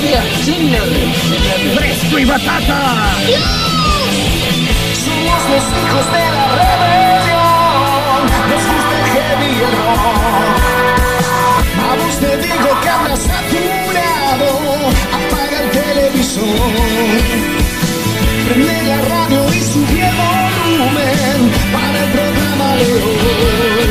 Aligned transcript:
nervios, 0.00 0.24
sin 0.44 0.70
nervios. 0.70 1.16
¡Fresco 1.76 2.18
y 2.18 2.24
batata! 2.24 2.80
Somos 5.04 5.42
los 5.50 5.64
hijos 5.78 6.06
de 6.12 6.24
la 6.34 6.46
rebelión. 6.58 8.20
Nos 8.50 8.62
gusta 8.70 8.94
el 9.00 9.06
heavy 9.14 9.50
el 9.54 9.74
rock. 9.82 10.54
A 11.78 11.94
vos 11.96 12.14
te 12.18 12.32
digo 12.38 12.70
que 12.82 12.88
andas 12.88 13.20
saturado. 13.20 14.48
Apaga 15.16 15.58
el 15.62 15.68
televisor. 15.70 16.70
Prende 18.48 18.78
la 18.88 18.98
radio 19.02 19.40
y 19.54 19.60
sube 19.60 20.00
el 20.08 20.16
volumen 20.16 21.38
para 21.72 21.96
el 22.04 22.10
programa 22.10 22.68
de 22.76 22.92
hoy. 22.94 23.83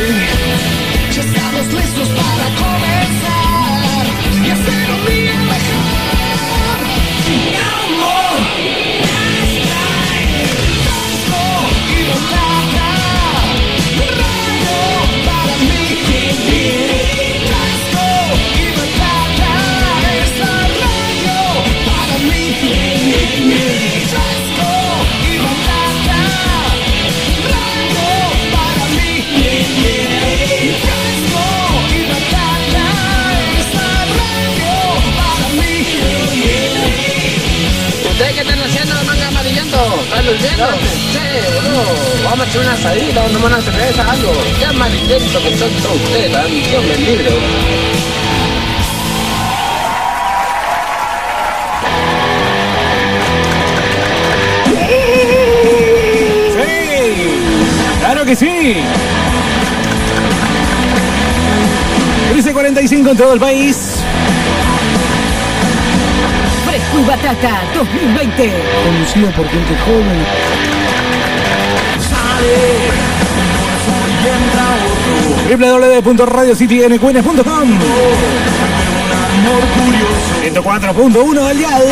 Boludo. 40.26 41.84
Vamos 42.24 42.40
a 42.40 42.50
hacer 42.50 42.62
una 42.62 42.74
asadita, 42.74 43.22
vamos 43.22 43.32
a 43.32 43.34
tomar 43.34 43.52
una 43.52 43.62
cerveza, 43.62 44.12
algo. 44.12 44.34
Qué 44.58 44.66
amarillento 44.66 45.44
que 45.44 45.58
son 45.58 45.70
todos 45.82 45.96
ustedes, 45.96 46.32
la 46.32 46.46
Dios 46.46 46.84
me 46.84 46.98
libre. 46.98 47.30
¡Claro 58.00 58.26
que 58.26 58.36
sí! 58.36 58.76
13.45 62.34 63.12
en 63.12 63.18
todo 63.18 63.34
el 63.34 63.40
país. 63.40 64.03
Batata 67.24 67.56
2020. 67.74 68.52
Conducido 68.84 69.32
por 69.32 69.48
gente 69.48 69.74
joven. 69.86 70.26
www.radiocitynqns.com 76.04 77.80
104.1 80.42 81.48
al 81.48 81.58
dial. 81.58 81.84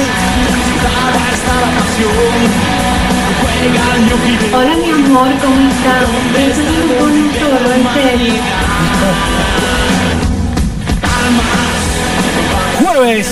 Hola 4.53 4.75
mi 4.75 4.89
amor, 4.89 5.29
¿cómo 5.41 5.69
estás? 5.69 6.09
Eso 6.35 6.61
pone 6.99 7.19
un 7.21 7.31
toro, 7.31 7.71
en 7.71 7.83
serio. 7.93 8.33
Jueves 12.93 13.31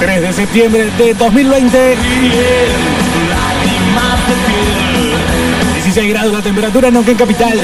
3 0.00 0.22
de 0.22 0.32
septiembre 0.32 0.90
de 0.96 1.12
2020. 1.12 1.96
16 5.74 6.08
grados 6.08 6.32
la 6.32 6.40
temperatura 6.40 6.88
en 6.88 6.94
Neuquén 6.94 7.18
Capital. 7.18 7.60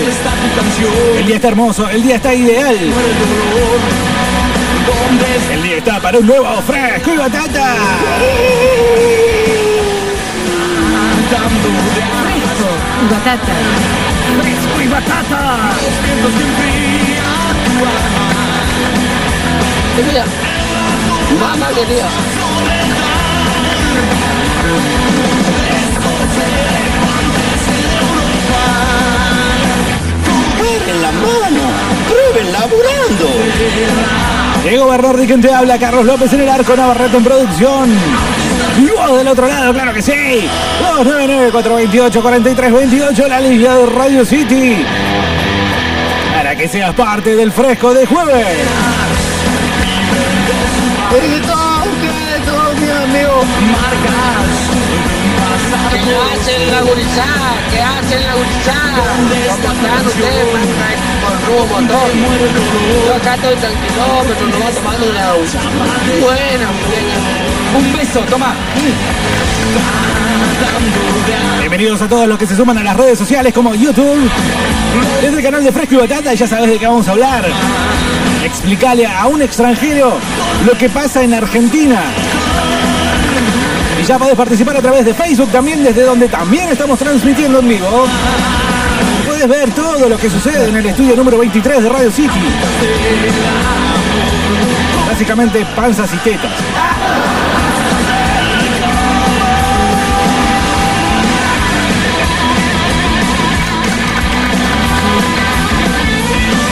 El 1.16 1.26
día 1.26 1.36
está 1.36 1.48
hermoso, 1.48 1.88
el 1.88 2.02
día 2.02 2.16
está 2.16 2.34
ideal. 2.34 2.76
El 5.52 5.62
día 5.62 5.76
está 5.78 6.00
para 6.00 6.18
un 6.18 6.26
nuevo 6.26 6.60
fresco 6.66 7.14
y 7.14 7.16
batata. 7.16 7.76
Fresco 11.94 12.42
y 13.02 13.08
Batata. 13.10 13.54
Fresco 14.42 14.82
y 14.82 14.88
batata. 14.88 15.74
Mamá 21.40 21.68
quería. 21.74 22.08
en 30.86 31.02
la 31.02 31.12
mano, 31.12 31.62
prueben 32.08 32.52
laburando. 32.52 33.26
Diego 34.62 34.88
Bernardi, 34.88 35.26
quien 35.26 35.40
te 35.40 35.52
habla, 35.52 35.78
Carlos 35.78 36.04
López 36.04 36.32
en 36.32 36.40
el 36.40 36.48
arco, 36.48 36.76
Navarrete 36.76 37.16
en 37.16 37.24
producción. 37.24 37.90
Y 38.78 38.90
vos 38.90 39.18
del 39.18 39.28
otro 39.28 39.46
lado, 39.46 39.72
claro 39.72 39.92
que 39.92 40.02
sí. 40.02 40.48
299-428-4328, 41.52 43.28
la 43.28 43.40
liga 43.40 43.76
de 43.76 43.86
Radio 43.86 44.24
City. 44.24 44.84
Para 46.34 46.56
que 46.56 46.68
seas 46.68 46.94
parte 46.94 47.36
del 47.36 47.52
fresco 47.52 47.94
de 47.94 48.06
jueves. 48.06 48.46
¿Qué 56.04 56.16
hacen 56.16 56.70
la 56.70 56.80
gurizada? 56.82 57.54
¿Qué 57.70 57.80
hacen 57.80 58.26
la 58.26 58.34
gurizada? 58.34 58.92
¿Cómo 58.96 59.34
están 59.34 60.06
ustedes, 60.06 60.52
manga? 60.52 60.88
Con 61.22 61.34
rumbo 61.46 61.80
motor. 61.80 62.10
Yo 63.06 63.14
acá 63.14 63.34
estoy 63.34 63.56
tranquilo, 63.56 64.04
pero 64.28 64.46
no 64.46 64.58
va 64.64 64.70
tomando 64.70 65.10
una 65.10 65.32
buena. 66.20 66.68
Un 67.78 67.92
beso, 67.96 68.20
toma. 68.30 68.54
Bienvenidos 71.60 72.02
a 72.02 72.08
todos 72.08 72.28
los 72.28 72.38
que 72.38 72.46
se 72.46 72.56
suman 72.56 72.78
a 72.78 72.82
las 72.82 72.96
redes 72.96 73.18
sociales 73.18 73.52
como 73.54 73.74
YouTube. 73.74 74.30
Desde 75.22 75.36
el 75.36 75.42
canal 75.42 75.64
de 75.64 75.72
Fresco 75.72 75.94
y 75.94 75.98
Batata 75.98 76.34
ya 76.34 76.46
sabes 76.46 76.70
de 76.70 76.78
qué 76.78 76.86
vamos 76.86 77.08
a 77.08 77.12
hablar. 77.12 77.44
Explicarle 78.44 79.06
a 79.06 79.26
un 79.26 79.42
extranjero 79.42 80.18
lo 80.66 80.72
que 80.76 80.88
pasa 80.90 81.22
en 81.22 81.34
Argentina. 81.34 82.02
Y 84.04 84.06
ya 84.06 84.18
podés 84.18 84.36
participar 84.36 84.76
a 84.76 84.82
través 84.82 85.02
de 85.06 85.14
Facebook 85.14 85.50
también, 85.50 85.82
desde 85.82 86.02
donde 86.02 86.28
también 86.28 86.68
estamos 86.68 86.98
transmitiendo 86.98 87.60
en 87.60 87.68
vivo. 87.68 88.06
Puedes 89.26 89.48
ver 89.48 89.70
todo 89.70 90.10
lo 90.10 90.18
que 90.18 90.28
sucede 90.28 90.68
en 90.68 90.76
el 90.76 90.84
estudio 90.84 91.16
número 91.16 91.38
23 91.38 91.82
de 91.82 91.88
Radio 91.88 92.10
City. 92.10 92.38
Básicamente 95.08 95.64
panzas 95.74 96.12
y 96.12 96.18
tetas. 96.18 96.52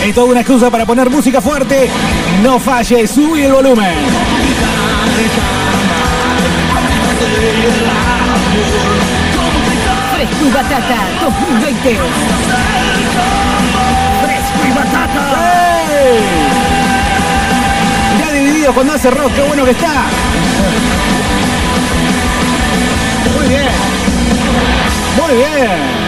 Es 0.04 0.14
toda 0.14 0.26
una 0.26 0.40
excusa 0.40 0.70
para 0.70 0.84
poner 0.84 1.08
música 1.08 1.40
fuerte. 1.40 1.88
No 2.42 2.60
falle, 2.60 3.06
sube 3.06 3.46
el 3.46 3.52
volumen. 3.52 3.94
Fresco 10.14 10.46
y 10.46 10.50
Batata 10.50 10.96
2020. 11.22 11.98
¡Fresco 14.22 14.66
y 14.66 14.72
batata! 14.72 15.42
Ya 18.18 18.32
dividido 18.32 18.72
cuando 18.72 18.94
hace 18.94 19.10
rock, 19.10 19.32
qué 19.34 19.42
bueno 19.42 19.64
que 19.64 19.70
está. 19.70 20.04
Muy 23.36 23.48
bien. 23.48 23.68
Muy 25.16 25.36
bien. 25.36 26.02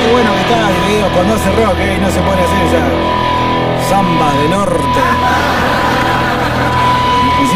Qué 0.00 0.12
bueno 0.12 0.32
que 0.34 0.40
está 0.40 0.70
dividido 0.70 1.08
cuando 1.14 1.34
hace 1.34 1.50
rock, 1.52 1.78
¿eh? 1.78 1.94
y 1.96 2.00
no 2.00 2.10
se 2.10 2.18
a 2.18 2.32
hacer 2.32 2.66
esa 2.66 3.88
samba 3.88 4.32
del 4.34 4.50
norte. 4.50 5.00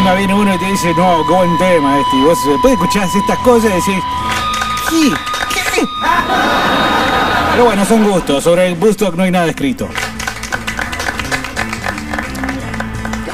Encima 0.05 0.19
viene 0.19 0.35
uno 0.35 0.53
y 0.53 0.57
te 0.59 0.65
dice, 0.65 0.93
no, 0.95 1.25
qué 1.27 1.33
buen 1.33 1.57
tema 1.57 1.97
este. 1.97 2.15
Y 2.17 2.21
vos 2.21 2.37
después 2.47 2.73
escuchás 2.73 3.15
estas 3.15 3.39
cosas 3.39 3.71
y 3.71 3.73
decís, 3.73 4.03
¿qué? 4.87 5.09
¿Qué? 5.81 5.87
Pero 7.53 7.65
bueno, 7.65 7.83
son 7.85 8.03
gustos. 8.03 8.43
Sobre 8.43 8.67
el 8.67 8.75
Bustock 8.75 9.15
no 9.15 9.23
hay 9.23 9.31
nada 9.31 9.47
escrito. 9.47 9.89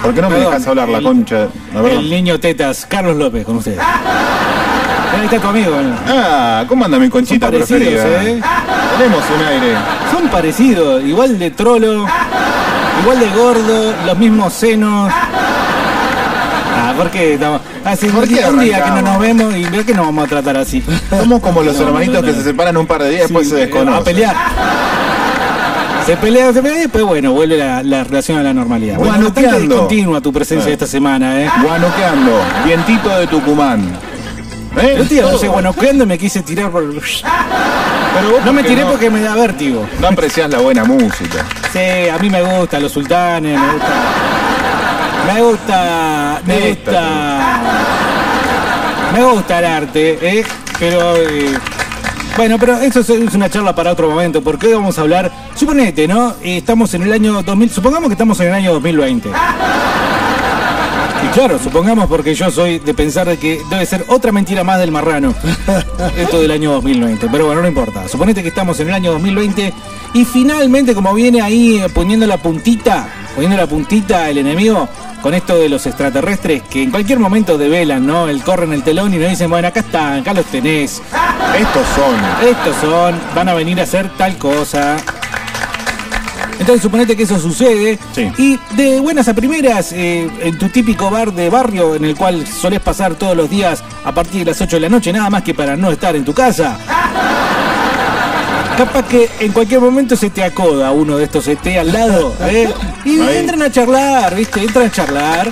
¿Por 0.01 0.13
qué 0.13 0.21
no 0.21 0.29
me 0.29 0.35
Perdón, 0.37 0.53
dejas 0.53 0.67
hablar 0.67 0.87
la 0.87 0.99
el- 0.99 1.03
concha? 1.03 1.49
A 1.75 1.81
ver. 1.81 1.91
El 1.95 2.09
niño 2.09 2.39
tetas, 2.39 2.85
Carlos 2.85 3.17
López, 3.17 3.43
con 3.45 3.57
ustedes. 3.57 3.77
Ahí 3.81 5.25
está 5.25 5.39
tu 5.39 5.47
amigo. 5.49 5.71
¿eh? 5.77 5.93
Ah, 6.07 6.63
¿cómo 6.69 6.85
anda 6.85 6.97
mi 6.97 7.09
conchita 7.09 7.47
Son 7.47 7.53
parecidos, 7.53 7.83
preferida? 8.01 8.23
¿eh? 8.23 8.41
Tenemos 8.97 9.23
un 9.29 9.45
aire. 9.45 9.75
Son 10.09 10.29
parecidos, 10.29 11.03
igual 11.03 11.37
de 11.37 11.51
trolo, 11.51 12.05
igual 13.01 13.19
de 13.19 13.29
gordo, 13.31 13.93
los 14.05 14.17
mismos 14.17 14.53
senos, 14.53 15.11
Ah, 16.91 16.97
¿por 16.97 17.09
qué? 17.09 17.33
estamos- 17.35 17.61
Hace 17.85 18.07
¿Por 18.07 18.23
un 18.23 18.29
qué 18.29 18.35
día, 18.35 18.49
un 18.49 18.59
día 18.59 18.83
que 18.83 18.89
no 18.91 19.01
nos 19.01 19.19
vemos 19.19 19.55
y 19.55 19.63
veo 19.65 19.85
que 19.85 19.93
nos 19.93 20.05
vamos 20.05 20.25
a 20.25 20.27
tratar 20.27 20.57
así. 20.57 20.83
Somos 21.09 21.39
como 21.41 21.61
los 21.63 21.75
No, 21.77 21.87
hermanitos 21.87 22.15
no, 22.15 22.21
no, 22.21 22.27
que 22.27 22.33
se 22.33 22.43
separan 22.43 22.77
un 22.77 22.85
par 22.87 23.01
de 23.03 23.09
días 23.09 23.21
y 23.21 23.23
después 23.23 23.49
se 23.49 23.55
eh, 23.55 23.65
desconocen. 23.65 24.01
A 24.01 24.03
pelear. 24.03 24.35
Se 26.05 26.17
pelea, 26.17 26.51
se 26.51 26.61
pelea 26.61 26.77
y 26.79 26.81
después, 26.81 27.03
bueno, 27.03 27.31
vuelve 27.31 27.57
la, 27.57 27.83
la 27.83 28.03
relación 28.03 28.37
a 28.39 28.43
la 28.43 28.53
normalidad. 28.53 28.97
Bueno, 28.97 29.13
bastante 29.31 29.59
discontinua 29.61 30.19
tu 30.19 30.33
presencia 30.33 30.69
Eh. 30.69 30.73
esta 30.73 30.87
semana, 30.87 31.41
¿eh? 31.43 31.49
Guanuqueando, 31.63 32.41
vientito 32.65 33.09
de 33.19 33.27
Tucumán. 33.27 33.97
¿Eh? 34.77 34.95
Yo, 34.97 35.05
tío, 35.05 35.29
no 35.31 35.37
sé, 35.37 35.47
bueno, 35.47 35.73
cuando 35.73 36.05
me 36.05 36.17
quise 36.17 36.41
tirar 36.41 36.71
por... 36.71 36.83
Pero 36.91 38.31
vos 38.31 38.45
No 38.45 38.53
me 38.53 38.61
porque 38.61 38.75
tiré 38.75 38.85
porque 38.85 39.09
me 39.09 39.21
da 39.21 39.35
vértigo. 39.35 39.85
No 39.99 40.07
apreciás 40.07 40.49
la 40.49 40.59
buena 40.59 40.83
música. 40.85 41.45
Sí, 41.71 42.09
a 42.09 42.17
mí 42.19 42.29
me 42.29 42.41
gusta 42.41 42.79
los 42.79 42.91
sultanes, 42.91 43.59
me 43.59 43.67
gusta. 43.73 43.87
Me 45.27 45.41
gusta. 45.41 46.41
Me 46.45 46.69
gusta. 46.69 47.59
Me 49.13 49.23
gusta 49.23 49.59
el 49.59 49.65
arte, 49.65 50.17
¿eh? 50.39 50.43
Pero. 50.79 51.15
eh, 51.17 51.57
bueno, 52.37 52.57
pero 52.57 52.77
eso 52.79 53.01
es- 53.01 53.09
una 53.09 53.49
charla 53.49 53.75
para 53.75 53.91
otro 53.91 54.09
momento, 54.09 54.41
porque 54.41 54.67
hoy 54.67 54.73
vamos 54.73 54.97
a 54.97 55.01
hablar. 55.01 55.31
Suponete, 55.55 56.07
¿no? 56.07 56.31
Eh, 56.41 56.57
Estamos 56.57 56.93
en 56.93 57.03
el 57.03 57.11
año 57.13 57.41
2000. 57.43 57.69
Supongamos 57.69 58.07
que 58.07 58.13
estamos 58.13 58.39
en 58.39 58.47
el 58.47 58.53
año 58.53 58.73
2020. 58.73 59.29
Y 61.23 61.27
claro, 61.33 61.59
supongamos 61.61 62.07
porque 62.07 62.33
yo 62.33 62.49
soy 62.49 62.79
de 62.79 62.93
pensar 62.95 63.27
de 63.27 63.37
que 63.37 63.61
debe 63.69 63.85
ser 63.85 64.05
otra 64.07 64.31
mentira 64.31 64.63
más 64.63 64.79
del 64.79 64.91
marrano. 64.91 65.35
Esto 66.17 66.41
del 66.41 66.51
año 66.51 66.71
2020. 66.73 67.27
Pero 67.31 67.45
bueno, 67.45 67.61
no 67.61 67.67
importa. 67.67 68.07
Suponete 68.07 68.41
que 68.41 68.47
estamos 68.49 68.79
en 68.79 68.87
el 68.87 68.93
año 68.95 69.11
2020 69.11 69.73
y 70.13 70.25
finalmente 70.25 70.95
como 70.95 71.13
viene 71.13 71.41
ahí 71.41 71.83
poniendo 71.93 72.25
la 72.25 72.37
puntita, 72.37 73.07
poniendo 73.35 73.57
la 73.57 73.67
puntita 73.67 74.29
el 74.29 74.39
enemigo 74.39 74.89
con 75.21 75.33
esto 75.33 75.57
de 75.57 75.69
los 75.69 75.85
extraterrestres 75.85 76.63
que 76.63 76.83
en 76.83 76.91
cualquier 76.91 77.19
momento 77.19 77.57
develan, 77.57 78.05
¿no? 78.05 78.27
El 78.27 78.41
corren 78.43 78.73
el 78.73 78.83
telón 78.83 79.13
y 79.13 79.17
nos 79.17 79.29
dicen, 79.29 79.49
bueno, 79.49 79.67
acá 79.67 79.81
están, 79.81 80.19
acá 80.21 80.33
los 80.33 80.45
tenés. 80.47 81.01
Estos 81.57 81.87
son. 81.95 82.47
Estos 82.49 82.75
son, 82.81 83.19
van 83.35 83.49
a 83.49 83.53
venir 83.53 83.79
a 83.79 83.83
hacer 83.83 84.09
tal 84.17 84.37
cosa. 84.37 84.97
Entonces 86.59 86.83
suponete 86.83 87.15
que 87.17 87.23
eso 87.23 87.39
sucede 87.39 87.97
Sí. 88.13 88.31
y 88.37 88.59
de 88.75 88.99
buenas 88.99 89.27
a 89.27 89.33
primeras, 89.33 89.91
eh, 89.93 90.29
en 90.41 90.57
tu 90.59 90.69
típico 90.69 91.09
bar 91.09 91.33
de 91.33 91.49
barrio 91.49 91.95
en 91.95 92.05
el 92.05 92.15
cual 92.15 92.45
solés 92.45 92.79
pasar 92.79 93.15
todos 93.15 93.35
los 93.35 93.49
días 93.49 93.83
a 94.03 94.11
partir 94.11 94.45
de 94.45 94.51
las 94.51 94.61
8 94.61 94.75
de 94.75 94.79
la 94.81 94.89
noche, 94.89 95.11
nada 95.11 95.29
más 95.31 95.41
que 95.41 95.55
para 95.55 95.75
no 95.75 95.89
estar 95.91 96.15
en 96.15 96.23
tu 96.23 96.33
casa. 96.35 96.77
Capaz 98.77 99.03
que 99.07 99.29
en 99.39 99.51
cualquier 99.51 99.79
momento 99.81 100.15
se 100.15 100.29
te 100.29 100.43
acoda 100.43 100.91
uno 100.91 101.17
de 101.17 101.25
estos 101.25 101.47
ET 101.47 101.65
al 101.77 101.91
lado 101.91 102.33
¿eh? 102.41 102.69
y 103.05 103.19
Ahí. 103.19 103.37
entran 103.37 103.61
a 103.61 103.71
charlar, 103.71 104.35
¿viste? 104.35 104.61
Entran 104.61 104.87
a 104.87 104.91
charlar. 104.91 105.51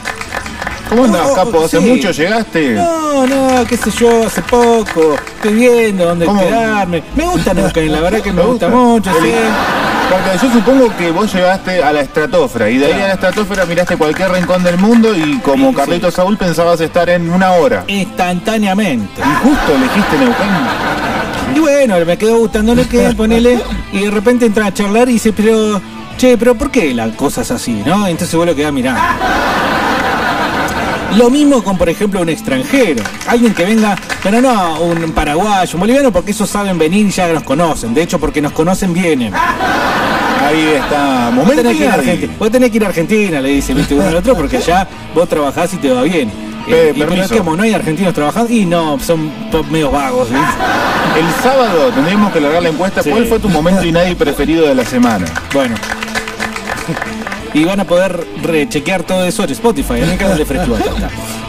¿Cómo 0.90 1.04
andás, 1.06 1.22
Oh, 1.28 1.32
oh, 1.34 1.36
capo? 1.36 1.66
¿Hace 1.66 1.80
sí. 1.80 1.86
mucho 1.86 2.10
llegaste? 2.12 2.72
No, 2.72 3.28
no, 3.28 3.66
qué 3.68 3.78
sé 3.78 3.92
yo, 3.92 4.26
hace 4.26 4.42
poco. 4.42 5.16
Estoy 5.36 5.54
viendo 5.54 6.06
dónde 6.06 6.26
¿Cómo? 6.26 6.42
quedarme. 6.42 7.04
Me 7.16 7.26
gusta 7.26 7.54
Neuquén, 7.54 7.92
la 7.92 8.02
verdad 8.02 8.22
que 8.22 8.32
me, 8.34 8.42
¿Te 8.42 8.48
gusta, 8.48 8.68
gusta? 8.70 8.80
mucho, 9.12 9.12
sí. 9.22 9.32
Porque 10.10 10.38
yo 10.42 10.52
supongo 10.52 10.96
que 10.98 11.12
vos 11.12 11.32
llegaste 11.34 11.84
a 11.84 11.92
la 11.94 12.02
estratosfera 12.02 12.70
y 12.70 12.78
de 12.78 12.86
ahí 12.86 12.92
Claro. 12.94 13.06
a 13.06 13.08
la 13.10 13.14
estratosfera 13.14 13.66
miraste 13.66 13.96
cualquier 13.98 14.32
rincón 14.32 14.64
del 14.64 14.78
mundo 14.78 15.16
y 15.16 15.38
como 15.40 15.70
Sí, 15.70 15.76
Carlito 15.76 16.10
Saúl 16.12 16.36
pensabas 16.38 16.82
estar 16.82 17.10
en 17.10 17.30
una 17.30 17.52
hora. 17.54 17.84
Instantáneamente. 17.88 19.22
Y 19.22 19.48
justo 19.48 19.76
elegiste 19.76 20.18
Neuquén. 20.18 21.56
Y 21.56 21.60
bueno, 21.60 22.06
me 22.06 22.18
quedó 22.18 22.38
gustando 22.38 22.74
Neuquén, 22.76 23.16
ponele, 23.16 23.60
y 23.92 24.00
de 24.02 24.12
repente 24.12 24.46
entra 24.46 24.68
a 24.68 24.74
charlar 24.74 25.10
y 25.10 25.14
dice, 25.14 25.32
pero, 25.34 25.80
che, 26.18 26.38
pero 26.38 26.56
¿por 26.56 26.72
qué 26.72 26.94
la 26.94 27.10
cosa 27.12 27.42
es 27.42 27.52
así, 27.52 27.82
no? 27.86 28.08
Entonces 28.08 28.36
vos 28.36 28.46
lo 28.46 28.56
quedás 28.56 28.74
mirando. 28.74 29.02
Lo 31.18 31.30
mismo 31.30 31.64
con, 31.64 31.78
por 31.78 31.90
ejemplo, 31.90 32.22
un 32.22 32.30
extranjero. 32.30 33.04
Alguien 33.28 33.54
que 33.54 33.66
venga, 33.66 33.96
pero 34.22 34.42
no 34.42 34.82
un 34.82 35.12
paraguayo, 35.12 35.72
un 35.74 35.80
boliviano, 35.80 36.12
porque 36.12 36.32
esos 36.32 36.50
saben 36.50 36.78
venir 36.78 37.06
y 37.06 37.12
ya 37.12 37.32
nos 37.34 37.44
conocen. 37.44 37.94
De 37.94 38.04
hecho, 38.04 38.20
porque 38.20 38.42
nos 38.42 38.52
conocen, 38.52 38.94
vienen. 38.94 39.34
Ahí 39.34 40.74
está. 40.76 41.26
Vos 41.28 41.36
Momento 41.36 41.62
tenés, 41.62 41.78
que 41.78 41.84
ir 41.84 41.90
a. 41.90 41.94
Argentina, 41.94 42.34
vos 42.40 42.52
tenés 42.52 42.72
que 42.72 42.78
ir 42.78 42.86
a 42.86 42.88
Argentina, 42.88 43.42
le 43.42 43.50
dice, 43.50 43.74
viste 43.74 43.96
uno 43.96 44.08
al 44.08 44.16
otro, 44.16 44.36
porque 44.36 44.58
allá 44.58 44.88
vos 45.14 45.28
trabajás 45.28 45.74
y 45.74 45.78
te 45.78 45.92
va 45.92 46.02
bien. 46.04 46.32
Eh, 46.68 46.94
y 46.96 47.00
pero 47.00 47.14
es 47.14 47.32
que 47.32 47.42
no 47.42 47.62
hay 47.62 47.74
argentinos 47.74 48.14
trabajando, 48.14 48.54
y 48.54 48.66
no, 48.66 49.00
son 49.00 49.32
medio 49.72 49.92
vagos. 49.92 50.30
El 50.30 51.44
sábado 51.44 51.92
tendríamos 51.94 52.32
que 52.32 52.40
largar 52.40 52.62
la 52.62 52.70
encuesta. 52.70 53.02
Sí. 53.02 53.10
¿Cuál 53.10 53.26
fue 53.26 53.40
tu 53.40 53.50
momento 53.50 53.84
y 53.86 53.92
nadie 53.92 54.16
preferido 54.16 54.68
de 54.68 54.76
la 54.76 54.86
semana? 54.86 55.26
Bueno. 55.54 55.76
Y 57.54 57.64
van 57.64 57.80
a 57.80 57.86
poder 57.86 58.26
rechequear 58.44 59.04
todo 59.04 59.26
eso 59.26 59.44
en 59.44 59.50
Spotify, 59.52 59.96
en 59.96 60.10
el 60.10 60.18
canal 60.18 60.38
de. 60.38 60.46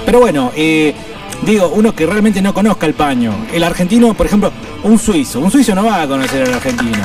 Pero 0.06 0.20
bueno, 0.20 0.50
eh, 0.56 0.94
digo, 1.42 1.68
uno 1.74 1.94
que 1.94 2.06
realmente 2.06 2.40
no 2.40 2.54
conozca 2.54 2.86
el 2.86 2.94
paño. 2.94 3.34
El 3.52 3.62
argentino, 3.64 4.14
por 4.14 4.26
ejemplo, 4.26 4.52
un 4.82 4.98
suizo. 4.98 5.40
Un 5.40 5.50
suizo 5.50 5.74
no 5.74 5.84
va 5.84 6.02
a 6.02 6.06
conocer 6.08 6.46
al 6.46 6.54
argentino. 6.54 6.98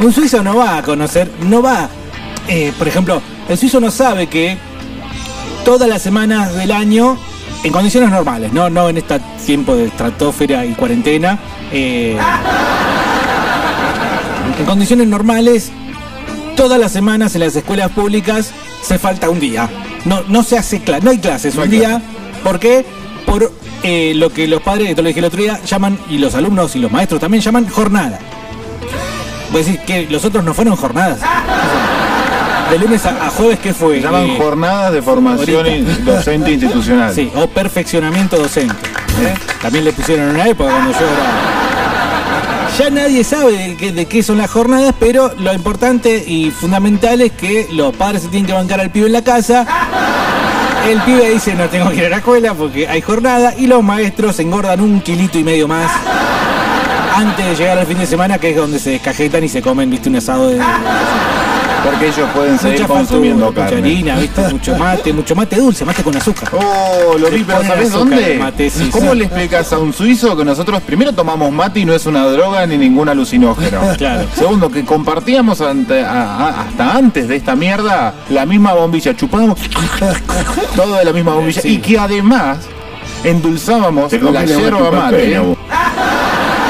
Un 0.00 0.12
suizo 0.12 0.42
no 0.42 0.56
va 0.56 0.78
a 0.78 0.82
conocer, 0.82 1.30
no 1.40 1.62
va. 1.62 1.88
eh, 2.48 2.72
por 2.78 2.88
ejemplo, 2.88 3.20
el 3.48 3.58
suizo 3.58 3.80
no 3.80 3.90
sabe 3.90 4.26
que 4.26 4.56
todas 5.64 5.88
las 5.88 6.02
semanas 6.02 6.54
del 6.54 6.70
año, 6.72 7.18
en 7.64 7.72
condiciones 7.72 8.10
normales, 8.10 8.52
no, 8.52 8.70
no 8.70 8.88
en 8.88 8.98
este 8.98 9.20
tiempo 9.44 9.74
de 9.74 9.86
estratosfera 9.86 10.64
y 10.64 10.72
cuarentena, 10.74 11.38
eh, 11.72 12.16
en 14.58 14.64
condiciones 14.64 15.08
normales, 15.08 15.70
todas 16.58 16.80
las 16.80 16.90
semanas 16.90 17.36
en 17.36 17.42
las 17.42 17.54
escuelas 17.54 17.88
públicas 17.92 18.50
se 18.82 18.98
falta 18.98 19.30
un 19.30 19.38
día. 19.38 19.70
No, 20.04 20.22
no 20.26 20.42
se 20.42 20.58
hace 20.58 20.80
clase, 20.82 21.04
no 21.04 21.10
hay 21.12 21.18
clases 21.18 21.54
No 21.54 21.62
un 21.62 21.70
día. 21.70 22.02
¿Por 22.42 22.58
qué? 22.58 22.84
Por 23.24 23.52
eh, 23.84 24.12
lo 24.16 24.32
que 24.32 24.48
los 24.48 24.60
padres, 24.60 24.88
esto 24.90 25.02
lo 25.02 25.06
dije 25.08 25.20
el 25.20 25.26
otro 25.26 25.40
día, 25.40 25.60
llaman, 25.64 25.96
y 26.10 26.18
los 26.18 26.34
alumnos 26.34 26.74
y 26.74 26.80
los 26.80 26.90
maestros 26.90 27.20
también 27.20 27.42
llaman 27.44 27.68
jornada. 27.68 28.18
Vos 29.52 29.64
decís 29.66 29.80
que 29.86 30.08
los 30.10 30.24
otros 30.24 30.42
no 30.44 30.52
fueron 30.52 30.74
jornadas. 30.74 31.20
De 32.72 32.78
lunes 32.78 33.06
a, 33.06 33.26
a 33.26 33.30
jueves, 33.30 33.60
¿qué 33.60 33.72
fue? 33.72 33.94
Se 33.96 34.02
llaman 34.02 34.24
Eh, 34.26 34.36
jornadas 34.36 34.92
de 34.92 35.00
formación 35.00 35.64
in- 35.68 36.04
docente 36.04 36.50
institucional. 36.50 37.14
Sí, 37.14 37.30
o 37.36 37.46
perfeccionamiento 37.46 38.36
docente. 38.36 38.74
¿eh? 39.22 39.34
También 39.62 39.84
le 39.84 39.92
pusieron 39.92 40.30
en 40.30 40.34
una 40.34 40.48
época 40.48 40.70
cuando 40.72 40.90
yo 40.90 40.98
era. 40.98 41.47
Ya 42.78 42.90
nadie 42.90 43.24
sabe 43.24 43.52
de 43.52 43.76
qué, 43.76 43.90
de 43.90 44.06
qué 44.06 44.22
son 44.22 44.38
las 44.38 44.48
jornadas, 44.48 44.94
pero 45.00 45.32
lo 45.36 45.52
importante 45.52 46.22
y 46.24 46.52
fundamental 46.52 47.20
es 47.20 47.32
que 47.32 47.66
los 47.72 47.92
padres 47.96 48.22
se 48.22 48.28
tienen 48.28 48.46
que 48.46 48.52
bancar 48.52 48.80
al 48.80 48.92
pibe 48.92 49.06
en 49.06 49.14
la 49.14 49.22
casa. 49.22 49.66
El 50.88 51.00
pibe 51.02 51.28
dice 51.30 51.56
no 51.56 51.68
tengo 51.68 51.90
que 51.90 51.96
ir 51.96 52.04
a 52.06 52.10
la 52.10 52.16
escuela 52.18 52.54
porque 52.54 52.86
hay 52.86 53.00
jornada 53.00 53.52
y 53.58 53.66
los 53.66 53.82
maestros 53.82 54.38
engordan 54.38 54.80
un 54.80 55.00
kilito 55.00 55.40
y 55.40 55.44
medio 55.44 55.66
más 55.66 55.90
antes 57.16 57.46
de 57.46 57.56
llegar 57.56 57.78
al 57.78 57.86
fin 57.86 57.98
de 57.98 58.06
semana, 58.06 58.38
que 58.38 58.50
es 58.50 58.56
donde 58.56 58.78
se 58.78 58.90
descajetan 58.90 59.42
y 59.42 59.48
se 59.48 59.60
comen, 59.60 59.90
viste, 59.90 60.08
un 60.08 60.14
asado 60.14 60.50
de 60.50 60.60
Porque 61.90 62.08
ellos 62.08 62.28
pueden 62.34 62.58
seguir 62.58 62.80
mucha 62.82 62.92
consumiendo 62.94 63.44
factura, 63.46 63.66
carne. 63.70 63.80
harina, 63.90 64.16
viste, 64.16 64.40
mucho 64.48 64.76
mate, 64.78 65.12
mucho 65.12 65.34
mate 65.36 65.56
dulce, 65.56 65.84
mate 65.84 66.02
con 66.02 66.16
azúcar. 66.16 66.48
Oh, 66.52 67.16
lo 67.18 67.30
vi, 67.30 67.44
pero 67.44 67.62
¿sabes 67.64 67.92
dónde? 67.92 68.36
mate, 68.38 68.70
sí, 68.70 68.88
¿Cómo 68.90 69.12
sí. 69.12 69.18
le 69.18 69.24
explicas 69.24 69.72
a 69.72 69.78
un 69.78 69.92
suizo 69.92 70.36
que 70.36 70.44
nosotros 70.44 70.82
primero 70.82 71.12
tomamos 71.12 71.50
mate 71.52 71.80
y 71.80 71.84
no 71.84 71.94
es 71.94 72.04
una 72.06 72.24
droga 72.26 72.66
ni 72.66 72.76
ningún 72.78 73.08
alucinógeno? 73.08 73.80
Claro. 73.98 74.26
Segundo, 74.36 74.70
que 74.70 74.84
compartíamos 74.84 75.60
ante- 75.60 76.04
a- 76.04 76.36
a- 76.36 76.60
hasta 76.62 76.96
antes 76.96 77.26
de 77.28 77.36
esta 77.36 77.56
mierda 77.56 78.14
la 78.28 78.46
misma 78.46 78.72
bombilla, 78.74 79.16
chupábamos 79.16 79.58
todo 80.76 80.96
de 80.96 81.04
la 81.04 81.12
misma 81.12 81.34
bombilla 81.34 81.60
Sí. 81.62 81.74
y 81.74 81.78
que 81.78 81.98
además 81.98 82.58
endulzábamos 83.24 84.12
la 84.12 84.44
yerba 84.44 84.90
mate. 84.90 85.40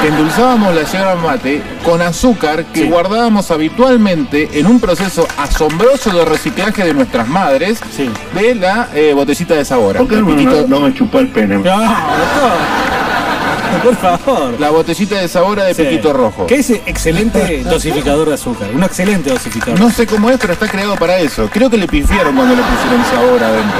Endulzábamos 0.07 0.75
la 0.75 0.83
yerba 0.83 1.15
mate 1.15 1.61
con 1.83 2.01
azúcar 2.01 2.65
que 2.65 2.81
Sí. 2.83 2.89
guardábamos 2.89 3.51
habitualmente 3.51 4.49
en 4.59 4.67
un 4.67 4.79
proceso 4.79 5.27
asombroso 5.37 6.11
de 6.11 6.25
reciclaje 6.25 6.83
de 6.85 6.93
nuestras 6.93 7.27
madres 7.27 7.79
Sí. 7.95 8.09
de 8.33 8.55
la 8.55 8.89
eh, 8.93 9.13
botellita 9.13 9.55
de 9.55 9.65
sabor. 9.65 9.97
¿Por 9.97 10.07
qué 10.07 10.15
no, 10.15 10.29
no, 10.35 10.67
no 10.67 10.79
me 10.81 10.93
chupó 10.93 11.19
el 11.19 11.27
pene? 11.29 11.57
No, 11.57 11.63
doctor. 11.63 11.79
Por 13.83 13.95
favor. 13.95 14.59
La 14.59 14.71
botellita 14.71 15.15
de 15.15 15.27
sabor 15.27 15.61
de 15.61 15.73
Sí. 15.73 15.83
piquito 15.83 16.11
rojo. 16.11 16.47
Que 16.47 16.55
es 16.55 16.69
excelente 16.71 17.63
dosificador 17.63 18.27
de 18.27 18.33
azúcar. 18.35 18.69
Un 18.73 18.83
excelente 18.83 19.29
dosificador. 19.29 19.79
No 19.79 19.89
sé 19.91 20.05
cómo 20.07 20.29
es, 20.29 20.37
pero 20.39 20.53
está 20.53 20.67
creado 20.67 20.95
para 20.95 21.17
eso. 21.19 21.49
Creo 21.53 21.69
que 21.69 21.77
le 21.77 21.87
pifiaron 21.87 22.35
cuando 22.35 22.55
le 22.55 22.61
pusieron 22.63 23.05
sabor 23.05 23.43
adentro. 23.43 23.79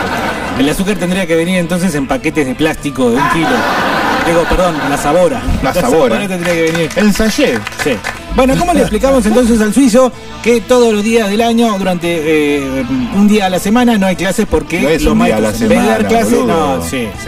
El 0.60 0.70
azúcar 0.70 0.96
tendría 0.98 1.26
que 1.26 1.36
venir 1.36 1.58
entonces 1.58 1.96
en 1.96 2.08
paquetes 2.08 2.46
de 2.46 2.56
plástico 2.56 3.10
de 3.10 3.18
un 3.18 3.30
kilo. 3.30 3.48
Digo, 4.26 4.44
perdón, 4.50 4.76
la 4.90 4.98
sabora. 4.98 5.42
La 5.64 5.74
sabora. 5.74 6.28
tendría 6.28 6.54
que 6.54 6.62
venir. 6.72 6.90
Ensayé. 6.96 7.60
Sí. 7.84 7.92
Bueno, 8.36 8.56
¿cómo 8.58 8.74
le 8.74 8.82
explicamos 8.82 9.26
entonces 9.26 9.60
al 9.60 9.74
suizo 9.74 10.12
que 10.44 10.62
todos 10.62 10.94
los 10.94 11.04
días 11.04 11.30
del 11.30 11.42
año, 11.42 11.76
durante 11.80 12.58
eh, 12.60 12.86
un 13.16 13.28
día 13.28 13.48
a 13.48 13.50
la 13.50 13.60
semana, 13.60 13.98
no 13.98 14.06
hay 14.06 14.16
clases 14.16 14.46
porque 14.50 14.80
No 14.82 14.90
es 14.90 15.02
los 15.04 15.14
un 15.14 15.24
día 15.26 15.38
a 15.38 15.40
maestros, 15.42 15.60
la 15.62 15.66
en 15.66 15.70
vez 15.70 15.82
de 15.84 15.90
dar 15.90 16.08
clases, 16.08 16.40
no, 16.46 16.82
sí, 16.84 16.90
sí. 16.90 17.28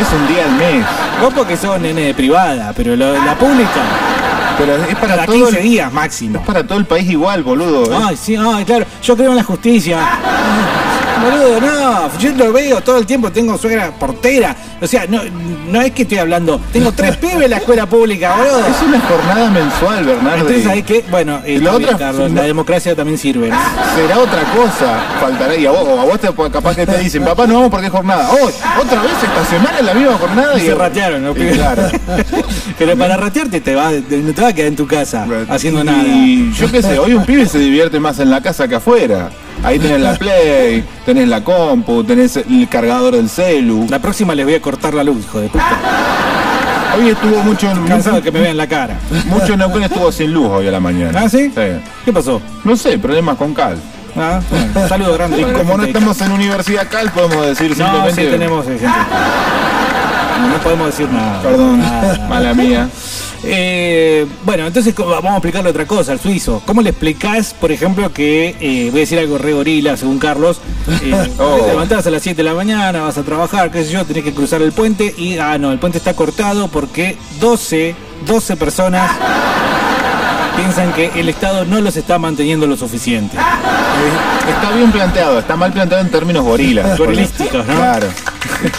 Es 0.00 0.08
un 0.12 0.28
día 0.28 0.44
al 0.44 0.52
mes. 0.52 0.84
Vos 1.22 1.32
porque 1.34 1.56
sos 1.56 1.80
nene 1.80 2.02
de 2.02 2.14
privada, 2.14 2.72
pero 2.76 2.94
lo- 2.96 3.14
la 3.24 3.34
pública, 3.36 3.70
Pero 4.58 4.76
es 4.76 4.94
para 4.96 5.14
cada 5.14 5.24
todo 5.26 5.36
15 5.36 5.56
el, 5.58 5.62
días 5.64 5.92
máximo. 5.92 6.38
es 6.38 6.46
para 6.46 6.66
todo 6.66 6.78
el 6.78 6.84
país 6.84 7.10
igual, 7.10 7.42
boludo. 7.42 7.90
¿eh? 7.90 7.98
Ay, 8.10 8.16
sí, 8.16 8.36
ay, 8.36 8.64
claro, 8.66 8.84
yo 9.02 9.16
creo 9.16 9.30
en 9.30 9.36
la 9.36 9.44
justicia. 9.44 9.98
Boludo, 11.22 11.60
no. 11.60 12.18
Yo 12.18 12.30
lo 12.36 12.52
veo 12.52 12.80
todo 12.80 12.98
el 12.98 13.06
tiempo, 13.06 13.30
tengo 13.30 13.56
suegra 13.58 13.90
portera. 13.92 14.54
O 14.80 14.86
sea, 14.86 15.06
no, 15.08 15.20
no 15.70 15.80
es 15.80 15.92
que 15.92 16.02
estoy 16.02 16.18
hablando. 16.18 16.60
Tengo 16.72 16.92
tres 16.92 17.16
pibes 17.18 17.42
en 17.42 17.50
la 17.50 17.56
escuela 17.58 17.86
pública, 17.86 18.34
boludo. 18.36 18.58
Es 18.66 18.82
una 18.86 19.00
jornada 19.00 19.50
mensual, 19.50 20.04
Bernardo. 20.04 20.38
Entonces 20.48 20.66
hay 20.66 20.82
que, 20.82 21.04
bueno, 21.10 21.40
eh, 21.44 21.58
la 21.62 21.72
otra- 21.72 21.96
Carlos, 21.96 22.30
la 22.32 22.42
democracia 22.42 22.94
también 22.96 23.18
sirve. 23.18 23.48
¿no? 23.48 23.56
Será 23.94 24.18
otra 24.18 24.42
cosa. 24.54 25.00
Faltará. 25.20 25.54
Y 25.56 25.66
a 25.66 25.70
vos, 25.70 25.86
a 25.98 26.04
vos 26.04 26.18
te, 26.20 26.28
capaz 26.50 26.74
que 26.74 26.86
te 26.86 26.98
dicen, 26.98 27.24
papá, 27.24 27.46
no 27.46 27.54
vamos 27.54 27.70
porque 27.70 27.86
es 27.86 27.92
jornada. 27.92 28.28
Oh, 28.32 28.46
otra 28.80 29.02
vez 29.02 29.12
estacionar 29.22 29.74
en 29.80 29.86
la 29.86 29.94
misma 29.94 30.14
jornada. 30.18 30.58
Y 30.58 30.60
se 30.62 30.74
ratearon, 30.74 31.22
¿no? 31.22 31.30
Y 31.32 31.50
claro. 31.52 31.82
Pero 32.78 32.96
para 32.96 33.16
ratearte 33.16 33.60
te 33.60 33.74
va, 33.74 33.90
te- 33.90 34.18
no 34.18 34.32
te 34.32 34.42
va 34.42 34.48
a 34.48 34.52
quedar 34.52 34.68
en 34.68 34.76
tu 34.76 34.86
casa 34.86 35.26
haciendo 35.48 35.84
nada. 35.84 36.02
Y 36.02 36.52
yo 36.58 36.70
qué 36.70 36.82
sé, 36.82 36.98
hoy 36.98 37.12
un 37.14 37.24
pibe 37.24 37.46
se 37.46 37.58
divierte 37.58 38.00
más 38.00 38.18
en 38.18 38.30
la 38.30 38.40
casa 38.40 38.66
que 38.66 38.74
afuera. 38.76 39.30
Ahí 39.64 39.78
tenés 39.78 40.00
la 40.00 40.14
Play, 40.14 40.84
tenés 41.06 41.28
la 41.28 41.42
compu, 41.44 42.02
tenés 42.04 42.36
el 42.36 42.68
cargador 42.68 43.14
del 43.14 43.28
celu. 43.28 43.86
La 43.88 43.98
próxima 44.00 44.34
les 44.34 44.44
voy 44.44 44.54
a 44.54 44.60
cortar 44.62 44.92
la 44.94 45.04
luz, 45.04 45.24
hijo 45.24 45.40
de 45.40 45.48
puta. 45.48 45.64
Hoy 46.98 47.08
estuvo 47.08 47.42
mucho 47.42 47.70
en 47.70 47.84
Cansado 47.86 48.16
de 48.16 48.22
que 48.22 48.32
me 48.32 48.40
vean 48.40 48.56
la 48.56 48.66
cara. 48.66 48.98
Mucho 49.26 49.52
en 49.54 49.60
Neuquén 49.60 49.84
estuvo 49.84 50.10
sin 50.12 50.32
luz 50.32 50.48
hoy 50.48 50.68
a 50.68 50.70
la 50.72 50.80
mañana. 50.80 51.20
¿Ah, 51.24 51.28
sí? 51.28 51.50
¿Qué 52.04 52.12
pasó? 52.12 52.40
No 52.64 52.76
sé, 52.76 52.98
problemas 52.98 53.36
con 53.36 53.54
Cal. 53.54 53.76
Ah, 54.16 54.40
bueno, 54.50 54.88
saludo 54.88 55.14
grande. 55.14 55.40
Y 55.40 55.44
como 55.44 55.78
no 55.78 55.84
estamos 55.84 56.20
en 56.20 56.32
Universidad 56.32 56.86
Cal, 56.90 57.10
podemos 57.12 57.46
decir 57.46 57.70
No, 57.70 57.76
simplemente. 57.86 58.22
sí 58.24 58.28
tenemos 58.30 58.66
gente. 58.66 58.84
No, 58.84 60.48
no 60.48 60.54
podemos 60.62 60.86
decir 60.88 61.08
nada. 61.10 61.40
Perdón, 61.42 61.78
Nada. 61.80 62.26
mala 62.28 62.52
mía. 62.52 62.88
Eh, 63.44 64.26
bueno, 64.44 64.66
entonces 64.66 64.94
vamos 64.94 65.30
a 65.32 65.36
explicarle 65.36 65.70
otra 65.70 65.86
cosa 65.86 66.12
al 66.12 66.20
suizo. 66.20 66.62
¿Cómo 66.64 66.80
le 66.82 66.90
explicás, 66.90 67.54
por 67.54 67.72
ejemplo, 67.72 68.12
que 68.12 68.56
eh, 68.60 68.88
voy 68.90 69.00
a 69.00 69.02
decir 69.02 69.18
algo 69.18 69.38
re 69.38 69.52
gorila, 69.52 69.96
según 69.96 70.18
Carlos? 70.18 70.60
eh, 71.02 71.30
Oh. 71.38 71.56
Te 71.60 71.66
levantás 71.68 72.06
a 72.06 72.10
las 72.10 72.22
7 72.22 72.36
de 72.36 72.42
la 72.44 72.54
mañana, 72.54 73.02
vas 73.02 73.18
a 73.18 73.22
trabajar, 73.22 73.70
qué 73.70 73.84
sé 73.84 73.92
yo, 73.92 74.04
tenés 74.04 74.24
que 74.24 74.32
cruzar 74.34 74.62
el 74.62 74.72
puente 74.72 75.14
y, 75.16 75.38
ah, 75.38 75.58
no, 75.58 75.72
el 75.72 75.78
puente 75.78 75.98
está 75.98 76.14
cortado 76.14 76.68
porque 76.68 77.16
12, 77.40 77.94
12 78.26 78.56
personas 78.56 79.10
piensan 80.56 80.92
que 80.92 81.10
el 81.18 81.28
Estado 81.28 81.64
no 81.64 81.80
los 81.80 81.96
está 81.96 82.18
manteniendo 82.18 82.66
lo 82.66 82.76
suficiente. 82.76 83.36
Eh, 83.36 84.50
Está 84.50 84.70
bien 84.74 84.90
planteado, 84.92 85.38
está 85.38 85.56
mal 85.56 85.72
planteado 85.72 86.02
en 86.02 86.10
términos 86.10 86.44
gorilas. 86.44 86.98
Gorilísticos, 86.98 87.66
¿no? 87.66 87.74
Claro. 87.76 88.08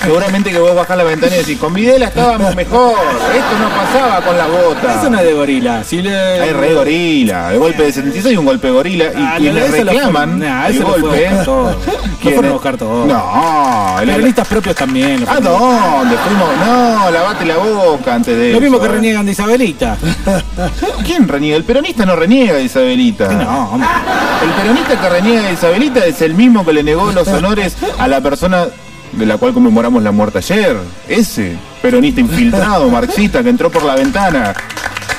Seguramente 0.01 0.51
que 0.51 0.59
vos 0.59 0.75
bajás 0.75 0.95
la 0.97 1.03
ventana 1.03 1.33
y 1.35 1.39
decís, 1.39 1.57
con 1.57 1.73
Videla 1.73 2.05
estábamos 2.05 2.55
mejor, 2.55 2.93
esto 3.35 3.59
no 3.59 3.69
pasaba 3.69 4.21
con 4.21 4.37
la 4.37 4.47
bota. 4.47 4.99
Eso 4.99 5.09
no 5.09 5.19
es 5.19 5.25
de 5.25 5.33
gorila. 5.33 5.83
Si 5.83 6.01
le... 6.01 6.15
Hay 6.41 6.51
re 6.51 6.73
gorila, 6.73 7.51
el 7.53 7.59
golpe 7.59 7.83
de 7.83 7.91
76 7.91 8.25
hay 8.31 8.37
un 8.37 8.45
golpe 8.45 8.69
gorila 8.69 9.05
y 9.05 9.11
Ah, 9.17 9.35
quienes 9.37 9.69
no, 9.71 9.77
lo 9.83 9.91
reclaman 9.91 10.39
nah, 10.39 10.67
el 10.67 10.75
eso 10.75 10.83
lo 10.83 10.89
golpe. 10.89 11.29
Lo 12.23 12.29
¿quiénes? 12.29 12.35
fueron 12.39 12.51
a 12.51 12.53
buscar 12.53 12.77
todo. 12.77 13.05
No, 13.05 13.99
el- 13.99 14.07
Peronistas 14.09 14.47
propios 14.47 14.75
también. 14.77 15.19
lo 15.25 15.29
¿A 15.29 15.33
fueron 15.33 15.47
a 15.53 15.57
buscar. 15.59 15.97
dónde? 15.99 16.15
Fuimos. 16.17 16.49
No, 16.65 17.11
lavate 17.11 17.45
la 17.45 17.57
boca 17.57 18.15
antes 18.15 18.37
de 18.37 18.53
Lo 18.53 18.61
mismo 18.61 18.77
eso, 18.77 18.83
que 18.85 18.89
eh. 18.89 18.95
reniegan 18.95 19.25
de 19.25 19.31
Isabelita. 19.33 19.97
¿Quién 21.05 21.27
reniega? 21.27 21.62
El 21.63 21.67
peronista 21.67 22.05
no 22.05 22.17
reniega 22.17 22.55
de 22.55 22.65
Isabelita. 22.65 23.31
No, 23.31 23.69
hombre. 23.69 23.87
El 24.43 24.49
peronista 24.49 24.99
que 24.99 25.07
reniega 25.07 25.43
de 25.43 25.53
Isabelita 25.53 26.05
es 26.05 26.21
el 26.21 26.33
mismo 26.33 26.65
que 26.65 26.73
le 26.73 26.83
negó 26.83 27.09
los 27.13 27.25
honores 27.29 27.77
a 27.97 28.09
la 28.09 28.19
persona 28.19 28.65
de 29.13 29.25
la 29.25 29.37
cual 29.37 29.53
conmemoramos 29.53 30.03
la 30.03 30.11
muerte 30.11 30.39
ayer. 30.39 30.75
Ese 31.07 31.55
peronista 31.81 32.19
infiltrado, 32.19 32.89
marxista, 32.89 33.41
que 33.41 33.47
entró 33.47 33.71
por 33.71 33.83
la 33.83 33.95
ventana. 33.95 34.53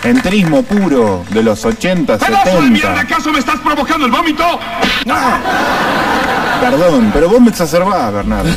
Entrismo 0.02 0.62
puro 0.64 1.24
de 1.30 1.42
los 1.42 1.64
80, 1.64 2.18
70. 2.18 3.00
¿Acaso 3.00 3.32
me 3.32 3.38
estás 3.38 3.58
provocando 3.60 4.04
el 4.04 4.12
vómito? 4.12 4.44
Perdón, 6.60 7.10
pero 7.14 7.30
vos 7.30 7.40
me 7.40 7.48
exacerbás, 7.48 8.12
Bernardo. 8.12 8.50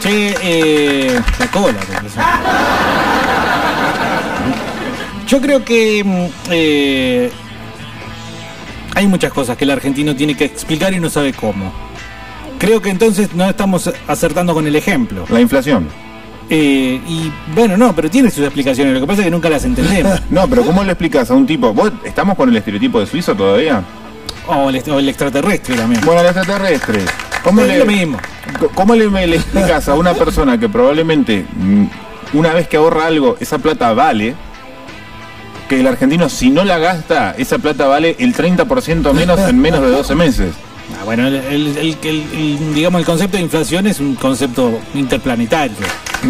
Che, 0.00 0.34
eh, 0.40 1.20
la 1.38 1.46
cola. 1.48 1.78
Yo 5.28 5.40
creo 5.42 5.62
que 5.62 6.02
mm, 6.02 6.26
eh, 6.50 7.30
hay 8.94 9.06
muchas 9.06 9.32
cosas 9.32 9.56
que 9.56 9.64
el 9.64 9.70
argentino 9.70 10.16
tiene 10.16 10.34
que 10.34 10.44
explicar 10.46 10.94
y 10.94 11.00
no 11.00 11.10
sabe 11.10 11.34
cómo. 11.34 11.72
Creo 12.58 12.80
que 12.80 12.88
entonces 12.90 13.34
no 13.34 13.48
estamos 13.48 13.92
acertando 14.08 14.54
con 14.54 14.66
el 14.66 14.74
ejemplo. 14.74 15.26
La 15.28 15.40
inflación. 15.40 15.86
Eh, 16.50 16.98
y 17.06 17.30
bueno, 17.54 17.76
no, 17.76 17.94
pero 17.94 18.10
tiene 18.10 18.30
sus 18.30 18.42
explicaciones. 18.42 18.94
Lo 18.94 19.00
que 19.00 19.06
pasa 19.06 19.20
es 19.20 19.26
que 19.26 19.30
nunca 19.30 19.50
las 19.50 19.64
entendemos. 19.64 20.20
No, 20.30 20.48
pero 20.48 20.62
¿cómo 20.62 20.82
le 20.82 20.92
explicas 20.92 21.30
a 21.30 21.34
un 21.34 21.46
tipo? 21.46 21.74
¿Vos 21.74 21.92
estamos 22.04 22.34
con 22.34 22.48
el 22.48 22.56
estereotipo 22.56 22.98
de 22.98 23.06
suizo 23.06 23.34
todavía? 23.34 23.84
O 24.46 24.70
el, 24.70 24.82
o 24.90 24.98
el 24.98 25.08
extraterrestre 25.10 25.76
también. 25.76 26.00
Bueno, 26.06 26.22
el 26.22 26.26
extraterrestre. 26.26 27.00
¿Cómo 27.44 27.62
le, 27.62 27.78
lo 27.78 27.84
mismo. 27.84 28.18
¿Cómo 28.74 28.94
le, 28.94 29.08
le 29.26 29.36
explicas 29.36 29.88
a 29.88 29.94
una 29.94 30.14
persona 30.14 30.58
que 30.58 30.70
probablemente 30.70 31.44
mm, 31.54 31.84
una 32.32 32.54
vez 32.54 32.66
que 32.66 32.78
ahorra 32.78 33.06
algo, 33.06 33.36
esa 33.40 33.58
plata 33.58 33.92
vale? 33.92 34.34
Que 35.68 35.80
el 35.80 35.86
argentino, 35.86 36.28
si 36.28 36.50
no 36.50 36.64
la 36.64 36.78
gasta, 36.78 37.34
esa 37.36 37.58
plata 37.58 37.86
vale 37.86 38.16
el 38.18 38.34
30% 38.34 39.12
menos 39.12 39.38
en 39.40 39.58
menos 39.60 39.82
de 39.82 39.90
12 39.90 40.14
meses. 40.14 40.54
Ah, 40.98 41.04
bueno, 41.04 41.26
el, 41.26 41.98
digamos 42.74 43.00
el 43.00 43.04
concepto 43.04 43.36
de 43.36 43.42
inflación 43.42 43.86
es 43.86 44.00
un 44.00 44.14
concepto 44.14 44.80
interplanetario. 44.94 45.76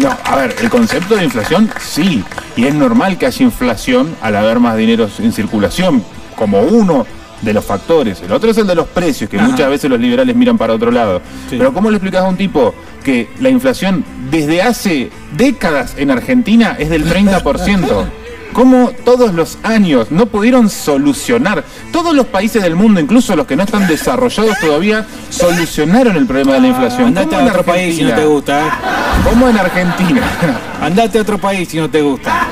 No, 0.01 0.15
a 0.25 0.35
ver, 0.35 0.55
el 0.61 0.69
concepto 0.69 1.15
de 1.15 1.23
inflación 1.23 1.69
sí, 1.79 2.23
y 2.57 2.65
es 2.65 2.75
normal 2.75 3.17
que 3.17 3.27
haya 3.27 3.45
inflación 3.45 4.13
al 4.21 4.35
haber 4.35 4.59
más 4.59 4.75
dinero 4.75 5.07
en 5.19 5.31
circulación, 5.31 6.03
como 6.35 6.59
uno 6.59 7.05
de 7.41 7.53
los 7.53 7.63
factores. 7.63 8.21
El 8.21 8.33
otro 8.33 8.51
es 8.51 8.57
el 8.57 8.67
de 8.67 8.75
los 8.75 8.87
precios, 8.87 9.29
que 9.29 9.37
Ajá. 9.37 9.47
muchas 9.47 9.69
veces 9.69 9.89
los 9.89 9.99
liberales 9.99 10.35
miran 10.35 10.57
para 10.57 10.73
otro 10.73 10.91
lado. 10.91 11.21
Sí. 11.49 11.55
Pero 11.57 11.73
¿cómo 11.73 11.89
le 11.89 11.95
explicas 11.95 12.23
a 12.23 12.27
un 12.27 12.35
tipo 12.35 12.75
que 13.05 13.29
la 13.39 13.49
inflación 13.49 14.03
desde 14.29 14.61
hace 14.61 15.09
décadas 15.37 15.95
en 15.97 16.11
Argentina 16.11 16.75
es 16.77 16.89
del 16.89 17.05
30%? 17.05 18.05
¿Cómo 18.53 18.91
todos 19.05 19.33
los 19.33 19.57
años 19.63 20.11
no 20.11 20.25
pudieron 20.25 20.69
solucionar? 20.69 21.63
Todos 21.91 22.15
los 22.15 22.25
países 22.25 22.63
del 22.63 22.75
mundo, 22.75 22.99
incluso 22.99 23.35
los 23.35 23.45
que 23.45 23.55
no 23.55 23.63
están 23.63 23.87
desarrollados 23.87 24.57
todavía, 24.59 25.05
solucionaron 25.29 26.15
el 26.15 26.25
problema 26.25 26.53
de 26.53 26.61
la 26.61 26.67
inflación. 26.67 27.07
Andate 27.07 27.27
¿Cómo 27.35 27.47
a 27.47 27.51
otro 27.51 27.63
país 27.63 27.95
si 27.95 28.03
no 28.03 28.13
te 28.15 28.25
gusta. 28.25 28.67
¿eh? 28.67 28.69
¿Cómo 29.23 29.49
en 29.49 29.57
Argentina? 29.57 30.21
Andate 30.81 31.19
a 31.19 31.21
otro 31.21 31.37
país 31.37 31.69
si 31.69 31.77
no 31.77 31.89
te 31.89 32.01
gusta. 32.01 32.47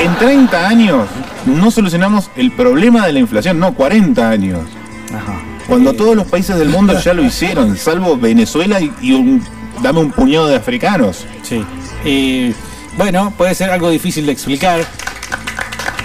En 0.00 0.16
30 0.16 0.68
años 0.68 1.08
no 1.46 1.70
solucionamos 1.70 2.30
el 2.36 2.50
problema 2.52 3.06
de 3.06 3.12
la 3.12 3.18
inflación, 3.20 3.58
no, 3.58 3.74
40 3.74 4.28
años. 4.28 4.60
Ajá. 5.14 5.40
Cuando 5.68 5.90
Eh, 5.90 5.94
todos 5.94 6.16
los 6.16 6.26
países 6.26 6.56
del 6.56 6.70
mundo 6.70 6.98
ya 6.98 7.12
lo 7.14 7.22
hicieron, 7.22 7.76
salvo 7.76 8.16
Venezuela 8.16 8.80
y, 8.80 8.92
y 9.00 9.12
un, 9.12 9.44
dame 9.82 10.00
un 10.00 10.10
puñado 10.10 10.48
de 10.48 10.56
africanos. 10.56 11.24
Sí. 11.42 11.62
Eh, 12.04 12.52
bueno, 12.96 13.32
puede 13.36 13.54
ser 13.54 13.70
algo 13.70 13.90
difícil 13.90 14.26
de 14.26 14.32
explicar. 14.32 14.80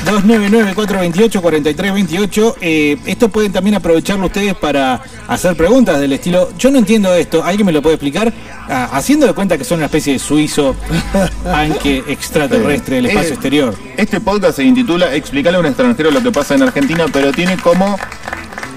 299-428-4328. 0.08 2.56
Eh, 2.62 2.98
esto 3.06 3.30
pueden 3.30 3.52
también 3.52 3.76
aprovecharlo 3.76 4.26
ustedes 4.28 4.56
para 4.56 5.02
hacer 5.28 5.56
preguntas 5.56 6.00
del 6.00 6.14
estilo, 6.14 6.50
yo 6.58 6.72
no 6.72 6.80
entiendo 6.80 7.14
esto, 7.14 7.44
¿alguien 7.44 7.66
me 7.66 7.72
lo 7.72 7.82
puede 7.82 7.96
explicar? 7.96 8.34
Ah, 8.70 8.90
haciendo 8.94 9.28
de 9.28 9.34
cuenta 9.34 9.58
que 9.58 9.64
son 9.64 9.78
una 9.78 9.86
especie 9.86 10.14
de 10.14 10.20
suizo, 10.20 10.76
aunque 11.54 12.04
extraterrestre 12.08 12.98
del 12.98 13.08
espacio 13.08 13.30
Eh, 13.30 13.34
exterior. 13.34 13.76
Este 13.98 14.20
podcast 14.22 14.58
se 14.58 14.64
intitula 14.64 15.14
Explicarle 15.14 15.58
a 15.58 15.60
un 15.60 15.66
extranjero 15.66 16.12
lo 16.12 16.22
que 16.22 16.32
pasa 16.32 16.56
en 16.56 16.64
Argentina, 16.64 17.06
pero 17.12 17.32
tiene 17.32 17.58
como 17.58 17.98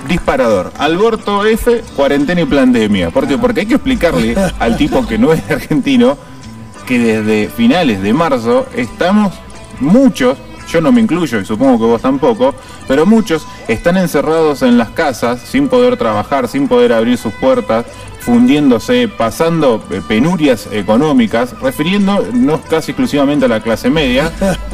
disparador 0.09 0.73
Alberto 0.79 1.45
F, 1.45 1.83
cuarentena 1.95 2.41
y 2.41 2.45
pandemia. 2.47 3.11
¿Por 3.11 3.29
qué? 3.29 3.39
Porque 3.39 3.61
hay 3.61 3.67
que 3.67 3.75
explicarle 3.75 4.35
al 4.59 4.77
tipo 4.77 5.07
que 5.07 5.19
no 5.19 5.33
es 5.33 5.49
argentino 5.51 6.17
que 6.87 6.99
desde 6.99 7.49
finales 7.49 8.03
de 8.03 8.13
marzo 8.13 8.67
estamos 8.75 9.33
muchos, 9.79 10.37
yo 10.71 10.81
no 10.81 10.93
me 10.93 11.01
incluyo 11.01 11.41
y 11.41 11.45
supongo 11.45 11.79
que 11.79 11.85
vos 11.85 12.03
tampoco, 12.03 12.55
pero 12.87 13.07
muchos 13.07 13.47
están 13.69 13.97
encerrados 13.97 14.63
en 14.63 14.79
las 14.79 14.91
casas 14.91 15.41
sin 15.41 15.69
poder 15.69 15.97
trabajar, 15.97 16.49
sin 16.49 16.69
poder 16.69 16.93
abrir 16.93 17.19
sus 17.19 17.33
puertas, 17.35 17.87
fundiéndose, 18.21 19.09
pasando 19.09 19.83
eh, 19.91 20.03
penurias 20.07 20.69
económicas, 20.73 21.59
refiriéndonos 21.61 22.61
casi 22.69 22.93
exclusivamente 22.93 23.47
a 23.47 23.49
la 23.49 23.61
clase 23.61 23.91
media, 23.91 24.31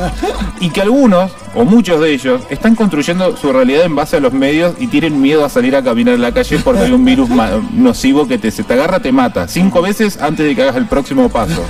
y 0.61 0.71
que 0.71 0.83
algunos, 0.83 1.31
o 1.55 1.65
muchos 1.65 2.01
de 2.01 2.13
ellos, 2.13 2.43
están 2.51 2.75
construyendo 2.75 3.37
su 3.37 3.53
realidad 3.53 3.85
en 3.85 3.95
base 3.95 4.17
a 4.17 4.21
los 4.21 4.33
medios 4.33 4.75
y 4.79 4.89
tienen 4.89 5.21
miedo 5.21 5.45
a 5.45 5.49
salir 5.49 5.77
a 5.77 5.83
caminar 5.83 6.15
en 6.15 6.23
la 6.23 6.33
calle 6.33 6.59
porque 6.59 6.83
hay 6.83 6.93
un 6.93 7.05
virus 7.05 7.29
nocivo 7.73 8.27
que 8.27 8.39
te, 8.39 8.51
se 8.51 8.65
te 8.65 8.75
agarra, 8.75 9.01
te 9.01 9.13
mata, 9.13 9.49
cinco 9.49 9.81
veces 9.81 10.21
antes 10.21 10.45
de 10.47 10.55
que 10.55 10.63
hagas 10.63 10.77
el 10.77 10.87
próximo 10.87 11.29
paso, 11.29 11.65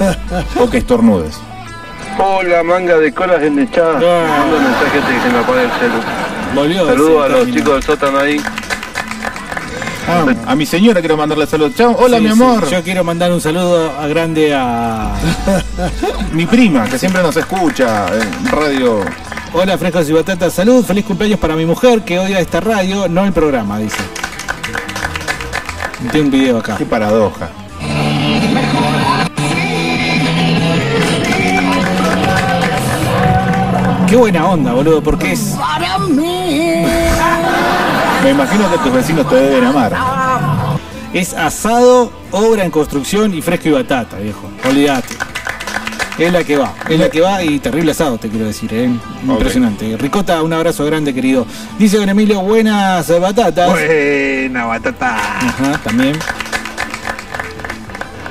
o 0.59 0.69
que 0.71 0.79
estornudes. 0.79 1.39
Hola, 2.19 2.63
manga 2.63 2.97
de 2.99 3.13
colas 3.13 3.43
en 3.43 3.59
el 3.59 3.71
chat. 3.71 4.03
Ah. 4.03 4.37
Mando 4.39 4.59
mensaje 4.59 5.01
que 5.01 5.21
se 5.21 5.33
me 5.33 5.39
apague 5.39 5.63
el 5.63 5.71
celu. 5.73 6.01
Volvió 6.55 6.87
Saludos 6.87 7.25
a 7.25 7.29
los 7.29 7.47
chicos 7.47 7.75
del 7.75 7.83
sótano 7.83 8.19
ahí. 8.19 8.41
Ah, 10.09 10.25
a 10.47 10.55
mi 10.55 10.65
señora 10.65 11.01
quiero 11.01 11.17
mandarle 11.17 11.47
saludos. 11.47 11.75
Chao, 11.75 11.97
hola 11.99 12.19
Sí, 12.19 12.23
mi 12.23 12.29
sí, 12.29 12.33
amor. 12.33 12.71
Yo 12.71 12.83
quiero 12.83 13.03
mandar 13.03 13.33
un 13.33 13.41
saludo 13.41 13.93
a 13.99 14.07
grande 14.07 14.55
a. 14.55 15.15
Mi 16.33 16.47
prima, 16.47 16.85
que 16.89 16.99
siempre 16.99 17.23
nos 17.23 17.37
escucha 17.37 18.07
en 18.15 18.47
radio. 18.47 19.01
Hola, 19.53 19.77
frescos 19.77 20.09
y 20.09 20.13
batatas. 20.13 20.53
Salud, 20.53 20.85
feliz 20.85 21.05
cumpleaños 21.05 21.41
para 21.41 21.57
mi 21.57 21.65
mujer 21.65 22.03
que 22.03 22.19
odia 22.19 22.39
esta 22.41 22.61
radio, 22.61 23.09
no 23.09 23.25
el 23.25 23.33
programa, 23.33 23.79
dice. 23.79 23.97
Tengo 26.13 26.27
un 26.27 26.31
video 26.31 26.59
acá. 26.59 26.77
Qué 26.77 26.87
paradoja. 26.87 27.49
Qué 34.17 34.21
buena 34.21 34.49
onda, 34.49 34.73
boludo, 34.73 35.03
porque 35.03 35.33
es. 35.33 35.55
Me 38.23 38.31
imagino 38.31 38.73
que 38.73 38.79
tus 38.79 38.91
vecinos 38.91 39.29
te 39.29 39.35
deben 39.35 39.65
amar. 39.65 39.93
Es 41.13 41.35
asado, 41.35 42.11
obra 42.31 42.65
en 42.65 42.71
construcción 42.71 43.35
y 43.35 43.43
fresco 43.43 43.69
y 43.69 43.73
batata, 43.73 44.17
viejo. 44.17 44.49
Olvídate. 44.67 45.15
Es 46.19 46.33
la 46.33 46.43
que 46.45 46.57
va, 46.57 46.73
es 46.89 46.99
la 46.99 47.11
que 47.11 47.21
va 47.21 47.43
y 47.43 47.59
terrible 47.59 47.91
asado, 47.91 48.17
te 48.17 48.31
quiero 48.31 48.47
decir, 48.47 48.73
¿eh? 48.73 48.91
Impresionante. 49.23 49.99
Ricota, 49.99 50.43
un 50.43 50.55
abrazo 50.55 50.87
grande, 50.87 51.13
querido. 51.13 51.47
Dice 51.79 51.99
don 51.99 52.09
Emilio, 52.09 52.41
buenas 52.41 53.21
batatas. 53.21 53.71
Buena 53.71 54.65
batata. 54.65 55.15
Ajá, 55.15 55.79
también. 55.85 56.19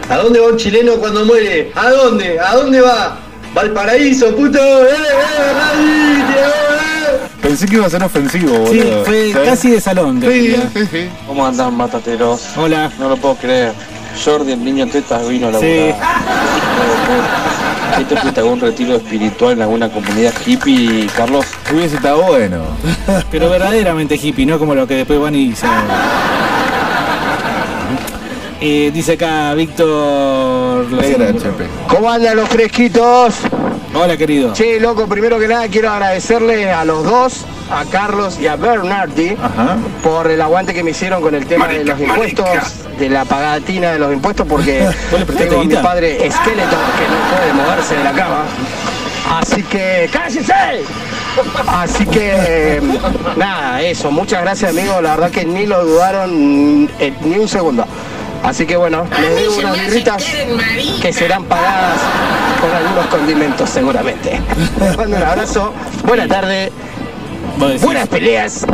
¿A 0.09 0.17
dónde 0.17 0.39
va 0.39 0.47
un 0.47 0.57
chileno 0.57 0.93
cuando 0.93 1.25
muere? 1.25 1.71
¿A 1.75 1.91
dónde? 1.91 2.39
¿A 2.39 2.55
dónde 2.55 2.81
va? 2.81 3.19
Valparaíso, 3.55 4.35
puto. 4.35 4.59
¡Eh, 4.59 4.89
eh, 4.91 5.53
nadie, 5.55 6.19
eh! 6.35 7.27
Pensé 7.41 7.65
que 7.67 7.75
iba 7.75 7.85
a 7.85 7.89
ser 7.89 8.03
ofensivo, 8.03 8.67
Sí, 8.69 8.79
boludo. 8.79 9.05
fue 9.05 9.31
¿Sabes? 9.31 9.49
casi 9.49 9.71
de 9.71 9.79
salón. 9.81 10.19
de 10.19 10.29
Sí, 10.29 10.55
sí, 10.73 10.87
sí. 10.91 11.09
¿Cómo 11.25 11.45
andan, 11.47 11.77
batateros? 11.77 12.41
Hola. 12.57 12.91
No 12.99 13.07
lo 13.07 13.15
puedo 13.17 13.35
creer. 13.35 13.71
Jordi, 14.23 14.51
el 14.51 14.63
niño 14.63 14.87
tetas, 14.87 15.25
vino 15.27 15.47
a 15.47 15.51
la 15.51 15.59
Sí. 15.59 15.65
¿Ahí 17.95 18.03
te 18.03 18.17
fuiste 18.17 18.41
algún 18.41 18.59
retiro 18.59 18.95
espiritual 18.97 19.53
en 19.53 19.61
alguna 19.61 19.89
comunidad 19.89 20.33
hippie, 20.45 21.07
Carlos? 21.15 21.45
Hubiese 21.73 21.95
estado 21.95 22.23
bueno. 22.23 22.61
Pero 23.31 23.49
verdaderamente 23.49 24.15
hippie, 24.21 24.45
no 24.45 24.59
como 24.59 24.75
lo 24.75 24.85
que 24.85 24.95
después 24.95 25.17
van 25.19 25.33
y 25.35 25.55
se. 25.55 25.65
Eh, 28.67 28.89
dice 28.91 29.13
acá 29.13 29.53
Víctor. 29.53 30.87
¿Cómo 31.87 32.09
andan 32.09 32.35
los 32.35 32.49
fresquitos? 32.49 33.35
Hola, 33.93 34.17
querido. 34.17 34.53
Che, 34.53 34.79
loco, 34.79 35.05
primero 35.05 35.37
que 35.37 35.47
nada 35.47 35.67
quiero 35.67 35.91
agradecerle 35.91 36.71
a 36.71 36.83
los 36.83 37.03
dos, 37.03 37.45
a 37.69 37.85
Carlos 37.85 38.39
y 38.39 38.47
a 38.47 38.55
Bernardi, 38.55 39.37
Ajá. 39.39 39.77
por 40.01 40.31
el 40.31 40.41
aguante 40.41 40.73
que 40.73 40.83
me 40.83 40.89
hicieron 40.89 41.21
con 41.21 41.35
el 41.35 41.45
tema 41.45 41.67
de 41.67 41.85
los 41.85 41.99
impuestos, 41.99 42.47
de 42.97 43.07
la 43.07 43.23
pagatina 43.25 43.91
de 43.91 43.99
los 43.99 44.11
impuestos, 44.11 44.47
porque 44.47 44.79
¿Vos 45.11 45.19
le 45.19 45.25
prestaste 45.27 45.45
tengo 45.45 45.61
a 45.61 45.65
mi 45.65 45.75
padre 45.75 46.25
esqueleto 46.25 46.75
que 46.97 47.07
no 47.07 47.37
puede 47.37 47.53
moverse 47.53 47.95
de 47.95 48.03
la 48.03 48.13
cama. 48.13 48.45
Así 49.29 49.61
que, 49.61 50.09
¡cállese! 50.11 50.53
Así 51.67 52.05
que, 52.07 52.81
nada, 53.37 53.79
eso. 53.83 54.09
Muchas 54.09 54.41
gracias, 54.41 54.71
amigo. 54.71 55.01
La 55.01 55.11
verdad 55.11 55.29
que 55.29 55.45
ni 55.45 55.67
lo 55.67 55.85
dudaron 55.85 56.89
eh, 56.99 57.13
ni 57.21 57.37
un 57.37 57.47
segundo. 57.47 57.85
Así 58.43 58.65
que 58.65 58.77
bueno, 58.77 59.05
les 59.19 59.35
debo 59.35 59.57
unas 59.57 59.79
birritas 59.79 60.23
que 61.01 61.11
serán 61.13 61.43
pagadas 61.45 61.97
con 62.61 62.71
algunos 62.71 63.05
condimentos 63.07 63.69
seguramente. 63.69 64.39
Les 64.79 64.95
mando 64.97 65.17
un 65.17 65.23
abrazo, 65.23 65.73
buena 66.05 66.27
tarde, 66.27 66.71
buenas 67.81 68.07
peleas, 68.07 68.65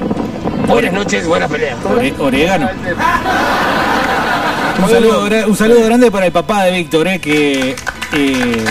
buenas 0.67 0.91
noches, 0.93 1.25
buenas 1.27 1.49
peleas. 1.49 1.77
ore- 1.85 2.13
orégano. 2.19 2.69
Un 4.83 4.89
saludo, 4.89 5.27
gra- 5.29 5.45
un 5.45 5.55
saludo 5.55 5.83
grande 5.85 6.09
para 6.09 6.25
el 6.25 6.31
papá 6.31 6.63
de 6.63 6.71
Víctor, 6.71 7.07
eh, 7.07 7.19
que 7.19 7.75
eh, 8.13 8.65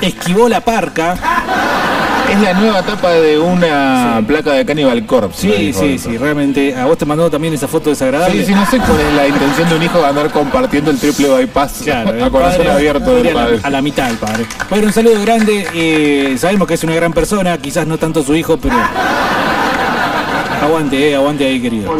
esquivó 0.00 0.48
la 0.48 0.60
parca. 0.62 1.14
Es 2.34 2.40
la 2.40 2.52
nueva 2.54 2.80
etapa 2.80 3.10
de 3.12 3.38
una 3.38 4.20
placa 4.26 4.52
de 4.54 4.64
Cannibal 4.66 5.06
Corpse. 5.06 5.40
Sí, 5.56 5.72
sí, 5.72 5.98
sí, 5.98 6.18
realmente. 6.18 6.74
A 6.74 6.84
vos 6.86 6.98
te 6.98 7.04
mandó 7.06 7.30
también 7.30 7.54
esa 7.54 7.68
foto 7.68 7.90
desagradable. 7.90 8.40
Sí, 8.40 8.46
sí, 8.46 8.54
no 8.54 8.66
sé 8.66 8.78
cuál 8.78 8.98
es 9.00 9.12
la 9.14 9.28
intención 9.28 9.68
de 9.68 9.76
un 9.76 9.82
hijo 9.84 9.98
de 10.00 10.06
andar 10.06 10.30
compartiendo 10.30 10.90
el 10.90 10.98
triple 10.98 11.28
bypass 11.28 11.82
Claro, 11.84 12.24
a 12.24 12.30
corazón 12.30 12.58
padre 12.64 12.72
abierto 12.72 13.14
del 13.14 13.28
a 13.28 13.30
la- 13.30 13.44
padre. 13.44 13.60
A 13.62 13.70
la 13.70 13.82
mitad 13.82 14.10
el 14.10 14.16
padre. 14.16 14.46
Bueno, 14.68 14.86
un 14.88 14.92
saludo 14.92 15.20
grande. 15.22 15.66
eh, 15.74 16.34
sabemos 16.38 16.66
que 16.66 16.74
es 16.74 16.82
una 16.82 16.94
gran 16.96 17.12
persona, 17.12 17.56
quizás 17.58 17.86
no 17.86 17.98
tanto 17.98 18.22
su 18.24 18.34
hijo, 18.34 18.56
pero. 18.56 18.74
Aguante, 20.62 21.10
eh, 21.10 21.14
aguante 21.16 21.44
ahí, 21.46 21.60
querido. 21.60 21.90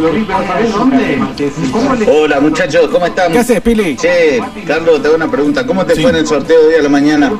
Hola 2.07 2.39
muchachos, 2.39 2.89
¿cómo 2.91 3.05
están? 3.05 3.31
¿Qué 3.31 3.39
haces, 3.39 3.61
Pili? 3.61 3.95
Che, 3.95 4.41
Carlos, 4.65 5.01
te 5.01 5.07
hago 5.07 5.15
una 5.17 5.29
pregunta. 5.29 5.65
¿Cómo 5.65 5.85
te 5.85 5.95
Sí. 5.95 6.01
fue 6.01 6.09
en 6.11 6.17
el 6.17 6.27
sorteo 6.27 6.59
de 6.61 6.67
hoy 6.67 6.75
a 6.79 6.83
la 6.83 6.89
mañana? 6.89 7.31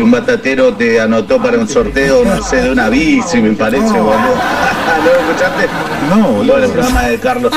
Un 0.00 0.10
batatero 0.10 0.74
te 0.74 1.00
anotó 1.00 1.40
para 1.42 1.58
un 1.58 1.68
sorteo, 1.68 2.24
no 2.24 2.42
sé, 2.42 2.56
de 2.62 2.70
una 2.72 2.88
bici, 2.88 3.38
me 3.40 3.52
parece, 3.52 3.82
boludo. 3.86 4.08
¿No 4.08 5.04
lo 5.04 5.20
escuchaste? 5.30 5.66
No, 6.10 6.28
boludo. 6.28 6.56
El 6.58 6.70
programa 6.70 7.02
de 7.02 7.18
Carlos 7.18 7.52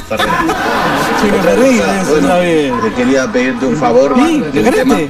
te 2.82 2.92
quería 2.96 3.32
pedirte 3.32 3.66
un 3.66 3.76
favor. 3.78 4.16
¿Sí? 4.18 4.44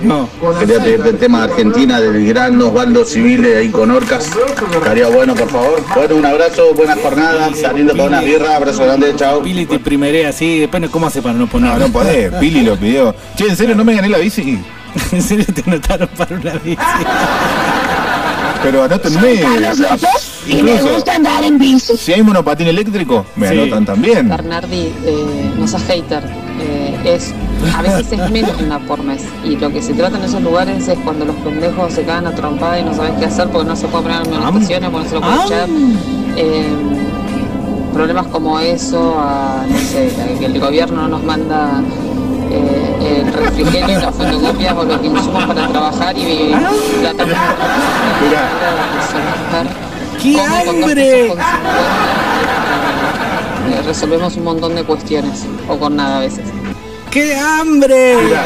No. 0.03 0.27
Quería 0.59 0.79
pedirte 0.83 1.09
el 1.09 1.17
tema 1.17 1.39
de 1.47 1.51
Argentina 1.53 1.99
del 2.01 2.25
gran 2.27 2.61
Osvaldo 2.61 3.05
Civile 3.05 3.57
ahí 3.57 3.69
con 3.69 3.91
Orcas. 3.91 4.29
Estaría 4.73 5.07
bueno, 5.07 5.35
por 5.35 5.49
favor. 5.49 5.81
Bueno, 5.95 6.15
un 6.15 6.25
abrazo, 6.25 6.73
buena 6.73 6.95
jornada, 6.95 7.49
saliendo 7.55 7.93
para 7.93 8.05
una 8.09 8.21
birra, 8.21 8.55
abrazo 8.55 8.83
grande, 8.83 9.13
chao. 9.15 9.41
Pili 9.41 9.65
te 9.65 9.79
primeré 9.79 10.27
así, 10.27 10.59
después 10.59 10.81
no- 10.81 10.91
cómo 10.91 11.07
hace 11.07 11.21
para 11.21 11.33
no 11.33 11.41
No, 11.41 11.47
poner. 11.47 11.77
no 11.79 11.87
podés. 11.89 12.31
Pili 12.35 12.61
lo 12.61 12.75
pidió. 12.77 13.15
Che, 13.35 13.45
¿en 13.47 13.55
serio 13.55 13.75
no 13.75 13.83
me 13.83 13.93
gané 13.95 14.09
la 14.09 14.17
bici? 14.17 14.59
en 15.11 15.21
serio 15.21 15.45
te 15.53 15.63
anotaron 15.69 16.09
para 16.17 16.35
una 16.35 16.53
bici. 16.53 16.77
Pero 18.63 18.83
anótenme. 18.83 19.41
Incluso, 20.47 21.03
andar 21.11 21.43
en 21.43 21.57
bici. 21.57 21.97
si 21.97 22.13
hay 22.13 22.21
monopatín 22.23 22.67
eléctrico, 22.67 23.25
me 23.35 23.47
Sí. 23.49 23.53
anotan 23.57 23.85
también. 23.85 24.27
Bernardi, 24.29 24.91
eh, 25.05 25.51
no 25.57 25.67
seas 25.67 25.83
hater, 25.83 26.23
eh, 26.59 26.95
es, 27.15 27.33
a 27.75 27.81
veces 27.81 28.11
es 28.11 28.31
menos 28.31 28.51
una 28.61 28.79
por 28.79 29.03
mes. 29.03 29.23
Y 29.43 29.55
lo 29.57 29.71
que 29.71 29.81
se 29.81 29.93
trata 29.93 30.17
en 30.17 30.23
esos 30.23 30.41
lugares 30.41 30.87
es 30.87 30.97
cuando 30.99 31.25
los 31.25 31.35
pendejos 31.37 31.93
se 31.93 32.03
cagan 32.03 32.27
a 32.27 32.35
trompada 32.35 32.79
y 32.79 32.83
no 32.83 32.93
saben 32.93 33.15
qué 33.19 33.25
hacer 33.25 33.47
porque 33.49 33.67
no 33.67 33.75
se 33.75 33.87
puede 33.87 34.03
poner 34.03 34.27
manifestaciones, 34.29 34.89
porque 34.89 35.03
no 35.03 35.09
se 35.09 35.15
lo 35.15 35.21
puede 35.21 35.33
Am. 35.33 35.45
echar. 35.45 35.69
Eh, 36.37 36.65
problemas 38.01 38.25
como 38.31 38.59
eso, 38.59 39.15
a, 39.19 39.63
no 39.69 39.77
sé, 39.77 40.11
a 40.19 40.39
que 40.39 40.45
el 40.45 40.59
gobierno 40.59 41.03
no 41.03 41.07
nos 41.07 41.23
manda 41.23 41.83
eh, 42.49 43.21
el 43.21 43.31
refrigerio, 43.31 43.99
las 43.99 44.15
fotocopias 44.15 44.73
o 44.75 44.83
los 44.85 45.05
insumos 45.05 45.45
para 45.45 45.67
trabajar 45.67 46.17
y 46.17 46.49
la 47.03 47.13
tarjeta. 47.13 47.37
¡Qué 50.19 50.33
Come 50.33 50.65
con 50.65 50.81
dos 50.81 50.89
hambre! 50.89 51.27
eh, 53.69 53.81
resolvemos 53.85 54.35
un 54.35 54.45
montón 54.45 54.73
de 54.73 54.83
cuestiones, 54.83 55.45
o 55.69 55.77
con 55.77 55.95
nada 55.95 56.17
a 56.17 56.21
veces. 56.21 56.45
¡Qué 57.11 57.35
hambre! 57.37 58.17
Mirá, 58.25 58.43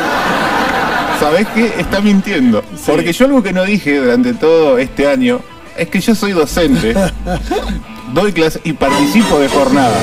¿Sabés 1.17 1.47
qué? 1.55 1.73
Está 1.79 2.01
mintiendo. 2.01 2.61
Porque 2.85 3.13
yo 3.13 3.23
algo 3.23 3.41
que 3.41 3.53
no 3.53 3.63
dije 3.63 3.99
durante 3.99 4.33
todo 4.33 4.77
este 4.77 5.07
año 5.07 5.39
es 5.77 5.87
que 5.87 6.01
yo 6.01 6.13
soy 6.13 6.33
docente, 6.33 6.93
doy 8.13 8.31
clases 8.33 8.61
y 8.63 8.73
participo 8.73 9.39
de 9.39 9.47
jornada. 9.49 9.95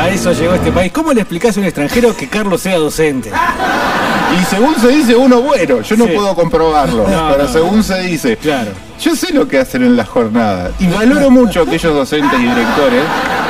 A 0.00 0.08
eso 0.10 0.32
llegó 0.32 0.54
este 0.54 0.72
país. 0.72 0.92
¿Cómo 0.92 1.12
le 1.12 1.20
explicás 1.20 1.56
a 1.56 1.60
un 1.60 1.66
extranjero 1.66 2.16
que 2.16 2.28
Carlos 2.28 2.60
sea 2.60 2.76
docente? 2.78 3.30
Y 4.40 4.44
según 4.46 4.74
se 4.80 4.88
dice 4.88 5.14
uno 5.16 5.40
bueno, 5.40 5.80
yo 5.82 5.96
no 5.96 6.06
Sí. 6.06 6.10
puedo 6.14 6.34
comprobarlo, 6.34 7.08
No, 7.08 7.28
pero 7.30 7.44
no. 7.44 7.52
según 7.52 7.82
se 7.84 8.00
dice, 8.00 8.36
Claro. 8.36 8.72
Yo 9.04 9.14
sé 9.14 9.32
lo 9.34 9.46
que 9.46 9.58
hacen 9.58 9.82
en 9.82 9.96
las 9.96 10.08
jornadas 10.08 10.72
y 10.80 10.86
valoro 10.86 11.30
mucho 11.30 11.60
a 11.60 11.62
aquellos 11.64 11.94
docentes 11.94 12.38
y 12.38 12.42
directores 12.42 13.02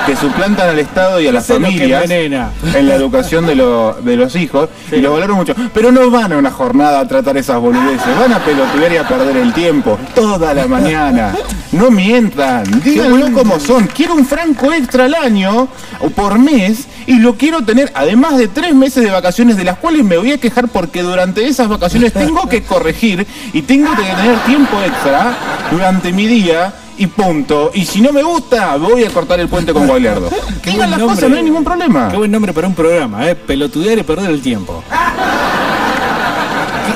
que 0.07 0.17
suplantan 0.17 0.69
al 0.69 0.79
Estado 0.79 1.19
y 1.21 1.29
a 1.29 1.33
las 1.33 1.47
Sé 1.47 1.55
lo 1.55 1.61
que 1.61 1.65
familias 1.73 2.03
envenena. 2.05 2.51
en 2.75 2.89
la 2.89 2.95
educación 2.97 3.47
de, 3.47 3.55
lo- 3.55 3.95
de 4.03 4.17
los 4.17 4.37
hijos 4.37 4.69
y 4.93 4.97
lo 4.97 5.13
valoro 5.13 5.35
mucho. 5.37 5.55
Pero 5.73 5.91
no 5.93 6.11
van 6.11 6.33
a 6.33 6.37
una 6.37 6.51
jornada 6.51 7.01
a 7.01 7.09
tratar 7.09 7.37
esas 7.39 7.59
boludeces, 7.59 8.19
van 8.21 8.33
a 8.35 8.39
pelotudear 8.41 8.93
y 8.93 8.97
a 8.99 9.09
perder 9.09 9.37
el 9.39 9.53
tiempo 9.55 9.99
toda 10.15 10.53
la 10.53 10.67
mañana. 10.67 11.35
No 11.73 11.91
mientan, 11.91 12.65
díganlo 12.83 13.33
como 13.33 13.59
son. 13.59 13.87
Quiero 13.87 14.15
un 14.15 14.27
franco 14.27 14.73
extra 14.73 15.07
al 15.07 15.15
año 15.15 15.69
o 16.01 16.11
por 16.11 16.39
mes 16.39 16.87
y 17.07 17.19
lo 17.19 17.35
quiero 17.37 17.63
tener 17.63 17.91
además 17.95 18.37
de 18.39 18.49
tres 18.49 18.75
meses 18.75 19.03
de 19.05 19.11
vacaciones 19.11 19.57
de 19.57 19.65
las 19.65 19.79
cuales 19.79 20.05
me 20.05 20.17
voy 20.19 20.33
a 20.33 20.39
quejar 20.39 20.69
porque 20.69 21.03
durante 21.03 21.47
esas 21.47 21.69
vacaciones 21.69 22.13
tengo 22.13 22.47
que 22.49 22.63
corregir 22.63 23.27
y 23.53 23.63
tengo 23.63 23.91
que 23.97 24.03
tener 24.03 24.39
tiempo 24.47 24.81
extra 24.87 25.35
durante 25.71 26.13
mi 26.13 26.27
día 26.27 26.73
y 26.97 27.07
punto. 27.07 27.71
Y 27.75 27.85
si 27.85 28.01
no 28.01 28.13
me 28.13 28.23
gusta, 28.23 28.77
voy 28.77 29.05
a 29.05 29.11
cortar 29.11 29.41
el 29.41 29.49
puente 29.49 29.73
con 29.73 29.87
Gualeardo. 29.87 30.29
Qué 30.63 30.71
Digan 30.71 30.91
las 30.91 30.99
nombre. 30.99 31.17
cosas, 31.17 31.31
no 31.31 31.37
hay 31.37 31.43
ningún 31.43 31.65
problema. 31.65 32.09
Qué 32.11 32.17
buen 32.17 32.31
nombre 32.31 32.53
para 32.53 32.67
un 32.69 32.75
programa, 32.75 33.29
¿eh? 33.29 33.35
Pelotudear 33.35 33.99
y 33.99 34.03
perder 34.03 34.31
el 34.31 34.41
tiempo. 34.43 34.83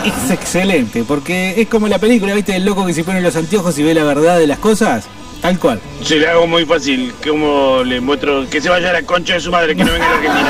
Es 0.05 0.31
excelente, 0.31 1.05
porque 1.07 1.61
es 1.61 1.69
como 1.69 1.87
la 1.89 1.99
película, 1.99 2.33
¿viste? 2.35 2.55
El 2.57 2.65
loco 2.65 2.87
que 2.87 2.95
se 2.95 3.05
pone 3.05 3.21
los 3.21 3.35
anteojos 3.37 3.79
y 3.79 3.83
ve 3.83 3.93
la 3.95 4.05
verdad 4.05 4.39
de 4.39 4.47
las 4.47 4.59
cosas. 4.59 5.05
Tal 5.41 5.59
cual. 5.59 5.81
Se 6.03 6.17
le 6.17 6.29
hago 6.29 6.47
muy 6.47 6.65
fácil, 6.65 7.13
como 7.27 7.83
le 7.85 8.01
muestro 8.01 8.49
que 8.49 8.61
se 8.61 8.69
vaya 8.69 8.91
a 8.91 8.93
la 8.95 9.03
concha 9.03 9.35
de 9.35 9.41
su 9.41 9.51
madre, 9.51 9.77
que 9.77 9.85
no 9.85 9.93
venga 9.93 10.07
a 10.07 10.11
la 10.11 10.17
Argentina. 10.17 10.49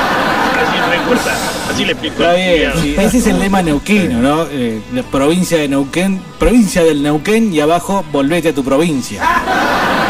Así 0.59 1.09
corta, 1.09 1.35
así 1.70 1.85
le 1.85 1.92
explico. 1.92 2.22
Está 2.22 2.35
bien, 2.35 2.72
sí. 2.81 2.94
Ese 2.98 3.18
es 3.18 3.27
el 3.27 3.38
lema 3.38 3.62
neuquino, 3.62 4.20
¿no? 4.20 4.46
Eh, 4.51 4.81
la 4.92 5.03
provincia 5.03 5.59
de 5.59 5.68
Neuquén, 5.68 6.20
provincia 6.38 6.83
del 6.83 7.03
Neuquén 7.03 7.53
y 7.53 7.61
abajo 7.61 8.05
volvete 8.11 8.48
a 8.48 8.55
tu 8.55 8.64
provincia. 8.64 9.22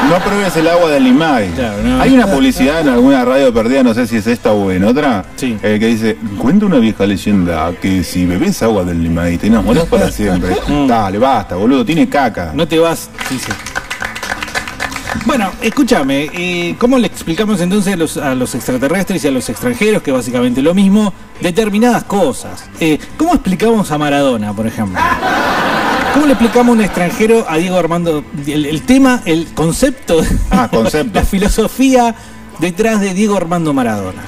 No 0.09 0.19
pruebes 0.21 0.57
el 0.57 0.69
agua 0.69 0.91
del 0.91 1.05
Limay. 1.05 1.51
no. 1.85 2.01
Hay 2.01 2.14
una 2.14 2.27
publicidad 2.27 2.81
en 2.81 2.88
alguna 2.88 3.25
radio 3.25 3.53
perdida, 3.53 3.83
no 3.83 3.95
sé 3.95 4.07
si 4.07 4.17
es 4.17 4.27
esta 4.27 4.53
o 4.53 4.71
en 4.71 4.85
otra, 4.85 5.25
eh, 5.41 5.77
que 5.79 5.87
dice, 5.87 6.17
cuenta 6.38 6.67
una 6.67 6.79
vieja 6.79 7.05
leyenda 7.05 7.73
que 7.81 8.05
si 8.05 8.25
bebes 8.25 8.62
agua 8.62 8.85
del 8.85 9.03
Limay 9.03 9.37
te 9.38 9.49
enamoras 9.49 9.85
para 9.87 10.11
siempre. 10.11 10.57
Dale, 10.87 11.19
basta, 11.19 11.57
boludo, 11.57 11.85
tiene 11.85 12.09
caca. 12.09 12.53
No 12.55 12.67
te 12.67 12.79
vas, 12.79 13.11
dice. 13.29 13.49
Bueno, 15.29 15.51
escúchame, 15.61 16.31
eh, 16.33 16.75
¿cómo 16.79 16.97
le 16.99 17.07
explicamos 17.07 17.61
entonces 17.61 17.93
a 17.93 17.97
los, 17.99 18.17
a 18.17 18.35
los 18.35 18.55
extraterrestres 18.55 19.23
y 19.23 19.29
a 19.29 19.31
los 19.31 19.47
extranjeros, 19.51 20.03
que 20.03 20.11
básicamente 20.11 20.62
lo 20.62 20.73
mismo, 20.73 21.12
determinadas 21.43 22.05
cosas? 22.05 22.64
Eh, 22.81 22.99
¿Cómo 23.19 23.35
explicamos 23.35 23.91
a 23.91 23.99
Maradona, 23.99 24.55
por 24.55 24.67
ejemplo? 24.67 24.99
¿Cómo 26.14 26.25
le 26.25 26.33
explicamos 26.33 26.69
a 26.69 26.73
un 26.73 26.81
extranjero 26.81 27.45
a 27.47 27.59
Diego 27.59 27.77
Armando 27.77 28.25
el, 28.47 28.64
el 28.64 28.81
tema, 28.87 29.21
el 29.27 29.49
concepto, 29.53 30.19
Ah, 30.51 30.69
concepto. 30.73 31.19
la 31.21 31.27
filosofía 31.27 32.14
detrás 32.59 33.03
de 33.03 33.12
Diego 33.12 33.37
Armando 33.37 33.75
Maradona? 33.75 34.23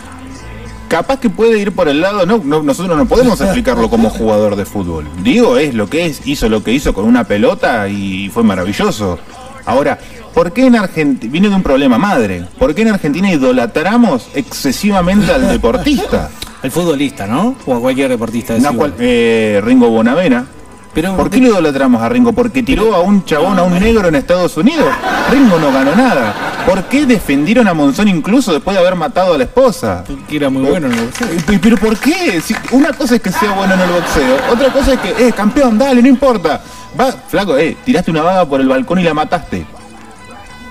Capaz 0.89 1.19
que 1.19 1.31
puede 1.31 1.59
ir 1.61 1.73
por 1.73 1.89
el 1.89 2.03
lado, 2.03 2.27
no, 2.27 2.43
no, 2.45 2.63
nosotros 2.63 2.95
no 2.99 3.07
podemos 3.07 3.41
explicarlo 3.41 3.89
como 3.89 4.11
jugador 4.11 4.55
de 4.55 4.67
fútbol. 4.67 5.07
Digo, 5.23 5.57
es 5.57 5.73
lo 5.73 5.89
que 5.89 6.05
es, 6.05 6.21
hizo 6.27 6.51
lo 6.51 6.63
que 6.63 6.75
hizo 6.75 6.93
con 6.93 7.07
una 7.07 7.25
pelota 7.25 7.89
y 7.89 8.29
fue 8.29 8.43
maravilloso. 8.43 9.19
Ahora, 9.65 9.99
¿por 10.35 10.53
qué 10.53 10.67
en 10.67 10.77
Argentina, 10.77 11.31
viene 11.33 11.49
de 11.49 11.55
un 11.55 11.63
problema 11.63 11.99
madre, 11.99 12.47
¿por 12.59 12.75
qué 12.75 12.83
en 12.83 12.89
Argentina 12.89 13.31
idolatramos 13.31 14.29
excesivamente 14.35 15.33
al 15.33 15.49
deportista? 15.49 16.31
Al 16.63 16.71
futbolista, 16.71 17.27
¿no? 17.27 17.55
O 17.65 17.75
a 17.75 17.81
cualquier 17.81 18.11
deportista. 18.11 18.59
No, 18.59 18.75
cual- 18.75 18.93
eh, 18.99 19.63
Ringo 19.65 19.89
Bonavena. 19.89 20.45
Pero, 20.93 21.17
¿Por 21.17 21.31
qué 21.31 21.39
lo 21.39 21.47
idolatramos 21.49 22.03
a 22.03 22.09
Ringo? 22.11 22.35
¿Porque 22.35 22.63
tiró 22.63 22.95
a 22.95 23.01
un 23.01 23.25
chabón, 23.25 23.59
a 23.59 23.63
un 23.63 23.79
negro 23.81 24.07
en 24.09 24.15
Estados 24.17 24.57
Unidos? 24.59 24.85
Ringo 25.31 25.59
no 25.59 25.73
ganó 25.73 25.95
nada. 25.97 26.35
¿Por 26.67 26.83
qué 26.85 27.07
defendieron 27.07 27.67
a 27.67 27.73
Monzón 27.73 28.09
incluso 28.09 28.53
después 28.53 28.75
de 28.77 28.81
haber 28.83 28.95
matado 28.97 29.33
a 29.35 29.39
la 29.39 29.45
esposa? 29.45 30.05
Que 30.29 30.37
era 30.37 30.51
muy 30.51 30.63
bueno 30.65 30.89
en 30.89 30.93
el 30.93 31.05
boxeo. 31.07 31.29
Eh, 31.29 31.59
¿Pero 31.63 31.77
por 31.79 31.97
qué? 31.97 32.41
Si 32.43 32.55
una 32.73 32.93
cosa 32.93 33.15
es 33.15 33.23
que 33.23 33.31
sea 33.33 33.53
bueno 33.53 33.73
en 33.73 33.81
el 33.81 33.89
boxeo, 33.89 34.37
otra 34.53 34.71
cosa 34.71 34.93
es 34.95 34.99
que, 35.01 35.29
eh, 35.29 35.33
campeón, 35.33 35.79
dale, 35.79 36.03
no 36.03 36.09
importa. 36.09 36.61
Va, 37.01 37.11
flaco, 37.13 37.57
eh, 37.57 37.75
tiraste 37.87 38.11
una 38.11 38.21
vaga 38.23 38.45
por 38.45 38.61
el 38.61 38.69
balcón 38.69 38.99
y 38.99 39.05
la 39.05 39.15
mataste. 39.15 39.65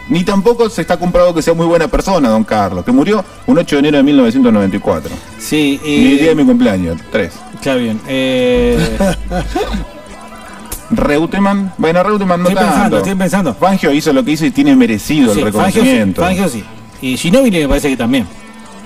Ni 0.10 0.24
tampoco 0.24 0.69
se 0.69 0.82
está 0.82 0.98
comprobado 0.98 1.34
que 1.34 1.41
sea 1.41 1.54
muy 1.54 1.67
buena 1.67 1.88
persona, 1.88 2.30
don 2.30 2.43
Carlos, 2.43 2.84
que 2.84 2.91
murió 2.91 3.24
un 3.45 3.58
8 3.58 3.76
de 3.76 3.80
enero 3.80 3.98
de 3.98 4.04
1994. 4.04 5.15
Sí, 5.38 5.80
Mi 5.84 6.17
día 6.17 6.30
de 6.30 6.36
mi 6.36 6.43
cumpleaños, 6.43 7.00
3. 7.12 7.34
Está 7.54 7.76
bien. 7.76 8.02
Eh, 8.08 8.98
Reutemann, 10.89 11.74
bueno, 11.78 12.02
Reutemann 12.02 12.41
no 12.41 12.50
Estoy 12.50 12.65
pensando, 12.65 12.98
estoy 12.98 13.15
pensando. 13.15 13.54
Fangio 13.54 13.91
hizo 13.91 14.12
lo 14.12 14.24
que 14.26 14.32
hizo 14.32 14.45
y 14.45 14.52
tiene 14.52 14.76
merecido 14.76 15.34
sí, 15.34 15.41
el 15.41 15.54
Fangio 15.54 15.84
sí, 15.84 15.89
reconocimiento. 15.89 16.22
Fangio 16.22 16.50
sí. 16.50 16.63
Y 17.02 17.15
Ginóbili 17.15 17.60
me 17.60 17.67
parece 17.67 17.89
que 17.89 17.98
también. 17.98 18.28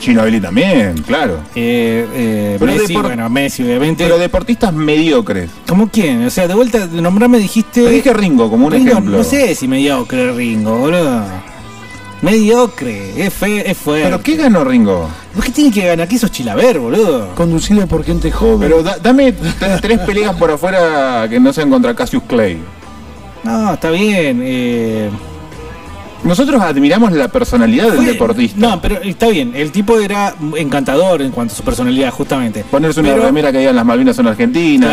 Ginobili 0.04 0.40
también, 0.42 0.96
claro. 1.08 1.40
Eh, 1.56 2.06
eh, 2.14 2.56
Pero 2.60 2.74
Messi, 2.74 2.94
bueno, 2.96 3.30
Messi 3.30 3.64
obviamente. 3.64 4.04
Pero 4.04 4.18
deportistas 4.18 4.74
mediocres. 4.74 5.50
¿Cómo 5.68 5.90
quién? 5.90 6.26
O 6.26 6.30
sea, 6.30 6.48
de 6.48 6.54
vuelta, 6.54 6.88
de 6.88 7.02
nombrarme 7.02 7.38
dijiste... 7.40 7.84
Te 7.84 7.90
dije 7.90 8.14
Ringo 8.14 8.50
como 8.50 8.68
un 8.68 8.74
Ringo, 8.74 8.92
ejemplo. 8.92 9.18
No 9.18 9.24
sé 9.24 9.56
si 9.56 9.68
mediocre 9.68 10.32
Ringo, 10.34 10.78
boludo. 10.78 11.22
Mediocre, 12.22 13.26
es, 13.26 13.34
fe, 13.34 13.70
es 13.70 13.78
fuerte. 13.78 14.06
¿Pero 14.06 14.22
qué 14.22 14.36
ganó 14.38 14.64
Ringo? 14.64 15.10
¿Por 15.36 15.44
qué 15.44 15.52
tiene 15.52 15.72
que 15.72 15.86
ganar? 15.86 16.08
¿Qué 16.08 16.18
sos 16.18 16.32
chilaver, 16.32 16.80
boludo? 16.80 17.36
Conducido 17.36 17.86
por 17.86 18.04
gente 18.06 18.32
joven. 18.32 18.60
Pero 18.62 18.82
da- 18.82 18.98
dame 19.02 19.34
tres 19.82 20.00
peleas 20.00 20.34
por 20.36 20.50
afuera 20.52 21.28
que 21.30 21.40
no 21.40 21.52
sean 21.52 21.70
contra 21.70 21.94
Cassius 21.94 22.24
Clay. 22.24 22.60
No, 23.44 23.74
está 23.74 23.90
bien. 23.90 24.42
Eh... 24.44 25.10
Nosotros 26.24 26.62
admiramos 26.62 27.12
la 27.12 27.28
personalidad 27.28 27.86
del 27.88 27.96
Fue- 27.98 28.06
deportista. 28.06 28.58
No, 28.60 28.82
pero 28.82 29.02
está 29.02 29.28
bien. 29.30 29.52
El 29.56 29.72
tipo 29.72 30.00
era 30.00 30.34
encantador 30.58 31.22
en 31.22 31.32
cuanto 31.32 31.54
a 31.54 31.58
su 31.58 31.64
personalidad, 31.64 32.12
justamente. 32.12 32.64
Ponerse 32.70 33.00
una 33.02 33.10
Pero- 33.12 33.24
remera 33.26 33.52
que 33.52 33.60
digan 33.60 33.76
las 33.76 33.86
Malvinas 33.86 34.16
son 34.16 34.28
argentinas, 34.28 34.92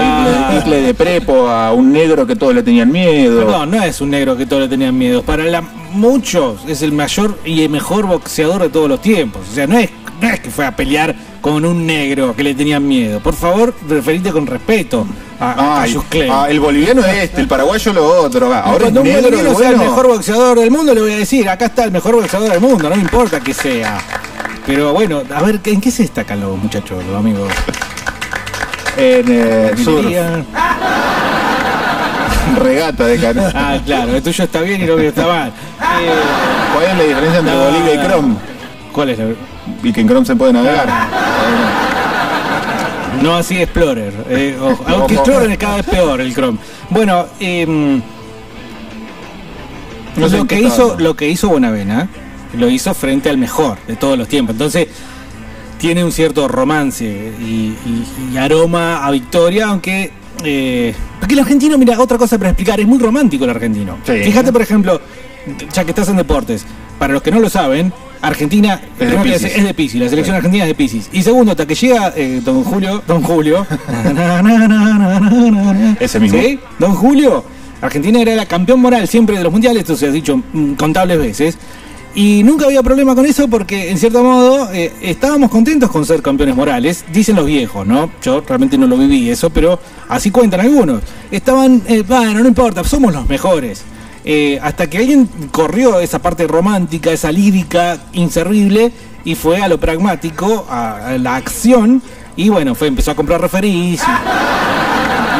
y 0.52 0.56
Hitler 0.58 0.82
de 0.84 0.94
prepo 0.94 1.48
a 1.48 1.72
un 1.72 1.92
negro 1.92 2.26
que 2.26 2.36
todos 2.36 2.54
le 2.54 2.62
tenían 2.62 2.90
miedo. 2.90 3.44
Perdón, 3.46 3.70
no 3.70 3.82
es 3.82 4.00
un 4.00 4.10
negro 4.10 4.36
que 4.36 4.46
todos 4.46 4.62
le 4.62 4.68
tenían 4.68 4.96
miedo. 4.98 5.22
Para 5.22 5.44
la- 5.44 5.62
muchos 5.92 6.60
es 6.68 6.82
el 6.82 6.92
mayor 6.92 7.38
y 7.44 7.62
el 7.62 7.70
mejor 7.70 8.06
boxeador 8.06 8.62
de 8.62 8.68
todos 8.68 8.88
los 8.88 9.00
tiempos. 9.00 9.42
O 9.50 9.54
sea, 9.54 9.66
no 9.66 9.78
es, 9.78 9.90
no 10.20 10.28
es 10.28 10.40
que 10.40 10.50
fue 10.50 10.66
a 10.66 10.74
pelear 10.74 11.14
con 11.40 11.64
un 11.64 11.86
negro 11.86 12.34
que 12.36 12.42
le 12.42 12.54
tenían 12.54 12.86
miedo. 12.86 13.20
Por 13.20 13.34
favor, 13.34 13.74
referite 13.88 14.30
con 14.30 14.46
respeto 14.46 15.06
a, 15.40 15.50
a 15.52 15.82
Ay, 15.82 15.88
Cassius 15.94 16.04
Clay. 16.10 16.28
ah, 16.30 16.46
el 16.48 16.60
boliviano 16.60 17.00
es 17.04 17.24
este, 17.24 17.40
el 17.40 17.48
paraguayo 17.48 17.92
lo 17.92 18.04
otro. 18.22 18.52
Ahora 18.54 18.78
Cuando 18.78 19.02
es 19.02 19.16
un 19.16 19.22
boliviano 19.22 19.50
es 19.52 19.58
sea 19.58 19.68
el 19.70 19.76
bueno. 19.76 19.90
mejor 19.90 20.06
boxeador 20.08 20.58
del 20.60 20.70
mundo, 20.70 20.94
le 20.94 21.00
voy 21.00 21.12
a 21.12 21.16
decir, 21.16 21.48
acá 21.48 21.66
está 21.66 21.84
el 21.84 21.90
mejor 21.92 22.14
boxeador 22.16 22.50
del 22.50 22.60
mundo, 22.60 22.88
no 22.88 22.94
me 22.96 23.02
importa 23.02 23.40
que 23.40 23.54
sea. 23.54 23.98
Pero 24.66 24.92
bueno, 24.92 25.22
a 25.34 25.42
ver, 25.42 25.60
¿en 25.64 25.80
qué 25.80 25.90
se 25.90 26.02
destacan 26.02 26.40
los 26.40 26.56
muchachos, 26.58 27.02
los 27.04 27.16
amigos? 27.16 27.50
En 28.96 29.24
eh, 29.28 29.72
surf, 29.82 30.06
regata 32.58 33.06
de 33.06 33.18
canoa. 33.18 33.50
Ah, 33.54 33.78
claro, 33.84 34.14
el 34.16 34.22
tuyo 34.22 34.44
está 34.44 34.60
bien 34.60 34.82
y 34.82 34.86
lo 34.86 34.96
mío 34.96 35.08
está 35.08 35.26
mal. 35.26 35.48
Eh, 35.48 36.12
¿Cuál 36.74 36.84
es 36.86 36.96
la 36.98 37.02
diferencia 37.04 37.38
entre 37.40 37.54
No, 37.54 37.64
Bolivia 37.64 37.94
y. 37.94 38.06
Chrome? 38.06 38.34
¿Cuál 38.92 39.08
es 39.10 39.18
la.? 39.18 39.24
Y 39.82 39.92
que 39.92 40.00
en 40.00 40.08
Chrome 40.08 40.26
se 40.26 40.36
puede 40.36 40.52
navegar. 40.52 40.88
No 43.20 43.34
así 43.36 43.60
Explorer. 43.60 44.12
Eh. 44.28 44.56
Aunque. 44.86 45.14
Explorer 45.14 45.50
es 45.50 45.58
cada 45.58 45.76
vez 45.76 45.86
peor 45.86 46.20
el 46.20 46.34
Chrome. 46.34 46.58
Bueno, 46.90 47.26
No 50.16 50.28
sé 50.28 50.36
lo, 50.38 50.46
que 50.46 50.60
hizo, 50.60 50.96
lo 50.98 51.14
que 51.14 51.28
hizo 51.28 51.48
Bonavena 51.48 52.08
lo 52.58 52.68
hizo 52.68 52.92
frente 52.94 53.30
al 53.30 53.38
mejor 53.38 53.78
de 53.86 53.96
todos 53.96 54.18
los 54.18 54.26
tiempos. 54.28 54.54
Entonces, 54.54 54.88
tiene 55.78 56.04
un 56.04 56.12
cierto 56.12 56.48
romance 56.48 57.04
y, 57.06 57.76
y- 57.86 58.06
y 58.32 58.36
aroma 58.36 59.06
a 59.06 59.10
victoria, 59.10 59.68
aunque. 59.68 60.10
eh, 60.44 60.94
porque 61.20 61.34
el 61.34 61.40
argentino, 61.40 61.78
mira, 61.78 61.98
otra 62.00 62.18
cosa 62.18 62.38
para 62.38 62.50
explicar, 62.50 62.80
es 62.80 62.86
muy 62.86 62.98
romántico 62.98 63.44
el 63.44 63.50
argentino. 63.50 63.98
Sí. 64.04 64.14
Fíjate, 64.24 64.52
por 64.52 64.62
ejemplo, 64.62 65.00
ya 65.72 65.84
que 65.84 65.90
estás 65.90 66.08
en 66.08 66.16
deportes, 66.16 66.64
para 66.98 67.12
los 67.12 67.22
que 67.22 67.30
no 67.30 67.38
lo 67.40 67.48
saben, 67.48 67.92
Argentina 68.22 68.76
de 68.76 68.88
primero 68.98 69.22
que 69.22 69.30
Piscis. 69.30 69.50
es, 69.50 69.56
es 69.56 69.64
de 69.64 69.74
Piscis, 69.74 70.00
la 70.00 70.08
selección 70.08 70.36
argentina 70.36 70.64
es 70.64 70.68
de 70.68 70.74
Piscis. 70.74 71.08
Y 71.12 71.22
segundo, 71.22 71.52
hasta 71.52 71.66
que 71.66 71.74
llega 71.74 72.12
eh, 72.16 72.40
Don 72.44 72.62
Julio, 72.64 73.02
Don 73.06 73.22
Julio, 73.22 73.66
Ese 76.00 76.20
mismo. 76.20 76.38
¿Sí? 76.40 76.58
Don 76.78 76.94
Julio, 76.94 77.44
Argentina 77.80 78.20
era 78.20 78.34
la 78.34 78.46
campeón 78.46 78.80
moral 78.80 79.08
siempre 79.08 79.36
de 79.38 79.44
los 79.44 79.52
mundiales, 79.52 79.80
esto 79.80 79.96
se 79.96 80.06
ha 80.06 80.10
dicho 80.10 80.42
mm, 80.52 80.74
contables 80.74 81.18
veces. 81.18 81.56
Y 82.12 82.42
nunca 82.42 82.66
había 82.66 82.82
problema 82.82 83.14
con 83.14 83.24
eso 83.24 83.46
porque, 83.46 83.90
en 83.90 83.96
cierto 83.96 84.24
modo, 84.24 84.68
eh, 84.72 84.92
estábamos 85.00 85.48
contentos 85.48 85.90
con 85.90 86.04
ser 86.04 86.20
campeones 86.22 86.56
morales, 86.56 87.04
dicen 87.12 87.36
los 87.36 87.46
viejos, 87.46 87.86
¿no? 87.86 88.10
Yo 88.20 88.42
realmente 88.46 88.76
no 88.76 88.88
lo 88.88 88.98
viví 88.98 89.30
eso, 89.30 89.48
pero 89.50 89.78
así 90.08 90.32
cuentan 90.32 90.60
algunos. 90.60 91.02
Estaban, 91.30 91.82
eh, 91.86 92.02
bueno, 92.06 92.40
no 92.40 92.48
importa, 92.48 92.82
somos 92.82 93.14
los 93.14 93.28
mejores. 93.28 93.84
Eh, 94.24 94.58
hasta 94.62 94.88
que 94.88 94.98
alguien 94.98 95.28
corrió 95.50 95.98
esa 96.00 96.18
parte 96.18 96.46
romántica, 96.46 97.10
esa 97.10 97.32
lírica 97.32 97.98
inservible, 98.12 98.92
y 99.24 99.34
fue 99.34 99.62
a 99.62 99.68
lo 99.68 99.78
pragmático, 99.78 100.66
a, 100.68 101.16
la 101.18 101.36
acción, 101.36 102.02
y 102.36 102.48
bueno, 102.48 102.74
fue, 102.74 102.88
empezó 102.88 103.10
a 103.10 103.14
comprar 103.14 103.40
referís. 103.40 104.02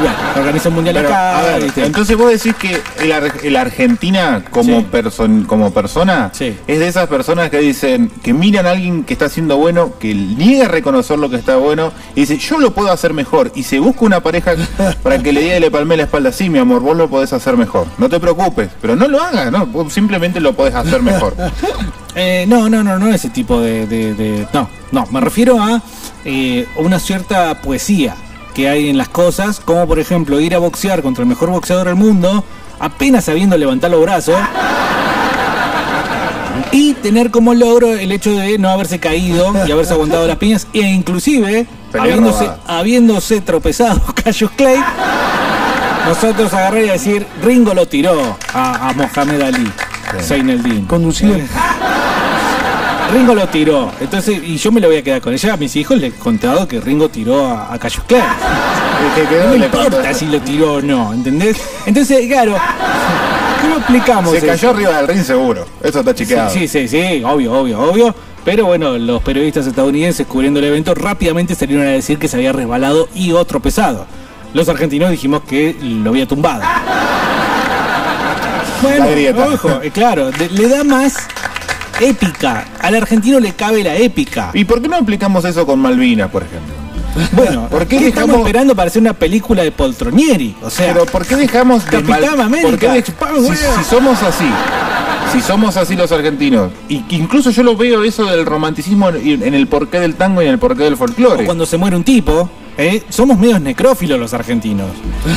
Bueno, 0.01 0.15
organizó 0.37 0.69
un 0.71 0.75
mundial 0.77 0.97
Pero, 0.97 1.09
acá. 1.09 1.39
a 1.39 1.43
ver, 1.43 1.63
¿viste? 1.65 1.85
entonces 1.87 2.17
vos 2.17 2.31
decís 2.31 2.55
que 2.57 2.81
el, 3.03 3.13
ar- 3.13 3.33
el 3.43 3.57
Argentina 3.57 4.43
como, 4.51 4.81
Sí. 4.81 5.45
como 5.47 5.73
persona 5.73 6.31
Sí. 6.33 6.57
es 6.67 6.79
de 6.79 6.89
esas 6.89 7.09
personas 7.09 7.51
que 7.51 7.59
dicen, 7.59 8.11
que 8.23 8.33
miran 8.33 8.67
a 8.67 8.71
alguien 8.73 9.05
que 9.05 9.13
está 9.13 9.27
haciendo 9.27 9.57
bueno, 9.57 9.93
que 9.99 10.15
niega 10.15 10.67
a 10.67 10.69
reconocer 10.69 11.19
lo 11.19 11.29
que 11.31 11.37
está 11.37 11.57
bueno 11.57 11.93
y 12.15 12.21
dice, 12.21 12.39
yo 12.39 12.59
lo 12.59 12.73
puedo 12.73 12.91
hacer 12.91 13.13
mejor. 13.15 13.53
Y 13.55 13.63
se 13.63 13.79
busca 13.79 14.05
una 14.05 14.21
pareja 14.23 14.55
para 15.03 15.19
que 15.23 15.33
le 15.33 15.41
diga 15.43 15.57
y 15.57 15.61
le 15.61 15.71
palme 15.71 15.97
la 15.97 16.05
espalda, 16.05 16.33
sí, 16.33 16.49
mi 16.51 16.59
amor, 16.59 16.81
vos 16.81 16.97
lo 16.97 17.09
podés 17.09 17.33
hacer 17.33 17.57
mejor. 17.57 17.87
No 17.99 18.09
te 18.09 18.19
preocupes, 18.21 18.69
pero 18.81 18.97
no 18.97 19.09
lo 19.09 19.21
hagas, 19.23 19.51
no, 19.53 19.67
vos 19.67 19.93
simplemente 19.93 20.41
lo 20.41 20.53
podés 20.55 20.75
hacer 20.75 21.03
mejor. 21.03 21.35
Eh, 22.17 22.45
no, 22.49 22.69
no, 22.69 22.83
no, 22.83 22.99
no 22.99 23.09
ese 23.09 23.31
tipo 23.31 23.61
de, 23.61 23.87
de- 23.87 24.15
de- 24.15 24.47
No, 24.53 24.69
no, 24.91 25.07
me 25.13 25.21
refiero 25.21 25.63
a 25.63 25.81
eh, 26.25 26.67
una 26.77 26.99
cierta 26.99 27.61
poesía 27.63 28.17
que 28.61 28.68
hay 28.68 28.90
en 28.90 28.99
las 28.99 29.09
cosas, 29.09 29.59
como 29.59 29.87
por 29.87 29.99
ejemplo 29.99 30.38
ir 30.38 30.55
a 30.55 30.59
boxear 30.59 31.01
contra 31.01 31.23
el 31.23 31.29
mejor 31.31 31.49
boxeador 31.49 31.87
del 31.87 31.94
mundo, 31.96 32.44
apenas 32.79 33.25
sabiendo 33.25 33.57
levantar 33.57 33.90
los 33.90 34.03
brazos. 34.03 34.37
Y 36.70 36.92
tener 36.92 37.31
como 37.31 37.55
logro 37.55 37.94
el 37.94 38.12
hecho 38.12 38.33
de 38.33 38.59
no 38.59 38.68
haberse 38.68 38.99
caído 38.99 39.55
y 39.66 39.73
haberse 39.73 39.94
aguantado 39.94 40.27
las 40.27 40.37
piñas, 40.37 40.66
e 40.75 40.81
inclusive, 40.81 41.66
habiéndose, 41.99 42.51
habiéndose 42.66 43.40
tropezado 43.40 44.03
Cassius 44.25 44.51
Clay, 44.51 44.79
nosotros 46.07 46.53
agarrar 46.53 46.83
y 46.83 46.88
decir, 46.88 47.27
Ringo 47.42 47.73
lo 47.73 47.87
tiró 47.87 48.37
a, 48.53 48.90
a 48.90 48.92
Mohamed 48.92 49.40
Ali, 49.40 49.73
Zaineldin. 50.20 50.85
Conducido. 50.85 51.38
Ringo 53.12 53.35
lo 53.35 53.46
tiró. 53.49 53.90
Entonces, 54.01 54.40
y 54.44 54.57
yo 54.57 54.70
me 54.70 54.81
lo 54.81 54.88
voy 54.88 54.99
a 54.99 55.03
quedar 55.03 55.20
con 55.20 55.33
ella. 55.33 55.55
A 55.55 55.57
mis 55.57 55.75
hijos 55.77 55.99
les 55.99 56.14
he 56.14 56.16
contado 56.16 56.66
que 56.68 56.81
Ringo 56.81 57.09
tiró 57.09 57.46
a, 57.46 57.75
a 57.75 57.79
No 59.44 59.59
me 59.59 59.64
importa 59.64 60.14
si 60.14 60.27
lo 60.27 60.40
tiró 60.40 60.75
o 60.75 60.83
no, 60.83 61.12
¿entendés? 61.12 61.57
Entonces, 61.87 62.27
claro. 62.29 62.57
¿Cómo 63.61 63.77
explicamos 63.77 64.31
Se 64.33 64.38
eso? 64.38 64.46
cayó 64.46 64.70
arriba 64.70 64.96
del 64.99 65.09
ring 65.09 65.25
seguro. 65.25 65.66
Eso 65.83 66.01
está 66.01 66.14
chequeado. 66.14 66.51
Sí, 66.51 66.68
sí, 66.68 66.88
sí, 66.88 67.03
sí, 67.03 67.23
obvio, 67.25 67.53
obvio, 67.53 67.81
obvio. 67.81 68.14
Pero 68.44 68.66
bueno, 68.66 68.96
los 68.96 69.23
periodistas 69.23 69.66
estadounidenses 69.66 70.27
cubriendo 70.27 70.61
el 70.61 70.66
evento 70.66 70.94
rápidamente 70.94 71.55
salieron 71.55 71.87
a 71.87 71.90
decir 71.90 72.18
que 72.18 72.29
se 72.29 72.37
había 72.37 72.53
resbalado 72.53 73.09
y 73.14 73.33
otro 73.33 73.61
pesado. 73.61 74.07
Los 74.55 74.68
argentinos 74.68 75.11
dijimos 75.11 75.42
que 75.42 75.77
lo 75.83 76.11
había 76.11 76.27
tumbado. 76.27 76.62
Bueno, 78.83 79.07
ojo, 79.53 79.81
eh, 79.83 79.90
claro, 79.90 80.31
le 80.53 80.68
da 80.68 80.85
más 80.85 81.29
épica. 82.01 82.67
Al 82.81 82.95
argentino 82.95 83.39
le 83.41 83.53
cabe 83.53 83.83
la 83.85 83.97
épica. 83.97 84.51
¿Y 84.55 84.65
por 84.65 84.81
qué 84.83 84.89
no 84.89 84.97
aplicamos 84.97 85.45
eso 85.45 85.67
con 85.67 85.79
Malvinas, 85.81 86.31
por 86.31 86.43
ejemplo? 86.43 86.75
Bueno, 87.33 87.69
¿Por 87.71 87.87
qué 87.87 87.99
¿qué 87.99 88.09
estamos 88.09 88.37
esperando 88.39 88.75
para 88.75 88.89
hacer 88.89 89.03
una 89.03 89.13
película 89.15 89.63
de 89.63 89.73
Poltronieri? 89.73 90.55
O 90.63 90.71
sea, 90.71 90.93
Pero 90.93 91.07
¿por 91.07 91.27
qué 91.27 91.37
dejamos 91.37 91.85
de 91.85 91.91
Capitán 91.91 92.21
mal- 92.37 92.41
América. 92.41 92.69
por 92.71 92.79
qué 92.79 92.89
de- 92.89 93.03
Chupame, 93.03 93.41
si, 93.57 93.85
somos 93.89 94.23
así, 94.23 94.45
si 95.33 95.41
somos 95.41 95.77
así 95.77 95.97
los 95.97 96.11
argentinos, 96.13 96.71
y 96.89 97.01
que 97.03 97.17
incluso 97.17 97.51
yo 97.51 97.63
lo 97.63 97.77
veo 97.77 98.05
eso 98.05 98.25
del 98.27 98.47
romanticismo 98.47 99.09
en, 99.11 99.43
en 99.43 99.55
el 99.55 99.67
porqué 99.67 99.99
del 100.01 100.15
tango 100.15 100.41
y 100.43 100.47
en 100.47 100.53
el 100.53 100.59
porqué 100.59 100.85
del 100.85 100.97
folclore. 100.97 101.45
cuando 101.45 101.67
se 101.67 101.77
muere 101.79 101.97
un 101.97 102.05
tipo, 102.05 102.49
¿eh? 102.81 103.03
somos 103.09 103.38
medios 103.38 103.61
necrófilos 103.61 104.19
los 104.19 104.33
argentinos. 104.35 104.87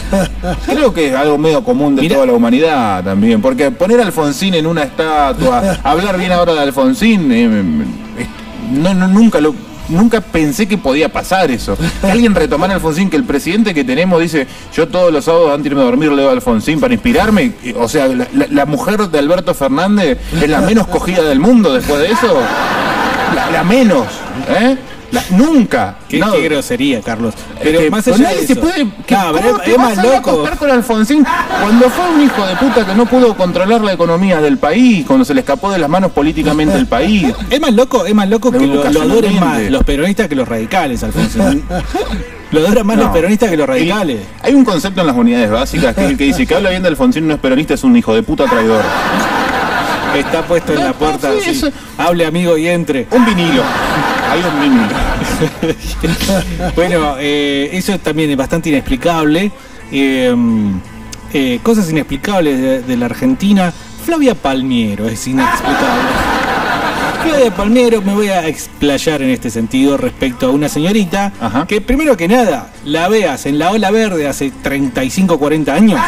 Creo 0.66 0.94
que 0.94 1.10
es 1.10 1.16
algo 1.16 1.38
medio 1.38 1.64
común 1.64 1.96
de 1.96 2.08
toda 2.10 2.26
la 2.26 2.34
humanidad 2.34 3.04
también, 3.04 3.42
porque 3.42 3.72
poner 3.72 4.00
a 4.02 4.04
Alfonsín 4.06 4.54
en 4.54 4.66
una 4.66 4.84
estatua, 4.84 5.78
hablar 5.84 6.18
bien 6.18 6.32
ahora 6.32 6.54
de 6.54 6.60
Alfonsín, 6.62 7.32
eh, 7.32 7.46
eh, 7.46 8.28
no, 8.72 8.94
no, 8.94 9.08
nunca 9.08 9.40
lo 9.42 9.54
nunca 9.90 10.22
pensé 10.22 10.66
que 10.66 10.78
podía 10.78 11.10
pasar 11.10 11.52
eso. 11.52 11.78
Que 12.02 12.10
alguien 12.10 12.34
retomara 12.34 12.72
a 12.74 12.76
Alfonsín, 12.78 13.10
que 13.10 13.18
el 13.18 13.26
presidente 13.26 13.74
que 13.74 13.84
tenemos 13.84 14.20
dice, 14.22 14.48
yo 14.74 14.88
todos 14.88 15.12
los 15.12 15.26
sábados 15.26 15.50
antes 15.50 15.64
de 15.66 15.70
irme 15.72 15.82
a 15.82 15.86
dormir 15.86 16.12
leo 16.14 16.30
a 16.30 16.32
Alfonsín 16.32 16.80
para 16.80 16.94
inspirarme. 16.94 17.52
O 17.78 17.88
sea, 17.90 18.08
la, 18.08 18.26
la- 18.34 18.48
la 18.50 18.66
mujer 18.66 19.10
de 19.10 19.20
Alberto 19.20 19.54
Fernández 19.54 20.18
es 20.42 20.50
la 20.50 20.62
menos 20.62 20.88
cogida 20.88 21.24
del 21.24 21.40
mundo 21.40 21.74
después 21.74 22.00
de 22.00 22.08
eso. 22.12 22.40
La, 23.36 23.50
la 23.52 23.64
menos, 23.64 24.08
¿eh? 24.50 24.78
La- 25.14 25.24
nunca. 25.30 25.96
Qué, 26.10 26.18
No. 26.20 26.32
qué 26.34 26.42
grosería, 26.42 27.00
Carlos. 27.02 27.34
Pero 27.62 27.78
Este, 27.80 27.92
más 27.92 28.08
allá 28.08 28.18
nadie 28.18 28.42
de 28.42 28.48
se 28.48 28.54
eso, 28.54 28.62
puede. 28.62 28.76
que- 29.06 29.16
No, 29.16 29.32
pero 29.32 29.48
¿cómo 29.48 29.58
es, 29.60 29.64
te 29.64 29.72
es 29.72 29.78
vas 29.78 29.96
más 29.96 29.98
a 30.00 30.04
loco. 30.04 30.50
con 30.60 30.72
Alfonsín 30.72 31.26
cuando 31.62 31.90
fue 31.90 32.10
un 32.16 32.22
hijo 32.24 32.46
de 32.46 32.56
puta 32.56 32.86
que 32.86 32.96
no 32.96 33.06
pudo 33.06 33.36
controlar 33.38 33.82
la 33.82 33.94
economía 33.94 34.42
del 34.42 34.58
país, 34.58 35.06
cuando 35.06 35.24
se 35.24 35.34
le 35.34 35.42
escapó 35.42 35.72
de 35.72 35.78
las 35.78 35.90
manos 35.90 36.12
políticamente 36.12 36.76
el 36.78 36.88
país. 36.88 37.32
Es 37.50 37.62
más 37.62 37.74
loco, 37.74 38.06
es 38.06 38.14
más 38.16 38.28
loco 38.28 38.52
que 38.52 38.60
lo, 38.66 38.90
lo 38.90 39.02
adoren 39.02 39.40
más 39.40 39.62
los 39.70 39.84
peronistas 39.84 40.28
que 40.28 40.36
los 40.36 40.48
radicales, 40.48 41.04
Alfonsín. 41.04 41.64
lo 42.52 42.60
adoran 42.60 42.88
más 42.88 42.98
No. 42.98 43.04
los 43.04 43.12
peronistas 43.14 43.50
que 43.52 43.58
los 43.58 43.68
radicales. 43.68 44.20
Hay 44.42 44.56
un 44.56 44.66
concepto 44.66 45.02
en 45.02 45.08
las 45.08 45.16
unidades 45.16 45.52
básicas 45.52 45.94
que 45.94 46.06
es 46.06 46.10
el 46.12 46.18
que 46.18 46.24
dice 46.26 46.48
que 46.48 46.56
habla 46.56 46.72
bien 46.72 46.82
de 46.82 46.90
Alfonsín 46.90 47.28
no 47.28 47.36
es 47.36 47.40
peronista, 47.40 47.76
es 47.76 47.84
un 47.84 47.96
hijo 47.96 48.16
de 48.16 48.24
puta 48.24 48.46
traidor. 48.46 48.82
Está 50.18 50.42
puesto 50.44 50.74
en 50.74 50.84
la 50.84 50.94
puerta. 50.94 51.30
sí, 51.44 51.64
Hable 51.98 52.26
amigo 52.26 52.58
y 52.58 52.68
entre. 52.68 53.08
Un 53.12 53.26
vinilo. 53.26 53.64
Un 54.34 54.88
bueno, 56.76 57.16
eh, 57.20 57.70
eso 57.74 58.00
también 58.00 58.32
es 58.32 58.38
bastante 58.38 58.70
inexplicable. 58.70 59.52
Eh, 59.92 60.36
eh, 61.34 61.60
cosas 61.62 61.90
inexplicables 61.90 62.60
de, 62.60 62.82
de 62.82 62.98
la 62.98 63.06
Argentina. 63.06 63.72
Flavia 64.06 64.36
Palmiero 64.36 65.08
es 65.08 65.28
inexplicable. 65.28 66.10
Flavia 67.24 67.56
Palmiero, 67.56 68.02
me 68.02 68.14
voy 68.14 68.28
a 68.28 68.48
explayar 68.48 69.22
en 69.22 69.30
este 69.30 69.50
sentido 69.50 69.98
respecto 69.98 70.48
a 70.48 70.50
una 70.50 70.68
señorita 70.68 71.32
que 71.68 71.80
primero 71.80 72.18
que 72.18 72.28
nada 72.28 72.72
la 72.84 73.08
veas 73.08 73.46
en 73.46 73.60
la 73.60 73.72
ola 73.72 73.92
verde 73.92 74.28
hace 74.28 74.52
35, 74.52 75.40
40 75.40 75.74
años. 75.74 76.02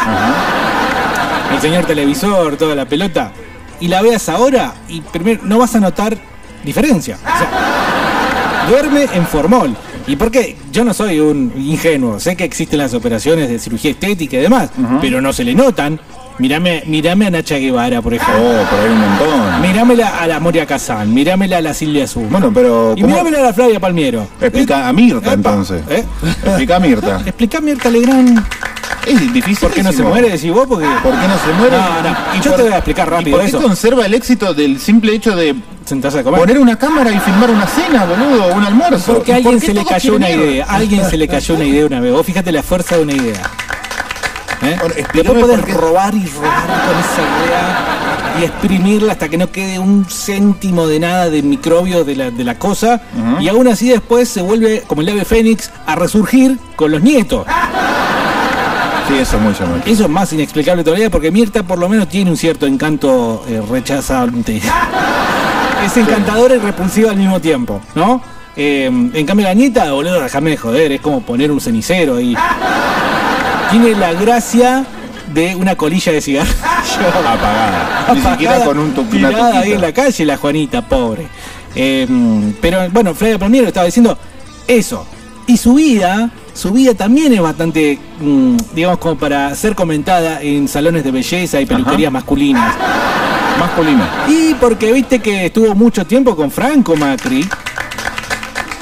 El 1.54 1.62
señor 1.62 1.86
televisor, 1.86 2.58
toda 2.58 2.76
la 2.76 2.86
pelota. 2.86 3.32
Y 3.80 3.88
la 3.88 4.02
veas 4.02 4.28
ahora 4.30 4.74
y 4.90 5.02
primero 5.02 5.42
no 5.44 5.60
vas 5.60 5.76
a 5.76 5.80
notar 5.80 6.18
diferencia. 6.66 7.18
O 7.24 7.38
sea, 7.38 7.85
duerme 8.70 9.08
en 9.14 9.26
formol. 9.26 9.76
¿Y 10.08 10.16
por 10.16 10.30
qué? 10.32 10.56
Yo 10.72 10.84
no 10.84 10.94
soy 10.94 11.20
un 11.20 11.52
ingenuo. 11.58 12.20
Sé 12.20 12.36
que 12.36 12.44
existen 12.44 12.80
las 12.80 12.94
operaciones 12.94 13.50
de 13.50 13.58
cirugía 13.60 13.92
estética 13.92 14.38
y 14.38 14.42
demás, 14.42 14.70
pero 15.02 15.22
no 15.22 15.34
se 15.34 15.44
le 15.44 15.56
notan. 15.56 16.00
Mirame, 16.38 16.84
mirame 16.86 17.28
a 17.28 17.30
Nacha 17.32 17.56
Guevara, 17.56 18.02
por 18.02 18.14
ejemplo. 18.14 18.36
Oh, 18.38 18.66
pero 18.70 18.82
hay 18.84 18.90
un 18.90 19.00
montón. 19.00 19.62
Mirámela 19.62 20.20
a 20.20 20.28
la 20.28 20.40
Moria 20.42 20.66
Kazán, 20.66 21.14
mirámela 21.14 21.60
a 21.60 21.62
la 21.62 21.74
Silvia 21.74 22.04
Azul. 22.04 22.28
Bueno, 22.30 22.52
pero. 22.54 22.94
Y 22.98 23.02
¿cómo- 23.02 23.14
mirámela 23.14 23.40
a 23.40 23.44
la 23.44 23.54
Flavia 23.54 23.80
Palmiero. 23.80 24.28
Explica 24.42 24.90
a 24.90 24.92
Mirta 24.92 25.32
entonces. 25.32 25.82
¿Eh? 25.90 26.04
Explica 26.44 26.76
a 26.76 26.80
Mirta. 26.82 27.22
Explica 27.26 27.58
a 27.60 27.62
Mirta 27.62 27.90
Legrand. 27.90 28.44
Es 29.06 29.34
difícil. 29.34 29.68
¿Por 29.68 29.72
qué 29.72 29.84
no 29.84 29.92
se 29.92 30.04
muere? 30.04 30.30
Decís 30.30 30.52
vos, 30.52 30.66
porque. 30.68 30.86
¿Por 31.04 31.12
qué 31.12 31.28
no 31.28 31.38
se 31.38 31.54
muere? 31.58 31.78
No, 31.78 32.02
no. 32.02 32.18
¿Y 32.36 32.42
Yo 32.42 32.52
por- 32.52 32.56
te 32.58 32.64
voy 32.64 32.72
a 32.74 32.78
explicar 32.78 33.08
¿Y 33.08 33.12
rápido 33.12 33.32
por 33.38 33.42
qué 33.42 33.48
eso. 33.50 33.62
conserva 33.62 34.06
el 34.06 34.14
éxito 34.14 34.54
del 34.54 34.80
simple 34.80 35.14
hecho 35.14 35.36
de 35.36 35.56
Sentarse 35.86 36.20
a 36.20 36.24
comer. 36.24 36.40
poner 36.40 36.58
una 36.60 36.78
cámara 36.78 37.12
y 37.12 37.20
filmar 37.20 37.52
una 37.52 37.68
cena, 37.68 38.06
boludo, 38.06 38.54
un 38.56 38.64
almuerzo? 38.64 39.14
Porque 39.16 39.32
¿Y 39.32 39.34
a 39.34 39.38
alguien 39.38 39.56
por 39.60 39.66
se 39.66 39.74
le 39.74 39.86
cayó 39.86 40.16
una 40.16 40.30
ir? 40.30 40.40
idea. 40.40 40.66
Alguien 40.68 41.10
se 41.10 41.18
le 41.18 41.28
cayó 41.28 41.56
una 41.56 41.66
idea 41.66 41.86
una 41.86 42.00
vez. 42.00 42.12
Vos 42.14 42.26
fíjate 42.26 42.52
la 42.52 42.64
fuerza 42.64 42.98
de 42.98 43.04
una 43.04 43.14
idea. 43.14 43.42
¿Eh? 44.64 44.78
Bueno, 44.80 44.96
Después 45.14 45.40
podés 45.42 45.62
robar 45.74 46.16
y 46.16 46.26
robar 46.26 46.66
con 46.66 46.98
esa 47.00 47.22
idea 47.46 47.92
y 48.40 48.44
exprimirla 48.46 49.12
hasta 49.14 49.30
que 49.30 49.38
no 49.38 49.52
quede 49.52 49.80
un 49.80 50.06
céntimo 50.10 50.88
de 50.88 51.00
nada 51.00 51.30
de 51.30 51.42
microbios 51.44 52.06
de 52.06 52.16
la, 52.16 52.32
de 52.32 52.44
la 52.44 52.58
cosa. 52.58 53.02
Y 53.40 53.48
aún 53.50 53.68
así 53.68 53.90
después 53.90 54.28
se 54.30 54.42
vuelve, 54.42 54.84
como 54.88 55.02
el 55.02 55.10
ave 55.10 55.24
fénix, 55.26 55.70
a 55.86 55.96
resurgir 55.96 56.58
con 56.76 56.92
los 56.92 57.02
nietos. 57.02 57.46
Sí, 59.08 59.14
eso 59.20 59.38
es 59.38 59.42
muy 59.44 59.54
llamativo. 59.54 59.94
Eso 59.94 60.04
es 60.04 60.10
más 60.10 60.34
inexplicable 60.34 60.84
todavía 60.84 61.10
porque 61.10 61.32
Mirta 61.32 61.64
por 61.64 61.78
lo 61.78 61.88
menos 61.88 62.08
tiene 62.10 62.32
un 62.32 62.38
cierto 62.38 62.66
encanto 62.66 63.44
eh, 63.48 63.62
rechazante. 63.70 64.62
es 65.86 65.98
encantadora 65.98 66.56
y 66.56 66.60
repulsiva 66.60 67.12
al 67.12 67.18
mismo 67.18 67.40
tiempo, 67.40 67.82
¿no? 67.94 68.22
Eh, 68.58 68.86
en 68.86 69.26
cambio 69.26 69.46
la 69.48 69.54
nieta, 69.54 69.92
boludo, 69.92 70.22
déjame 70.22 70.52
de 70.52 70.58
joder, 70.58 70.92
es 70.94 71.02
como 71.02 71.22
poner 71.22 71.52
un 71.52 71.60
cenicero 71.62 72.16
ahí. 72.18 72.36
Tiene 73.72 73.96
la 73.96 74.14
gracia 74.14 74.86
de 75.34 75.56
una 75.56 75.76
colilla 75.76 76.12
de 76.12 76.22
cigarro. 76.22 76.50
Apagada. 77.28 78.14
Ni 78.14 78.22
siquiera 78.22 78.64
con 78.64 78.80
un 78.80 78.94
tu- 78.94 79.02
una 79.02 79.30
tirada 79.30 79.60
ahí 79.60 79.74
en 79.74 79.82
la 79.82 79.92
calle 79.92 80.26
la 80.26 80.38
Juanita, 80.38 80.82
pobre. 80.82 81.28
Eh, 81.76 82.08
pero 82.62 82.90
bueno, 82.92 83.14
Flavia 83.14 83.38
Palmiero 83.38 83.68
estaba 83.68 83.86
diciendo 83.86 84.18
eso. 84.68 85.06
Y 85.48 85.58
su 85.58 85.74
vida, 85.76 86.32
su 86.56 86.72
vida 86.72 86.94
también 86.96 87.32
es 87.34 87.42
bastante, 87.42 88.00
mm, 88.20 88.58
digamos, 88.74 88.98
como 88.98 89.16
para 89.16 89.54
ser 89.56 89.76
comentada 89.76 90.42
en 90.42 90.68
salones 90.68 91.04
de 91.04 91.12
belleza 91.12 91.62
y 91.62 91.66
peluquerías 91.68 92.12
masculinas. 92.12 92.74
Masculina. 93.60 94.10
Y 94.28 94.54
porque 94.56 94.92
viste 94.92 95.20
que 95.20 95.46
estuvo 95.46 95.76
mucho 95.76 96.06
tiempo 96.06 96.36
con 96.36 96.50
Franco 96.52 96.96
Macri. 96.96 97.48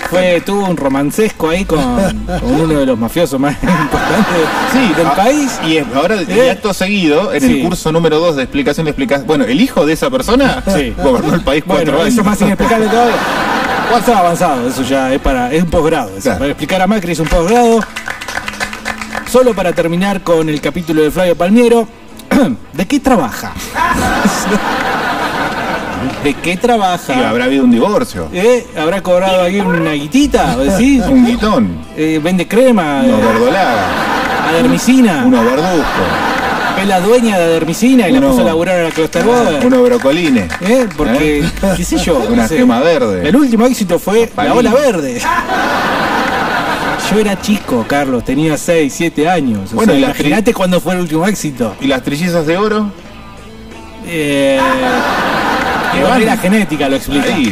Fue, 0.10 0.42
tuvo 0.46 0.68
un 0.68 0.78
romancesco 0.78 1.50
ahí 1.50 1.66
con, 1.66 1.80
con 1.82 2.44
uno 2.62 2.80
de 2.80 2.86
los 2.86 2.98
mafiosos 3.00 3.40
más 3.40 3.54
importantes 3.64 4.48
Sí, 4.72 4.94
del 4.96 5.08
ah, 5.08 5.16
país. 5.16 5.60
Y 5.68 5.78
es- 5.78 5.86
ahora, 5.96 6.18
y 6.22 6.32
Eh. 6.32 6.52
acto 6.52 6.72
seguido, 6.74 7.34
en 7.34 7.42
Sí. 7.42 7.60
el 7.62 7.68
curso 7.68 7.92
número 7.92 8.20
2 8.20 8.36
de 8.36 8.44
explicación 8.44 8.86
de 8.86 8.92
explicación. 8.92 9.26
Bueno, 9.28 9.46
el 9.46 9.60
hijo 9.60 9.86
de 9.88 9.94
esa 9.94 10.10
persona 10.12 10.64
Sí. 10.68 10.94
gobernó 11.04 11.34
el 11.34 11.42
país 11.42 11.64
cuatro 11.66 11.86
Bueno, 11.86 12.00
años. 12.02 12.14
eso 12.14 12.22
es 12.22 12.28
más 12.28 12.42
inexplicable 12.42 12.88
todavía. 12.88 13.16
Está 13.98 14.20
avanzado, 14.20 14.68
eso 14.68 14.82
ya 14.84 15.14
es 15.14 15.22
para 15.22 15.54
es 15.54 15.64
un 15.64 15.70
posgrado. 15.70 16.12
Claro. 16.22 16.40
Para 16.40 16.52
explicar 16.52 16.82
a 16.82 16.88
Macri 16.88 17.14
es 17.14 17.20
un 17.20 17.28
posgrado. 17.28 17.80
Solo 19.30 19.54
para 19.54 19.72
terminar 19.72 20.22
con 20.22 20.50
el 20.50 20.60
capítulo 20.60 21.04
de 21.04 21.12
Flavio 21.12 21.38
Palmiero, 21.38 21.88
¿de 22.74 22.86
qué 22.86 23.00
trabaja? 23.00 23.54
¿De 26.24 26.34
qué 26.34 26.58
trabaja? 26.58 27.14
Y 27.16 27.24
habrá 27.24 27.46
habido 27.46 27.64
un 27.64 27.72
divorcio. 27.72 28.30
¿Eh? 28.34 28.68
¿Habrá 28.78 29.02
cobrado 29.02 29.44
ahí 29.44 29.60
una 29.60 29.92
guitita? 29.92 30.56
¿vos 30.56 30.66
decís? 30.66 31.04
Un 31.08 31.26
guitón. 31.26 31.78
Eh, 31.96 32.20
¿Vende 32.22 32.48
crema? 32.48 33.02
Una 33.04 33.18
verdolaga. 33.18 33.86
¿Adermicina? 34.50 35.24
Unos 35.26 35.46
verduzcos. 35.46 36.43
¿Es 36.84 36.90
la 36.90 37.00
dueña 37.00 37.38
de 37.40 37.46
Adermicina 37.46 38.10
y 38.10 38.12
la 38.12 38.20
puso 38.20 38.42
a 38.42 38.44
laburar 38.44 38.82
a 38.82 38.84
la 38.84 38.90
Klosterboer? 38.92 39.66
Unos 39.66 39.84
brocolines. 39.84 40.52
¿Eh? 40.60 40.86
Porque, 40.98 41.40
¿Eh? 41.40 41.50
qué 41.78 41.84
sé 41.86 41.98
yo. 41.98 42.18
Una 42.30 42.44
no 42.44 42.48
sé. 42.50 42.58
gema 42.58 42.82
verde. 42.82 43.28
El 43.30 43.36
último 43.38 43.66
éxito 43.66 43.98
fue 44.00 44.30
La. 44.36 44.54
Ola 44.54 44.74
Verde. 44.74 45.22
Yo 47.10 47.20
era 47.20 47.40
chico, 47.40 47.86
Carlos, 47.88 48.26
tenía 48.26 48.58
6, 48.58 48.94
7 48.94 49.30
años. 49.30 49.72
O 49.72 49.76
Bueno, 49.76 49.94
sea, 49.94 50.02
imagínate 50.02 50.54
cuándo 50.54 50.82
fue 50.82 50.94
el 50.96 51.00
último 51.02 51.26
éxito. 51.26 51.74
¿Y 51.80 51.88
las 51.88 52.04
trillizas 52.04 52.46
de 52.46 52.58
oro? 52.58 52.92
Eh, 54.06 54.60
¿Qué 55.92 55.98
de 56.00 56.04
van? 56.04 56.12
manera 56.14 56.36
genética 56.38 56.90
lo 56.90 56.98
explica. 56.98 57.34
Ahí. 57.34 57.50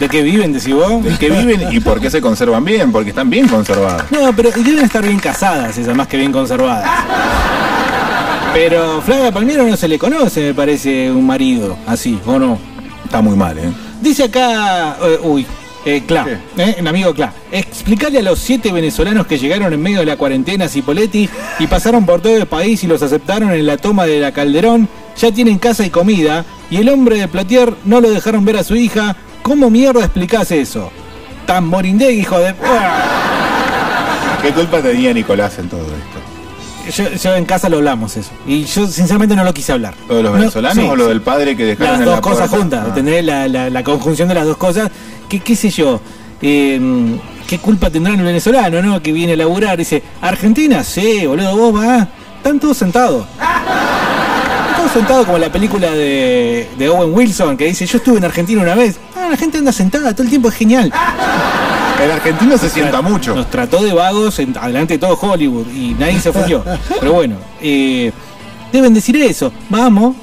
¿De 0.00 0.08
qué 0.08 0.22
viven, 0.22 0.50
decís 0.50 0.74
vos? 0.74 1.04
¿De 1.04 1.18
qué 1.18 1.28
viven 1.28 1.70
y 1.70 1.78
por 1.78 2.00
qué 2.00 2.10
se 2.10 2.22
conservan 2.22 2.64
bien? 2.64 2.90
Porque 2.90 3.10
están 3.10 3.28
bien 3.28 3.46
conservadas. 3.46 4.10
No, 4.10 4.34
pero 4.34 4.50
deben 4.50 4.82
estar 4.86 5.04
bien 5.04 5.18
casadas 5.18 5.76
esas, 5.76 5.94
más 5.94 6.08
que 6.08 6.16
bien 6.16 6.32
conservadas. 6.32 6.88
Pero 8.54 9.02
Flavia 9.02 9.30
Palmiero 9.30 9.66
no 9.68 9.76
se 9.76 9.86
le 9.86 9.98
conoce, 9.98 10.40
me 10.40 10.54
parece, 10.54 11.10
un 11.10 11.26
marido 11.26 11.76
así, 11.86 12.18
¿o 12.24 12.38
no? 12.38 12.58
Está 13.04 13.20
muy 13.20 13.36
mal, 13.36 13.58
¿eh? 13.58 13.70
Dice 14.00 14.24
acá, 14.24 14.96
eh, 15.02 15.18
uy, 15.22 15.46
Eh, 15.84 16.02
Cla, 16.06 16.26
eh, 16.56 16.76
el 16.78 16.86
amigo 16.88 17.14
Cla. 17.14 17.32
Explicarle 17.52 18.20
a 18.20 18.22
los 18.22 18.38
siete 18.38 18.72
venezolanos 18.72 19.26
que 19.26 19.38
llegaron 19.38 19.70
en 19.72 19.82
medio 19.82 20.00
de 20.00 20.06
la 20.06 20.16
cuarentena 20.16 20.64
a 20.64 20.68
Cipoletti 20.68 21.28
y 21.58 21.66
pasaron 21.66 22.06
por 22.06 22.22
todo 22.22 22.36
el 22.36 22.46
país 22.46 22.82
y 22.84 22.86
los 22.86 23.02
aceptaron 23.02 23.52
en 23.52 23.66
la 23.66 23.76
toma 23.76 24.06
de 24.06 24.18
la 24.18 24.32
Calderón, 24.32 24.88
ya 25.16 25.30
tienen 25.30 25.58
casa 25.58 25.84
y 25.84 25.90
comida, 25.90 26.46
y 26.70 26.78
el 26.78 26.88
hombre 26.88 27.18
de 27.18 27.28
Platier 27.28 27.74
no 27.84 28.00
lo 28.00 28.10
dejaron 28.10 28.46
ver 28.46 28.56
a 28.56 28.64
su 28.64 28.76
hija. 28.76 29.14
¿Cómo 29.42 29.70
mierda 29.70 30.00
explicás 30.00 30.50
eso? 30.52 30.90
Tan 31.46 31.66
morindé, 31.66 32.12
hijo 32.12 32.38
de... 32.38 32.54
¿Qué 34.42 34.52
culpa 34.52 34.80
tenía 34.80 35.12
Nicolás 35.12 35.58
en 35.58 35.68
todo 35.68 35.82
esto? 35.82 37.02
Yo, 37.02 37.10
yo 37.16 37.36
en 37.36 37.44
casa 37.44 37.68
lo 37.68 37.76
hablamos 37.78 38.16
eso. 38.16 38.30
Y 38.46 38.64
yo 38.64 38.86
sinceramente 38.86 39.36
no 39.36 39.44
lo 39.44 39.52
quise 39.52 39.72
hablar. 39.72 39.94
¿Lo 40.08 40.16
de 40.16 40.22
los 40.22 40.32
No, 40.32 40.38
venezolanos 40.38 40.84
sí, 40.84 40.90
o 40.90 40.96
lo 40.96 41.08
del 41.08 41.20
padre 41.20 41.56
que 41.56 41.64
dejaron 41.64 41.92
Las 41.92 42.00
en 42.00 42.06
dos 42.06 42.14
la 42.16 42.20
cosas 42.20 42.38
puerta? 42.48 42.56
juntas, 42.58 42.80
Ah. 42.84 42.88
¿entendés? 42.88 43.24
La, 43.24 43.48
la- 43.48 43.70
la 43.70 43.84
conjunción 43.84 44.28
de 44.28 44.34
las 44.34 44.46
dos 44.46 44.56
cosas. 44.56 44.90
¿Qué, 45.28 45.40
qué 45.40 45.54
sé 45.56 45.70
yo? 45.70 46.00
Eh, 46.40 46.80
¿Qué 47.46 47.58
culpa 47.58 47.90
tendrá 47.90 48.14
el 48.14 48.22
venezolano, 48.22 48.80
no? 48.80 49.02
Que 49.02 49.12
viene 49.12 49.34
a 49.34 49.36
laburar. 49.36 49.76
Dice, 49.76 50.02
Argentina, 50.22 50.82
sí, 50.82 51.26
boludo, 51.26 51.56
vos 51.56 51.74
vas. 51.74 52.08
Están 52.38 52.58
todos 52.58 52.76
sentados. 52.78 53.26
Están 54.80 54.92
todos 54.92 54.92
sentados 54.92 55.26
como 55.26 55.38
la 55.38 55.52
película 55.52 55.90
de, 55.90 56.66
de 56.78 56.88
Owen 56.88 57.12
Wilson 57.12 57.54
que 57.58 57.66
dice, 57.66 57.84
yo 57.84 57.98
estuve 57.98 58.16
en 58.16 58.24
Argentina 58.24 58.62
una 58.62 58.74
vez. 58.74 58.98
Ah, 59.14 59.28
la 59.30 59.36
gente 59.36 59.58
anda 59.58 59.72
sentada, 59.72 60.12
todo 60.14 60.22
el 60.22 60.30
tiempo 60.30 60.48
es 60.48 60.54
genial. 60.54 60.90
El 62.02 62.10
argentino 62.10 62.56
se 62.56 62.70
sienta 62.70 63.02
mucho. 63.02 63.34
Nos 63.34 63.50
trató 63.50 63.82
de 63.82 63.92
vagos 63.92 64.38
en, 64.38 64.56
adelante 64.56 64.94
de 64.94 64.98
todo 64.98 65.18
Hollywood 65.20 65.66
y 65.68 65.94
nadie 65.98 66.18
se 66.18 66.30
ofendió. 66.30 66.64
Pero 67.00 67.12
bueno, 67.12 67.36
eh, 67.60 68.10
deben 68.72 68.94
decir 68.94 69.16
eso. 69.18 69.52
Vamos, 69.68 70.16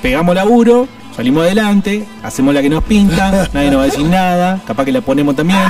pegamos 0.00 0.32
laburo, 0.32 0.86
salimos 1.16 1.42
adelante, 1.42 2.06
hacemos 2.22 2.54
la 2.54 2.62
que 2.62 2.70
nos 2.70 2.84
pinta, 2.84 3.48
nadie 3.52 3.68
nos 3.68 3.80
va 3.80 3.82
a 3.82 3.86
decir 3.86 4.06
nada, 4.06 4.60
capaz 4.64 4.84
que 4.84 4.92
la 4.92 5.00
ponemos 5.00 5.34
también. 5.34 5.60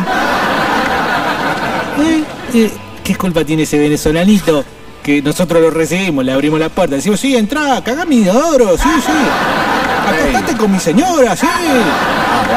Eh, 1.96 2.24
eh, 2.54 2.70
¿Qué 3.04 3.14
culpa 3.14 3.44
tiene 3.44 3.62
ese 3.62 3.78
venezolanito? 3.78 4.64
Que 5.04 5.20
nosotros 5.20 5.60
lo 5.60 5.70
recibimos, 5.70 6.24
le 6.24 6.32
abrimos 6.32 6.58
la 6.58 6.70
puerta, 6.70 6.96
decimos, 6.96 7.20
sí, 7.20 7.36
entra, 7.36 7.82
cagá 7.84 8.06
mi 8.06 8.22
inodoro, 8.22 8.78
sí, 8.78 8.88
sí. 9.04 9.12
Acostate 10.08 10.56
con 10.56 10.72
mi 10.72 10.80
señora, 10.80 11.36
sí. 11.36 11.46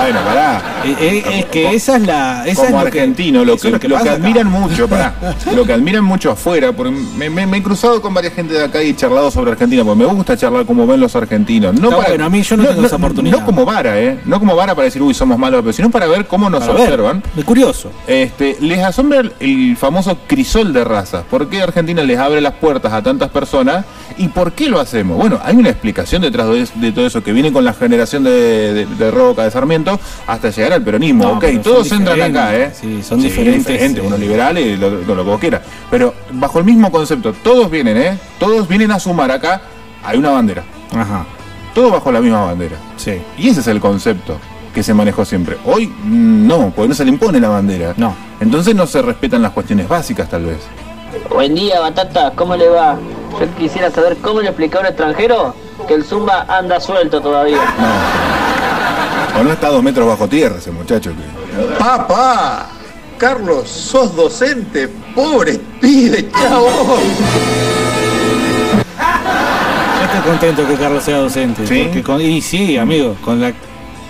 Bueno, 0.01 0.19
pará. 0.25 0.61
Eh, 0.85 0.95
eh, 0.99 1.23
es 1.39 1.45
que 1.45 1.73
esa 1.75 1.97
es 1.97 2.03
la. 2.03 2.43
Esa 2.47 2.65
Como 2.65 2.79
es 2.79 2.85
lo 2.85 2.91
que- 2.91 2.99
argentino, 2.99 3.43
lo 3.45 3.57
que, 3.57 3.69
lo 3.71 3.79
que, 3.79 3.87
acá. 3.95 4.13
admiran 4.13 4.47
mucho, 4.47 4.87
pará, 4.87 5.13
lo 5.55 5.65
que 5.65 5.73
admiran 5.73 6.03
mucho 6.03 6.31
afuera, 6.31 6.71
porque 6.71 6.91
me, 6.91 7.29
me- 7.29 7.45
me 7.47 7.57
he 7.57 7.63
cruzado 7.63 8.01
con 8.01 8.13
varias 8.13 8.33
gente 8.33 8.53
de 8.53 8.63
acá 8.65 8.81
y 8.83 8.89
he 8.89 8.95
charlado 8.95 9.31
sobre 9.31 9.51
Argentina, 9.51 9.83
porque 9.83 9.99
me 10.03 10.05
gusta 10.05 10.37
charlar 10.37 10.65
como 10.65 10.85
ven 10.87 10.99
los 10.99 11.15
argentinos. 11.15 11.73
No 11.79 11.89
Está 11.91 12.07
bueno, 12.09 12.25
a 12.25 12.29
mí 12.29 12.41
yo 12.43 12.57
no 12.57 12.65
tengo 12.65 12.85
esa 12.85 12.95
oportunidad. 12.95 13.39
No 13.39 13.45
como 13.45 13.65
vara, 13.65 13.99
¿eh? 13.99 14.19
No 14.25 14.39
como 14.39 14.55
vara 14.55 14.75
para 14.75 14.85
decir, 14.85 15.01
uy, 15.01 15.13
somos 15.13 15.37
malos, 15.37 15.61
pero 15.61 15.73
sino 15.73 15.89
para 15.89 16.07
ver 16.07 16.25
cómo 16.27 16.49
nos 16.49 16.61
Para 16.65 16.73
observan. 16.79 17.23
Es 17.35 17.43
curioso. 17.43 17.91
Este, 18.07 18.57
les 18.61 18.79
asombra 18.83 19.19
el, 19.19 19.33
el 19.39 19.77
famoso 19.77 20.17
crisol 20.27 20.73
de 20.73 20.83
razas. 20.83 21.23
¿Por 21.29 21.49
qué 21.49 21.61
Argentina 21.61 22.03
les 22.03 22.17
abre 22.19 22.39
las 22.41 22.53
puertas 22.53 22.93
a 22.93 23.01
tantas 23.01 23.29
personas? 23.29 23.85
¿Y 24.17 24.29
por 24.29 24.53
qué 24.53 24.69
lo 24.69 24.79
hacemos? 24.79 25.17
Bueno, 25.17 25.39
hay 25.43 25.55
una 25.55 25.69
explicación 25.69 26.21
detrás 26.21 26.47
de, 26.49 26.67
de 26.75 26.91
todo 26.91 27.05
eso 27.05 27.23
que 27.23 27.33
viene 27.33 27.51
con 27.51 27.63
la 27.65 27.73
generación 27.73 28.23
de, 28.23 28.31
de- 28.73 28.85
de 28.85 29.11
Roca, 29.11 29.43
de 29.43 29.51
Sarmiento, 29.51 29.86
hasta 30.25 30.49
llegar 30.49 30.73
al 30.73 30.81
peronismo. 30.83 31.23
No, 31.23 31.31
ok, 31.33 31.45
todos 31.63 31.91
entran 31.91 32.21
acá, 32.21 32.55
¿eh? 32.55 32.71
Sí, 32.73 33.01
son 33.03 33.21
diferentes, 33.21 33.65
diferentes, 33.67 34.03
eh. 34.03 34.07
uno 34.07 34.17
liberal 34.17 34.57
y 34.57 34.75
lo, 34.77 34.89
lo- 34.89 35.15
lo 35.15 35.23
que 35.23 35.29
vos 35.29 35.39
quieras. 35.39 35.61
Pero 35.91 36.13
bajo 36.31 36.59
el 36.59 36.65
mismo 36.65 36.91
concepto, 36.91 37.33
todos 37.33 37.69
vienen, 37.69 37.97
¿eh? 37.97 38.17
Todos 38.39 38.67
vienen 38.67 38.91
a 38.91 38.99
sumar 38.99 39.31
acá. 39.31 39.61
Hay 40.03 40.17
una 40.17 40.31
bandera. 40.31 40.63
Ajá. 40.95 41.25
Todo 41.73 41.91
bajo 41.91 42.11
la 42.11 42.19
misma 42.21 42.45
bandera. 42.45 42.75
Sí. 42.97 43.21
Y 43.37 43.49
ese 43.49 43.59
es 43.59 43.67
el 43.67 43.79
concepto 43.79 44.37
que 44.73 44.81
se 44.83 44.93
manejó 44.93 45.25
siempre. 45.25 45.57
Hoy 45.65 45.87
mm, 45.87 46.47
no, 46.47 46.71
porque 46.75 46.89
no 46.89 46.95
se 46.95 47.03
le 47.03 47.09
impone 47.11 47.39
la 47.39 47.49
bandera. 47.49 47.93
No. 47.97 48.15
Entonces 48.39 48.75
no 48.75 48.85
se 48.87 49.01
respetan 49.01 49.41
las 49.41 49.51
cuestiones 49.51 49.87
básicas 49.87 50.29
tal 50.29 50.45
vez. 50.45 50.57
Buen 51.33 51.55
día, 51.55 51.79
Batata, 51.79 52.31
¿cómo 52.35 52.55
le 52.55 52.67
va? 52.69 52.97
Yo 53.39 53.47
quisiera 53.57 53.89
saber 53.91 54.17
cómo 54.17 54.41
le 54.41 54.47
explica 54.49 54.77
a 54.77 54.81
un 54.81 54.87
extranjero 54.87 55.55
que 55.87 55.93
el 55.95 56.03
Zumba 56.03 56.45
anda 56.49 56.79
suelto 56.79 57.21
todavía. 57.21 57.59
O 59.39 59.43
no 59.43 59.51
está 59.53 59.67
a 59.67 59.71
dos 59.71 59.83
metros 59.83 60.07
bajo 60.07 60.27
tierra 60.27 60.57
ese 60.57 60.71
muchacho 60.71 61.11
que. 61.11 61.75
Papá, 61.77 62.69
Carlos, 63.17 63.67
sos 63.69 64.15
docente, 64.15 64.87
pobre 65.15 65.59
pibe, 65.81 66.29
chavo. 66.31 66.97
Yo 68.97 70.03
estoy 70.05 70.21
contento 70.31 70.67
que 70.67 70.75
Carlos 70.75 71.03
sea 71.03 71.17
docente. 71.17 71.65
¿Sí? 71.67 71.83
porque 71.85 72.03
con- 72.03 72.21
y 72.21 72.41
sí, 72.41 72.77
amigo, 72.77 73.15
con 73.23 73.39
la 73.41 73.53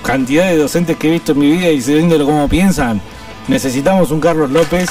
cantidad 0.03 0.45
de 0.45 0.57
docentes 0.57 0.97
que 0.97 1.07
he 1.07 1.11
visto 1.11 1.31
en 1.33 1.39
mi 1.39 1.51
vida 1.51 1.69
y 1.69 1.81
sabiéndolo 1.81 2.25
cómo 2.25 2.47
piensan, 2.47 3.01
necesitamos 3.47 4.11
un 4.11 4.19
Carlos 4.21 4.49
López, 4.51 4.89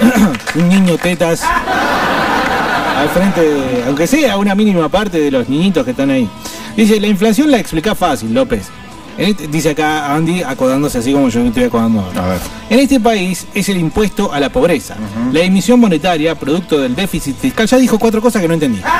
un 0.54 0.68
niño 0.68 0.96
tetas, 0.98 1.42
al 1.42 3.08
frente, 3.08 3.40
de- 3.40 3.84
aunque 3.86 4.06
sea 4.06 4.36
una 4.36 4.54
mínima 4.54 4.88
parte 4.88 5.18
de 5.18 5.30
los 5.30 5.48
niñitos 5.48 5.84
que 5.84 5.90
están 5.92 6.10
ahí. 6.10 6.28
Dice, 6.76 7.00
la 7.00 7.06
inflación 7.08 7.50
la 7.50 7.58
explica 7.58 7.94
fácil, 7.94 8.32
López. 8.32 8.68
Este- 9.18 9.46
dice 9.48 9.70
acá 9.70 10.14
Andy 10.14 10.42
acodándose 10.42 10.98
así 10.98 11.12
como 11.12 11.28
yo 11.28 11.40
me 11.40 11.48
estoy 11.48 11.64
acodando 11.64 12.00
ahora. 12.00 12.24
A 12.24 12.28
ver. 12.28 12.38
En 12.70 12.78
este 12.80 13.00
país 13.00 13.46
es 13.54 13.68
el 13.68 13.76
impuesto 13.78 14.32
a 14.32 14.40
la 14.40 14.48
pobreza. 14.50 14.96
La 15.32 15.40
emisión 15.40 15.78
monetaria, 15.80 16.34
producto 16.34 16.78
del 16.78 16.94
déficit 16.94 17.36
fiscal, 17.36 17.66
ya 17.66 17.76
dijo 17.78 17.98
cuatro 17.98 18.20
cosas 18.22 18.40
que 18.40 18.48
no 18.48 18.54
entendí. 18.54 18.80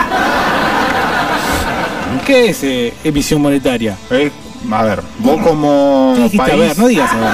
¿Qué 2.26 2.50
es 2.50 2.62
eh, 2.62 2.94
emisión 3.02 3.40
monetaria? 3.40 3.96
Eh, 4.10 4.30
a 4.70 4.82
ver, 4.84 5.02
vos 5.18 5.40
como 5.42 6.14
país. 6.36 6.52
A 6.52 6.56
ver, 6.56 6.78
no 6.78 6.86
digas 6.86 7.10
a 7.12 7.16
ver. 7.16 7.30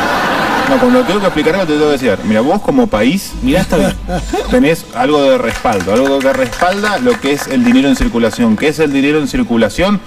No, 0.69 0.79
cuando 0.79 1.03
tengo 1.03 1.21
que 1.21 1.27
explicar 1.27 1.55
algo 1.55 1.67
te 1.67 1.73
tengo 1.73 1.87
que 1.87 1.93
decir. 1.93 2.19
Mira, 2.25 2.43
vos 2.43 2.61
como 2.61 2.87
país. 2.87 3.33
Mirá, 3.43 3.63
está 3.63 3.77
bien. 3.79 3.95
Tenés 4.51 4.85
algo 4.95 5.23
de 5.23 5.39
respaldo, 5.39 5.95
algo 5.95 6.19
que 6.19 6.33
respalda 6.33 6.99
lo 6.99 7.19
que 7.19 7.33
es 7.33 7.47
el 7.47 7.65
dinero 7.65 7.89
en 7.89 7.97
circulación. 7.97 8.57
¿Qué 8.57 8.69
es 8.69 8.79
el 8.79 8.93
dinero 8.93 9.19
en 9.19 9.29
circulación? 9.29 10.01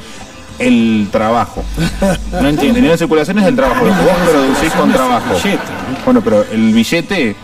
El 0.62 1.10
trabajo. 1.12 1.64
No 2.32 2.48
entiendo. 2.48 2.76
dinero 2.76 2.94
en 2.94 3.00
circulación 3.00 3.40
es 3.40 3.46
el 3.46 3.56
trabajo, 3.56 3.86
lo 3.86 3.94
que 3.94 4.02
vos 4.02 4.18
producís 4.30 4.72
con 4.74 4.90
Es 4.90 4.96
trabajo. 4.96 5.36
Bueno, 6.06 6.22
pero 6.22 6.46
el 6.52 6.74
billete, 6.74 7.36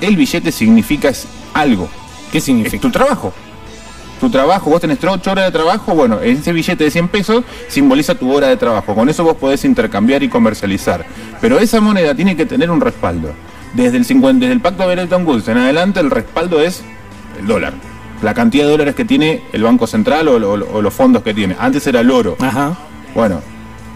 el 0.00 0.16
billete 0.16 0.50
significa 0.52 1.08
es 1.08 1.26
algo. 1.54 1.88
¿Qué 2.32 2.38
Es 2.38 2.44
significa? 2.44 2.80
tu 2.80 2.90
trabajo. 2.90 3.32
Tu 4.20 4.30
trabajo, 4.30 4.70
vos 4.70 4.80
tenés 4.80 4.98
8 5.02 5.30
horas 5.30 5.44
de 5.44 5.52
trabajo, 5.52 5.94
bueno, 5.94 6.20
ese 6.20 6.50
billete 6.52 6.84
de 6.84 6.90
100 6.90 7.08
pesos 7.08 7.44
simboliza 7.68 8.14
tu 8.14 8.32
hora 8.34 8.48
de 8.48 8.56
trabajo. 8.56 8.94
Con 8.94 9.08
eso 9.10 9.22
vos 9.24 9.36
podés 9.36 9.62
intercambiar 9.66 10.22
y 10.22 10.28
comercializar. 10.30 11.04
Pero 11.40 11.58
esa 11.58 11.80
moneda 11.82 12.14
tiene 12.14 12.34
que 12.34 12.46
tener 12.46 12.70
un 12.70 12.80
respaldo. 12.80 13.32
Desde 13.74 13.98
el, 13.98 14.06
50, 14.06 14.40
desde 14.40 14.54
el 14.54 14.60
pacto 14.60 14.88
de 14.88 14.94
Bretton 14.94 15.26
Woods 15.26 15.48
en 15.48 15.58
adelante, 15.58 16.00
el 16.00 16.10
respaldo 16.10 16.60
es 16.62 16.82
el 17.38 17.46
dólar. 17.46 17.74
La 18.22 18.34
cantidad 18.34 18.64
de 18.64 18.70
dólares 18.70 18.94
que 18.94 19.04
tiene 19.04 19.42
el 19.52 19.62
Banco 19.62 19.86
Central 19.86 20.28
o, 20.28 20.34
o 20.34 20.82
los 20.82 20.94
fondos 20.94 21.22
que 21.22 21.34
tiene. 21.34 21.56
Antes 21.58 21.86
era 21.86 22.00
el 22.00 22.10
oro. 22.10 22.36
Ajá. 22.40 22.76
Bueno, 23.14 23.40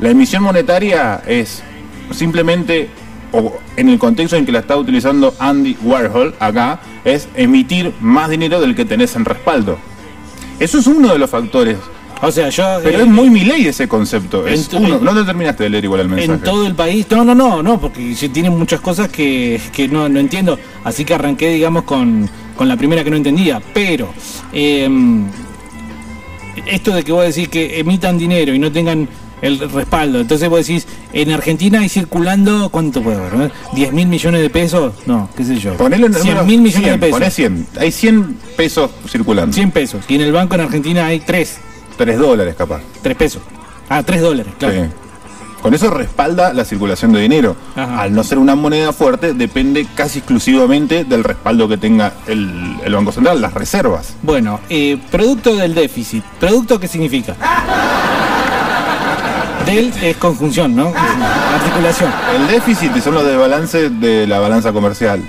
la 0.01 0.11
emisión 0.11 0.43
monetaria 0.43 1.23
es 1.27 1.63
simplemente, 2.11 2.89
o 3.33 3.59
en 3.77 3.89
el 3.89 3.99
contexto 3.99 4.37
en 4.37 4.47
que 4.47 4.53
la 4.53 4.61
está 4.61 4.77
utilizando 4.77 5.35
Andy 5.39 5.77
Warhol 5.83 6.35
acá, 6.41 6.81
es 7.05 7.29
emitir 7.35 7.93
más 8.01 8.31
dinero 8.31 8.61
del 8.61 8.75
que 8.75 8.85
tenés 8.85 9.15
en 9.17 9.25
respaldo. 9.25 9.79
Eso 10.59 10.79
es 10.79 10.87
uno 10.87 11.13
de 11.13 11.19
los 11.19 11.31
factores. 11.31 11.79
O 12.23 12.31
sea, 12.31 12.51
yo. 12.51 12.65
Pero 12.83 12.99
eh, 12.99 13.03
es 13.03 13.07
muy 13.09 13.31
mi 13.31 13.41
ley 13.45 13.67
ese 13.67 13.89
concepto. 13.89 14.47
en 14.47 14.55
Es 14.55 14.69
uno. 14.73 14.97
en- 14.99 15.05
No 15.05 15.15
te 15.15 15.25
terminaste 15.25 15.65
de 15.65 15.71
leer 15.71 15.85
igual 15.85 16.01
el 16.03 16.09
mensaje. 16.09 16.33
en 16.33 16.41
todo 16.41 16.67
el 16.67 16.75
país. 16.75 17.07
No, 17.11 17.25
no, 17.25 17.35
no, 17.35 17.63
no, 17.63 17.81
porque 17.81 18.15
sí 18.15 18.29
tiene 18.29 18.51
muchas 18.51 18.81
cosas 18.81 19.09
que, 19.09 19.61
que 19.73 19.89
no, 19.89 20.09
no 20.09 20.21
entiendo. 20.21 20.59
Así 20.85 21.05
que 21.05 21.15
arranqué, 21.15 21.49
digamos, 21.51 21.85
con, 21.85 22.29
con 22.57 22.69
la 22.69 22.77
primera 22.77 23.03
que 23.05 23.11
no 23.11 23.17
entendía. 23.17 23.63
Pero 23.73 24.13
eh, 24.53 24.89
esto 26.67 26.95
de 26.95 27.03
que 27.05 27.13
vos 27.13 27.25
decís 27.25 27.49
que 27.49 27.79
emitan 27.81 28.19
dinero 28.19 28.55
y 28.55 28.59
no 28.59 28.71
tengan 28.71 29.09
el 29.43 29.59
respaldo. 29.71 30.21
Entonces 30.21 30.49
vos 30.51 30.67
decís, 30.67 30.87
en 31.15 31.33
Argentina 31.33 31.81
hay 31.81 31.89
circulando, 31.89 32.69
¿cuánto 32.69 33.03
puede 33.03 33.17
haber? 33.17 33.51
¿10 33.73 33.93
mil 33.93 34.07
millones 34.07 34.43
de 34.43 34.51
pesos? 34.51 34.93
No, 35.07 35.31
qué 35.35 35.45
sé 35.45 35.59
yo. 35.59 35.75
Ponele 35.79 36.07
el 36.07 36.15
100 36.15 36.27
número 36.27 36.45
mil 36.47 36.61
millones 36.61 36.83
100, 36.89 36.93
de 36.93 36.99
pesos. 37.07 37.19
Poné 37.19 37.31
100. 37.31 37.67
Hay 37.79 37.91
100 37.93 38.37
pesos 38.59 38.91
circulando. 39.09 39.55
100 39.55 39.71
pesos. 39.71 40.05
Y 40.09 40.17
en 40.17 40.21
el 40.21 40.33
banco 40.33 40.57
en 40.57 40.61
Argentina 40.61 41.07
hay 41.07 41.21
3. 41.21 41.59
3 42.01 42.19
dólares 42.19 42.55
capaz. 42.57 42.81
3 43.03 43.15
pesos. 43.15 43.43
Ah, 43.91 44.03
3 44.03 44.23
dólares, 44.23 44.55
claro. 44.59 44.85
Sí. 44.85 44.91
Con 45.61 45.75
eso 45.75 45.91
respalda 45.91 46.55
la 46.55 46.65
circulación 46.65 47.13
de 47.13 47.21
dinero. 47.21 47.57
Ajá. 47.77 48.01
Al 48.01 48.15
no 48.15 48.25
ser 48.25 48.39
una 48.39 48.55
moneda 48.55 48.95
fuerte, 48.95 49.35
depende 49.35 49.87
casi 49.95 50.21
exclusivamente 50.21 51.05
del 51.05 51.23
respaldo 51.23 51.69
que 51.69 51.77
tenga 51.77 52.15
el, 52.27 52.79
el 52.83 52.95
Banco 52.95 53.13
Central, 53.13 53.43
las 53.43 53.53
reservas. 53.53 54.15
Bueno, 54.23 54.61
eh, 54.71 54.99
producto 55.11 55.55
del 55.55 55.75
déficit. 55.75 56.25
¿Producto 56.41 56.81
qué 56.81 56.89
significa? 56.89 57.37
Del 59.67 59.93
es 60.03 60.17
conjunción, 60.17 60.75
¿no? 60.75 60.95
Articulación. 60.95 62.11
El 62.35 62.47
déficit 62.47 62.97
son 63.03 63.13
los 63.13 63.27
desbalances 63.27 64.01
de 64.01 64.27
la 64.27 64.39
balanza 64.39 64.73
comercial. 64.73 65.23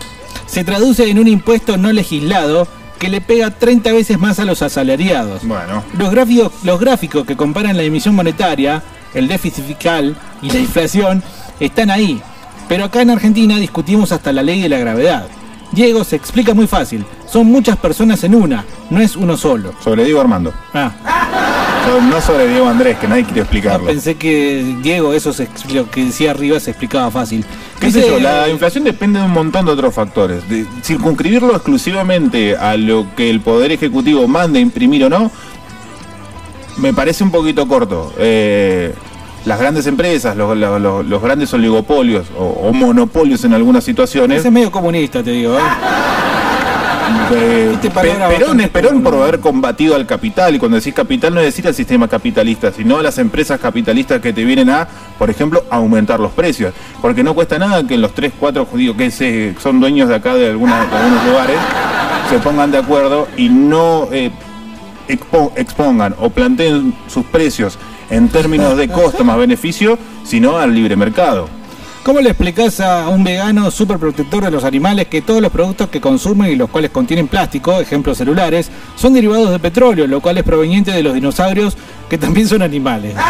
Se 0.46 0.64
traduce 0.64 1.10
en 1.10 1.20
un 1.20 1.28
impuesto 1.28 1.76
no 1.76 1.92
legislado 1.92 2.66
que 3.02 3.10
le 3.10 3.20
pega 3.20 3.50
30 3.50 3.94
veces 3.94 4.20
más 4.20 4.38
a 4.40 4.46
los 4.46 4.62
asalariados. 4.62 5.44
Bueno, 5.44 5.84
Los 5.98 6.12
gráficos, 6.12 6.52
los 6.62 6.80
gráficos 6.80 7.26
que 7.26 7.36
comparan 7.36 7.76
la 7.76 7.82
emisión 7.82 8.14
monetaria, 8.14 8.84
el 9.16 9.28
déficit 9.28 9.66
fiscal 9.66 10.16
y 10.44 10.52
la 10.52 10.60
inflación 10.60 11.24
están 11.60 11.90
ahí. 11.90 12.22
Pero 12.70 12.84
acá 12.86 13.02
en 13.02 13.10
Argentina 13.10 13.58
discutimos 13.58 14.12
hasta 14.12 14.32
la 14.32 14.44
ley 14.44 14.62
de 14.62 14.70
la 14.70 14.78
gravedad. 14.78 15.26
Diego 15.72 16.04
se 16.04 16.16
explica 16.16 16.54
muy 16.54 16.68
fácil. 16.68 17.04
Son 17.26 17.48
muchas 17.48 17.76
personas 17.78 18.24
en 18.24 18.36
una, 18.36 18.66
no 18.92 19.02
es 19.02 19.16
uno 19.16 19.36
solo. 19.36 19.74
Sobre 19.84 20.04
Diego 20.06 20.22
Armando. 20.22 20.54
Ah, 20.72 20.92
No 22.10 22.22
sobre 22.22 22.48
Diego 22.48 22.68
Andrés, 22.68 22.98
que 23.00 23.08
nadie 23.08 23.24
quiere 23.26 23.42
explicarlo. 23.42 23.88
pensé 23.88 24.16
que 24.16 24.76
Diego 24.82 25.14
eso 25.14 25.34
se 25.34 25.48
lo 25.74 25.90
que 25.90 26.06
decía 26.06 26.32
arriba 26.32 26.60
se 26.60 26.72
explicaba 26.72 27.10
fácil. 27.12 27.44
¿Qué 27.80 27.88
Dice- 27.88 28.08
yo? 28.08 28.20
La 28.20 28.50
inflación 28.50 28.84
depende 28.84 29.20
de 29.20 29.26
un 29.26 29.32
montón 29.32 29.66
de 29.66 29.72
otros 29.72 29.94
factores. 29.94 30.48
De 30.50 30.66
circunscribirlo 30.84 31.54
exclusivamente 31.56 32.56
a 32.58 32.76
lo 32.78 33.08
que 33.16 33.30
el 33.30 33.42
Poder 33.42 33.72
Ejecutivo 33.72 34.28
mande 34.28 34.60
imprimir 34.60 35.06
o 35.06 35.10
no, 35.10 35.32
me 36.78 36.94
parece 36.94 37.24
un 37.24 37.32
poquito 37.32 37.68
corto. 37.68 38.14
Eh, 38.18 38.94
las 39.46 39.60
grandes 39.60 39.88
empresas, 39.88 40.36
los, 40.38 40.56
los- 40.58 40.82
los- 40.82 41.06
los 41.06 41.22
grandes 41.22 41.54
oligopolios 41.54 42.28
o, 42.38 42.44
o 42.46 42.74
monopolios 42.74 43.44
en 43.44 43.54
algunas 43.54 43.84
situaciones. 43.84 44.40
Ese 44.40 44.48
es 44.50 44.54
medio 44.54 44.72
comunista, 44.72 45.24
te 45.24 45.32
digo. 45.32 45.58
¿eh? 45.58 45.62
Palabra 47.90 48.28
Perón 48.40 48.62
es 48.62 48.70
Perón 48.70 49.02
por 49.04 49.14
haber 49.16 49.40
combatido 49.40 49.96
al 49.96 50.06
capital, 50.06 50.56
y 50.56 50.60
cuando 50.60 50.78
decís 50.78 50.94
capital 50.94 51.34
no 51.34 51.40
es 51.40 51.48
decir 51.48 51.68
al 51.68 51.74
sistema 51.76 52.08
capitalista, 52.08 52.72
sino 52.72 52.98
a 52.98 53.04
las 53.04 53.18
empresas 53.18 53.60
capitalistas 53.60 54.22
que 54.22 54.34
te 54.34 54.44
vienen 54.44 54.70
a, 54.70 54.88
por 55.18 55.30
ejemplo, 55.30 55.64
aumentar 55.70 56.20
los 56.20 56.32
precios. 56.32 56.74
Porque 57.02 57.24
no 57.24 57.34
cuesta 57.34 57.58
nada 57.60 57.86
que 57.86 57.98
los 57.98 58.14
tres, 58.14 58.32
cuatro 58.40 58.66
judíos 58.66 58.96
que 58.96 59.12
se, 59.12 59.56
son 59.62 59.80
dueños 59.80 60.10
de 60.10 60.16
acá 60.16 60.34
de, 60.36 60.50
alguna- 60.50 60.86
de 60.86 60.96
algunos 60.98 61.26
lugares 61.26 61.58
se 62.30 62.38
pongan 62.40 62.72
de 62.72 62.78
acuerdo 62.78 63.28
y 63.38 63.50
no 63.50 64.08
eh, 64.12 64.32
expo- 65.10 65.52
expongan 65.56 66.16
o 66.20 66.30
planteen 66.30 66.94
sus 67.08 67.26
precios 67.26 67.78
en 68.10 68.30
términos 68.30 68.78
de 68.78 68.88
costo 68.90 69.24
más 69.24 69.38
beneficio, 69.38 69.98
sino 70.24 70.58
al 70.58 70.74
libre 70.74 70.96
mercado. 70.96 71.48
¿Cómo 72.04 72.20
le 72.20 72.30
explicás 72.30 72.80
a 72.80 73.08
un 73.10 73.24
vegano 73.24 73.70
súper 73.70 74.00
protector 74.00 74.44
de 74.44 74.50
los 74.52 74.64
animales 74.64 75.06
que 75.08 75.22
todos 75.22 75.40
los 75.40 75.52
productos 75.52 75.88
que 75.90 76.02
consumen 76.02 76.52
y 76.52 76.56
los 76.56 76.68
cuales 76.70 76.90
contienen 76.90 77.28
plástico, 77.28 77.80
ejemplos 77.80 78.18
celulares, 78.18 78.72
son 78.96 79.14
derivados 79.14 79.52
de 79.52 79.60
petróleo, 79.60 80.08
lo 80.08 80.20
cual 80.20 80.38
es 80.40 80.44
proveniente 80.44 80.92
de 80.92 81.04
los 81.04 81.14
dinosaurios 81.14 81.78
que 82.10 82.18
también 82.18 82.48
son 82.48 82.62
animales? 82.62 83.16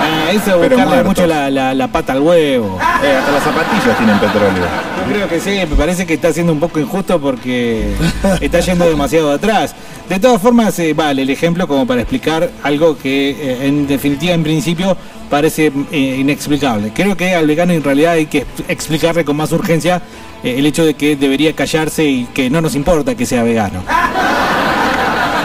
Ah, 0.00 0.30
eso 0.32 0.62
es 0.62 0.70
buscarle 0.70 1.04
mucho 1.04 1.26
la, 1.26 1.50
la- 1.50 1.74
la 1.74 1.88
pata 1.88 2.12
al 2.14 2.20
huevo. 2.20 2.78
Eh, 3.02 3.16
hasta 3.16 3.30
las 3.32 3.42
zapatillas 3.42 3.96
tienen 3.98 4.18
petróleo. 4.18 4.62
Yo 5.06 5.12
creo 5.12 5.28
que 5.28 5.40
sí, 5.40 5.50
me 5.68 5.76
parece 5.76 6.06
que 6.06 6.14
está 6.14 6.32
siendo 6.32 6.52
un 6.52 6.60
poco 6.60 6.78
injusto 6.78 7.20
porque 7.20 7.92
está 8.40 8.60
yendo 8.60 8.86
demasiado 8.88 9.32
atrás. 9.32 9.74
De 10.08 10.18
todas 10.18 10.40
formas, 10.40 10.78
eh, 10.78 10.94
vale 10.94 11.22
el 11.22 11.30
ejemplo 11.30 11.66
como 11.66 11.86
para 11.86 12.00
explicar 12.02 12.48
algo 12.62 12.96
que 12.96 13.30
eh, 13.30 13.66
en 13.66 13.86
definitiva, 13.86 14.32
en 14.32 14.44
principio, 14.44 14.96
parece 15.30 15.72
eh, 15.92 16.16
inexplicable. 16.20 16.92
Creo 16.94 17.16
que 17.16 17.34
al 17.34 17.46
vegano 17.46 17.72
en 17.72 17.82
realidad 17.84 18.12
hay 18.12 18.26
que 18.26 18.38
ex- 18.38 18.48
explicarle 18.68 19.24
con 19.24 19.36
más 19.36 19.52
urgencia 19.52 20.02
eh, 20.42 20.54
el 20.58 20.66
hecho 20.66 20.84
de 20.84 20.94
que 20.94 21.16
debería 21.16 21.54
callarse 21.54 22.04
y 22.04 22.24
que 22.26 22.50
no 22.50 22.60
nos 22.60 22.74
importa 22.74 23.14
que 23.14 23.26
sea 23.26 23.42
vegano. 23.42 23.82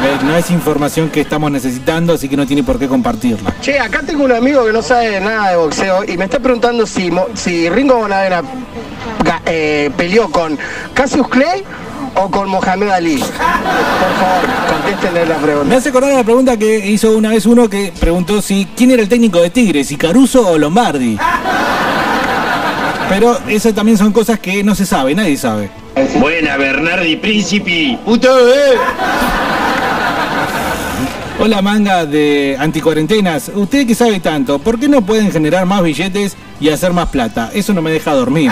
Eh, 0.05 0.17
No 0.25 0.35
es 0.35 0.51
información 0.51 1.09
que 1.09 1.21
estamos 1.21 1.49
necesitando, 1.49 2.11
así 2.13 2.27
que 2.27 2.35
no 2.35 2.45
tiene 2.45 2.61
por 2.61 2.77
qué 2.77 2.89
compartirla. 2.89 3.53
Che, 3.61 3.79
acá 3.79 4.01
tengo 4.05 4.25
un 4.25 4.33
amigo 4.33 4.65
que 4.65 4.73
no 4.73 4.81
sabe 4.81 5.21
nada 5.21 5.51
de 5.51 5.55
boxeo 5.55 6.03
y 6.05 6.17
me 6.17 6.25
está 6.25 6.39
preguntando 6.39 6.85
si, 6.85 7.09
Ringo 7.69 7.95
Bonavena 7.95 8.41
ga- 9.23 9.41
eh, 9.45 9.89
peleó 9.95 10.29
con 10.29 10.59
Cassius 10.93 11.29
Clay 11.29 11.63
o 12.15 12.29
con 12.29 12.49
Mohamed 12.49 12.89
Ali. 12.89 13.17
Por 13.17 13.27
favor, 13.27 14.45
contéstenle 14.69 15.25
la 15.25 15.37
pregunta. 15.37 15.69
Me 15.69 15.75
hace 15.75 15.89
acordar 15.89 16.13
la 16.13 16.23
pregunta 16.23 16.57
que 16.57 16.89
hizo 16.89 17.17
una 17.17 17.29
vez 17.29 17.45
uno 17.45 17.69
que 17.69 17.93
preguntó 17.99 18.41
si 18.41 18.67
quién 18.75 18.91
era 18.91 19.01
el 19.01 19.09
técnico 19.09 19.41
de 19.41 19.49
Tigres, 19.49 19.87
si 19.87 19.97
Caruso 19.97 20.47
o 20.47 20.57
Lombardi. 20.57 21.17
Pero 23.09 23.37
esas 23.47 23.73
también 23.73 23.97
son 23.97 24.11
cosas 24.11 24.39
que 24.39 24.63
no 24.63 24.75
se 24.75 24.85
sabe, 24.85 25.13
nadie 25.13 25.37
sabe. 25.37 25.69
Buena, 26.19 26.57
Bernardi 26.57 27.15
Príncipe. 27.17 27.99
¡Puto, 28.03 28.27
eh! 28.49 28.77
Hola 31.39 31.61
manga 31.61 32.05
de 32.05 32.55
anticuarentenas, 32.57 33.51
usted 33.53 33.85
que 33.85 33.95
sabe 33.95 34.19
tanto, 34.19 34.59
¿por 34.59 34.79
qué 34.79 34.87
no 34.87 35.01
pueden 35.01 35.31
generar 35.31 35.65
más 35.65 35.83
billetes 35.83 36.37
y 36.61 36.69
hacer 36.69 36.93
más 36.93 37.09
plata? 37.09 37.51
Eso 37.53 37.73
no 37.73 37.81
me 37.81 37.91
deja 37.91 38.13
dormir. 38.13 38.51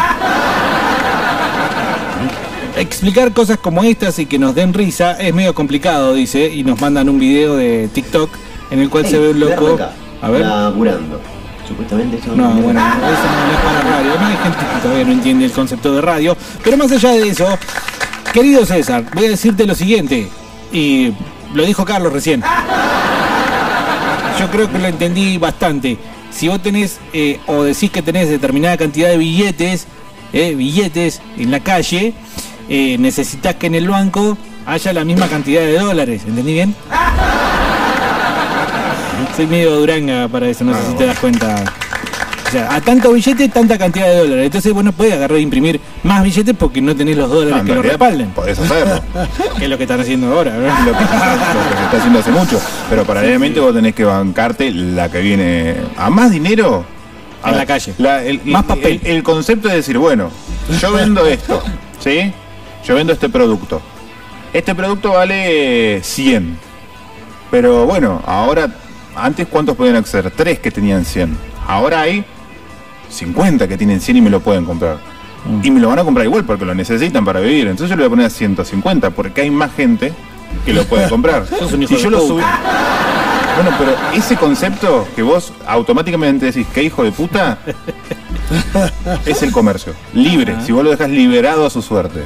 Explicar 2.81 3.31
cosas 3.31 3.59
como 3.59 3.83
estas 3.83 4.17
y 4.17 4.25
que 4.25 4.39
nos 4.39 4.55
den 4.55 4.73
risa 4.73 5.11
es 5.11 5.35
medio 5.35 5.53
complicado, 5.53 6.15
dice, 6.15 6.51
y 6.51 6.63
nos 6.63 6.81
mandan 6.81 7.09
un 7.09 7.19
video 7.19 7.55
de 7.55 7.87
TikTok 7.93 8.31
en 8.71 8.79
el 8.79 8.89
cual 8.89 9.05
se 9.05 9.19
ve 9.19 9.29
un 9.29 9.39
loco. 9.39 9.77
A 10.19 10.29
ver. 10.31 10.41
Laburando. 10.41 11.21
Supuestamente 11.67 12.17
eso 12.17 12.35
No, 12.35 12.49
bueno, 12.53 12.79
eso 12.79 12.79
no, 12.79 13.45
no 13.45 13.53
es 13.53 13.59
para 13.59 13.81
radio. 13.81 14.19
No 14.19 14.25
hay 14.25 14.37
gente 14.37 14.57
que 14.57 14.81
todavía 14.81 15.05
no 15.05 15.11
entiende 15.11 15.45
el 15.45 15.51
concepto 15.51 15.93
de 15.93 16.01
radio. 16.01 16.35
Pero 16.63 16.75
más 16.75 16.91
allá 16.91 17.11
de 17.11 17.29
eso, 17.29 17.47
querido 18.33 18.65
César, 18.65 19.05
voy 19.13 19.25
a 19.25 19.29
decirte 19.29 19.67
lo 19.67 19.75
siguiente. 19.75 20.27
Y 20.71 21.13
lo 21.53 21.63
dijo 21.63 21.85
Carlos 21.85 22.11
recién. 22.11 22.41
Yo 24.39 24.49
creo 24.49 24.71
que 24.71 24.79
lo 24.79 24.87
entendí 24.87 25.37
bastante. 25.37 25.99
Si 26.31 26.47
vos 26.47 26.59
tenés 26.63 26.99
eh, 27.13 27.39
o 27.45 27.61
decís 27.61 27.91
que 27.91 28.01
tenés 28.01 28.27
determinada 28.27 28.75
cantidad 28.75 29.09
de 29.09 29.17
billetes, 29.17 29.85
eh, 30.33 30.55
billetes 30.55 31.21
en 31.37 31.51
la 31.51 31.59
calle, 31.59 32.15
eh, 32.69 32.97
necesitas 32.99 33.55
que 33.55 33.67
en 33.67 33.75
el 33.75 33.87
banco 33.89 34.37
haya 34.65 34.93
la 34.93 35.03
misma 35.05 35.27
cantidad 35.27 35.61
de 35.61 35.77
dólares. 35.79 36.23
¿Entendí 36.27 36.53
bien? 36.53 36.75
Soy 39.35 39.47
medio 39.47 39.75
duranga 39.77 40.27
para 40.27 40.47
eso, 40.49 40.63
no 40.63 40.73
sé 40.75 40.79
si 40.91 40.93
te 40.95 41.05
das 41.05 41.19
cuenta. 41.19 41.63
O 42.47 42.51
sea, 42.51 42.75
a 42.75 42.81
tanto 42.81 43.13
billete, 43.13 43.47
tanta 43.47 43.77
cantidad 43.77 44.07
de 44.07 44.17
dólares. 44.17 44.45
Entonces 44.47 44.73
vos 44.73 44.83
no 44.83 44.91
podés 44.91 45.13
agarrar 45.13 45.37
e 45.37 45.41
imprimir 45.41 45.79
más 46.03 46.21
billetes 46.21 46.53
porque 46.57 46.81
no 46.81 46.93
tenés 46.93 47.15
los 47.15 47.29
dólares 47.29 47.53
No, 47.53 47.59
en 47.61 47.65
que 47.65 47.75
lo 47.75 47.81
respalden. 47.81 48.29
Podés 48.31 48.59
hacerlo. 48.59 49.01
que 49.57 49.63
es 49.63 49.69
lo 49.69 49.77
que 49.77 49.83
están 49.85 50.01
haciendo 50.01 50.27
ahora, 50.33 50.57
¿verdad? 50.57 50.79
lo 50.85 50.91
que, 50.91 50.97
se 50.97 51.03
está, 51.15 51.35
lo 51.53 51.77
que 51.77 51.83
está 51.85 51.97
haciendo 51.97 52.19
hace 52.19 52.31
mucho. 52.31 52.61
Pero 52.89 53.05
paralelamente 53.05 53.59
vos 53.61 53.73
tenés 53.73 53.95
que 53.95 54.03
bancarte 54.03 54.69
la 54.71 55.09
que 55.09 55.21
viene 55.21 55.75
a 55.95 56.09
más 56.09 56.29
dinero. 56.31 56.83
A 57.41 57.51
En 57.51 57.57
la 57.57 57.65
calle. 57.65 57.93
la- 57.99 58.21
el, 58.23 58.41
Más 58.43 58.65
papel. 58.65 58.99
El, 59.05 59.15
el 59.15 59.23
concepto 59.23 59.69
de 59.69 59.75
decir, 59.75 59.97
bueno, 59.97 60.29
yo 60.81 60.91
vendo 60.91 61.25
esto, 61.25 61.63
¿sí? 62.03 62.33
Yo 62.83 62.95
vendo 62.95 63.13
este 63.13 63.29
producto. 63.29 63.81
Este 64.53 64.75
producto 64.75 65.11
vale 65.11 66.01
100. 66.03 66.57
Pero 67.49 67.85
bueno, 67.85 68.21
ahora, 68.25 68.67
antes 69.15 69.47
cuántos 69.47 69.75
podían 69.75 69.95
acceder? 69.95 70.31
Tres 70.31 70.59
que 70.59 70.71
tenían 70.71 71.05
100. 71.05 71.37
Ahora 71.67 72.01
hay 72.01 72.25
50 73.09 73.67
que 73.67 73.77
tienen 73.77 74.01
100 74.01 74.17
y 74.17 74.21
me 74.21 74.29
lo 74.29 74.39
pueden 74.39 74.65
comprar. 74.65 74.97
Mm. 75.45 75.65
Y 75.65 75.71
me 75.71 75.79
lo 75.79 75.89
van 75.89 75.99
a 75.99 76.03
comprar 76.03 76.25
igual 76.25 76.43
porque 76.45 76.65
lo 76.65 76.73
necesitan 76.73 77.23
para 77.23 77.39
vivir. 77.39 77.67
Entonces 77.67 77.89
yo 77.89 77.95
le 77.95 78.03
voy 78.03 78.07
a 78.07 78.09
poner 78.09 78.25
a 78.25 78.29
150 78.29 79.09
porque 79.11 79.41
hay 79.41 79.49
más 79.49 79.73
gente 79.73 80.13
que 80.65 80.73
lo 80.73 80.83
puede 80.85 81.07
comprar. 81.09 81.45
Si 81.87 81.97
yo 81.97 82.09
lo 82.09 82.19
subí. 82.27 82.43
Bueno, 83.55 83.71
pero 83.77 83.95
ese 84.13 84.37
concepto 84.37 85.07
que 85.15 85.21
vos 85.21 85.51
automáticamente 85.67 86.47
decís 86.47 86.65
que 86.73 86.83
hijo 86.83 87.03
de 87.03 87.11
puta 87.11 87.59
es 89.25 89.43
el 89.43 89.51
comercio. 89.51 89.93
Libre. 90.13 90.55
Si 90.65 90.71
vos 90.71 90.83
lo 90.83 90.91
dejas 90.91 91.09
liberado 91.09 91.65
a 91.65 91.69
su 91.69 91.81
suerte. 91.81 92.23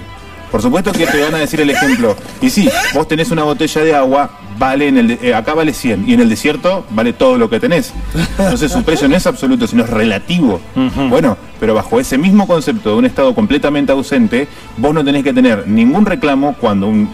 Por 0.51 0.61
supuesto 0.61 0.91
que 0.91 1.05
te 1.05 1.21
van 1.21 1.35
a 1.35 1.39
decir 1.39 1.59
el 1.61 1.69
ejemplo. 1.69 2.15
Y 2.41 2.49
sí, 2.49 2.69
vos 2.93 3.07
tenés 3.07 3.31
una 3.31 3.43
botella 3.43 3.81
de 3.83 3.95
agua, 3.95 4.29
vale 4.57 4.87
en 4.87 4.97
el 4.97 5.07
de- 5.09 5.19
eh, 5.21 5.33
acá 5.35 5.53
vale 5.53 5.73
100 5.73 6.07
y 6.07 6.13
en 6.13 6.21
el 6.21 6.29
desierto 6.29 6.85
vale 6.91 7.11
todo 7.13 7.37
lo 7.37 7.49
que 7.49 7.59
tenés. 7.59 7.91
Entonces 8.37 8.71
su 8.71 8.83
precio 8.83 9.07
no 9.09 9.15
es 9.17 9.27
absoluto, 9.27 9.67
sino 9.67 9.83
es 9.83 9.89
relativo. 9.89 10.61
Bueno, 11.09 11.37
pero 11.59 11.73
bajo 11.73 11.99
ese 11.99 12.17
mismo 12.17 12.47
concepto 12.47 12.91
de 12.91 12.95
un 12.95 13.05
estado 13.05 13.35
completamente 13.35 13.91
ausente, 13.91 14.47
vos 14.77 14.93
no 14.93 15.03
tenés 15.03 15.23
que 15.23 15.33
tener 15.33 15.67
ningún 15.67 16.05
reclamo 16.05 16.55
cuando 16.59 16.87
un 16.87 17.09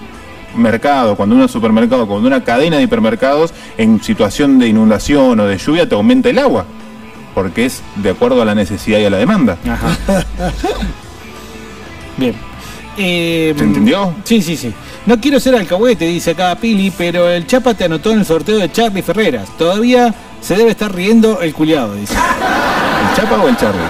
mercado, 0.56 1.16
cuando 1.16 1.36
un 1.36 1.48
supermercado, 1.50 2.06
cuando 2.08 2.28
una 2.28 2.44
cadena 2.44 2.78
de 2.78 2.84
hipermercados 2.84 3.54
en 3.78 4.04
situación 4.04 4.60
de 4.60 4.68
inundación 4.68 5.40
o 5.40 5.46
de 5.46 5.58
lluvia 5.58 5.88
te 5.90 5.96
aumenta 5.96 6.30
el 6.30 6.38
agua. 6.38 6.66
Porque 7.34 7.66
es 7.66 7.82
de 7.96 8.10
acuerdo 8.10 8.42
a 8.42 8.46
la 8.46 8.54
necesidad 8.54 9.00
y 9.00 9.06
a 9.06 9.10
la 9.10 9.18
demanda. 9.18 9.58
Bien. 12.18 12.36
Eh, 12.98 13.54
¿Se 13.58 13.64
entendió? 13.64 14.14
Sí, 14.24 14.42
sí, 14.42 14.56
sí. 14.58 14.74
No 15.06 15.20
quiero 15.20 15.40
ser 15.40 15.56
alcahuete, 15.56 16.06
dice 16.06 16.32
acá 16.32 16.56
Pili, 16.56 16.92
pero 16.96 17.30
el 17.30 17.48
Chapa 17.48 17.74
te 17.74 17.86
anotó 17.86 18.12
en 18.12 18.20
el 18.20 18.26
sorteo 18.26 18.58
de 18.58 18.72
Charlie 18.72 19.02
Ferreras. 19.02 19.50
Todavía 19.58 20.14
se 20.42 20.56
debe 20.56 20.72
estar 20.72 20.94
riendo 20.94 21.42
el 21.42 21.54
culiado, 21.54 21.96
dice. 21.96 22.14
¿El 22.16 23.16
Chapa 23.16 23.38
o 23.42 23.48
el 23.48 23.58
Charlie? 23.58 23.82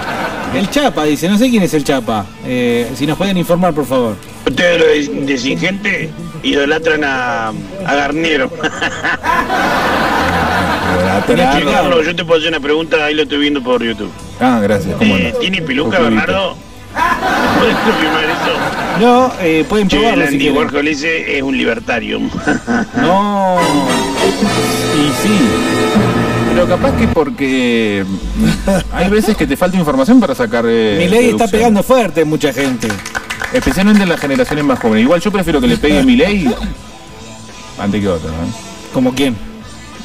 El 0.54 0.68
Chapa, 0.70 1.04
dice, 1.04 1.28
no 1.28 1.38
sé 1.38 1.48
quién 1.50 1.62
es 1.62 1.72
el 1.74 1.84
Chapa. 1.84 2.26
Eh, 2.46 2.90
si 2.94 3.06
nos 3.06 3.16
pueden 3.18 3.36
informar, 3.38 3.72
por 3.74 3.86
favor. 3.86 4.16
Ustedes 4.46 4.78
los 5.08 5.16
de, 5.16 5.26
de 5.32 5.38
sin 5.38 5.58
gente 5.58 6.10
idolatran 6.42 7.04
a, 7.04 7.48
a. 7.48 7.54
Carlos, 11.64 12.04
yo 12.06 12.14
te 12.16 12.24
puedo 12.24 12.38
hacer 12.38 12.48
una 12.50 12.60
pregunta, 12.60 13.04
ahí 13.04 13.14
lo 13.14 13.22
estoy 13.22 13.38
viendo 13.38 13.62
por 13.62 13.82
YouTube. 13.82 14.10
Ah, 14.40 14.60
gracias. 14.62 14.96
¿Cómo 14.96 15.16
Eh, 15.16 15.30
no? 15.32 15.38
¿Tiene 15.38 15.62
peluca 15.62 15.98
Bernardo? 16.00 16.56
No, 19.00 19.32
eh, 19.40 19.64
pueden 19.68 19.88
Che, 19.88 19.96
probarlo 19.98 20.22
el 20.22 20.28
si 20.28 20.34
Andy 20.34 20.44
quieren. 20.44 20.58
Warhol 20.66 20.88
ese 20.88 21.36
es 21.38 21.42
un 21.42 21.56
libertario. 21.56 22.20
No. 22.96 23.58
Y 24.94 25.26
sí. 25.26 25.38
Pero 26.54 26.68
capaz 26.68 26.92
que 26.96 27.08
porque 27.08 28.04
hay 28.92 29.08
veces 29.10 29.36
que 29.36 29.46
te 29.46 29.56
falta 29.56 29.76
información 29.76 30.20
para 30.20 30.34
sacar. 30.34 30.64
Eh, 30.68 30.96
Mi 30.98 31.08
ley 31.08 31.30
está 31.30 31.48
pegando 31.48 31.82
fuerte 31.82 32.24
mucha 32.24 32.52
gente. 32.52 32.88
Especialmente 33.52 34.02
en 34.02 34.08
las 34.08 34.20
generaciones 34.20 34.64
más 34.64 34.78
jóvenes. 34.78 35.04
Igual 35.04 35.20
yo 35.20 35.30
prefiero 35.32 35.60
que 35.60 35.66
le 35.66 35.76
pegue 35.78 36.02
mi 36.04 36.16
ley 36.16 36.52
antes 37.78 38.00
que 38.00 38.08
otro, 38.08 38.28
¿no? 38.28 38.34
¿Como 38.92 39.14
quién? 39.14 39.34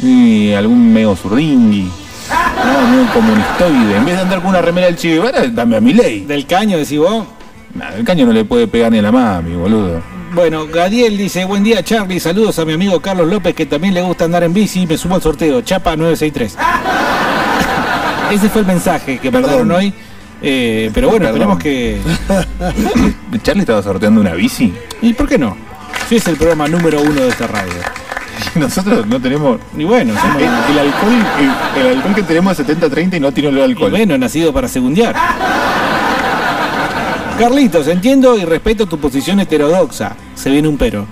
Y 0.01 0.53
algún 0.53 0.91
medio 0.93 1.15
zurdingui. 1.15 1.89
No, 2.29 2.87
medio 2.87 3.13
comunistoide. 3.13 3.97
En 3.97 4.05
vez 4.05 4.15
de 4.15 4.21
andar 4.21 4.39
con 4.39 4.49
una 4.49 4.61
remera 4.61 4.87
del 4.87 4.95
Che 4.97 5.09
Guevara, 5.09 5.47
dame 5.47 5.77
a 5.77 5.81
mi 5.81 5.93
ley. 5.93 6.25
Del 6.25 6.45
caño, 6.45 6.77
decís 6.77 6.99
vos. 6.99 7.25
el 7.95 8.03
caño 8.03 8.25
no 8.25 8.33
le 8.33 8.43
puede 8.45 8.67
pegar 8.67 8.91
ni 8.91 8.99
a 8.99 9.01
la 9.01 9.11
mami, 9.11 9.55
boludo. 9.55 10.01
Bueno, 10.33 10.67
Gadiel 10.67 11.17
dice, 11.17 11.45
buen 11.45 11.63
día 11.63 11.81
Charlie, 11.83 12.19
saludos 12.19 12.59
a 12.59 12.65
mi 12.65 12.73
amigo 12.73 12.99
Carlos 12.99 13.27
López 13.27 13.55
que 13.55 13.65
también 13.65 13.93
le 13.93 14.01
gusta 14.01 14.25
andar 14.25 14.43
en 14.43 14.53
bici, 14.53 14.85
me 14.85 14.97
sumo 14.97 15.15
al 15.15 15.21
sorteo, 15.21 15.61
Chapa 15.61 15.95
963. 15.95 16.57
Ese 18.31 18.49
fue 18.49 18.61
el 18.61 18.67
mensaje 18.67 19.19
que 19.19 19.31
mandaron 19.31 19.71
hoy, 19.71 19.93
eh, 20.41 20.91
pero 20.93 21.09
bueno, 21.09 21.27
Perdón. 21.27 21.51
esperemos 21.57 21.63
que... 21.63 21.97
¿Charlie 23.41 23.61
estaba 23.61 23.81
sorteando 23.81 24.19
una 24.19 24.33
bici? 24.33 24.73
¿Y 25.01 25.13
por 25.13 25.29
qué 25.29 25.37
no? 25.37 25.55
Si 26.09 26.17
es 26.17 26.27
el 26.27 26.35
programa 26.35 26.67
número 26.67 27.01
uno 27.01 27.21
de 27.21 27.29
esta 27.29 27.47
radio. 27.47 27.71
Nosotros 28.67 29.05
no 29.07 29.19
tenemos... 29.21 29.59
Y 29.77 29.83
bueno, 29.83 30.13
somos- 30.19 30.37
El, 30.37 30.43
el 30.43 30.79
alcohol, 30.79 31.13
el, 31.75 31.81
el 31.81 31.97
alcohol 31.97 32.15
que 32.15 32.23
tenemos 32.23 32.59
es 32.59 32.67
70-30 32.67 33.17
y 33.17 33.19
no 33.19 33.31
tiene 33.31 33.49
olor 33.49 33.63
a 33.63 33.67
y 33.67 33.71
alcohol. 33.71 33.91
bueno, 33.91 34.17
nacido 34.17 34.51
para 34.53 34.67
segundear. 34.67 35.15
Carlitos, 37.39 37.87
entiendo 37.87 38.35
y 38.37 38.45
respeto 38.45 38.87
tu 38.87 38.97
posición 38.97 39.39
heterodoxa. 39.39 40.15
Se 40.35 40.49
viene 40.49 40.67
un 40.67 40.77
pero. 40.77 41.05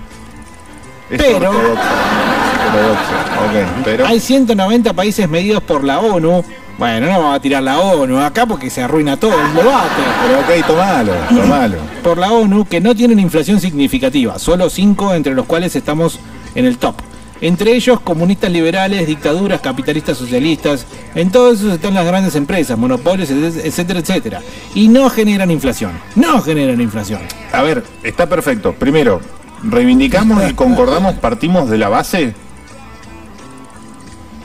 Es 1.10 1.22
pero- 1.22 1.36
ortodoxa, 1.50 1.82
es 1.82 2.76
ortodoxa. 2.76 3.12
Ok, 3.46 3.82
pero... 3.86 4.08
Hay 4.08 4.20
190 4.20 4.94
países 4.94 5.30
medidos 5.30 5.62
por 5.62 5.84
la 5.84 6.00
ONU. 6.00 6.44
Bueno, 6.80 7.06
no 7.08 7.20
vamos 7.20 7.36
a 7.36 7.40
tirar 7.40 7.62
la 7.64 7.80
ONU 7.80 8.20
acá 8.20 8.46
porque 8.48 8.70
se 8.72 8.82
arruina 8.82 9.16
todo 9.18 9.32
el 9.40 9.54
debate. 9.54 10.02
Pero 10.26 10.40
ok, 10.62 10.68
tomalo, 10.68 11.14
tomalo. 11.30 11.78
Por 12.04 12.18
la 12.18 12.32
ONU 12.34 12.66
que 12.66 12.82
no 12.82 12.94
tienen 12.94 13.18
inflación 13.20 13.62
significativa, 13.62 14.38
solo 14.40 14.70
5 14.70 15.14
entre 15.14 15.34
los 15.34 15.46
cuales 15.46 15.74
estamos 15.76 16.20
en 16.54 16.66
el 16.66 16.78
top. 16.78 16.96
Entre 17.42 17.76
ellos 17.76 18.00
comunistas 18.00 18.52
liberales, 18.52 19.08
dictaduras, 19.08 19.60
capitalistas 19.60 20.18
socialistas, 20.18 20.86
en 21.16 21.32
todos 21.32 21.60
esos 21.60 21.74
están 21.74 21.94
las 21.94 22.06
grandes 22.06 22.36
empresas, 22.36 22.78
monopolios, 22.78 23.30
etcétera, 23.30 24.00
etcétera. 24.00 24.42
Y 24.74 24.88
no 24.88 25.10
generan 25.10 25.52
inflación, 25.52 25.92
no 26.16 26.42
generan 26.42 26.80
inflación. 26.80 27.22
A 27.52 27.62
ver, 27.62 27.84
está 28.04 28.28
perfecto. 28.28 28.74
Primero, 28.74 29.20
reivindicamos 29.64 30.50
y 30.50 30.54
concordamos, 30.54 31.16
partimos 31.16 31.70
de 31.70 31.78
la 31.78 31.90
base 31.90 32.34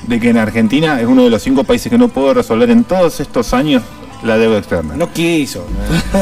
de 0.06 0.18
que 0.18 0.30
en 0.30 0.38
Argentina 0.38 1.00
es 1.00 1.06
uno 1.06 1.24
de 1.24 1.30
los 1.30 1.42
cinco 1.42 1.62
países 1.62 1.90
que 1.90 1.98
no 1.98 2.08
pudo 2.08 2.34
resolver 2.34 2.70
en 2.70 2.82
todos 2.84 3.20
estos 3.20 3.54
años 3.54 3.82
la 4.22 4.38
deuda 4.38 4.58
externa. 4.58 4.94
No 4.96 5.12
quiso. 5.12 5.66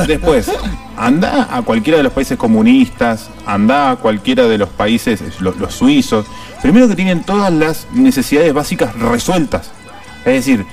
Después, 0.07 0.51
anda 0.97 1.49
a 1.51 1.63
cualquiera 1.63 1.99
de 1.99 2.05
los 2.05 2.13
países 2.13 2.37
comunistas, 2.37 3.31
anda 3.47 3.91
a 3.91 3.97
cualquiera 3.97 4.47
de 4.49 4.59
los 4.59 4.69
países, 4.69 5.23
los, 5.41 5.57
los 5.57 5.75
suizos, 5.75 6.27
primero 6.63 6.89
que 6.89 6.97
tienen 6.97 7.23
todas 7.23 7.53
las 7.53 7.87
necesidades 7.93 8.53
básicas 8.53 8.95
resueltas. 8.95 9.71
Es 10.21 10.33
decir, 10.33 10.67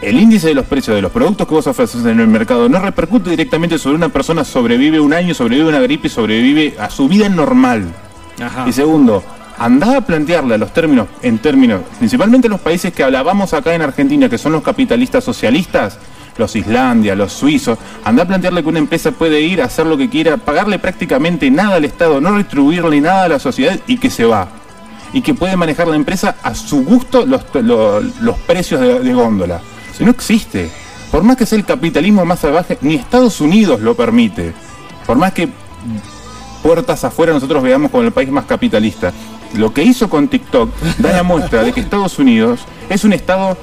el 0.00 0.18
índice 0.18 0.48
de 0.48 0.54
los 0.54 0.66
precios 0.66 0.94
de 0.94 1.02
los 1.02 1.10
productos 1.10 1.46
que 1.48 1.54
vos 1.54 1.66
ofreces 1.66 2.04
en 2.04 2.20
el 2.20 2.28
mercado 2.28 2.68
no 2.68 2.78
repercute 2.78 3.30
directamente 3.30 3.78
sobre 3.78 3.96
una 3.96 4.08
persona, 4.08 4.44
sobrevive 4.44 5.00
un 5.00 5.12
año, 5.12 5.34
sobrevive 5.34 5.68
una 5.68 5.80
gripe, 5.80 6.08
sobrevive 6.08 6.76
a 6.78 6.88
su 6.90 7.08
vida 7.08 7.28
normal. 7.28 7.92
Ajá. 8.40 8.64
Y 8.68 8.72
segundo, 8.72 9.24
andá 9.58 9.96
a 9.96 10.00
plantearle 10.00 10.54
a 10.54 10.58
los 10.58 10.72
términos, 10.72 11.08
en 11.22 11.38
términos, 11.38 11.80
principalmente 11.98 12.48
los 12.48 12.60
países 12.60 12.92
que 12.92 13.02
hablábamos 13.02 13.52
acá 13.54 13.74
en 13.74 13.82
Argentina, 13.82 14.28
que 14.28 14.38
son 14.38 14.52
los 14.52 14.62
capitalistas 14.62 15.24
socialistas, 15.24 15.98
los 16.38 16.56
Islandia, 16.56 17.14
los 17.14 17.32
suizos, 17.32 17.78
andá 18.04 18.22
a 18.22 18.26
plantearle 18.26 18.62
que 18.62 18.68
una 18.68 18.78
empresa 18.78 19.10
puede 19.12 19.40
ir 19.40 19.60
a 19.60 19.66
hacer 19.66 19.86
lo 19.86 19.96
que 19.98 20.08
quiera, 20.08 20.36
pagarle 20.36 20.78
prácticamente 20.78 21.50
nada 21.50 21.76
al 21.76 21.84
Estado, 21.84 22.20
no 22.20 22.30
retribuirle 22.36 23.00
nada 23.00 23.24
a 23.24 23.28
la 23.28 23.38
sociedad 23.38 23.78
y 23.86 23.98
que 23.98 24.08
se 24.10 24.24
va. 24.24 24.48
Y 25.12 25.22
que 25.22 25.34
puede 25.34 25.56
manejar 25.56 25.88
la 25.88 25.96
empresa 25.96 26.36
a 26.42 26.54
su 26.54 26.84
gusto 26.84 27.24
los, 27.26 27.42
lo- 27.54 28.00
los 28.00 28.38
precios 28.46 28.80
de, 28.80 29.00
de 29.00 29.12
góndola. 29.14 29.60
No 30.00 30.10
existe. 30.10 30.70
Por 31.10 31.22
más 31.24 31.36
que 31.36 31.46
sea 31.46 31.58
el 31.58 31.64
capitalismo 31.64 32.24
más 32.24 32.40
salvaje, 32.40 32.76
ni 32.82 32.94
Estados 32.94 33.40
Unidos 33.40 33.80
lo 33.80 33.94
permite. 33.96 34.52
Por 35.06 35.16
más 35.16 35.32
que 35.32 35.48
puertas 36.62 37.04
afuera 37.04 37.32
nosotros 37.32 37.62
veamos 37.62 37.90
como 37.90 38.02
el 38.04 38.12
país 38.12 38.30
más 38.30 38.44
capitalista. 38.44 39.12
Lo 39.54 39.72
que 39.72 39.82
hizo 39.82 40.10
con 40.10 40.28
TikTok 40.28 40.70
da 40.98 41.12
la 41.12 41.22
muestra 41.22 41.62
de 41.62 41.72
que 41.72 41.80
Estados 41.88 42.18
Unidos 42.18 42.60
es 42.90 43.04
un 43.04 43.12
Estado 43.14 43.56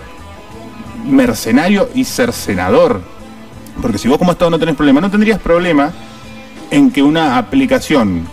mercenario 1.05 1.89
y 1.95 2.03
cercenador. 2.03 3.01
Porque 3.81 3.97
si 3.97 4.07
vos 4.07 4.17
como 4.17 4.31
Estado 4.31 4.51
no 4.51 4.59
tenés 4.59 4.75
problema, 4.75 5.01
no 5.01 5.11
tendrías 5.11 5.39
problema 5.39 5.91
en 6.71 6.91
que 6.91 7.03
una 7.03 7.37
aplicación 7.37 8.27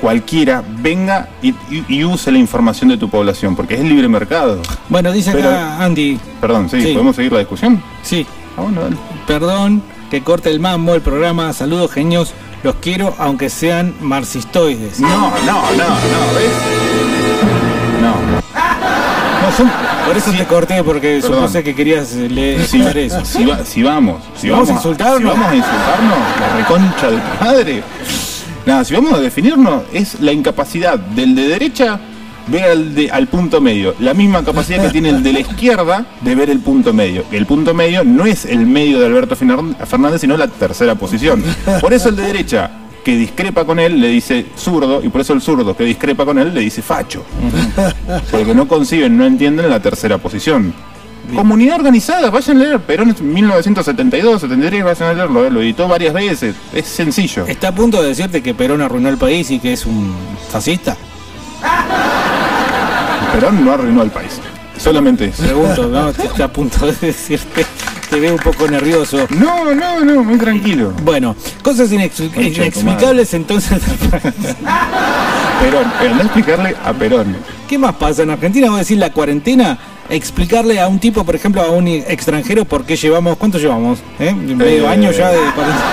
cualquiera 0.00 0.62
venga 0.80 1.28
y, 1.42 1.50
y- 1.70 1.84
y 1.88 2.04
use 2.04 2.30
la 2.30 2.38
información 2.38 2.90
de 2.90 2.96
tu 2.98 3.08
población, 3.08 3.56
porque 3.56 3.74
es 3.74 3.80
el 3.80 3.88
libre 3.88 4.08
mercado. 4.08 4.60
Bueno, 4.88 5.10
dice 5.12 5.32
Pero- 5.32 5.48
acá 5.48 5.82
Andy. 5.84 6.18
Perdón, 6.40 6.68
sí, 6.70 6.80
Sí. 6.82 6.92
¿podemos 6.92 7.16
seguir 7.16 7.32
la 7.32 7.38
discusión? 7.38 7.82
Sí. 8.02 8.26
Ah, 8.56 8.62
bueno, 8.62 8.82
dale. 8.82 8.96
Perdón 9.26 9.82
que 10.10 10.22
corte 10.22 10.50
el 10.50 10.60
mambo 10.60 10.94
el 10.94 11.00
programa. 11.02 11.52
Saludos 11.52 11.90
genios. 11.92 12.32
Los 12.62 12.76
quiero 12.76 13.14
aunque 13.18 13.48
sean 13.50 13.94
marxistoides. 14.00 14.98
No, 15.00 15.08
no, 15.08 15.30
no, 15.46 15.62
no, 15.72 16.34
¿ves? 16.34 16.52
Por 20.06 20.16
eso 20.16 20.30
te 20.32 20.44
corté, 20.44 20.82
porque 20.84 21.18
Perdón. 21.20 21.40
supuse 21.42 21.62
que 21.64 21.74
querías 21.74 22.12
leer 22.14 22.64
Si, 22.66 22.80
eso. 22.80 23.24
si 23.24 23.44
va- 23.44 23.64
si 23.64 23.82
vamos, 23.82 24.22
si 24.36 24.48
¿Vamos 24.50 24.68
vamos, 24.68 24.70
a 24.70 24.72
insultarnos? 24.88 25.18
si 25.20 25.24
vamos 25.26 25.48
a 25.50 25.56
insultarnos, 25.56 26.18
la 26.40 26.56
reconcha 26.56 27.10
de 27.10 27.16
tu 27.16 27.44
madre. 27.44 27.82
Nada, 28.66 28.84
si 28.84 28.94
vamos 28.94 29.12
a 29.14 29.18
definirnos, 29.20 29.82
es 29.92 30.20
la 30.20 30.32
incapacidad 30.32 30.98
del 30.98 31.34
de 31.34 31.48
derecha 31.48 32.00
ver 32.48 32.64
al, 32.64 32.94
de- 32.94 33.10
al 33.10 33.26
punto 33.28 33.60
medio. 33.60 33.94
La 34.00 34.14
misma 34.14 34.44
capacidad 34.44 34.82
que 34.82 34.90
tiene 34.90 35.08
el 35.10 35.22
de 35.22 35.32
la 35.32 35.40
izquierda 35.40 36.04
de 36.20 36.34
ver 36.34 36.50
el 36.50 36.60
punto 36.60 36.92
medio. 36.92 37.24
El 37.32 37.46
punto 37.46 37.74
medio 37.74 38.04
no 38.04 38.24
es 38.26 38.44
el 38.44 38.66
medio 38.66 39.00
de 39.00 39.06
Alberto 39.06 39.34
Fernández, 39.36 40.20
sino 40.20 40.36
la 40.36 40.46
tercera 40.48 40.94
posición. 40.96 41.42
Por 41.80 41.92
eso 41.92 42.08
el 42.08 42.16
de 42.16 42.22
derecha 42.22 42.70
que 43.06 43.16
discrepa 43.16 43.64
con 43.64 43.78
él 43.78 44.00
le 44.00 44.08
dice 44.08 44.46
zurdo, 44.56 45.00
y 45.00 45.08
por 45.10 45.20
eso 45.20 45.32
el 45.32 45.40
zurdo 45.40 45.76
que 45.76 45.84
discrepa 45.84 46.24
con 46.24 46.40
él 46.40 46.52
le 46.52 46.60
dice 46.60 46.82
facho. 46.82 47.24
Porque 48.32 48.52
no 48.52 48.66
conciben, 48.66 49.16
no 49.16 49.24
entienden 49.24 49.70
la 49.70 49.78
tercera 49.78 50.18
posición. 50.18 50.74
Comunidad 51.32 51.76
organizada, 51.76 52.30
vayan 52.30 52.56
a 52.60 52.64
leer. 52.64 52.80
Perón 52.80 53.10
es 53.10 53.20
1972, 53.22 54.40
73, 54.40 54.82
vayan 54.82 55.08
a 55.10 55.14
leerlo. 55.14 55.46
eh, 55.46 55.50
Lo 55.52 55.60
editó 55.62 55.86
varias 55.86 56.14
veces. 56.14 56.56
Es 56.74 56.86
sencillo. 56.86 57.46
¿Está 57.46 57.68
a 57.68 57.72
punto 57.76 58.02
de 58.02 58.08
decirte 58.08 58.42
que 58.42 58.54
Perón 58.54 58.80
arruinó 58.82 59.08
el 59.08 59.18
país 59.18 59.52
y 59.52 59.60
que 59.60 59.72
es 59.74 59.86
un 59.86 60.12
fascista? 60.50 60.96
Perón 63.32 63.64
no 63.64 63.70
arruinó 63.72 64.02
al 64.02 64.10
país. 64.10 64.40
Solamente 64.78 65.26
eso. 65.26 65.44
Pregunto, 65.44 65.86
¿no? 65.86 66.08
Está 66.08 66.44
a 66.46 66.52
punto 66.52 66.86
de 66.86 66.92
decirte. 67.00 67.64
Te 68.10 68.20
veo 68.20 68.32
un 68.34 68.38
poco 68.38 68.68
nervioso. 68.68 69.26
No, 69.30 69.74
no, 69.74 70.00
no, 70.00 70.22
muy 70.22 70.38
tranquilo. 70.38 70.92
Bueno, 71.02 71.34
cosas 71.62 71.90
Concha 71.90 72.62
inexplicables 72.62 73.34
entonces. 73.34 73.80
Perón, 75.60 75.92
pero 75.98 76.10
anda 76.12 76.22
a 76.22 76.26
explicarle 76.26 76.76
a 76.84 76.92
Perón. 76.92 77.36
¿Qué 77.68 77.78
más 77.78 77.94
pasa 77.96 78.22
en 78.22 78.30
Argentina? 78.30 78.68
Vos 78.70 78.78
decís 78.78 78.98
la 78.98 79.10
cuarentena, 79.10 79.78
explicarle 80.08 80.78
a 80.80 80.86
un 80.86 80.98
tipo, 81.00 81.24
por 81.24 81.34
ejemplo, 81.34 81.62
a 81.62 81.70
un 81.70 81.88
extranjero 81.88 82.64
por 82.64 82.84
qué 82.84 82.96
llevamos, 82.96 83.36
¿cuánto 83.36 83.58
llevamos? 83.58 83.98
¿Eh? 84.20 84.32
Medio 84.34 84.84
Eh, 84.84 84.88
año 84.88 85.10
ya 85.10 85.30
de 85.30 85.38
cuarentena. 85.54 85.84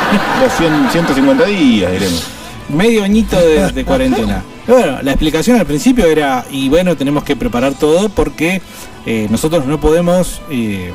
200, 0.44 0.92
150 0.92 1.46
días, 1.46 1.92
diremos. 1.92 2.28
Medio 2.70 3.04
añito 3.04 3.40
de, 3.40 3.72
de 3.72 3.86
cuarentena. 3.86 4.44
Bueno, 4.66 5.00
la 5.02 5.12
explicación 5.12 5.60
al 5.60 5.66
principio 5.66 6.06
era, 6.06 6.46
y 6.50 6.70
bueno, 6.70 6.96
tenemos 6.96 7.26
que 7.26 7.36
preparar 7.36 7.74
todo 7.74 8.08
porque 8.08 8.62
eh, 9.06 9.28
nosotros 9.30 9.66
no 9.66 9.78
podemos 9.82 10.42
eh, 10.50 10.90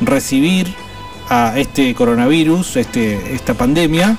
recibir 0.00 0.74
a 1.28 1.54
este 1.56 1.94
coronavirus, 1.94 2.76
este, 2.76 3.34
esta 3.34 3.54
pandemia, 3.54 4.16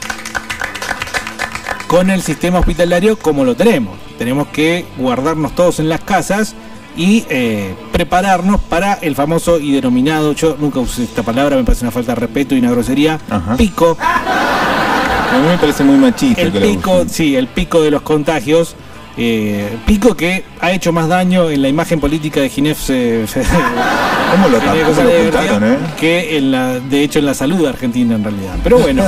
con 1.88 2.10
el 2.10 2.22
sistema 2.22 2.60
hospitalario 2.60 3.18
como 3.20 3.44
lo 3.44 3.56
tenemos. 3.56 3.98
Tenemos 4.18 4.48
que 4.48 4.86
guardarnos 4.98 5.54
todos 5.56 5.80
en 5.80 5.90
las 5.90 6.02
casas 6.02 6.56
y 6.96 7.26
eh, 7.30 7.76
prepararnos 7.92 8.62
para 8.62 8.94
el 8.94 9.16
famoso 9.16 9.60
y 9.60 9.72
denominado, 9.72 10.34
yo 10.34 10.58
nunca 10.60 10.80
usé 10.80 11.04
esta 11.04 11.24
palabra, 11.24 11.56
me 11.56 11.64
parece 11.64 11.84
una 11.84 11.92
falta 11.92 12.14
de 12.14 12.22
respeto 12.22 12.56
y 12.56 12.60
una 12.60 12.72
grosería, 12.72 13.20
Ajá. 13.30 13.58
pico, 13.58 13.98
A 14.00 15.40
mí 15.42 15.48
me 15.48 15.58
parece 15.58 15.84
muy 15.84 15.98
machista 15.98 16.42
el 16.42 16.52
que 16.52 16.60
pico, 16.60 17.06
sí, 17.08 17.36
el 17.36 17.48
pico 17.48 17.82
de 17.82 17.92
los 17.92 18.02
contagios 18.02 18.76
Eh, 19.18 19.78
Pico 19.86 20.16
que 20.16 20.46
ha 20.62 20.72
hecho 20.72 20.94
más 20.94 21.10
daño 21.10 21.50
en 21.50 21.62
la 21.62 21.68
imagen 21.68 22.00
política 22.00 22.40
de 22.40 22.50
Ginef 22.50 22.90
eh, 22.90 23.26
¿Cómo 24.32 24.48
lo, 24.48 24.62
Ginebra 24.62 24.88
cómo 24.88 25.02
lo 25.04 25.10
de 25.10 25.74
eh? 25.74 25.78
que 26.00 26.38
en 26.38 26.52
la, 26.52 26.80
de 26.80 27.04
hecho 27.04 27.20
en 27.20 27.26
la 27.26 27.34
salud 27.34 27.66
argentina 27.66 28.16
en 28.16 28.24
realidad. 28.24 28.56
Pero 28.64 28.80
bueno, 28.80 29.04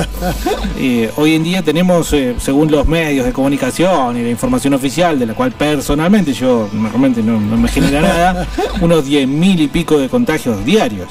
hoy 1.16 1.36
en 1.36 1.44
día 1.44 1.62
tenemos, 1.62 2.14
según 2.38 2.70
los 2.70 2.86
medios 2.86 3.26
de 3.26 3.32
comunicación 3.32 4.18
y 4.18 4.24
la 4.24 4.30
información 4.30 4.74
oficial, 4.74 5.18
de 5.18 5.26
la 5.26 5.34
cual 5.34 5.54
personalmente 5.54 6.34
yo 6.34 6.68
realmente 6.74 7.24
no, 7.24 7.40
no 7.40 7.56
me 7.56 7.70
genera 7.70 8.02
nada, 8.02 8.48
unos 8.82 9.06
10 9.06 9.28
mil 9.30 9.62
y 9.62 9.68
pico 9.68 9.98
de 9.98 10.10
contagios 10.10 10.66
diarios. 10.66 11.08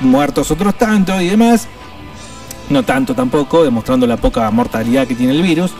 Muertos 0.00 0.50
otros 0.50 0.74
tanto 0.78 1.20
y 1.20 1.28
demás. 1.28 1.68
No 2.70 2.82
tanto 2.82 3.14
tampoco, 3.14 3.62
demostrando 3.62 4.06
la 4.06 4.16
poca 4.16 4.50
mortalidad 4.50 5.06
que 5.06 5.14
tiene 5.14 5.34
el 5.34 5.42
virus, 5.42 5.72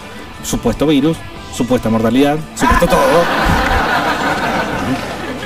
supuesto 0.42 0.86
virus, 0.86 1.16
supuesta 1.54 1.88
mortalidad, 1.88 2.36
supuesto 2.54 2.86
todo. 2.86 2.98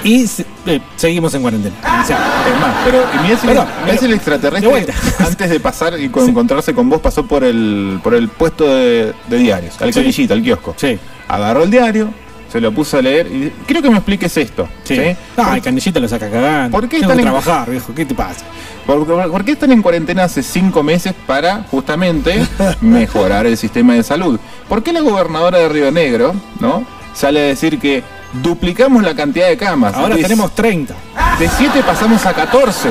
Y 0.05 0.27
se- 0.27 0.47
eh, 0.67 0.81
seguimos 0.97 1.35
en 1.35 1.43
cuarentena. 1.43 1.75
O 2.03 2.07
sea, 2.07 2.17
Es 2.49 2.61
más, 2.61 2.75
pero 2.85 3.05
mirá 3.23 3.37
si, 3.39 3.47
Perdón, 3.47 3.67
mirá 3.85 3.99
si 3.99 4.05
el 4.05 4.11
de 4.13 4.17
extraterrestre, 4.17 4.71
vuelta. 4.71 4.93
antes 5.19 5.51
de 5.51 5.61
pasar 5.61 5.99
y 6.01 6.09
con- 6.09 6.29
encontrarse 6.29 6.73
con 6.73 6.89
vos, 6.89 7.01
pasó 7.01 7.27
por 7.27 7.43
el, 7.45 8.01
por 8.03 8.15
el 8.15 8.29
puesto 8.29 8.65
de, 8.65 9.13
de 9.27 9.37
diarios, 9.39 9.75
al 9.83 9.93
Sí. 9.93 10.29
al 10.31 10.43
kiosco. 10.43 10.75
Sí. 10.79 10.99
Agarró 11.27 11.65
el 11.65 11.71
diario, 11.71 12.11
se 12.51 12.61
lo 12.61 12.73
puso 12.73 12.99
a 12.99 13.03
leer 13.03 13.27
y 13.27 13.53
quiero 13.67 13.83
que 13.83 13.91
me 13.91 13.97
expliques 13.97 14.37
esto. 14.37 14.69
Sí. 14.85 14.97
¿sí? 14.97 15.17
Ah, 15.37 15.53
el 15.57 15.63
canillita 15.63 16.01
lo 16.01 16.09
saca 16.09 16.31
cagando. 16.31 16.71
¿Por 16.79 16.89
qué 16.89 16.99
Tengo 17.01 17.13
que 17.13 17.21
están 17.21 17.35
en- 17.37 17.43
trabajar, 17.43 17.71
viejo? 17.71 17.95
¿Qué 17.95 18.05
te 18.07 18.15
pasa? 18.15 18.45
¿Por, 18.87 19.07
por- 19.07 19.31
por 19.31 19.45
qué 19.45 19.53
están 19.53 19.71
en 19.73 19.83
cuarentena 19.83 20.25
hace 20.25 20.43
cinco 20.43 20.83
meses 20.83 21.13
para 21.27 21.65
justamente 21.71 22.47
mejorar 22.81 23.47
el 23.47 23.57
sistema 23.57 23.95
de 23.95 24.03
salud? 24.03 24.39
¿Por 24.69 24.83
qué 24.83 24.93
la 24.93 25.01
gobernadora 25.01 25.59
de 25.59 25.69
Río 25.69 25.91
Negro 25.93 26.35
no 26.61 26.85
sale 27.15 27.41
a 27.41 27.43
decir 27.45 27.79
que 27.79 28.03
duplicamos 28.43 29.03
la 29.03 29.15
cantidad 29.15 29.49
de 29.49 29.57
camas? 29.57 29.95
Ahora 29.95 30.17
De- 30.17 30.23
tenemos 30.23 30.55
30. 30.55 30.95
De 31.39 31.49
7 31.49 31.83
pasamos 31.87 32.25
a 32.27 32.33
14. 32.33 32.89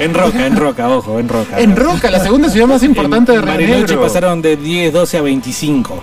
En 0.00 0.14
Roca, 0.14 0.46
en 0.46 0.56
Roca, 0.56 0.88
ojo, 0.88 1.18
en 1.18 1.28
Roca. 1.28 1.58
En 1.60 1.76
Roca, 1.76 2.10
la 2.10 2.20
segunda 2.20 2.48
ciudad 2.48 2.66
más 2.66 2.82
importante 2.82 3.32
de 3.32 3.40
Río 3.42 3.76
Negro. 3.78 4.00
pasaron 4.00 4.40
de 4.40 4.56
10, 4.56 4.92
12 4.92 5.18
a 5.18 5.22
25. 5.22 6.02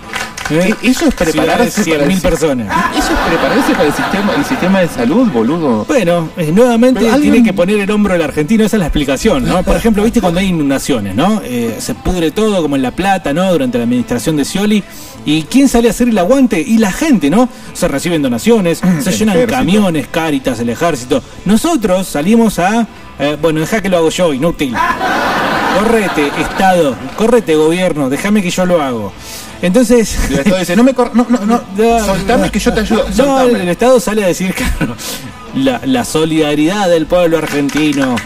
¿Eh? 0.50 0.74
Eso 0.82 1.06
es 1.08 1.14
prepararse 1.14 1.84
para 1.90 2.04
el 2.04 2.08
100.000 2.10 2.14
si- 2.16 2.20
personas. 2.20 2.68
Eso 2.96 3.12
es 3.12 3.18
prepararse 3.28 3.72
para 3.72 3.84
el 3.84 3.92
sistema, 3.94 4.34
el 4.34 4.44
sistema 4.44 4.80
de 4.80 4.88
salud, 4.88 5.28
boludo. 5.32 5.84
Bueno, 5.86 6.28
eh, 6.36 6.52
nuevamente 6.52 7.10
alguien- 7.10 7.32
tiene 7.32 7.46
que 7.48 7.52
poner 7.52 7.80
el 7.80 7.90
hombro 7.90 8.14
el 8.14 8.22
argentino, 8.22 8.64
esa 8.64 8.76
es 8.76 8.80
la 8.80 8.86
explicación, 8.86 9.44
¿no? 9.46 9.62
Por 9.62 9.76
ejemplo, 9.76 10.02
viste 10.04 10.20
cuando 10.20 10.40
hay 10.40 10.46
inundaciones, 10.48 11.14
¿no? 11.14 11.40
Eh, 11.44 11.76
se 11.80 11.94
pudre 11.94 12.30
todo, 12.30 12.62
como 12.62 12.76
en 12.76 12.82
La 12.82 12.90
Plata, 12.92 13.32
¿no? 13.32 13.50
Durante 13.50 13.78
la 13.78 13.84
administración 13.84 14.36
de 14.36 14.44
Scioli. 14.44 14.82
¿Y 15.24 15.42
quién 15.42 15.68
sale 15.68 15.88
a 15.88 15.90
hacer 15.90 16.08
el 16.08 16.16
aguante? 16.18 16.60
Y 16.60 16.78
la 16.78 16.92
gente, 16.92 17.28
¿no? 17.30 17.48
Se 17.72 17.88
reciben 17.88 18.22
donaciones, 18.22 18.78
se 19.00 19.10
El 19.10 19.18
llenan 19.18 19.36
ejército. 19.36 19.58
camiones, 19.58 20.06
Cáritas, 20.08 20.60
el 20.60 20.68
ejército. 20.68 21.22
Nosotros 21.44 22.06
salimos 22.06 22.58
a... 22.60 22.86
eh, 23.18 23.36
bueno, 23.42 23.58
deja 23.60 23.82
que 23.82 23.88
lo 23.88 23.96
hago 23.96 24.10
yo, 24.10 24.32
inútil. 24.32 24.74
Correte, 25.78 26.28
Estado, 26.40 26.96
correte, 27.16 27.54
gobierno, 27.54 28.08
déjame 28.08 28.40
que 28.42 28.48
yo 28.50 28.64
lo 28.64 28.80
hago. 28.80 29.12
Entonces... 29.62 30.16
El 30.30 30.38
Estado 30.40 30.58
dice, 30.58 30.76
no 30.76 30.84
me 30.84 30.94
cor- 30.94 31.14
no, 31.14 31.26
no, 31.28 31.38
no, 31.46 32.04
soltame 32.06 32.50
que 32.50 32.58
yo 32.58 32.72
te 32.72 32.80
ayudo. 32.80 33.04
No, 33.08 33.14
soltame. 33.14 33.62
el 33.62 33.68
Estado 33.68 33.98
sale 34.00 34.24
a 34.24 34.28
decir 34.28 34.54
claro, 34.78 34.94
la, 35.54 35.80
la 35.84 36.04
solidaridad 36.04 36.88
del 36.88 37.06
pueblo 37.06 37.38
argentino. 37.38 38.16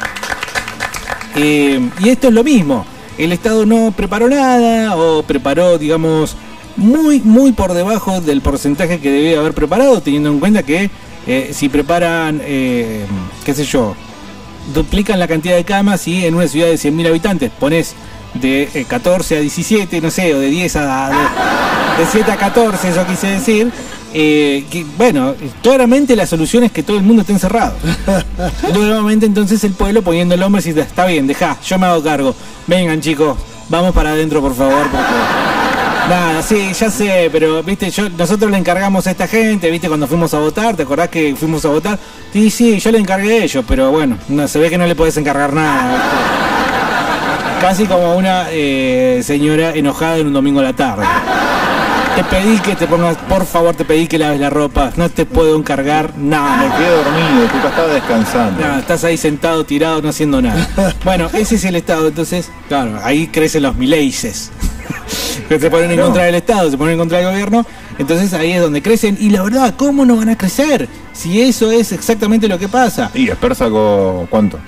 Eh, 1.37 1.81
y 2.01 2.09
esto 2.09 2.29
es 2.29 2.35
lo 2.35 2.43
mismo. 2.45 2.85
El 3.19 3.33
Estado 3.33 3.67
no 3.67 3.93
preparó 3.97 4.29
nada 4.29 4.97
o 4.97 5.23
preparó, 5.23 5.79
digamos, 5.79 6.37
muy, 6.77 7.21
muy 7.21 7.53
por 7.53 7.75
debajo 7.75 8.21
del 8.21 8.41
porcentaje 8.41 8.99
que 9.01 9.11
debía 9.11 9.39
haber 9.39 9.53
preparado, 9.55 10.01
teniendo 10.01 10.31
en 10.31 10.41
cuenta 10.41 10.63
que 10.63 10.91
eh, 11.27 11.51
si 11.53 11.69
preparan, 11.69 12.41
eh, 12.43 13.05
qué 13.45 13.55
sé 13.55 13.65
yo, 13.65 13.95
duplican 14.75 15.19
la 15.19 15.29
cantidad 15.29 15.57
de 15.57 15.65
camas 15.65 16.09
y 16.09 16.25
en 16.25 16.35
una 16.35 16.49
ciudad 16.49 16.69
de 16.69 16.75
100.000 16.75 17.09
habitantes 17.09 17.51
pones 17.59 17.95
de 18.35 18.69
eh, 18.75 18.85
14 18.89 19.37
a 19.37 19.41
17, 19.41 20.01
no 20.01 20.11
sé, 20.11 20.35
o 20.35 20.39
de 20.39 20.49
10 20.49 20.77
a... 20.77 21.11
De, 21.11 22.03
de 22.05 22.11
7 22.11 22.31
a 22.33 22.37
14, 22.37 22.89
eso 22.89 23.07
quise 23.07 23.27
decir. 23.29 23.71
eh, 24.15 24.65
bueno, 24.97 25.35
claramente 25.63 26.17
la 26.17 26.27
solución 26.27 26.65
es 26.65 26.73
que 26.73 26.83
todo 26.83 26.97
el 26.97 27.03
mundo 27.03 27.23
esté 27.23 27.33
encerrado. 27.33 27.75
Nuevamente 28.75 29.27
entonces 29.27 29.63
el 29.65 29.73
pueblo 29.73 30.03
poniendo 30.03 30.35
el 30.35 30.43
hombro 30.43 30.61
y 30.65 30.71
está 30.71 31.07
bien, 31.07 31.27
deja, 31.27 31.57
yo 31.65 31.79
me 31.79 31.87
hago 31.87 32.03
cargo. 32.03 32.35
Vengan 32.67 33.01
chicos, 33.01 33.37
vamos 33.69 33.95
para 33.95 34.11
adentro 34.11 34.41
por 34.41 34.55
favor. 34.55 34.87
Nada, 36.09 36.43
sí, 36.43 36.73
ya 36.73 36.91
sé, 36.91 37.29
pero 37.31 37.63
viste, 37.63 37.93
nosotros 38.17 38.51
le 38.51 38.57
encargamos 38.59 39.07
a 39.07 39.11
esta 39.13 39.29
gente, 39.29 39.71
viste, 39.71 39.87
cuando 39.87 40.09
fuimos 40.09 40.35
a 40.35 40.39
votar, 40.41 40.75
¿te 40.75 40.83
acordás 40.83 41.09
que 41.09 41.37
fuimos 41.37 41.65
a 41.65 41.69
votar? 41.69 41.99
Sí, 42.33 42.51
sí, 42.51 42.81
yo 42.81 42.91
le 42.91 42.99
encargué 42.99 43.41
a 43.41 43.45
ellos, 43.45 43.65
pero 43.69 43.93
bueno, 43.93 44.17
no, 44.29 44.49
se 44.49 44.59
ve 44.59 44.71
que 44.71 44.79
no 44.79 44.87
le 44.87 44.97
podés 44.97 45.17
encargar 45.19 45.53
nada. 45.53 46.50
Casi 47.61 47.85
como 47.87 48.17
una 48.17 48.47
eh, 48.51 49.21
señora 49.23 49.71
enojada 49.75 50.17
en 50.17 50.29
un 50.29 50.33
domingo 50.33 50.61
a 50.61 50.63
la 50.63 50.73
tarde. 50.73 51.05
Te 52.17 52.25
pedí 52.25 52.59
que 52.59 52.75
te 52.75 52.87
pongas, 52.87 53.17
por 53.29 53.45
favor, 53.45 53.75
te 53.75 53.85
pedí 53.85 54.07
que 54.07 54.19
laves 54.19 54.41
la 54.41 54.51
ropa, 54.51 54.93
no 54.97 55.09
te 55.11 55.27
puedo 55.27 55.57
encargar 55.57 56.17
nada. 56.17 56.57
Me 56.57 56.77
quedé 56.77 56.91
dormido, 56.91 57.47
tu 57.49 57.69
estaba 57.69 57.89
descansando. 57.89 58.67
No, 58.67 58.79
estás 58.79 59.05
ahí 59.05 59.17
sentado, 59.17 59.65
tirado, 59.65 60.03
no 60.03 60.09
haciendo 60.09 60.41
nada. 60.43 60.67
Bueno, 61.05 61.29
ese 61.33 61.57
es 61.57 61.65
el 61.65 61.77
Estado, 61.77 62.09
entonces, 62.09 62.51
claro, 62.69 62.99
ahí 63.05 63.29
crecen 63.29 63.63
los 63.63 63.77
mileises. 63.77 64.51
que 65.49 65.61
se 65.61 65.71
ponen 65.71 65.91
en 65.91 66.01
contra 66.01 66.25
del 66.25 66.35
Estado, 66.37 66.71
se 66.71 66.79
ponen 66.79 66.95
en 66.95 66.99
contra 66.99 67.19
del 67.19 67.29
gobierno. 67.29 67.67
Entonces 67.99 68.33
ahí 68.33 68.53
es 68.53 68.61
donde 68.63 68.83
crecen. 68.83 69.19
Y 69.21 69.31
la 69.31 69.43
verdad, 69.43 69.75
¿cómo 69.77 70.07
no 70.07 70.17
van 70.17 70.31
a 70.31 70.37
crecer? 70.37 70.89
Si 71.13 71.43
eso 71.43 71.71
es 71.71 71.93
exactamente 71.93 72.49
lo 72.49 72.59
que 72.59 72.69
pasa. 72.69 73.11
Y 73.15 73.29
Esper 73.29 73.55
sacó, 73.55 74.27
¿cuánto? 74.31 74.59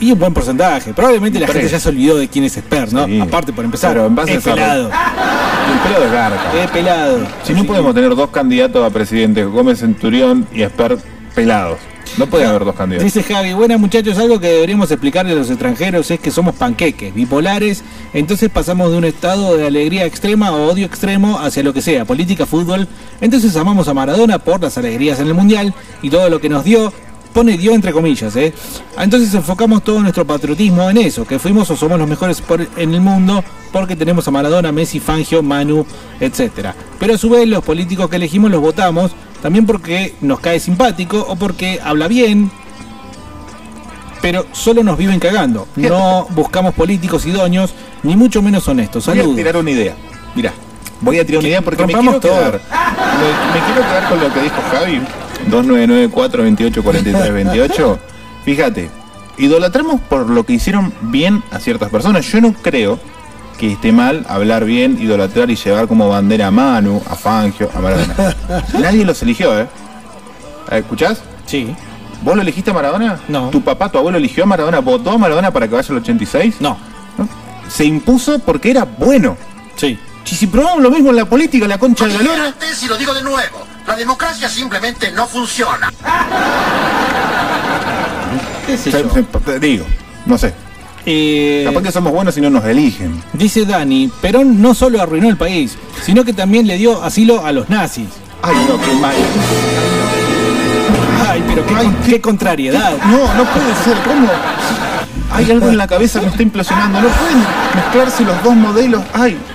Y 0.00 0.12
un 0.12 0.18
buen 0.18 0.32
porcentaje. 0.32 0.92
Probablemente 0.94 1.40
la 1.40 1.48
gente 1.48 1.68
ya 1.68 1.80
se 1.80 1.88
olvidó 1.88 2.16
de 2.18 2.28
quién 2.28 2.44
es 2.44 2.56
Esper, 2.56 2.92
¿no? 2.92 3.06
Sí. 3.06 3.20
Aparte, 3.20 3.52
por 3.52 3.64
empezar, 3.64 3.92
Pero 3.94 4.06
en 4.06 4.14
base 4.14 4.30
a 4.30 4.34
es 4.34 4.40
esa- 4.40 4.54
pelado. 4.54 4.84
El 5.72 5.78
pelado 5.80 6.04
es 6.04 6.12
garca. 6.12 6.62
Es 6.64 6.70
pelado. 6.70 7.18
Si 7.42 7.52
no 7.52 7.64
podemos 7.64 7.94
tener 7.94 8.14
dos 8.14 8.30
candidatos 8.30 8.84
a 8.86 8.90
presidente, 8.90 9.44
Gómez 9.44 9.80
Centurión 9.80 10.46
y 10.52 10.62
Esper 10.62 10.98
pelados. 11.34 11.78
No 12.16 12.26
puede 12.26 12.46
haber 12.46 12.64
dos 12.64 12.74
candidatos. 12.74 13.12
Dice 13.12 13.22
Javi, 13.22 13.52
buenas 13.52 13.78
muchachos, 13.78 14.16
algo 14.18 14.40
que 14.40 14.48
deberíamos 14.48 14.90
explicarle 14.90 15.32
a 15.32 15.34
los 15.36 15.50
extranjeros 15.50 16.10
es 16.10 16.18
que 16.18 16.30
somos 16.30 16.54
panqueques, 16.54 17.14
bipolares, 17.14 17.84
entonces 18.14 18.48
pasamos 18.48 18.90
de 18.90 18.96
un 18.96 19.04
estado 19.04 19.56
de 19.58 19.66
alegría 19.66 20.06
extrema 20.06 20.50
o 20.50 20.68
odio 20.70 20.86
extremo 20.86 21.38
hacia 21.38 21.62
lo 21.62 21.74
que 21.74 21.82
sea, 21.82 22.06
política, 22.06 22.46
fútbol, 22.46 22.88
entonces 23.20 23.54
amamos 23.56 23.88
a 23.88 23.94
Maradona 23.94 24.38
por 24.38 24.60
las 24.62 24.78
alegrías 24.78 25.20
en 25.20 25.26
el 25.26 25.34
Mundial 25.34 25.74
y 26.00 26.08
todo 26.08 26.30
lo 26.30 26.40
que 26.40 26.48
nos 26.48 26.64
dio, 26.64 26.92
pone 27.32 27.56
dio 27.58 27.72
entre 27.74 27.92
comillas, 27.92 28.34
¿eh? 28.36 28.52
Entonces 28.98 29.32
enfocamos 29.34 29.82
todo 29.84 30.00
nuestro 30.00 30.26
patriotismo 30.26 30.88
en 30.90 30.96
eso, 30.98 31.24
que 31.26 31.38
fuimos 31.38 31.70
o 31.70 31.76
somos 31.76 31.98
los 31.98 32.08
mejores 32.08 32.40
por- 32.40 32.66
en 32.76 32.94
el 32.94 33.00
mundo 33.00 33.44
porque 33.72 33.96
tenemos 33.96 34.26
a 34.26 34.30
Maradona, 34.30 34.72
Messi, 34.72 34.98
Fangio, 35.00 35.42
Manu, 35.42 35.84
etcétera. 36.20 36.74
Pero 36.98 37.14
a 37.14 37.18
su 37.18 37.28
vez 37.30 37.46
los 37.48 37.62
políticos 37.62 38.08
que 38.08 38.16
elegimos 38.16 38.50
los 38.50 38.60
votamos 38.60 39.12
también 39.42 39.66
porque 39.66 40.14
nos 40.20 40.40
cae 40.40 40.58
simpático 40.58 41.24
o 41.28 41.36
porque 41.36 41.78
habla 41.84 42.08
bien, 42.08 42.50
pero 44.20 44.46
solo 44.52 44.82
nos 44.82 44.98
viven 44.98 45.20
cagando. 45.20 45.68
No 45.76 46.26
buscamos 46.30 46.74
políticos 46.74 47.24
idóneos, 47.26 47.72
ni 48.02 48.16
mucho 48.16 48.42
menos 48.42 48.66
honestos. 48.68 49.06
Voy 49.06 49.14
a 49.14 49.20
Saludos. 49.20 49.36
tirar 49.36 49.56
una 49.56 49.70
idea. 49.70 49.94
Mira, 50.34 50.52
voy 51.00 51.18
a 51.18 51.24
tirar 51.24 51.38
una 51.40 51.48
idea 51.48 51.62
porque 51.62 51.86
me 51.86 51.92
quiero, 51.92 52.20
quedar, 52.20 52.52
me, 52.52 53.60
me 53.60 53.66
quiero 53.66 53.80
quedar 53.82 54.08
con 54.08 54.20
lo 54.20 54.32
que 54.32 54.40
dijo 54.42 54.56
Javi. 54.72 55.00
2994 55.46 56.42
28 56.42 56.82
43 56.82 57.32
28. 57.32 57.98
Fíjate, 58.44 58.90
idolatramos 59.38 60.00
por 60.00 60.28
lo 60.28 60.44
que 60.44 60.54
hicieron 60.54 60.92
bien 61.02 61.42
a 61.50 61.60
ciertas 61.60 61.90
personas. 61.90 62.30
Yo 62.30 62.40
no 62.40 62.52
creo 62.52 62.98
que 63.58 63.72
esté 63.72 63.92
mal 63.92 64.24
hablar 64.28 64.64
bien, 64.64 65.00
idolatrar 65.00 65.50
y 65.50 65.56
llevar 65.56 65.88
como 65.88 66.08
bandera 66.08 66.46
a 66.46 66.50
Manu, 66.50 67.02
a 67.08 67.16
Fangio, 67.16 67.70
a 67.74 67.80
Maradona. 67.80 68.36
Nadie 68.80 69.04
los 69.04 69.22
eligió, 69.22 69.58
¿eh? 69.58 69.66
¿Escuchás? 70.70 71.22
Sí. 71.46 71.74
¿Vos 72.22 72.36
lo 72.36 72.42
elegiste 72.42 72.70
a 72.70 72.74
Maradona? 72.74 73.20
No. 73.28 73.50
¿Tu 73.50 73.60
papá, 73.62 73.90
tu 73.90 73.98
abuelo 73.98 74.18
eligió 74.18 74.44
a 74.44 74.46
Maradona? 74.46 74.80
¿Votó 74.80 75.10
a 75.10 75.18
Maradona 75.18 75.50
para 75.50 75.68
que 75.68 75.74
vaya 75.74 75.88
al 75.90 75.98
86? 75.98 76.56
No. 76.60 76.76
Se 77.68 77.84
impuso 77.84 78.38
porque 78.38 78.70
era 78.70 78.84
bueno. 78.84 79.36
Sí. 79.76 79.98
Y 80.30 80.34
si 80.34 80.46
probamos 80.46 80.82
lo 80.82 80.90
mismo 80.90 81.10
en 81.10 81.16
la 81.16 81.24
política, 81.24 81.66
la 81.66 81.78
concha 81.78 82.06
de 82.06 82.14
la 82.14 82.22
lora. 82.22 82.54
Y 82.82 82.86
lo 82.86 82.96
digo 82.98 83.14
de 83.14 83.22
nuevo, 83.22 83.66
la 83.88 83.96
democracia 83.96 84.48
simplemente 84.48 85.10
no 85.12 85.26
funciona. 85.26 85.90
¿Qué 88.66 88.76
sé 88.76 88.90
yo? 88.92 89.08
te 89.40 89.58
digo, 89.58 89.86
no 90.26 90.36
sé. 90.36 90.52
Eh, 91.06 91.62
Capaz 91.66 91.82
que 91.82 91.92
somos 91.92 92.12
buenos 92.12 92.34
si 92.34 92.40
no 92.42 92.50
nos 92.50 92.64
eligen. 92.66 93.22
Dice 93.32 93.64
Dani, 93.64 94.12
Perón 94.20 94.60
no 94.60 94.74
solo 94.74 95.00
arruinó 95.00 95.28
el 95.30 95.38
país, 95.38 95.78
sino 96.02 96.22
que 96.24 96.34
también 96.34 96.66
le 96.66 96.76
dio 96.76 97.02
asilo 97.02 97.44
a 97.46 97.52
los 97.52 97.70
nazis. 97.70 98.08
Ay, 98.42 98.54
no, 98.68 98.78
qué 98.80 98.92
mal. 98.94 99.14
Ay, 101.30 101.42
pero 101.48 101.66
qué, 101.66 101.74
con- 101.74 101.94
qué 102.06 102.20
contrariedad. 102.20 102.92
No, 103.06 103.34
no 103.34 103.44
puede 103.44 103.74
ser. 103.84 103.96
¿Cómo? 104.04 104.28
Hay 105.32 105.50
algo 105.50 105.68
en 105.68 105.78
la 105.78 105.86
cabeza 105.86 106.20
que 106.20 106.26
me 106.26 106.32
está 106.32 106.42
implosionando. 106.42 107.00
No 107.00 107.08
pueden 107.08 107.38
mezclarse 107.74 108.24
los 108.24 108.42
dos 108.42 108.54
modelos. 108.54 109.02
Ay. 109.14 109.38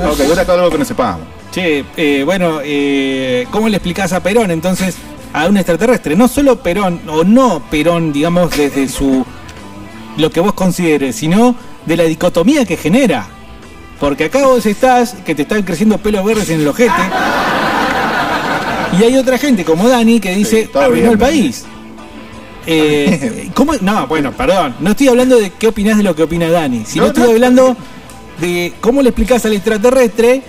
Ok, 0.00 0.20
ahora 0.26 0.42
acá 0.42 0.52
algo 0.54 0.70
que 0.70 0.78
no 0.78 0.84
sepamos. 0.84 1.20
Che, 1.52 1.84
eh, 1.96 2.22
bueno, 2.24 2.60
eh, 2.62 3.46
¿cómo 3.50 3.68
le 3.68 3.76
explicás 3.76 4.12
a 4.12 4.22
Perón 4.22 4.50
entonces 4.52 4.94
a 5.32 5.46
un 5.48 5.56
extraterrestre? 5.56 6.14
No 6.14 6.28
solo 6.28 6.62
Perón, 6.62 7.00
o 7.08 7.24
no 7.24 7.60
Perón, 7.70 8.12
digamos, 8.12 8.56
desde 8.56 8.88
su. 8.88 9.24
lo 10.16 10.30
que 10.30 10.40
vos 10.40 10.52
consideres, 10.54 11.16
sino 11.16 11.56
de 11.86 11.96
la 11.96 12.04
dicotomía 12.04 12.64
que 12.64 12.76
genera. 12.76 13.26
Porque 13.98 14.24
acá 14.26 14.46
vos 14.46 14.64
estás, 14.64 15.14
que 15.26 15.34
te 15.34 15.42
están 15.42 15.62
creciendo 15.62 15.98
pelos 15.98 16.24
verdes 16.24 16.48
en 16.50 16.60
el 16.60 16.68
ojete. 16.68 16.92
Y 18.98 19.02
hay 19.04 19.16
otra 19.16 19.36
gente 19.38 19.64
como 19.64 19.88
Dani 19.88 20.20
que 20.20 20.34
dice, 20.34 20.68
todo 20.72 20.84
arruinó 20.84 21.10
bien, 21.10 21.12
el 21.12 21.18
Dani". 21.18 21.32
país. 21.42 21.64
Eh, 22.66 23.50
¿cómo? 23.54 23.72
No, 23.80 24.06
bueno, 24.06 24.32
perdón. 24.32 24.74
No 24.80 24.90
estoy 24.90 25.08
hablando 25.08 25.36
de 25.38 25.50
qué 25.50 25.66
opinás 25.68 25.96
de 25.96 26.02
lo 26.04 26.14
que 26.14 26.22
opina 26.22 26.48
Dani, 26.50 26.84
sino 26.86 27.04
No, 27.04 27.08
estoy 27.08 27.24
no. 27.24 27.30
hablando 27.30 27.76
de 28.40 28.72
cómo 28.80 29.02
le 29.02 29.08
explicás 29.10 29.44
al 29.46 29.52
extraterrestre 29.54 30.42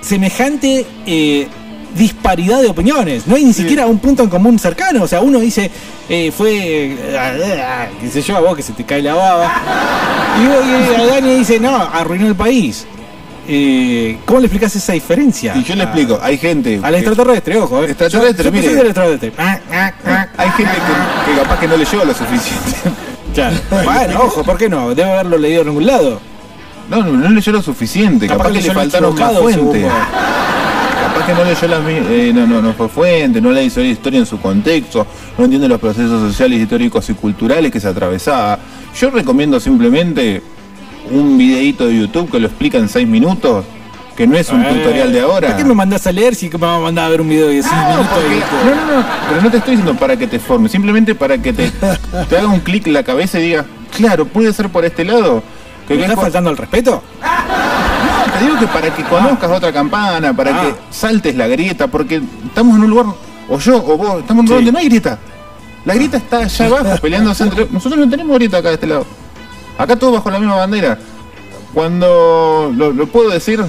semejante 0.00 0.86
eh, 1.06 1.48
disparidad 1.94 2.60
de 2.60 2.68
opiniones. 2.68 3.26
No 3.26 3.36
hay 3.36 3.44
ni 3.44 3.52
siquiera 3.52 3.86
un 3.86 3.98
punto 3.98 4.22
en 4.22 4.28
común 4.30 4.58
cercano. 4.58 5.02
O 5.04 5.08
sea, 5.08 5.20
uno 5.20 5.38
dice, 5.40 5.70
eh, 6.08 6.32
fue, 6.36 6.96
eh, 6.98 7.88
qué 8.00 8.08
sé 8.10 8.22
yo, 8.22 8.36
a 8.36 8.40
vos 8.40 8.56
que 8.56 8.62
se 8.62 8.72
te 8.72 8.84
cae 8.84 9.02
la 9.02 9.14
baba. 9.14 9.52
Y, 10.42 10.46
vos- 10.46 10.64
y 10.98 11.00
a 11.02 11.06
Dani 11.06 11.34
dice, 11.38 11.58
no, 11.60 11.76
arruinó 11.76 12.26
el 12.28 12.36
país. 12.36 12.86
Eh, 13.50 14.18
¿Cómo 14.26 14.40
le 14.40 14.46
explicás 14.46 14.76
esa 14.76 14.92
diferencia? 14.92 15.56
Y 15.56 15.64
yo 15.64 15.74
le 15.74 15.84
explico, 15.84 16.18
hay 16.22 16.36
gente. 16.36 16.80
Al 16.82 16.94
extraterrestre, 16.96 17.56
ojo. 17.58 17.82
eh. 17.82 17.86
Extraterrestre, 17.90 18.44
Yo- 18.44 18.50
yo 18.50 18.52
mire. 18.70 18.82
extraterrestre. 18.82 19.32
Ah, 19.38 19.58
ah, 19.72 19.92
ah. 20.04 20.26
Hay 20.36 20.50
gente 20.50 20.72
que, 20.74 21.32
que 21.32 21.38
capaz 21.40 21.58
que 21.60 21.66
no 21.68 21.76
leyó 21.78 22.04
lo 22.04 22.12
suficiente. 22.14 22.70
Claro. 23.34 23.56
Bueno, 23.84 24.20
ojo, 24.24 24.44
¿por 24.44 24.58
qué 24.58 24.68
no? 24.68 24.94
Debe 24.94 25.10
haberlo 25.12 25.38
leído 25.38 25.62
en 25.62 25.68
algún 25.68 25.86
lado. 25.86 26.20
No, 26.90 27.02
no, 27.02 27.12
no 27.12 27.28
leyó 27.28 27.52
lo 27.52 27.62
suficiente. 27.62 28.26
Capaz 28.26 28.38
Capaz, 28.44 28.48
que 28.48 28.54
que 28.54 28.60
le 28.60 28.68
leyó 28.68 28.80
faltaron 28.80 29.14
más 29.18 29.38
fuentes. 29.38 29.84
Capaz 29.84 31.26
que 31.26 31.34
no 31.34 31.44
leyó 31.44 31.68
las 31.68 31.82
mi- 31.82 32.14
eh, 32.14 32.32
no, 32.34 32.46
no, 32.46 32.62
no 32.62 32.72
fue 32.72 32.88
fuente, 32.88 33.40
no 33.40 33.50
le 33.52 33.64
hizo 33.64 33.80
la 33.80 33.86
historia 33.86 34.18
en 34.20 34.26
su 34.26 34.40
contexto, 34.40 35.06
no 35.36 35.44
entiende 35.44 35.68
los 35.68 35.80
procesos 35.80 36.20
sociales, 36.30 36.60
históricos 36.60 37.08
y 37.10 37.14
culturales 37.14 37.70
que 37.70 37.80
se 37.80 37.88
atravesaba. 37.88 38.58
Yo 38.98 39.10
recomiendo 39.10 39.60
simplemente 39.60 40.42
un 41.10 41.38
videíto 41.38 41.86
de 41.86 41.98
YouTube 42.00 42.30
que 42.30 42.40
lo 42.40 42.46
explica 42.48 42.78
en 42.78 42.88
6 42.88 43.06
minutos, 43.06 43.64
que 44.16 44.26
no 44.26 44.36
es 44.36 44.48
un 44.50 44.62
Eh, 44.64 44.68
tutorial 44.74 45.12
de 45.12 45.20
ahora. 45.20 45.48
¿Por 45.48 45.56
qué 45.58 45.64
me 45.64 45.74
mandás 45.74 46.06
a 46.06 46.12
leer 46.12 46.34
si 46.34 46.48
me 46.50 46.56
vas 46.58 46.78
a 46.78 46.82
mandar 46.82 47.04
a 47.06 47.08
ver 47.10 47.20
un 47.20 47.28
video 47.28 47.46
de 47.46 47.52
10 47.54 47.66
No, 47.66 47.72
minutos? 47.88 48.06
porque- 48.14 48.40
no, 48.64 48.74
no, 48.86 48.96
no, 49.00 49.06
pero 49.28 49.42
no 49.42 49.50
te 49.50 49.56
estoy 49.58 49.70
diciendo 49.76 49.94
para 50.00 50.16
que 50.16 50.26
te 50.26 50.38
formes, 50.38 50.72
simplemente 50.72 51.14
para 51.14 51.38
que 51.38 51.52
te, 51.52 51.70
te 52.28 52.36
haga 52.38 52.48
un 52.48 52.60
clic 52.60 52.86
en 52.86 52.94
la 52.94 53.02
cabeza 53.04 53.38
y 53.38 53.42
digas, 53.42 53.66
claro, 53.96 54.26
puede 54.26 54.52
ser 54.52 54.68
por 54.70 54.84
este 54.84 55.04
lado. 55.04 55.42
Que 55.88 55.94
¿Me 55.94 56.02
estás 56.02 56.20
faltando 56.20 56.50
al 56.50 56.56
respeto? 56.56 57.02
No, 57.22 58.32
te 58.38 58.44
digo 58.44 58.58
que 58.58 58.66
para 58.66 58.94
que 58.94 59.02
conozcas 59.04 59.50
otra 59.50 59.72
campana, 59.72 60.34
para 60.34 60.50
Ah. 60.54 60.62
que 60.66 60.74
saltes 60.90 61.34
la 61.34 61.46
grieta, 61.48 61.86
porque 61.86 62.20
estamos 62.46 62.76
en 62.76 62.84
un 62.84 62.90
lugar, 62.90 63.06
o 63.48 63.58
yo 63.58 63.76
o 63.78 63.96
vos, 63.96 64.20
estamos 64.20 64.28
en 64.30 64.38
un 64.40 64.46
lugar 64.46 64.58
Sí. 64.60 64.64
donde 64.66 64.72
no 64.72 64.78
hay 64.78 64.84
grieta. 64.88 65.18
La 65.86 65.94
grieta 65.94 66.18
está 66.18 66.38
allá 66.40 66.66
abajo 66.66 66.96
peleándose 67.00 67.44
entre. 67.44 67.66
Nosotros 67.70 67.98
no 67.98 68.08
tenemos 68.10 68.36
grieta 68.36 68.58
acá 68.58 68.68
de 68.68 68.74
este 68.74 68.86
lado. 68.86 69.06
Acá 69.78 69.96
todos 69.96 70.12
bajo 70.14 70.30
la 70.30 70.38
misma 70.38 70.56
bandera. 70.56 70.98
Cuando 71.72 72.72
lo, 72.76 72.92
lo 72.92 73.06
puedo 73.06 73.30
decir, 73.30 73.64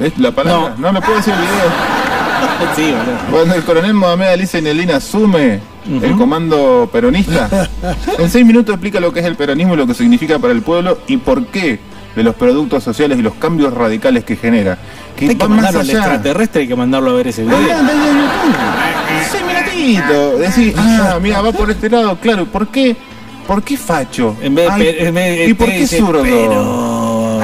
es 0.00 0.18
la 0.18 0.32
palabra, 0.32 0.74
no, 0.78 0.92
lo 0.92 1.00
puedo 1.00 1.16
decir 1.18 1.34
en 1.34 1.40
el 1.40 1.46
video. 1.46 2.74
sí. 2.76 2.94
Cuando 3.30 3.54
el 3.54 3.62
coronel 3.64 3.94
Mohamed 3.94 4.26
Ali 4.28 4.46
Zainuddin 4.46 4.90
asume 4.92 5.60
el 5.86 6.16
comando 6.16 6.88
peronista, 6.92 7.68
en 8.18 8.30
seis 8.30 8.44
minutos 8.46 8.74
explica 8.74 9.00
lo 9.00 9.12
que 9.12 9.20
es 9.20 9.26
el 9.26 9.36
peronismo 9.36 9.74
y 9.74 9.76
lo 9.76 9.86
que 9.86 9.94
significa 9.94 10.38
para 10.38 10.52
el 10.52 10.62
pueblo 10.62 10.98
y 11.06 11.16
por 11.18 11.46
qué 11.46 11.78
de 12.16 12.22
los 12.22 12.34
productos 12.36 12.82
sociales 12.84 13.18
y 13.18 13.22
los 13.22 13.34
cambios 13.34 13.74
radicales 13.74 14.24
que 14.24 14.36
genera. 14.36 14.78
Que 15.16 15.28
Hay 15.30 15.36
que 15.36 15.48
mandarlo 15.48 15.80
al 15.80 15.90
extraterrestre, 15.90 16.62
hay 16.62 16.68
que 16.68 16.76
mandarlo 16.76 17.10
a 17.10 17.14
ver 17.14 17.28
ese 17.28 17.42
video. 17.42 17.58
YouTube. 17.60 17.76
Seis 19.30 19.42
minutitos. 19.46 20.38
Decís, 20.40 20.74
ah, 20.78 21.18
mira, 21.20 21.40
va 21.40 21.52
por 21.52 21.70
este 21.70 21.90
lado, 21.90 22.16
claro. 22.20 22.46
¿Por 22.46 22.68
qué? 22.68 22.96
¿Por 23.46 23.62
qué 23.62 23.76
facho? 23.76 24.36
En 24.40 24.54
vez 24.54 24.66
de 24.66 24.72
Ay, 24.72 24.82
pe- 24.82 25.06
en 25.08 25.14
vez 25.14 25.36
de- 25.38 25.46
¿Y 25.48 25.54
por 25.54 25.68
qué 25.68 25.86
zurdo? 25.86 26.22
Perón. 26.22 27.40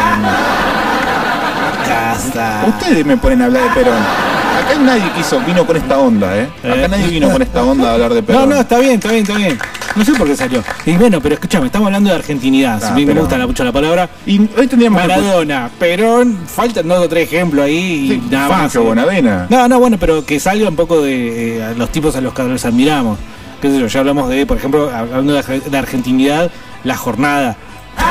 Casa. 1.87 2.65
Ustedes 2.69 3.05
me 3.05 3.17
ponen 3.17 3.43
a 3.43 3.47
hablar 3.47 3.63
de 3.65 3.71
Perón. 3.71 4.30
Acá 4.61 4.79
nadie 4.79 5.11
quiso, 5.17 5.41
vino 5.41 5.67
con 5.67 5.77
esta 5.77 5.99
onda, 5.99 6.37
¿eh? 6.37 6.49
Acá 6.63 6.75
Eh. 6.85 6.89
nadie 6.89 7.07
vino 7.09 7.31
con 7.31 7.43
esta 7.43 7.63
onda 7.65 7.91
a 7.91 7.95
hablar 7.95 8.13
de 8.15 8.21
No, 8.21 8.27
Perón. 8.27 8.49
no, 8.51 8.57
está 8.61 8.79
bien, 8.79 8.93
está 8.95 9.09
bien, 9.11 9.23
está 9.23 9.37
bien. 9.37 9.59
No 9.97 10.05
sé 10.05 10.13
por 10.15 10.27
qué 10.29 10.37
salió. 10.37 10.63
Y 10.87 10.93
bueno, 10.93 11.21
pero 11.21 11.35
escúchame, 11.35 11.67
estamos 11.67 11.87
hablando 11.87 12.11
de 12.11 12.17
argentinidad. 12.17 12.77
Ah, 12.83 12.87
si 12.87 12.93
a 12.93 12.95
mí 12.95 13.07
me 13.07 13.15
gusta 13.15 13.37
la- 13.39 13.47
mucho 13.47 13.65
la 13.65 13.73
palabra. 13.73 14.09
Y 14.27 14.39
hoy 14.41 14.67
tendríamos 14.69 15.01
que- 15.03 15.09
Maradona, 15.09 15.71
Perón, 15.79 16.39
faltan 16.47 16.87
dos 16.87 17.05
o 17.05 17.09
tres 17.09 17.25
ejemplos 17.33 17.65
ahí 17.65 17.75
y 17.77 18.09
Sí, 18.11 18.23
nada 18.31 18.49
más. 18.49 18.59
Fangio, 18.61 18.85
Bonavena. 18.85 19.47
No, 19.51 19.67
no, 19.69 19.81
bueno, 19.81 19.97
pero 19.99 20.25
que 20.25 20.39
salga 20.39 20.69
un 20.69 20.77
poco 20.77 21.03
de 21.03 21.59
eh, 21.59 21.75
los 21.77 21.91
tipos 21.91 22.15
a 22.17 22.21
los 22.21 22.33
que 22.33 22.43
nos 22.45 22.65
admiramos. 22.65 23.19
Qué 23.61 23.69
sé 23.71 23.79
yo, 23.81 23.87
ya 23.89 24.01
hablamos 24.01 24.29
de, 24.31 24.47
por 24.47 24.57
ejemplo, 24.59 24.91
hablando 24.95 25.35
de, 25.35 25.61
de 25.61 25.79
argentinidad, 25.79 26.51
la 26.85 26.97
jornada. 26.97 27.57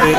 Eh, 0.05 0.13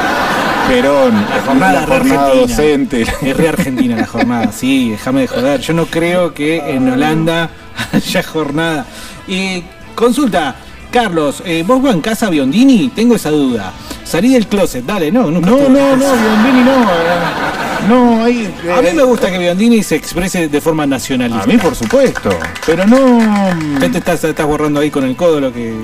Perón, 0.71 1.15
la 1.29 1.43
jornada, 1.45 1.73
la 1.81 1.87
jornada 1.87 2.35
docente. 2.35 3.03
Es 3.03 3.37
re 3.37 3.49
argentina 3.49 3.97
la 3.97 4.07
jornada, 4.07 4.53
sí, 4.53 4.91
déjame 4.91 5.23
de 5.23 5.27
joder. 5.27 5.61
Yo 5.61 5.75
no 5.75 5.87
creo 5.87 6.33
que 6.33 6.59
en 6.59 6.89
Holanda 6.93 7.51
haya 7.93 8.23
jornada. 8.23 8.87
Y 9.27 9.65
consulta, 9.97 10.55
Carlos, 10.93 11.43
eh, 11.45 11.65
¿vos 11.67 11.83
vas 11.83 11.95
en 11.95 12.01
casa 12.01 12.31
Biondini? 12.31 12.89
Tengo 12.91 13.17
esa 13.17 13.31
duda. 13.31 13.73
Salí 14.05 14.33
del 14.33 14.47
closet, 14.47 14.85
dale, 14.85 15.11
no, 15.11 15.29
nunca 15.29 15.51
No, 15.51 15.69
no, 15.69 15.97
no. 15.97 16.13
Biondini 16.15 16.65
no. 16.65 16.83
eh, 16.83 17.89
No, 17.89 18.25
ahí. 18.25 18.55
A 18.77 18.81
mí 18.81 18.89
eh, 18.89 18.95
me 18.95 19.03
gusta 19.03 19.29
que 19.29 19.39
Biondini 19.39 19.83
se 19.83 19.97
exprese 19.97 20.49
de 20.49 20.61
forma 20.61 20.87
nacionalista. 20.87 21.45
A 21.45 21.47
mí, 21.47 21.59
por 21.59 21.75
supuesto. 21.75 22.31
Pero 22.65 22.87
no. 22.87 23.19
Ya 23.81 23.91
te 23.91 23.99
estás, 23.99 24.23
estás 24.23 24.47
borrando 24.47 24.79
ahí 24.79 24.91
con 24.91 25.03
el 25.03 25.17
codo 25.17 25.41
lo 25.41 25.53
que. 25.53 25.75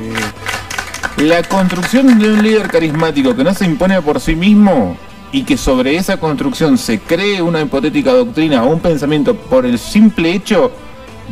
La 1.19 1.43
construcción 1.43 2.19
de 2.19 2.31
un 2.33 2.43
líder 2.43 2.69
carismático 2.69 3.35
que 3.35 3.43
no 3.43 3.55
se 3.55 3.65
impone 3.65 4.01
por 4.03 4.21
sí 4.21 4.37
mismo 4.37 4.97
y 5.33 5.43
que 5.45 5.57
sobre 5.57 5.97
esa 5.97 6.19
construcción 6.19 6.77
se 6.77 6.99
cree 7.01 7.41
una 7.41 7.61
hipotética 7.63 8.13
doctrina 8.13 8.63
o 8.65 8.73
un 8.73 8.81
pensamiento 8.81 9.35
por 9.35 9.65
el 9.65 9.79
simple 9.79 10.33
hecho 10.33 10.71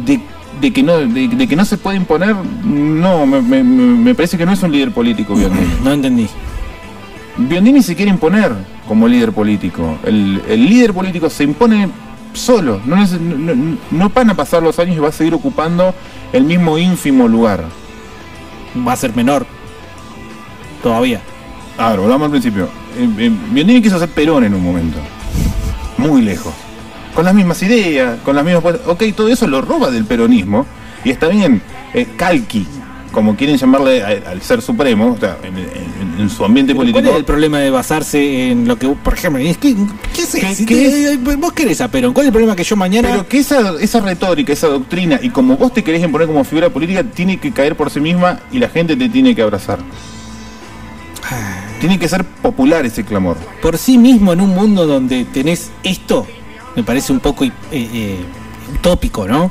de, 0.04 0.20
de 0.60 0.72
que, 0.72 0.82
no, 0.82 0.96
de, 0.98 1.28
de 1.28 1.46
que 1.46 1.54
no 1.54 1.64
se 1.66 1.76
puede 1.76 1.98
imponer, 1.98 2.34
no, 2.64 3.26
me, 3.26 3.42
me- 3.42 3.62
me 3.62 4.14
parece 4.14 4.38
que 4.38 4.46
no 4.46 4.52
es 4.52 4.62
un 4.62 4.72
líder 4.72 4.90
político 4.90 5.34
Biondini. 5.34 5.66
No 5.82 5.92
entendí. 5.92 6.28
Biondini 7.36 7.82
se 7.82 7.94
quiere 7.94 8.10
imponer 8.10 8.52
como 8.88 9.06
líder 9.06 9.32
político. 9.32 9.98
El, 10.04 10.40
el 10.48 10.66
líder 10.66 10.94
político 10.94 11.28
se 11.28 11.44
impone 11.44 11.90
solo. 12.32 12.80
No- 12.86 12.96
no- 12.96 13.76
no 13.90 14.08
van 14.08 14.30
a 14.30 14.34
pasar 14.34 14.62
los 14.62 14.78
años 14.78 14.96
y 14.96 15.00
va 15.00 15.08
a 15.08 15.12
seguir 15.12 15.34
ocupando 15.34 15.94
el 16.32 16.44
mismo 16.44 16.78
ínfimo 16.78 17.28
lugar. 17.28 17.64
Va 18.86 18.92
a 18.94 18.96
ser 18.96 19.14
menor. 19.14 19.46
Todavía. 20.84 21.20
A 21.78 21.90
ver, 21.90 21.98
volvamos 22.00 22.26
al 22.26 22.30
principio. 22.30 22.68
Eh, 22.96 23.08
eh, 23.18 23.32
Biondini 23.50 23.82
quiso 23.82 23.98
ser 23.98 24.08
Perón 24.10 24.44
en 24.44 24.54
un 24.54 24.62
momento. 24.62 24.98
Muy 25.98 26.22
lejos. 26.22 26.54
Con 27.14 27.24
las 27.24 27.34
mismas 27.34 27.60
ideas, 27.62 28.18
con 28.24 28.36
las 28.36 28.44
mismas... 28.44 28.62
Ok, 28.86 29.02
todo 29.16 29.28
eso 29.28 29.46
lo 29.48 29.60
roba 29.62 29.90
del 29.90 30.04
peronismo. 30.04 30.66
Y 31.04 31.10
está 31.10 31.28
bien. 31.28 31.60
eh, 31.94 32.06
calqui, 32.16 32.66
como 33.12 33.34
quieren 33.36 33.56
llamarle 33.56 34.02
al 34.04 34.42
ser 34.42 34.60
supremo, 34.60 35.12
o 35.12 35.18
sea, 35.18 35.38
en, 35.44 35.56
en- 35.58 36.20
en 36.20 36.30
su 36.30 36.44
ambiente 36.44 36.74
¿Cuál 36.74 36.88
político. 36.90 37.12
es 37.14 37.18
el 37.20 37.24
problema 37.24 37.58
de 37.60 37.70
basarse 37.70 38.50
en 38.50 38.66
lo 38.68 38.76
que, 38.78 38.88
por 38.88 39.14
ejemplo, 39.14 39.40
es 39.40 39.56
que, 39.58 39.74
¿qué 40.14 40.22
sé? 40.22 40.40
¿Qué- 40.40 40.54
Si 40.54 40.66
qué 40.66 41.18
te- 41.24 41.36
vos 41.36 41.52
querés 41.52 41.80
a 41.80 41.88
Perón, 41.88 42.12
¿cuál 42.12 42.24
es 42.24 42.28
el 42.28 42.32
problema 42.32 42.54
que 42.56 42.64
yo 42.64 42.76
mañana 42.76 43.08
Pero 43.10 43.26
que 43.28 43.38
esa, 43.38 43.74
esa 43.80 44.00
retórica, 44.00 44.52
esa 44.52 44.66
doctrina, 44.68 45.18
y 45.22 45.30
como 45.30 45.56
vos 45.56 45.72
te 45.72 45.82
querés 45.84 46.02
imponer 46.02 46.26
como 46.26 46.42
figura 46.44 46.68
política, 46.70 47.02
tiene 47.04 47.38
que 47.38 47.52
caer 47.52 47.74
por 47.76 47.90
sí 47.90 48.00
misma 48.00 48.40
y 48.52 48.58
la 48.58 48.68
gente 48.68 48.96
te 48.96 49.08
tiene 49.08 49.34
que 49.34 49.42
abrazar. 49.42 49.78
Tiene 51.80 51.98
que 51.98 52.08
ser 52.08 52.24
popular 52.24 52.84
ese 52.86 53.04
clamor. 53.04 53.36
por 53.62 53.78
sí 53.78 53.98
mismo 53.98 54.32
en 54.32 54.40
un 54.40 54.50
mundo 54.54 54.86
donde 54.86 55.24
tenés 55.24 55.70
esto, 55.82 56.26
me 56.76 56.82
parece 56.82 57.12
un 57.12 57.20
poco 57.20 57.44
eh, 57.44 57.52
eh, 57.72 58.16
utópico, 58.74 59.26
¿no? 59.26 59.50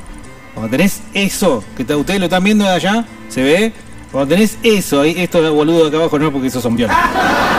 Cuando 0.54 0.70
tenés 0.70 1.02
eso, 1.14 1.64
que 1.76 1.84
ustedes 1.84 2.20
lo 2.20 2.26
están 2.26 2.44
viendo 2.44 2.64
de 2.66 2.72
allá, 2.72 3.06
¿se 3.30 3.42
ve? 3.42 3.74
Cuando 4.12 4.36
tenés 4.36 4.58
eso, 4.62 5.02
ahí, 5.02 5.16
esto 5.18 5.42
de 5.42 5.50
boludo 5.50 5.88
acá 5.88 5.98
abajo 5.98 6.20
no, 6.20 6.32
porque 6.32 6.48
esos 6.48 6.62
son 6.62 6.76
violas. 6.76 6.96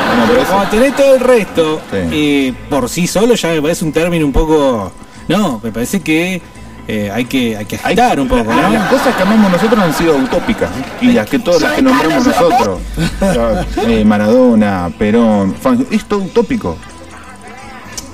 Bueno, 0.07 0.25
pero 0.29 0.45
Cuando 0.49 0.71
tenés 0.71 0.95
todo 0.97 1.15
el 1.15 1.21
resto, 1.21 1.81
Sí. 1.91 1.97
eh, 2.13 2.55
por 2.71 2.89
sí 2.89 3.07
solo 3.09 3.35
ya 3.35 3.49
me 3.49 3.61
parece 3.63 3.85
un 3.85 3.93
término 3.93 4.25
un 4.27 4.33
poco... 4.33 4.93
No, 5.27 5.61
me 5.65 5.73
parece 5.73 6.01
que 6.01 6.41
eh, 6.87 7.11
hay 7.13 7.25
que 7.25 7.57
hay 7.57 7.65
que 7.65 7.77
agitar 7.77 8.21
un 8.21 8.29
poco, 8.29 8.45
la- 8.53 8.63
¿no? 8.63 8.71
Las 8.71 8.89
cosas 8.91 9.15
que 9.17 9.23
amamos 9.23 9.51
nosotros 9.51 9.79
han 9.83 9.95
sido 9.95 10.17
utópicas. 10.17 10.71
Y 11.01 11.13
las 11.13 11.29
que 11.29 11.39
todas 11.39 11.63
las 11.63 11.73
que 11.73 11.83
nombramos 11.83 12.27
nosotros. 12.27 12.81
Eh, 13.87 14.05
Maradona, 14.05 14.91
Perón, 14.99 15.55
es 15.91 16.05
todo 16.05 16.21
utópico. 16.21 16.77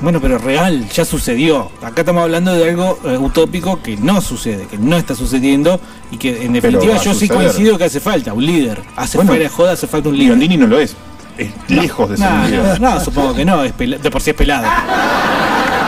Bueno, 0.03 0.19
pero 0.19 0.39
real, 0.39 0.89
ya 0.89 1.05
sucedió. 1.05 1.71
Acá 1.83 2.01
estamos 2.01 2.23
hablando 2.23 2.55
de 2.55 2.71
algo 2.71 2.99
eh, 3.05 3.19
utópico 3.19 3.83
que 3.83 3.99
no 3.99 4.23
sucede, 4.23 4.67
que 4.67 4.79
no 4.79 4.97
está 4.97 5.15
sucediendo 5.15 5.79
y 6.11 6.17
que 6.17 6.43
en 6.45 6.55
definitiva 6.55 6.97
yo 7.03 7.13
sí 7.13 7.29
coincido 7.29 7.77
que 7.77 7.85
hace 7.85 8.01
falta 8.01 8.33
un 8.33 8.47
líder. 8.47 8.81
Hace 8.97 9.19
Bueno, 9.19 9.31
fuera 9.33 9.43
de 9.45 9.51
joda, 9.51 9.73
hace 9.73 9.87
falta 9.87 10.09
un 10.09 10.15
líder. 10.17 10.29
Biondini 10.39 10.57
no 10.57 10.67
lo 10.69 10.81
es. 10.81 10.97
Es 11.37 11.51
lejos 11.69 12.09
de 12.11 12.17
ser 12.17 12.31
No, 12.31 12.37
un 12.45 12.51
líder. 12.51 12.81
no, 12.81 12.95
no, 12.95 13.01
supongo 13.05 13.35
que 13.35 13.45
no, 13.45 13.63
es 13.63 13.77
de 13.77 14.11
por 14.11 14.23
sí 14.23 14.31
es 14.31 14.37
pelado. 14.37 14.65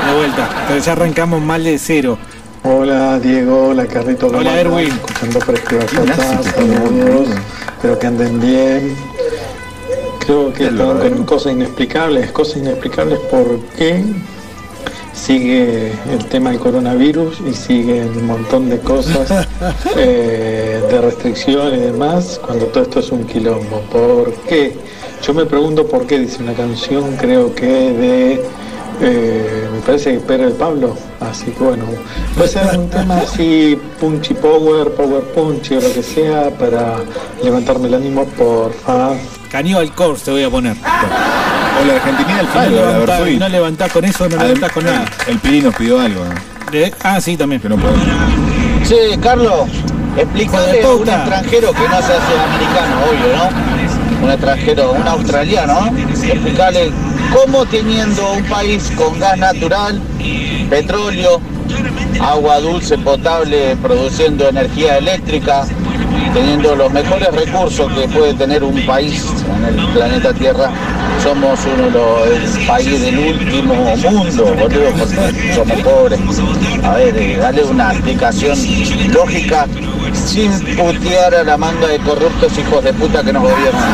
de 0.06 0.14
vuelta. 0.16 0.48
Pero 0.68 0.78
ya 0.84 0.92
arrancamos 0.92 1.40
mal 1.40 1.64
de 1.64 1.78
cero. 1.78 2.18
Hola 2.64 3.18
Diego, 3.18 3.68
hola 3.68 3.86
Carlito. 3.86 4.28
Hola, 4.28 4.60
Erwin. 4.60 4.88
Escuchando 4.88 5.40
que 5.40 5.86
saludos. 6.52 7.28
Espero 7.76 7.98
que 7.98 8.06
anden 8.06 8.40
bien. 8.40 8.96
Creo 10.20 10.52
que 10.52 10.64
Es 10.64 10.70
están 10.70 10.88
verdadero. 10.88 11.16
con 11.16 11.24
cosas 11.26 11.52
inexplicables. 11.54 12.30
Cosas 12.30 12.58
inexplicables 12.58 13.18
porque 13.30 14.04
sigue 15.12 15.92
el 16.10 16.24
tema 16.28 16.50
del 16.50 16.60
coronavirus 16.60 17.40
y 17.48 17.52
sigue 17.52 18.02
un 18.04 18.26
montón 18.26 18.70
de 18.70 18.78
cosas 18.78 19.46
eh, 19.96 20.80
de 20.88 21.00
restricción 21.00 21.74
y 21.74 21.78
demás 21.80 22.40
cuando 22.44 22.66
todo 22.66 22.84
esto 22.84 23.00
es 23.00 23.10
un 23.10 23.24
quilombo. 23.24 23.80
¿Por 23.90 24.32
qué? 24.48 24.76
Yo 25.26 25.34
me 25.34 25.46
pregunto 25.46 25.86
por 25.86 26.06
qué, 26.06 26.18
dice 26.18 26.42
una 26.42 26.54
canción, 26.54 27.16
creo 27.16 27.54
que 27.54 27.66
de, 27.66 28.44
eh, 29.02 29.68
me 29.72 29.80
parece 29.80 30.12
que 30.14 30.20
Pedro 30.20 30.46
de 30.48 30.54
Pablo, 30.54 30.96
así 31.20 31.46
que 31.46 31.64
bueno, 31.64 31.84
puede 32.36 32.48
ser 32.48 32.78
un 32.78 32.88
tema 32.88 33.18
así, 33.18 33.78
punchy 34.00 34.34
power, 34.34 34.90
power 34.94 35.22
punchy 35.34 35.74
o 35.76 35.80
lo 35.80 35.92
que 35.92 36.02
sea, 36.02 36.50
para 36.50 36.96
levantarme 37.42 37.88
el 37.88 37.94
ánimo, 37.94 38.24
por 38.26 38.72
favor. 38.72 39.16
Caníbal 39.50 39.92
Corse 39.94 40.24
te 40.26 40.30
voy 40.30 40.44
a 40.44 40.50
poner. 40.50 40.76
O 40.76 41.84
la 41.84 41.94
Argentina 41.94 42.42
No 42.42 42.48
Falo, 42.48 42.70
la 42.76 42.82
levantás, 42.92 43.18
Versuit. 43.18 43.38
no 43.40 43.48
levantás 43.48 43.92
con 43.92 44.04
eso, 44.04 44.28
no 44.28 44.36
Adem- 44.36 44.42
levantás 44.46 44.72
con 44.72 44.84
nada. 44.84 45.04
El 45.26 45.38
Piri 45.38 45.60
nos 45.62 45.74
pidió 45.74 46.00
algo. 46.00 46.24
¿no? 46.24 46.70
De- 46.70 46.94
ah, 47.02 47.20
sí, 47.20 47.36
también. 47.36 47.60
Que 47.60 47.68
no 47.68 47.76
puedo. 47.76 47.94
Sí, 48.84 48.96
Carlos, 49.22 49.68
explícale 50.16 50.82
a 50.82 50.88
un 50.90 51.08
extranjero 51.08 51.72
que 51.72 51.80
no 51.88 51.96
sea 52.02 52.18
sudamericano, 52.28 52.96
obvio, 53.10 53.36
¿no? 53.36 53.81
Un 54.22 54.30
extranjero, 54.30 54.92
un 54.92 55.06
australiano, 55.08 55.90
explicarle 56.22 56.92
cómo 57.32 57.66
teniendo 57.66 58.32
un 58.32 58.44
país 58.44 58.90
con 58.96 59.18
gas 59.18 59.36
natural, 59.36 60.00
petróleo, 60.70 61.40
agua 62.20 62.60
dulce 62.60 62.96
potable, 62.98 63.76
produciendo 63.82 64.48
energía 64.48 64.98
eléctrica, 64.98 65.64
teniendo 66.32 66.76
los 66.76 66.92
mejores 66.92 67.28
recursos 67.32 67.92
que 67.92 68.08
puede 68.08 68.34
tener 68.34 68.62
un 68.62 68.80
país 68.86 69.24
en 69.68 69.78
el 69.78 69.86
planeta 69.88 70.32
Tierra, 70.32 70.70
somos 71.22 71.60
uno 71.74 71.84
de 71.84 71.90
los 71.90 72.58
el 72.60 72.66
país 72.66 73.00
del 73.00 73.18
último 73.18 73.74
mundo, 73.74 74.44
boludo, 74.44 74.90
porque 74.98 75.54
somos 75.54 75.80
pobres. 75.80 76.20
A 76.84 76.94
ver, 76.94 77.16
eh, 77.16 77.36
dale 77.38 77.64
una 77.64 77.92
explicación 77.92 78.56
lógica 79.12 79.66
sin 80.14 80.50
putear 80.76 81.34
a 81.34 81.44
la 81.44 81.56
manga 81.56 81.86
de 81.88 81.98
corruptos 81.98 82.56
hijos 82.58 82.84
de 82.84 82.92
puta 82.92 83.22
que 83.22 83.32
nos 83.32 83.42
gobiernan. 83.42 83.92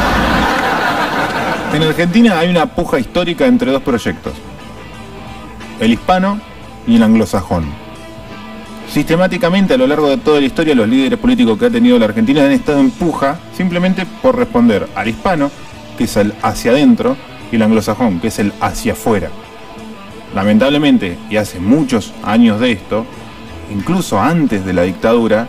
En 1.73 1.83
Argentina 1.83 2.39
hay 2.39 2.49
una 2.49 2.67
puja 2.67 2.99
histórica 2.99 3.47
entre 3.47 3.71
dos 3.71 3.83
proyectos. 3.83 4.33
El 5.81 5.93
hispano 5.93 6.41
y 6.87 6.97
el 6.97 7.03
anglosajón. 7.03 7.67
Sistemáticamente 8.91 9.75
a 9.75 9.77
lo 9.77 9.87
largo 9.87 10.09
de 10.09 10.17
toda 10.17 10.41
la 10.41 10.47
historia 10.47 10.75
los 10.75 10.89
líderes 10.89 11.19
políticos 11.19 11.59
que 11.59 11.67
ha 11.67 11.71
tenido 11.71 11.99
la 11.99 12.07
Argentina 12.07 12.43
han 12.43 12.53
estado 12.53 12.81
en 12.81 12.91
puja 12.91 13.39
simplemente 13.55 14.07
por 14.23 14.37
responder 14.37 14.89
al 14.95 15.09
hispano, 15.09 15.51
que 15.99 16.05
es 16.05 16.17
el 16.17 16.33
hacia 16.43 16.71
adentro, 16.71 17.17
y 17.53 17.57
el 17.57 17.63
anglosajón, 17.63 18.21
que 18.21 18.29
es 18.29 18.39
el 18.39 18.53
hacia 18.61 18.93
afuera. 18.93 19.29
Lamentablemente, 20.35 21.19
y 21.31 21.37
hace 21.37 21.61
muchos 21.61 22.13
años 22.23 22.61
de 22.61 22.73
esto, 22.73 23.05
incluso 23.71 24.21
antes 24.21 24.65
de 24.65 24.73
la 24.73 24.83
dictadura, 24.83 25.49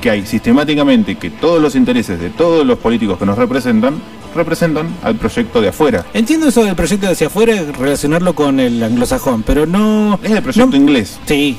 que 0.00 0.10
hay 0.10 0.26
sistemáticamente 0.26 1.16
que 1.16 1.30
todos 1.30 1.60
los 1.60 1.74
intereses 1.74 2.20
de 2.20 2.30
todos 2.30 2.66
los 2.66 2.78
políticos 2.78 3.18
que 3.18 3.26
nos 3.26 3.38
representan 3.38 4.00
representan 4.34 4.94
al 5.02 5.16
proyecto 5.16 5.60
de 5.60 5.68
afuera. 5.68 6.06
Entiendo 6.14 6.48
eso 6.48 6.64
del 6.64 6.76
proyecto 6.76 7.06
de 7.06 7.12
hacia 7.12 7.26
afuera, 7.28 7.54
relacionarlo 7.78 8.34
con 8.34 8.60
el 8.60 8.82
anglosajón, 8.82 9.42
pero 9.42 9.66
no. 9.66 10.18
Es 10.22 10.30
el 10.30 10.42
proyecto 10.42 10.76
inglés. 10.76 11.18
Sí, 11.26 11.56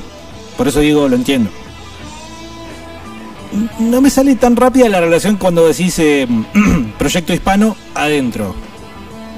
por 0.58 0.68
eso 0.68 0.80
digo, 0.80 1.08
lo 1.08 1.16
entiendo. 1.16 1.50
No 3.80 4.00
me 4.02 4.10
sale 4.10 4.36
tan 4.36 4.56
rápida 4.56 4.88
la 4.90 5.02
relación 5.02 5.38
cuando 5.38 5.68
decís 5.68 5.98
eh, 6.00 6.28
proyecto 6.98 7.34
hispano 7.34 7.76
adentro. 7.96 8.56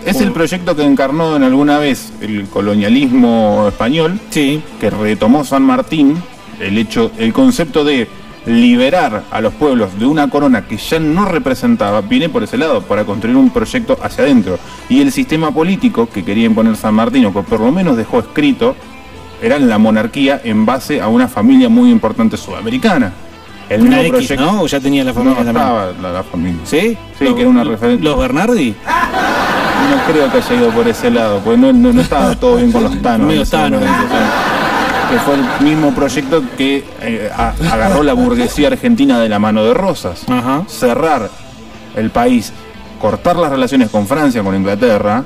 Es 0.05 0.19
el 0.19 0.31
proyecto 0.31 0.75
que 0.75 0.83
encarnó 0.83 1.35
en 1.35 1.43
alguna 1.43 1.77
vez 1.77 2.11
el 2.21 2.47
colonialismo 2.47 3.65
español, 3.67 4.19
sí. 4.31 4.61
que 4.79 4.89
retomó 4.89 5.45
San 5.45 5.61
Martín, 5.61 6.17
el 6.59 6.77
hecho, 6.79 7.11
el 7.19 7.31
concepto 7.31 7.83
de 7.83 8.07
liberar 8.45 9.23
a 9.29 9.41
los 9.41 9.53
pueblos 9.53 9.97
de 9.99 10.05
una 10.05 10.29
corona 10.29 10.65
que 10.67 10.77
ya 10.77 10.99
no 10.99 11.25
representaba, 11.25 12.01
viene 12.01 12.29
por 12.29 12.43
ese 12.43 12.57
lado, 12.57 12.81
para 12.81 13.05
construir 13.05 13.37
un 13.37 13.49
proyecto 13.51 13.97
hacia 14.01 14.23
adentro. 14.23 14.57
Y 14.89 15.01
el 15.01 15.11
sistema 15.11 15.51
político 15.51 16.09
que 16.09 16.23
quería 16.23 16.45
imponer 16.45 16.75
San 16.75 16.95
Martín, 16.95 17.25
o 17.25 17.33
que 17.33 17.41
por 17.43 17.59
lo 17.59 17.71
menos 17.71 17.97
dejó 17.97 18.19
escrito, 18.19 18.75
era 19.41 19.59
la 19.59 19.77
monarquía 19.77 20.41
en 20.43 20.65
base 20.65 21.01
a 21.01 21.07
una 21.07 21.27
familia 21.27 21.69
muy 21.69 21.89
importante 21.91 22.37
sudamericana. 22.37 23.13
El 23.69 23.81
Una 23.83 23.97
mismo 23.97 24.17
X, 24.17 24.27
proyecto. 24.27 24.51
¿no? 24.53 24.61
O 24.63 24.67
ya 24.67 24.79
tenía 24.79 25.03
la 25.03 25.13
familia 25.13 25.43
no, 25.43 25.49
estaba 25.49 25.91
la, 26.01 26.11
la 26.11 26.23
familia. 26.23 26.59
¿Sí? 26.65 26.97
Sí, 27.17 27.33
que 27.33 27.41
era 27.41 27.49
una 27.49 27.63
referencia. 27.63 28.03
¿Los 28.03 28.19
Bernardi? 28.19 28.75
No 29.89 30.13
creo 30.13 30.31
que 30.31 30.37
haya 30.37 30.55
ido 30.55 30.69
por 30.71 30.87
ese 30.87 31.09
lado, 31.09 31.39
porque 31.39 31.57
no, 31.57 31.71
no, 31.71 31.93
no 31.93 32.01
estaba 32.01 32.35
todo 32.35 32.57
bien 32.57 32.71
con 32.71 32.83
los 32.83 33.01
Thanos. 33.01 33.27
Medio 33.27 33.41
en 33.41 33.43
ese 33.43 33.51
Thanos, 33.51 33.79
momento, 33.81 34.07
sí. 34.09 34.15
Que 35.11 35.17
fue 35.19 35.33
el 35.35 35.43
mismo 35.65 35.93
proyecto 35.93 36.41
que 36.57 36.85
eh, 37.01 37.29
a- 37.35 37.53
agarró 37.71 38.01
la 38.01 38.13
burguesía 38.13 38.67
argentina 38.69 39.19
de 39.19 39.27
la 39.27 39.39
mano 39.39 39.63
de 39.65 39.73
Rosas. 39.73 40.23
Cerrar 40.67 41.29
el 41.95 42.09
país, 42.11 42.53
cortar 43.01 43.35
las 43.35 43.51
relaciones 43.51 43.89
con 43.89 44.07
Francia, 44.07 44.41
con 44.41 44.55
Inglaterra, 44.55 45.23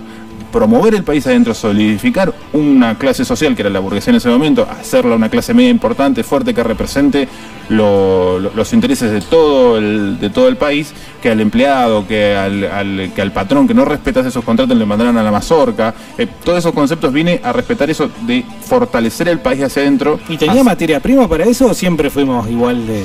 promover 0.55 0.95
el 0.95 1.03
país 1.03 1.27
adentro, 1.27 1.53
solidificar 1.53 2.33
una 2.53 2.97
clase 2.97 3.25
social 3.25 3.53
que 3.57 3.61
era 3.61 3.69
la 3.69 3.79
burguesía 3.81 4.11
en 4.11 4.15
ese 4.17 4.29
momento, 4.29 4.65
hacerla 4.71 5.13
una 5.15 5.27
clase 5.27 5.53
media 5.53 5.69
importante, 5.69 6.23
fuerte, 6.23 6.53
que 6.53 6.63
represente 6.63 7.27
lo- 7.67 8.39
lo- 8.39 8.51
los 8.55 8.71
intereses 8.71 9.11
de 9.11 9.19
todo 9.19 9.77
el, 9.77 10.17
de 10.17 10.29
todo 10.29 10.47
el 10.47 10.55
país, 10.55 10.93
que 11.21 11.29
al 11.29 11.41
empleado, 11.41 12.07
que 12.07 12.35
al, 12.37 12.63
al- 12.63 13.11
que 13.13 13.21
al 13.21 13.33
patrón 13.33 13.67
que 13.67 13.73
no 13.73 13.83
respetase 13.83 14.29
esos 14.29 14.45
contratos 14.45 14.77
le 14.77 14.85
mandaran 14.85 15.17
a 15.17 15.23
la 15.23 15.31
mazorca. 15.31 15.93
Eh, 16.17 16.25
todos 16.45 16.59
esos 16.59 16.71
conceptos 16.73 17.11
viene 17.11 17.41
a 17.43 17.51
respetar 17.51 17.89
eso 17.89 18.09
de 18.25 18.45
fortalecer 18.65 19.27
el 19.27 19.39
país 19.39 19.61
hacia 19.61 19.81
adentro. 19.81 20.21
¿Y 20.29 20.37
tenía 20.37 20.63
materia 20.63 21.01
prima 21.01 21.27
para 21.27 21.43
eso 21.43 21.65
o 21.67 21.73
siempre 21.73 22.09
fuimos 22.09 22.49
igual 22.49 22.87
de.? 22.87 23.03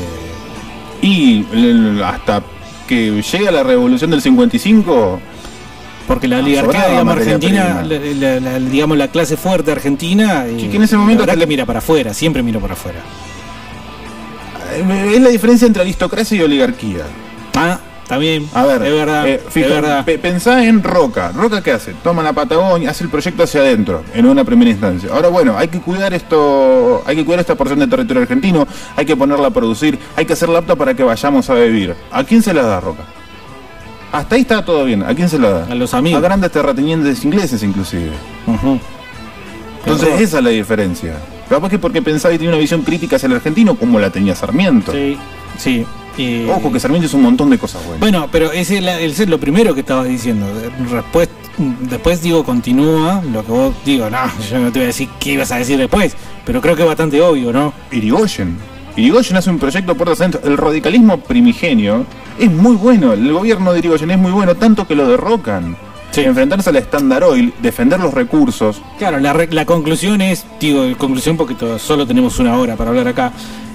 Y 1.02 1.44
el- 1.52 2.00
hasta 2.04 2.42
que 2.86 3.22
llega 3.22 3.50
la 3.50 3.64
revolución 3.64 4.10
del 4.12 4.20
55. 4.22 5.20
Porque 6.10 6.26
la 6.26 6.38
oligarquía, 6.40 6.88
digamos, 6.88 7.16
argentina, 7.16 7.82
prima. 7.86 8.14
la, 8.18 8.40
la- 8.40 8.58
la- 8.58 8.58
digamos, 8.68 8.98
la 8.98 9.08
clase 9.08 9.36
fuerte 9.36 9.70
argentina. 9.70 10.44
Y, 10.48 10.66
que 10.68 10.76
en 10.76 10.82
ese 10.82 10.96
momento 10.96 11.24
la 11.24 11.36
que 11.36 11.46
mira 11.46 11.64
para 11.64 11.78
afuera, 11.78 12.12
siempre 12.12 12.42
miro 12.42 12.58
para 12.58 12.72
afuera. 12.74 12.98
Eh, 14.74 15.12
Es 15.14 15.20
la 15.22 15.28
diferencia 15.28 15.66
entre 15.66 15.82
aristocracia 15.82 16.36
y 16.36 16.42
oligarquía. 16.42 17.04
Ah, 17.54 17.78
también. 18.08 18.48
A 18.54 18.64
ver, 18.66 18.82
es 18.82 18.92
verdad. 18.92 19.28
eh, 19.28 19.40
fija- 19.50 19.66
es 19.68 19.72
verdad. 19.72 20.04
pe- 20.04 20.18
pensá 20.18 20.64
en 20.64 20.82
Roca. 20.82 21.30
¿Roca 21.32 21.62
qué 21.62 21.70
hace? 21.70 21.94
Toma 22.02 22.24
la 22.24 22.32
Patagonia, 22.32 22.90
hace 22.90 23.04
el 23.04 23.10
proyecto 23.10 23.44
hacia 23.44 23.60
adentro, 23.60 24.02
en 24.12 24.26
una 24.26 24.42
primera 24.42 24.68
instancia. 24.70 25.10
Ahora, 25.12 25.28
bueno, 25.28 25.56
hay 25.56 25.68
que 25.68 25.78
cuidar 25.80 26.12
esto, 26.12 27.04
hay 27.06 27.14
que 27.14 27.24
cuidar 27.24 27.38
esta 27.38 27.54
porción 27.54 27.78
de 27.78 27.86
territorio 27.86 28.22
argentino, 28.22 28.66
hay 28.96 29.06
que 29.06 29.16
ponerla 29.16 29.46
a 29.46 29.50
producir, 29.52 29.96
hay 30.16 30.26
que 30.26 30.32
hacerla 30.32 30.58
apta 30.58 30.74
para 30.74 30.94
que 30.94 31.04
vayamos 31.04 31.48
a 31.50 31.54
vivir. 31.54 31.94
¿A 32.10 32.24
quién 32.24 32.42
se 32.42 32.52
la 32.52 32.62
da 32.62 32.80
Roca? 32.80 33.04
Hasta 34.12 34.34
ahí 34.34 34.40
está 34.42 34.64
todo 34.64 34.84
bien. 34.84 35.02
¿A 35.02 35.14
quién 35.14 35.28
se 35.28 35.38
la 35.38 35.50
da? 35.50 35.66
A 35.70 35.74
los 35.74 35.94
amigos. 35.94 36.18
A 36.18 36.22
grandes 36.24 36.50
terratenientes 36.50 37.24
ingleses, 37.24 37.62
inclusive. 37.62 38.10
Entonces, 39.84 40.20
esa 40.20 40.38
es 40.38 40.44
la 40.44 40.50
diferencia. 40.50 41.14
Capaz 41.48 41.68
que 41.68 41.78
porque 41.78 42.02
pensaba 42.02 42.32
y 42.34 42.38
tenía 42.38 42.50
una 42.52 42.58
visión 42.60 42.82
crítica 42.82 43.16
hacia 43.16 43.26
el 43.26 43.34
argentino, 43.34 43.74
como 43.76 43.98
la 43.98 44.10
tenía 44.10 44.34
Sarmiento. 44.34 44.92
Sí, 44.92 45.16
sí. 45.58 45.86
Y- 46.16 46.48
Ojo, 46.48 46.72
que 46.72 46.78
Sarmiento 46.80 47.06
hizo 47.06 47.16
un 47.16 47.22
montón 47.24 47.50
de 47.50 47.58
cosas 47.58 47.82
buenas. 47.82 48.00
Bueno, 48.00 48.28
pero 48.30 48.52
es, 48.52 48.70
ese 48.70 49.22
es 49.22 49.28
lo 49.28 49.38
primero 49.38 49.74
que 49.74 49.80
estabas 49.80 50.06
diciendo. 50.08 50.46
Después, 50.92 51.28
después 51.88 52.22
digo, 52.22 52.44
continúa 52.44 53.22
lo 53.32 53.44
que 53.44 53.52
vos 53.52 53.74
digo. 53.84 54.10
No, 54.10 54.18
yo 54.50 54.58
no 54.58 54.66
te 54.72 54.80
voy 54.80 54.84
a 54.84 54.86
decir 54.88 55.08
qué 55.18 55.32
ibas 55.32 55.50
a 55.52 55.56
decir 55.56 55.78
después, 55.78 56.14
pero 56.44 56.60
creo 56.60 56.76
que 56.76 56.82
es 56.82 56.88
bastante 56.88 57.20
obvio, 57.22 57.52
¿no? 57.52 57.72
Irigoyen. 57.90 58.58
Irigoyen 58.96 59.36
hace 59.36 59.50
un 59.50 59.58
proyecto 59.58 59.94
puertas 59.94 60.20
adentro. 60.20 60.40
El 60.44 60.56
radicalismo 60.56 61.18
primigenio 61.18 62.04
es 62.38 62.50
muy 62.50 62.76
bueno. 62.76 63.12
El 63.12 63.32
gobierno 63.32 63.72
de 63.72 63.78
Irigoyen 63.78 64.10
es 64.10 64.18
muy 64.18 64.32
bueno, 64.32 64.54
tanto 64.56 64.86
que 64.86 64.94
lo 64.94 65.08
derrocan. 65.08 65.76
Enfrentarse 66.16 66.70
al 66.70 66.76
Standard 66.76 67.22
Oil, 67.22 67.54
defender 67.62 68.00
los 68.00 68.12
recursos. 68.12 68.82
Claro, 68.98 69.20
la, 69.20 69.64
conclusión 69.64 70.20
es, 70.20 70.44
digo, 70.58 70.84
conclusión 70.98 71.36
porque 71.36 71.54
solo 71.78 72.06
tenemos 72.06 72.38
una 72.40 72.58
hora 72.58 72.76
para 72.76 72.90
hablar 72.90 73.08
acá, 73.08 73.32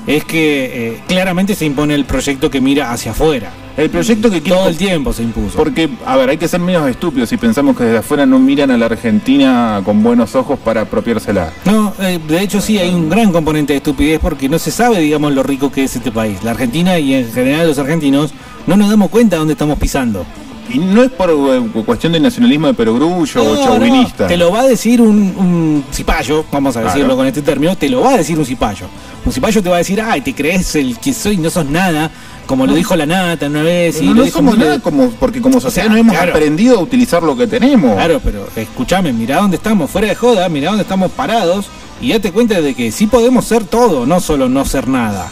es 0.08 0.24
que 0.26 0.90
eh, 0.90 1.02
claramente 1.08 1.56
se 1.56 1.66
impone 1.66 1.96
el 1.96 2.06
proyecto 2.06 2.50
que 2.50 2.62
mira 2.62 2.92
hacia 2.92 3.12
afuera. 3.12 3.52
El 3.78 3.90
proyecto 3.90 4.32
que 4.32 4.42
quiere- 4.42 4.58
Todo 4.58 4.70
el 4.70 4.78
tiempo 4.78 5.12
se 5.12 5.22
impuso. 5.24 5.58
Porque, 5.58 5.90
a 6.06 6.16
ver, 6.16 6.30
hay 6.30 6.38
que 6.38 6.48
ser 6.48 6.62
menos 6.62 6.88
estúpidos 6.90 7.28
si 7.28 7.36
pensamos 7.36 7.76
que 7.76 7.84
desde 7.84 7.98
afuera 7.98 8.26
no 8.26 8.40
miran 8.40 8.72
a 8.72 8.78
la 8.78 8.86
Argentina 8.86 9.82
con 9.84 10.02
buenos 10.02 10.34
ojos 10.36 10.58
para 10.60 10.82
apropiársela. 10.82 11.52
No, 11.66 11.94
eh, 12.00 12.20
de 12.26 12.42
hecho 12.42 12.62
sí 12.62 12.78
hay 12.80 12.94
un 12.94 13.10
gran 13.10 13.34
componente 13.34 13.74
de 13.74 13.78
estupidez 13.78 14.20
porque 14.22 14.48
no 14.48 14.60
se 14.60 14.72
sabe, 14.72 15.00
digamos, 15.00 15.34
lo 15.34 15.44
rico 15.44 15.72
que 15.72 15.84
es 15.84 15.96
este 15.96 16.12
país. 16.12 16.42
La 16.44 16.52
Argentina 16.52 16.98
y 17.00 17.16
en 17.16 17.32
general 17.34 17.68
los 17.68 17.78
argentinos 17.78 18.34
no 18.66 18.78
nos 18.78 18.90
damos 18.90 19.10
cuenta 19.10 19.36
de 19.36 19.40
dónde 19.40 19.54
estamos 19.54 19.78
pisando. 19.78 20.26
Y 20.70 20.80
no 20.80 21.04
es 21.04 21.12
por 21.12 21.30
eh, 21.30 21.84
cuestión 21.86 22.14
de 22.14 22.20
nacionalismo 22.20 22.68
de 22.68 22.74
perogrullo 22.74 23.52
o 23.52 23.64
chauvinista. 23.64 24.24
no, 24.24 24.30
te 24.30 24.38
lo 24.38 24.52
va 24.52 24.62
a 24.62 24.68
decir 24.68 25.02
un, 25.02 25.18
un 25.18 25.84
cipayo, 25.92 26.46
vamos 26.52 26.76
a 26.78 26.82
decirlo 26.82 27.16
con 27.16 27.26
este 27.28 27.42
término, 27.42 27.76
te 27.78 27.90
lo 27.90 28.02
va 28.02 28.14
a 28.14 28.18
decir 28.18 28.38
un 28.38 28.46
cipayo. 28.46 28.88
Un 29.26 29.32
cipayo 29.32 29.62
te 29.62 29.70
va 29.70 29.76
a 29.76 29.80
decir, 29.80 30.02
ay, 30.02 30.22
te 30.22 30.34
crees 30.34 30.76
el 30.76 30.98
que 31.00 31.14
soy, 31.14 31.38
no 31.38 31.50
sos 31.50 31.66
nada, 31.66 32.12
como 32.46 32.66
lo 32.66 32.74
dijo 32.74 32.96
la 32.96 33.06
nata 33.06 33.48
una 33.48 33.64
vez. 33.64 34.02
y 34.02 34.06
no, 34.06 34.14
lo 34.14 34.26
no 34.26 34.32
somos 34.32 34.58
nada 34.58 34.80
como, 34.80 35.10
porque 35.12 35.42
como 35.42 35.60
sociedad 35.60 35.88
sea, 35.88 35.94
no 35.94 36.00
hemos 36.00 36.16
claro. 36.16 36.32
aprendido 36.32 36.80
a 36.80 36.82
utilizar 36.82 37.24
lo 37.24 37.36
que 37.36 37.48
tenemos. 37.48 37.96
Claro, 37.96 38.22
pero 38.24 38.48
escúchame, 38.56 39.14
mira 39.14 39.38
dónde 39.38 39.58
estamos, 39.58 39.90
fuera 39.90 40.08
de 40.08 40.16
joda, 40.16 40.48
mira 40.50 40.70
dónde 40.70 40.84
estamos 40.84 41.12
parados 41.12 41.68
y 42.02 42.12
date 42.12 42.32
cuenta 42.32 42.62
de 42.62 42.74
que 42.74 42.92
sí 42.92 43.08
podemos 43.08 43.46
ser 43.46 43.66
todo, 43.66 44.06
no 44.06 44.20
solo 44.20 44.50
no 44.50 44.66
ser 44.66 44.88
nada. 44.88 45.32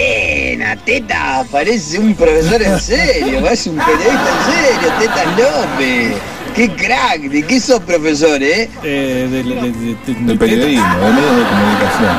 Eh, 0.00 0.76
Teta, 0.84 1.44
parece 1.50 1.98
un 1.98 2.14
profesor 2.14 2.62
en 2.62 2.78
serio, 2.80 3.40
parece 3.42 3.70
un 3.70 3.76
periodista 3.78 4.28
en 4.30 4.52
serio, 4.52 4.92
Teta 5.00 5.24
López. 5.36 6.14
Qué 6.54 6.70
crack, 6.70 7.20
¿de 7.22 7.42
qué 7.42 7.60
sos 7.60 7.80
profesor, 7.80 8.40
eh? 8.42 8.68
de, 8.82 8.88
de- 9.28 9.42
de- 9.42 9.42
de- 9.44 10.14
de 10.24 10.34
periodismo, 10.36 10.94
de 10.98 11.12
medios 11.12 11.36
de 11.36 11.42
comunicación. 11.44 12.16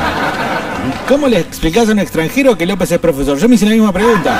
¿Cómo 1.08 1.28
le 1.28 1.40
explicás 1.40 1.88
a 1.88 1.92
un 1.92 1.98
extranjero 1.98 2.56
que 2.56 2.66
López 2.66 2.90
es 2.92 2.98
profesor? 2.98 3.38
Yo 3.38 3.48
me 3.48 3.54
hice 3.56 3.64
la 3.66 3.72
misma 3.72 3.92
pregunta. 3.92 4.38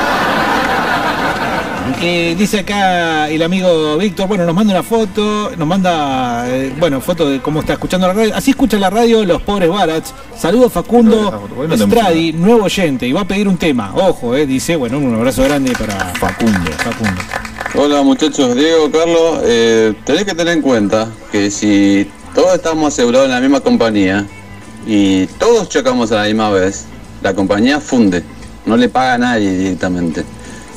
Eh, 2.02 2.34
dice 2.38 2.60
acá 2.60 3.28
el 3.28 3.42
amigo 3.42 3.96
Víctor, 3.98 4.28
bueno, 4.28 4.44
nos 4.44 4.54
manda 4.54 4.72
una 4.72 4.82
foto, 4.82 5.50
nos 5.56 5.66
manda, 5.66 6.44
eh, 6.48 6.72
bueno, 6.78 7.00
foto 7.00 7.28
de 7.28 7.40
cómo 7.40 7.60
está 7.60 7.74
escuchando 7.74 8.06
la 8.06 8.14
radio. 8.14 8.34
Así 8.34 8.50
escucha 8.50 8.78
la 8.78 8.90
radio 8.90 9.24
los 9.24 9.42
pobres 9.42 9.68
Barats. 9.68 10.14
Saludos 10.36 10.72
Facundo 10.72 11.48
Bueno, 11.54 11.76
te 11.76 11.84
Estradi, 11.84 12.32
nuevo 12.32 12.64
oyente, 12.64 13.06
y 13.06 13.12
va 13.12 13.22
a 13.22 13.24
pedir 13.26 13.48
un 13.48 13.56
tema. 13.56 13.92
Ojo, 13.94 14.34
eh, 14.34 14.46
dice, 14.46 14.76
bueno, 14.76 14.98
un 14.98 15.14
abrazo 15.14 15.42
grande 15.44 15.72
para 15.72 15.94
Facundo. 16.14 16.70
Facundo. 16.78 17.20
Hola 17.74 18.02
muchachos, 18.02 18.56
Diego, 18.56 18.90
Carlos, 18.90 19.40
eh, 19.44 19.94
tenés 20.04 20.24
que 20.24 20.34
tener 20.34 20.54
en 20.54 20.62
cuenta 20.62 21.08
que 21.30 21.50
si 21.50 22.10
todos 22.34 22.54
estamos 22.54 22.92
asegurados 22.92 23.26
en 23.26 23.34
la 23.34 23.40
misma 23.40 23.60
compañía 23.60 24.26
y 24.86 25.26
todos 25.38 25.68
chocamos 25.68 26.10
a 26.12 26.16
la 26.16 26.24
misma 26.24 26.50
vez, 26.50 26.86
la 27.22 27.34
compañía 27.34 27.80
funde, 27.80 28.24
no 28.66 28.76
le 28.76 28.88
paga 28.88 29.14
a 29.14 29.18
nadie 29.18 29.56
directamente. 29.56 30.24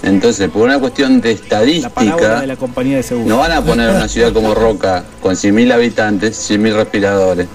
Entonces, 0.03 0.49
por 0.49 0.63
una 0.63 0.79
cuestión 0.79 1.21
de 1.21 1.31
estadística, 1.31 2.41
de 2.41 2.47
la 2.47 2.57
compañía 2.57 2.97
de 2.97 3.03
seguro. 3.03 3.27
no 3.27 3.37
van 3.37 3.53
a 3.53 3.63
poner 3.63 3.89
una 3.89 4.09
ciudad 4.09 4.33
como 4.33 4.53
Roca 4.53 5.05
con 5.21 5.35
100.000 5.35 5.73
habitantes, 5.73 6.49
100.000 6.49 6.73
respiradores. 6.73 7.47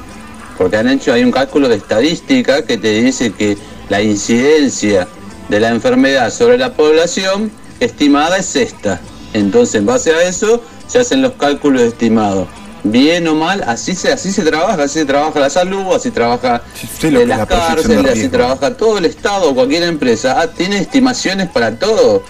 Porque 0.56 0.78
han 0.78 0.88
hecho, 0.88 1.12
hay 1.12 1.22
un 1.22 1.30
cálculo 1.30 1.68
de 1.68 1.76
estadística 1.76 2.62
que 2.62 2.78
te 2.78 3.02
dice 3.02 3.32
que 3.32 3.58
la 3.90 4.02
incidencia 4.02 5.06
de 5.48 5.60
la 5.60 5.68
enfermedad 5.68 6.30
sobre 6.30 6.56
la 6.56 6.72
población 6.72 7.52
estimada 7.80 8.38
es 8.38 8.56
esta. 8.56 8.98
Entonces, 9.34 9.76
en 9.76 9.86
base 9.86 10.12
a 10.12 10.22
eso, 10.22 10.62
se 10.86 10.98
hacen 10.98 11.20
los 11.20 11.32
cálculos 11.32 11.82
estimados. 11.82 12.48
Bien 12.82 13.26
o 13.28 13.34
mal, 13.34 13.62
así 13.66 13.94
se, 13.94 14.10
así 14.10 14.32
se 14.32 14.42
trabaja, 14.42 14.84
así 14.84 15.00
se 15.00 15.04
trabaja 15.04 15.38
la 15.38 15.50
salud, 15.50 15.94
así 15.94 16.10
trabaja 16.10 16.62
eh, 17.02 17.10
las 17.10 17.26
la 17.26 17.46
cárceles, 17.46 18.12
así 18.12 18.28
trabaja 18.28 18.74
todo 18.74 18.98
el 18.98 19.04
Estado, 19.04 19.54
cualquier 19.54 19.82
empresa. 19.82 20.40
Ah, 20.40 20.46
tiene 20.46 20.78
estimaciones 20.78 21.48
para 21.48 21.76
todo, 21.76 22.22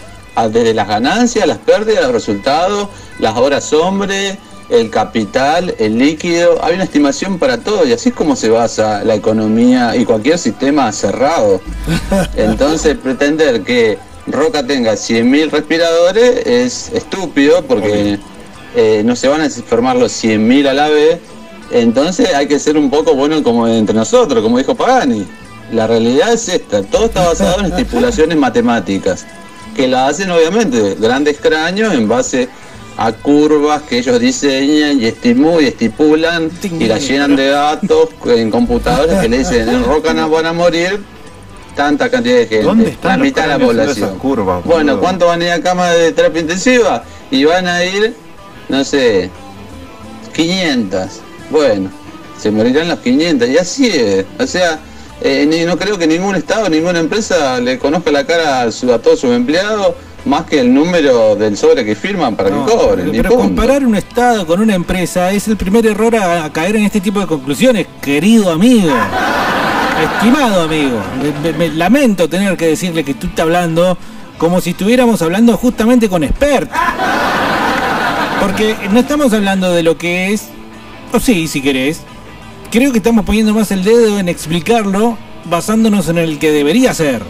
desde 0.47 0.75
las 0.75 0.87
ganancias, 0.87 1.47
las 1.47 1.59
pérdidas, 1.59 2.05
los 2.05 2.13
resultados, 2.13 2.89
las 3.19 3.37
horas 3.37 3.73
hombre, 3.73 4.39
el 4.69 4.91
capital, 4.91 5.75
el 5.79 5.99
líquido. 5.99 6.63
Hay 6.63 6.75
una 6.75 6.85
estimación 6.85 7.39
para 7.39 7.59
todo 7.59 7.87
y 7.87 7.93
así 7.93 8.11
es 8.11 8.15
como 8.15 8.37
se 8.37 8.51
basa 8.51 9.03
la 9.03 9.15
economía 9.15 9.97
y 9.97 10.05
cualquier 10.05 10.39
sistema 10.39 10.93
cerrado. 10.93 11.61
Entonces, 12.37 12.97
pretender 12.97 13.63
que 13.63 13.99
Roca 14.27 14.67
tenga 14.67 14.93
100.000 14.93 15.51
respiradores 15.51 16.47
es 16.47 16.91
estúpido 16.93 17.63
porque 17.63 18.19
eh, 18.77 19.03
no 19.05 19.17
se 19.17 19.29
van 19.29 19.41
a 19.41 19.47
enfermar 19.47 19.97
los 19.97 20.13
100.000 20.23 20.69
a 20.69 20.75
la 20.75 20.89
vez. 20.89 21.19
Entonces 21.71 22.33
hay 22.35 22.47
que 22.47 22.59
ser 22.59 22.79
un 22.79 22.91
poco 22.91 23.15
bueno 23.15 23.43
como 23.43 23.67
entre 23.67 23.95
nosotros, 23.95 24.43
como 24.43 24.59
dijo 24.59 24.75
Pagani. 24.75 25.27
La 25.73 25.87
realidad 25.87 26.33
es 26.33 26.49
esta, 26.49 26.83
todo 26.83 27.07
está 27.07 27.27
basado 27.27 27.61
en 27.61 27.67
estipulaciones 27.73 28.39
matemáticas, 28.39 29.27
que 29.79 29.87
la 29.87 30.09
hacen 30.09 30.29
obviamente 30.33 30.97
grandes 30.99 31.39
cráneos 31.39 31.95
en 31.95 32.09
base 32.09 32.49
a 32.97 33.13
curvas 33.13 33.83
que 33.83 33.99
ellos 33.99 34.19
diseñan 34.19 35.01
y 35.01 35.07
estimulan 35.07 35.63
y 35.63 35.67
estipulan 35.69 36.51
y 36.65 36.85
la 36.87 36.99
llenan 36.99 37.37
de 37.37 37.47
datos 37.47 38.09
en 38.27 38.51
computadores 38.51 39.21
que 39.21 39.29
le 39.29 39.39
dicen 39.39 39.69
en 39.69 39.85
Roca 39.85 40.13
no 40.13 40.29
van 40.29 40.47
a 40.47 40.53
morir 40.53 41.01
tanta 41.77 42.11
cantidad 42.11 42.39
de 42.39 42.47
gente, 42.49 42.65
¿Dónde 42.65 42.91
están 42.91 43.21
la 43.21 43.25
mitad 43.25 43.43
de 43.43 43.49
la 43.51 43.59
población. 43.61 44.19
curvas, 44.19 44.65
bueno? 44.65 44.99
¿cuánto 44.99 45.29
van 45.29 45.43
a 45.43 45.45
ir 45.45 45.53
a 45.53 45.61
cama 45.61 45.91
de 45.91 46.11
terapia 46.11 46.41
intensiva? 46.41 47.05
Y 47.31 47.45
van 47.45 47.69
a 47.69 47.85
ir, 47.85 48.17
no 48.69 48.83
sé, 48.83 49.31
500. 50.35 51.03
Bueno, 51.51 51.89
se 52.37 52.51
morirán 52.51 52.89
las 52.89 52.99
500 52.99 53.49
y 53.49 53.59
así 53.59 53.87
es. 53.87 54.27
O 54.41 54.47
sea, 54.49 54.81
eh, 55.21 55.47
ni- 55.49 55.65
no 55.65 55.77
creo 55.79 55.99
que 55.99 56.07
ningún 56.07 56.35
estado, 56.37 56.69
ninguna 56.69 56.99
empresa 57.01 57.59
le 57.61 57.79
conozca 57.79 58.11
la 58.11 58.25
cara 58.25 58.63
a, 58.63 58.73
su- 58.73 58.93
a 58.93 58.99
todos 59.01 59.21
sus 59.21 59.31
empleados 59.33 59.95
más 60.25 60.45
que 60.45 60.61
el 60.61 60.73
número 60.75 61.37
del 61.37 61.57
sobre 61.57 61.85
que 61.85 61.95
firman 61.95 62.37
para 62.37 62.51
No, 62.51 62.67
que 62.67 62.73
cobren. 62.73 63.11
pero 63.13 63.31
punto. 63.31 63.45
comparar 63.45 63.85
un 63.87 63.95
Estado 63.97 64.47
con 64.47 64.61
una 64.61 64.75
empresa 64.75 65.31
es 65.33 65.49
el 65.49 65.57
primer 65.57 65.87
error 65.87 66.15
a, 66.17 66.45
a 66.45 66.53
caer 66.53 66.77
en 66.77 66.85
este 66.85 67.01
tipo 67.01 67.21
de 67.21 67.27
conclusiones, 67.27 67.87
querido 68.03 68.51
amigo. 68.51 68.93
Estimado 70.17 70.63
amigo, 70.63 71.01
me, 71.43 71.53
me- 71.53 71.59
me 71.59 71.75
lamento 71.75 72.29
tener 72.29 72.57
que 72.57 72.67
decirle 72.67 73.05
que 73.05 73.15
tú 73.15 73.27
estás 73.29 73.45
hablando 73.45 73.97
como 74.39 74.61
si 74.61 74.71
estuviéramos 74.71 75.21
hablando 75.23 75.57
justamente 75.57 76.09
con 76.09 76.23
expertos. 76.23 76.77
Porque 78.41 78.77
no 78.93 79.01
estamos 79.01 79.33
hablando 79.33 79.73
de 79.73 79.83
lo 79.83 79.99
que 79.99 80.33
es, 80.33 80.45
o 81.13 81.19
sí, 81.19 81.49
si 81.49 81.61
querés. 81.61 82.03
Creo 82.71 82.93
que 82.93 82.99
estamos 82.99 83.25
poniendo 83.25 83.55
más 83.55 83.71
el 83.73 83.83
dedo 83.83 84.19
en 84.19 84.29
explicarlo 84.29 85.17
basándonos 85.47 86.11
en 86.11 86.19
el 86.19 86.39
que 86.39 86.53
debería 86.53 86.93
ser. 86.93 87.23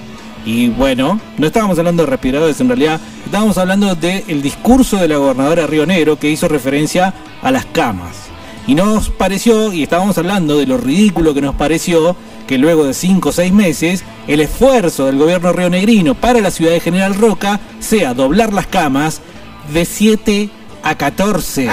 Y 0.45 0.69
bueno, 0.69 1.21
no 1.37 1.47
estábamos 1.47 1.79
hablando 1.79 2.03
de 2.03 2.11
respiradores 2.11 2.61
en 2.61 2.67
realidad, 2.67 3.01
estábamos 3.25 3.57
hablando 3.57 3.95
del 3.95 4.43
discurso 4.43 4.97
de 4.97 5.07
la 5.07 5.19
gobernadora 5.19 5.69
Río 5.69 5.87
Negro 5.87 6.19
que 6.19 6.29
hizo 6.29 6.49
referencia 6.49 7.15
a 7.41 7.53
las 7.53 7.67
camas. 7.67 8.17
Y 8.67 8.75
nos 8.75 9.11
pareció, 9.11 9.73
y 9.73 9.85
estábamos 9.85 10.19
hablando 10.19 10.59
de 10.59 10.67
lo 10.67 10.77
ridículo 10.77 11.33
que 11.35 11.41
nos 11.41 11.55
pareció, 11.55 12.17
que 12.49 12.59
luego 12.59 12.85
de 12.85 12.95
5 12.95 13.29
o 13.29 13.33
6 13.33 13.53
meses, 13.53 14.05
el 14.27 14.41
esfuerzo 14.41 15.07
del 15.07 15.19
gobierno 15.19 15.53
rionegrino 15.53 16.17
para 16.17 16.41
la 16.41 16.51
ciudad 16.51 16.73
de 16.73 16.81
General 16.81 17.15
Roca 17.15 17.61
sea 17.79 18.13
doblar 18.13 18.53
las 18.53 18.67
camas 18.67 19.21
de 19.73 19.85
7 19.85 20.51
a 20.83 20.97
14. 20.97 21.69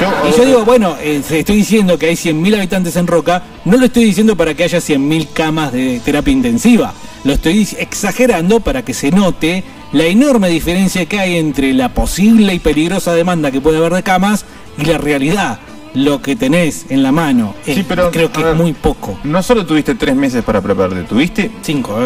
Y 0.00 0.36
yo 0.36 0.44
digo, 0.44 0.64
bueno, 0.64 0.96
eh, 1.00 1.22
estoy 1.28 1.56
diciendo 1.56 1.98
que 1.98 2.06
hay 2.06 2.14
100.000 2.14 2.56
habitantes 2.56 2.94
en 2.96 3.06
Roca, 3.06 3.42
no 3.64 3.76
lo 3.76 3.86
estoy 3.86 4.04
diciendo 4.04 4.36
para 4.36 4.54
que 4.54 4.64
haya 4.64 4.78
100.000 4.78 5.28
camas 5.32 5.72
de 5.72 6.00
terapia 6.04 6.32
intensiva, 6.32 6.94
lo 7.24 7.32
estoy 7.32 7.66
exagerando 7.78 8.60
para 8.60 8.84
que 8.84 8.94
se 8.94 9.10
note 9.10 9.64
la 9.92 10.04
enorme 10.04 10.50
diferencia 10.50 11.06
que 11.06 11.18
hay 11.18 11.36
entre 11.36 11.72
la 11.72 11.94
posible 11.94 12.54
y 12.54 12.58
peligrosa 12.58 13.12
demanda 13.12 13.50
que 13.50 13.60
puede 13.60 13.78
haber 13.78 13.94
de 13.94 14.02
camas 14.02 14.44
y 14.76 14.84
la 14.84 14.98
realidad. 14.98 15.58
Lo 15.98 16.22
que 16.22 16.36
tenés 16.36 16.86
en 16.90 17.02
la 17.02 17.10
mano 17.10 17.54
es- 17.66 17.74
Sí, 17.74 17.84
pero, 17.86 18.10
creo 18.12 18.30
que 18.30 18.48
es 18.48 18.56
muy 18.56 18.72
poco. 18.72 19.18
No 19.24 19.42
solo 19.42 19.66
tuviste 19.66 19.96
tres 19.96 20.14
meses 20.14 20.44
para 20.44 20.60
prepararte, 20.60 21.02
tuviste 21.02 21.50
cinco, 21.62 21.98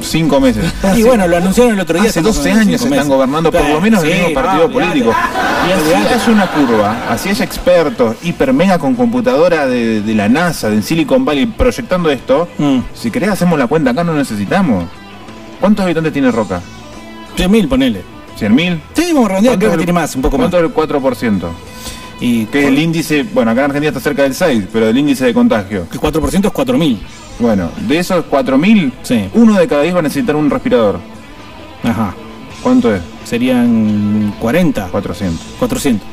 cinco 0.00 0.40
meses. 0.40 0.64
Y 0.96 1.02
bueno, 1.02 1.28
lo 1.28 1.36
anunciaron 1.36 1.74
el 1.74 1.80
otro 1.80 2.00
día. 2.00 2.08
Hace 2.08 2.20
hace 2.20 2.28
12 2.28 2.48
como 2.48 2.60
años 2.62 2.82
están 2.82 3.08
gobernando 3.08 3.52
por 3.52 3.68
lo 3.68 3.80
menos 3.80 4.02
el 4.04 4.14
mismo 4.14 4.34
partido 4.34 4.68
no, 4.68 4.72
político. 4.72 5.12
Y 5.68 5.72
así 5.72 6.14
haya 6.14 6.32
una 6.32 6.46
curva, 6.50 7.06
así 7.10 7.28
haya 7.28 7.44
expertos, 7.44 8.16
hiper 8.22 8.54
mega 8.54 8.78
con 8.78 8.94
computadora 8.94 9.66
de, 9.66 10.00
de 10.00 10.14
la 10.14 10.28
NASA, 10.30 10.70
de 10.70 10.80
Silicon 10.82 11.24
Valley, 11.24 11.44
proyectando 11.46 12.10
esto. 12.10 12.48
Mm. 12.56 12.78
Si 12.94 13.10
querés 13.10 13.28
hacemos 13.28 13.58
la 13.58 13.66
cuenta 13.66 13.90
acá, 13.90 14.02
no 14.02 14.14
necesitamos. 14.14 14.86
¿Cuántos 15.60 15.84
habitantes 15.84 16.12
tiene 16.12 16.30
Roca? 16.30 16.62
100.000, 17.36 17.68
ponele. 17.68 18.02
¿100.000? 18.38 18.80
Sí, 18.94 19.12
vamos 19.12 19.26
a 19.26 19.28
redondear, 19.28 19.40
¿Cuánto 19.42 19.58
creo 19.58 19.58
que 19.58 19.66
es 19.66 19.76
tiene 19.78 19.92
más, 19.92 20.16
un 20.16 20.22
poco 20.22 20.38
más. 20.38 20.50
¿Cuánto 20.50 20.66
es 20.66 20.90
el 20.90 21.02
4%? 21.02 21.48
Y 22.20 22.44
que 22.46 22.60
es 22.62 22.66
el 22.68 22.78
índice, 22.78 23.22
bueno, 23.32 23.50
acá 23.50 23.60
en 23.60 23.64
Argentina 23.66 23.88
está 23.88 24.00
cerca 24.00 24.22
del 24.24 24.34
6, 24.34 24.64
pero 24.72 24.88
el 24.88 24.98
índice 24.98 25.24
de 25.24 25.32
contagio. 25.34 25.86
El 25.90 25.98
4% 25.98 26.44
es 26.46 26.52
4.000. 26.52 26.98
Bueno, 27.38 27.70
de 27.88 27.98
esos 27.98 28.24
4.000, 28.26 29.30
uno 29.34 29.54
de 29.58 29.66
cada 29.66 29.82
10 29.82 29.94
va 29.94 29.98
a 30.00 30.02
necesitar 30.02 30.36
un 30.36 30.50
respirador. 30.50 30.98
Ajá. 31.82 32.14
¿Cuánto 32.62 32.94
es? 32.94 33.00
Serían 33.24 34.34
40. 34.38 34.88
400. 34.88 35.46
400. 35.58 36.06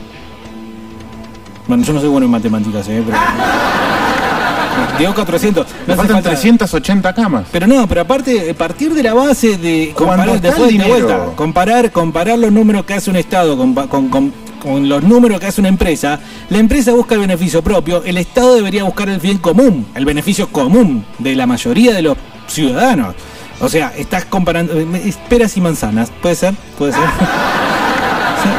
Bueno, 1.68 1.84
yo 1.84 1.92
no 1.92 2.00
soy 2.00 2.08
bueno 2.10 2.26
en 2.26 2.32
matemáticas, 2.32 2.88
¿eh? 2.88 3.04
Pero... 3.06 3.18
Digo 5.00 5.14
400. 5.14 5.68
Le 5.86 5.94
hace 5.94 5.96
faltan 5.98 6.16
falta- 6.16 6.30
380 6.30 7.14
camas. 7.14 7.46
Pero 7.52 7.68
no, 7.68 7.86
pero 7.88 8.02
aparte, 8.02 8.50
a 8.50 8.54
partir 8.54 8.94
de 8.94 9.04
la 9.04 9.14
base 9.14 9.58
de 9.58 9.92
comparar, 9.94 10.40
después 10.40 10.78
de 10.78 10.84
vuelta, 10.88 11.26
comparar, 11.36 11.92
comparar 11.92 12.40
los 12.40 12.52
números 12.52 12.86
que 12.86 12.94
hace 12.94 13.10
un 13.10 13.18
Estado 13.18 13.58
con, 13.58 13.74
con- 13.74 14.08
con- 14.10 14.34
con 14.68 14.90
los 14.90 15.02
números 15.04 15.40
que 15.40 15.48
hace 15.48 15.62
una 15.62 15.70
empresa, 15.70 16.20
la 16.50 16.58
empresa 16.58 16.92
busca 16.92 17.16
el 17.16 17.22
beneficio 17.22 17.62
propio, 17.62 18.04
el 18.04 18.18
Estado 18.18 18.56
debería 18.56 18.84
buscar 18.84 19.08
el 19.10 19.20
bien 19.20 19.38
común, 19.38 19.86
el 19.96 20.06
beneficio 20.06 20.50
común 20.50 21.06
de 21.20 21.36
la 21.36 21.48
mayoría 21.48 21.94
de 21.94 22.02
los 22.02 22.18
ciudadanos. 22.48 23.16
O 23.60 23.70
sea, 23.70 23.94
estás 23.98 24.26
comparando 24.26 24.74
eh, 24.78 24.86
esperas 25.06 25.56
y 25.58 25.62
manzanas, 25.62 26.12
¿puede 26.22 26.36
ser? 26.36 26.54
¿Puede 26.78 26.94
ser? 26.94 27.02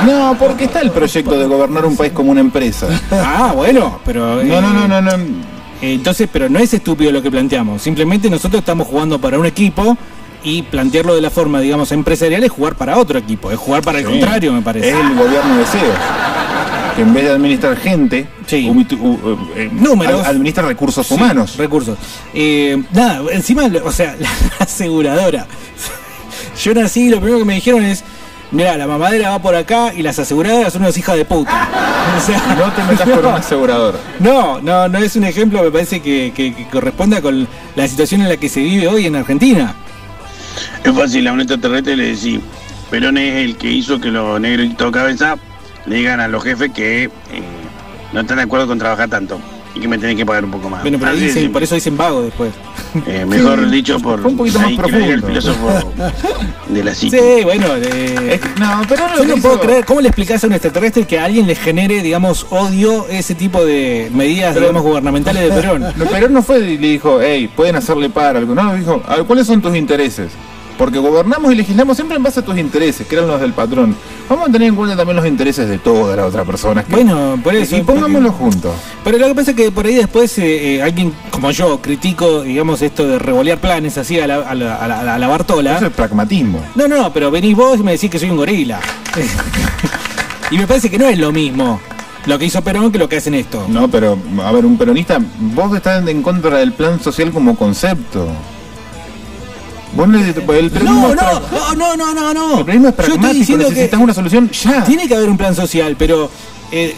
No, 0.04 0.36
porque 0.38 0.64
está 0.64 0.80
el 0.80 0.90
proyecto 0.90 1.38
de 1.38 1.46
gobernar 1.46 1.86
un 1.86 1.96
país 1.96 2.12
como 2.12 2.30
una 2.30 2.40
empresa. 2.40 2.88
Ah, 3.10 3.52
bueno, 3.56 4.00
pero. 4.04 4.42
No, 4.42 4.60
no, 4.60 4.72
no, 4.72 4.86
no, 4.86 5.00
no. 5.00 5.12
Eh, 5.80 5.94
Entonces, 5.94 6.28
pero 6.30 6.48
no 6.48 6.58
es 6.58 6.74
estúpido 6.74 7.10
lo 7.10 7.22
que 7.22 7.30
planteamos. 7.30 7.80
Simplemente 7.80 8.28
nosotros 8.28 8.60
estamos 8.60 8.86
jugando 8.86 9.18
para 9.18 9.38
un 9.38 9.46
equipo 9.46 9.96
y 10.44 10.62
plantearlo 10.62 11.14
de 11.14 11.20
la 11.20 11.30
forma, 11.30 11.60
digamos, 11.60 11.90
empresarial 11.92 12.42
es 12.44 12.50
jugar 12.50 12.74
para 12.76 12.96
otro 12.98 13.18
equipo, 13.18 13.50
es 13.50 13.58
jugar 13.58 13.82
para 13.82 13.98
el 13.98 14.04
Sí. 14.06 14.10
contrario, 14.12 14.52
me 14.52 14.62
parece. 14.62 14.90
Es 14.90 14.94
el 14.96 15.14
gobierno 15.14 15.56
de 15.58 15.66
SEO. 15.66 15.92
Que 16.96 17.02
en 17.02 17.14
vez 17.14 17.24
de 17.24 17.30
administrar 17.30 17.76
gente, 17.76 18.26
u- 18.52 18.96
u- 18.96 19.38
eh, 19.56 19.68
Números. 19.72 20.20
ad- 20.22 20.30
administra 20.30 20.64
recursos 20.66 21.06
Sí, 21.06 21.14
humanos. 21.14 21.56
Recursos. 21.56 21.96
Eh, 22.34 22.82
nada, 22.92 23.22
encima, 23.32 23.70
o 23.84 23.92
sea, 23.92 24.16
la 24.20 24.28
aseguradora. 24.58 25.46
Yo 26.62 26.74
nací 26.74 27.06
y 27.06 27.10
lo 27.10 27.18
primero 27.18 27.38
que 27.38 27.44
me 27.44 27.54
dijeron 27.54 27.84
es, 27.84 28.02
mira, 28.50 28.76
la 28.76 28.86
mamadera 28.88 29.30
va 29.30 29.38
por 29.40 29.54
acá 29.54 29.92
y 29.94 30.02
las 30.02 30.18
aseguradoras 30.18 30.72
son 30.72 30.82
unas 30.82 30.96
hijas 30.96 31.16
de 31.16 31.24
puta. 31.24 31.68
O 32.18 32.20
sea, 32.20 32.38
No 32.58 32.72
te 32.72 32.82
metas 32.90 33.08
con 33.08 33.18
un 33.26 33.32
asegurador. 33.34 33.96
No, 34.18 34.60
no, 34.60 34.88
no 34.88 34.98
es 34.98 35.14
un 35.14 35.22
ejemplo, 35.24 35.62
me 35.62 35.70
parece 35.70 36.00
que, 36.00 36.32
que- 36.34 36.52
que 36.54 36.66
corresponda 36.68 37.20
con 37.22 37.46
la 37.76 37.86
situación 37.86 38.22
en 38.22 38.28
la 38.30 38.36
que 38.38 38.48
se 38.48 38.60
vive 38.60 38.88
hoy 38.88 39.06
en 39.06 39.14
Argentina. 39.14 39.74
Es 40.84 40.92
fácil, 40.92 41.26
a 41.26 41.32
un 41.32 41.40
extraterrestre 41.40 41.96
le 41.96 42.14
decís, 42.14 42.40
Perón 42.90 43.18
es 43.18 43.44
el 43.44 43.56
que 43.56 43.70
hizo 43.70 44.00
que 44.00 44.10
los 44.10 44.40
negritos 44.40 44.90
cabeza 44.90 45.36
le 45.86 45.96
digan 45.96 46.20
a 46.20 46.28
los 46.28 46.42
jefes 46.42 46.72
que 46.72 47.04
eh, 47.04 47.10
no 48.12 48.20
están 48.20 48.38
de 48.38 48.44
acuerdo 48.44 48.66
con 48.66 48.78
trabajar 48.78 49.08
tanto 49.08 49.40
y 49.74 49.80
que 49.80 49.88
me 49.88 49.98
tienen 49.98 50.16
que 50.16 50.26
pagar 50.26 50.44
un 50.44 50.50
poco 50.50 50.70
más. 50.70 50.82
Bueno, 50.82 50.98
pero 50.98 51.14
dicen, 51.14 51.52
por 51.52 51.62
eso 51.62 51.74
dicen 51.74 51.96
vago 51.96 52.22
después. 52.22 52.52
Eh, 53.06 53.24
mejor 53.26 53.64
Sí. 53.64 53.70
dicho 53.70 53.98
por 54.00 54.20
Fue 54.22 54.30
un 54.30 54.36
poquito 54.36 54.58
más 54.60 54.68
diga 54.68 54.84
el 54.84 55.20
profundo. 55.20 55.26
filósofo 55.28 55.92
de 56.68 56.84
la 56.84 56.94
psique. 56.94 57.18
Sí, 57.38 57.44
bueno, 57.44 57.66
eh, 57.76 58.40
no, 58.58 58.82
pero 58.88 59.02
yo 59.18 59.24
no 59.24 59.36
puedo 59.42 59.60
creer, 59.60 59.84
¿cómo 59.84 60.00
le 60.00 60.08
explicás 60.08 60.42
a 60.44 60.46
un 60.46 60.52
extraterrestre 60.54 61.06
que 61.06 61.18
a 61.18 61.24
alguien 61.24 61.46
le 61.46 61.54
genere, 61.54 62.02
digamos, 62.02 62.46
odio 62.50 63.06
ese 63.08 63.34
tipo 63.34 63.64
de 63.64 64.10
medidas, 64.14 64.54
Pero- 64.54 64.66
digamos, 64.66 64.82
gubernamentales 64.82 65.42
de 65.42 65.50
Perón? 65.60 65.84
No, 65.96 66.04
Perón 66.06 66.32
no 66.32 66.42
fue 66.42 66.58
y 66.60 66.78
le 66.78 66.88
dijo, 66.88 67.20
hey, 67.20 67.48
pueden 67.54 67.76
hacerle 67.76 68.10
par 68.10 68.36
algo. 68.36 68.54
No, 68.54 68.74
dijo, 68.74 69.02
a 69.06 69.16
ver, 69.16 69.24
¿cuáles 69.24 69.46
son 69.46 69.60
tus 69.62 69.74
intereses? 69.76 70.30
Porque 70.78 70.98
gobernamos 71.00 71.52
y 71.52 71.56
legislamos 71.56 71.96
siempre 71.96 72.16
en 72.16 72.22
base 72.22 72.38
a 72.40 72.44
tus 72.44 72.56
intereses, 72.56 73.04
que 73.06 73.16
eran 73.16 73.26
los 73.28 73.40
del 73.40 73.52
patrón. 73.52 73.96
Vamos 74.28 74.48
a 74.48 74.52
tener 74.52 74.68
en 74.68 74.76
cuenta 74.76 74.96
también 74.96 75.16
los 75.16 75.26
intereses 75.26 75.68
de 75.68 75.78
toda 75.78 76.14
la 76.14 76.24
otra 76.26 76.44
persona. 76.44 76.84
que- 76.84 76.92
Bueno, 76.92 77.38
por 77.42 77.54
eso. 77.56 77.76
Y 77.76 77.82
pongámoslos 77.82 78.34
juntos. 78.36 78.72
Pero 79.02 79.18
lo 79.18 79.26
que 79.26 79.34
pasa 79.34 79.50
es 79.50 79.56
que 79.56 79.70
por 79.72 79.86
ahí 79.86 79.96
después 79.96 80.38
eh, 80.38 80.76
eh, 80.76 80.82
alguien 80.82 81.12
como 81.32 81.50
yo 81.50 81.80
critico, 81.82 82.42
digamos, 82.42 82.80
esto 82.82 83.06
de 83.08 83.18
revolear 83.18 83.58
planes 83.58 83.98
así 83.98 84.20
a 84.20 84.26
la, 84.28 84.36
a 84.36 84.54
la, 84.54 84.76
a 84.76 84.86
la- 84.88 85.14
a 85.14 85.18
la 85.18 85.26
Bartola. 85.28 85.76
Eso 85.76 85.86
es 85.86 85.92
pragmatismo. 85.92 86.60
No, 86.76 86.86
no, 86.86 87.12
pero 87.12 87.30
venís 87.32 87.56
vos 87.56 87.80
y 87.80 87.82
me 87.82 87.92
decís 87.92 88.08
que 88.08 88.18
soy 88.20 88.30
un 88.30 88.36
gorila. 88.36 88.78
y 90.50 90.58
me 90.58 90.66
parece 90.66 90.88
que 90.90 90.98
no 90.98 91.06
es 91.08 91.18
lo 91.18 91.32
mismo 91.32 91.80
lo 92.26 92.38
que 92.38 92.44
hizo 92.44 92.62
Perón 92.62 92.92
que 92.92 92.98
lo 92.98 93.08
que 93.08 93.16
hacen 93.16 93.34
esto. 93.34 93.64
No, 93.68 93.88
pero, 93.88 94.18
a 94.44 94.52
ver, 94.52 94.66
un 94.66 94.76
peronista, 94.76 95.18
vos 95.40 95.74
estás 95.74 96.06
en 96.06 96.22
contra 96.22 96.58
del 96.58 96.72
plan 96.72 97.00
social 97.00 97.32
como 97.32 97.56
concepto. 97.56 98.28
Vos 99.94 100.08
necesitas, 100.08 100.44
el 100.56 100.84
No, 100.84 101.14
no, 101.14 101.14
no, 101.14 101.74
no, 101.74 101.96
no, 101.96 102.14
no, 102.14 102.34
no. 102.34 102.58
El 102.58 102.64
peronismo 102.64 102.88
es 102.88 102.96
Yo 102.96 103.02
estoy 103.02 103.06
pragmático, 103.06 103.34
diciendo 103.38 103.64
que 103.64 103.70
necesitas 103.74 104.00
una 104.00 104.14
solución 104.14 104.50
ya. 104.50 104.84
Tiene 104.84 105.08
que 105.08 105.14
haber 105.14 105.28
un 105.30 105.36
plan 105.38 105.54
social, 105.54 105.96
pero 105.98 106.30
eh, 106.70 106.94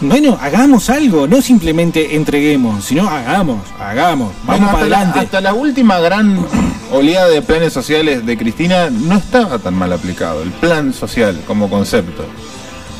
bueno, 0.00 0.38
hagamos 0.40 0.90
algo, 0.90 1.26
no 1.26 1.40
simplemente 1.40 2.16
entreguemos, 2.16 2.84
sino 2.84 3.08
hagamos, 3.08 3.60
hagamos, 3.80 4.32
vamos 4.44 4.60
Bueno, 4.60 4.66
para 4.66 4.86
la, 4.86 4.96
adelante. 4.98 5.20
hasta 5.20 5.40
la 5.40 5.54
última 5.54 5.98
gran 6.00 6.44
oleada 6.92 7.28
de 7.28 7.40
planes 7.42 7.72
sociales 7.72 8.26
de 8.26 8.36
Cristina 8.36 8.90
no 8.90 9.16
estaba 9.16 9.58
tan 9.58 9.74
mal 9.74 9.92
aplicado, 9.92 10.42
el 10.42 10.50
plan 10.50 10.92
social 10.92 11.40
como 11.46 11.70
concepto. 11.70 12.24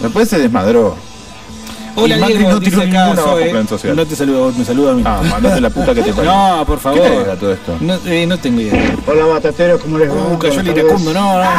Después 0.01 0.28
se 0.28 0.38
desmadró. 0.38 0.97
Hola 1.97 2.16
Y 2.16 2.20
Macri 2.20 2.36
Diego, 2.38 2.51
no 2.51 2.61
tiró 2.61 2.82
acá 2.82 3.14
Zoe. 3.16 3.51
plan 3.51 3.68
social. 3.68 3.95
No 3.97 4.05
te 4.07 4.16
saludo, 4.16 4.53
me 4.57 4.64
saluda 4.64 4.90
a 4.92 4.95
mí. 4.95 5.03
Ah, 5.07 5.22
mandate 5.30 5.61
la 5.61 5.70
puta 5.70 5.95
que 5.95 6.03
te 6.03 6.12
parió. 6.14 6.32
No, 6.32 6.64
por 6.66 6.80
favor. 6.80 7.01
¿Qué 7.03 7.09
le 7.09 7.16
era 7.20 7.36
todo 7.36 7.53
esto? 7.53 7.76
No, 7.80 7.95
eh, 8.07 8.26
no 8.26 8.38
tengo 8.38 8.61
idea. 8.61 8.97
Hola 9.07 9.26
batateros, 9.26 9.80
¿cómo 9.80 9.99
les 9.99 10.11
va? 10.11 10.14
Uh, 10.14 10.38
cayó 10.38 10.61
el 10.61 10.68
iracundo, 10.68 11.12
no, 11.12 11.38
no. 11.38 11.51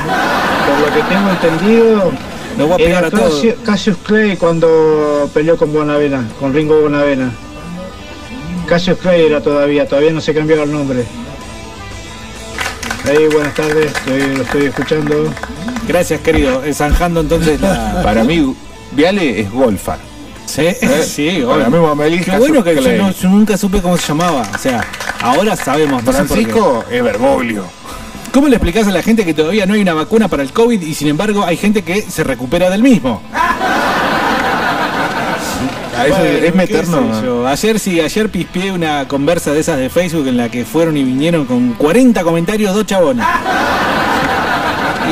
Por 0.67 0.79
lo 0.79 0.95
que 0.95 1.01
tengo 1.13 1.29
entendido, 1.29 2.11
Lo 2.57 2.65
voy 2.67 2.73
a 2.73 2.77
pegar 2.77 2.99
era 2.99 3.07
a 3.07 3.11
todos. 3.11 3.33
Cassius, 3.36 3.55
Cassius 3.63 3.97
Clay 4.05 4.36
cuando 4.38 5.29
peleó 5.33 5.55
con 5.57 5.71
Bonavena, 5.71 6.27
con 6.39 6.53
Ringo 6.53 6.81
Bonavena. 6.81 7.31
Cassius 8.67 8.97
Clay 8.97 9.25
era 9.27 9.41
todavía, 9.41 9.88
todavía 9.88 10.11
no 10.11 10.19
se 10.21 10.33
cambió 10.33 10.61
el 10.63 10.71
nombre. 10.71 11.05
Hey, 13.05 13.27
buenas 13.31 13.53
tardes, 13.53 13.86
estoy- 13.93 14.36
lo 14.36 14.43
estoy 14.43 14.65
escuchando. 14.65 15.31
Gracias, 15.88 16.19
querido. 16.21 16.63
Eh, 16.65 16.73
Zanjando 16.73 17.21
entonces 17.21 17.61
la. 17.61 18.01
Para 18.03 18.23
mí, 18.23 18.53
Viale 18.91 19.41
es 19.41 19.51
golfa. 19.51 19.97
Sí, 20.45 20.67
sí, 21.03 21.43
Para 21.45 21.67
obvio. 21.67 21.81
Mameli 21.87 22.19
Qué 22.19 22.31
bueno 22.37 22.63
que 22.63 22.75
yo, 22.75 22.81
Clay. 22.81 22.97
no- 22.97 23.11
yo 23.11 23.29
nunca 23.29 23.57
supe 23.57 23.81
cómo 23.81 23.97
se 23.97 24.07
llamaba. 24.07 24.43
O 24.53 24.57
sea, 24.57 24.85
ahora 25.21 25.55
sabemos. 25.55 26.03
no 26.03 26.11
sé 26.11 26.19
por 26.23 26.27
qué. 26.37 26.43
Francisco 26.45 26.85
es 26.89 27.03
Bergoglio. 27.03 27.65
¿Cómo 28.31 28.47
le 28.47 28.55
explicás 28.57 28.85
a 28.87 28.91
la 28.91 29.01
gente 29.01 29.23
que 29.25 29.33
todavía 29.33 29.65
no 29.65 29.73
hay 29.75 29.81
una 29.81 29.93
vacuna 29.93 30.27
para 30.27 30.43
el 30.43 30.51
COVID 30.51 30.81
y 30.81 30.93
sin 30.93 31.07
embargo 31.07 31.43
hay 31.45 31.55
gente 31.57 31.83
que 31.83 32.01
se 32.01 32.23
recupera 32.23 32.69
del 32.69 32.83
mismo? 32.83 33.21
Ah, 35.97 36.07
eso 36.07 36.17
Bueno, 36.17 36.25
es 36.35 36.41
qué 36.43 36.51
meternos. 36.51 37.17
sé 37.19 37.25
yo. 37.25 37.47
Ayer 37.47 37.79
sí, 37.79 38.01
ayer 38.01 38.29
pispié 38.29 38.71
una 38.73 39.07
conversa 39.07 39.53
de 39.53 39.61
esas 39.61 39.77
de 39.77 39.89
Facebook 39.89 40.27
en 40.27 40.35
la 40.37 40.49
que 40.49 40.65
fueron 40.65 40.97
y 40.97 41.03
vinieron 41.03 41.45
con 41.45 41.73
40 41.73 42.23
comentarios 42.23 42.73
dos 42.75 42.85
chabones. 42.85 43.25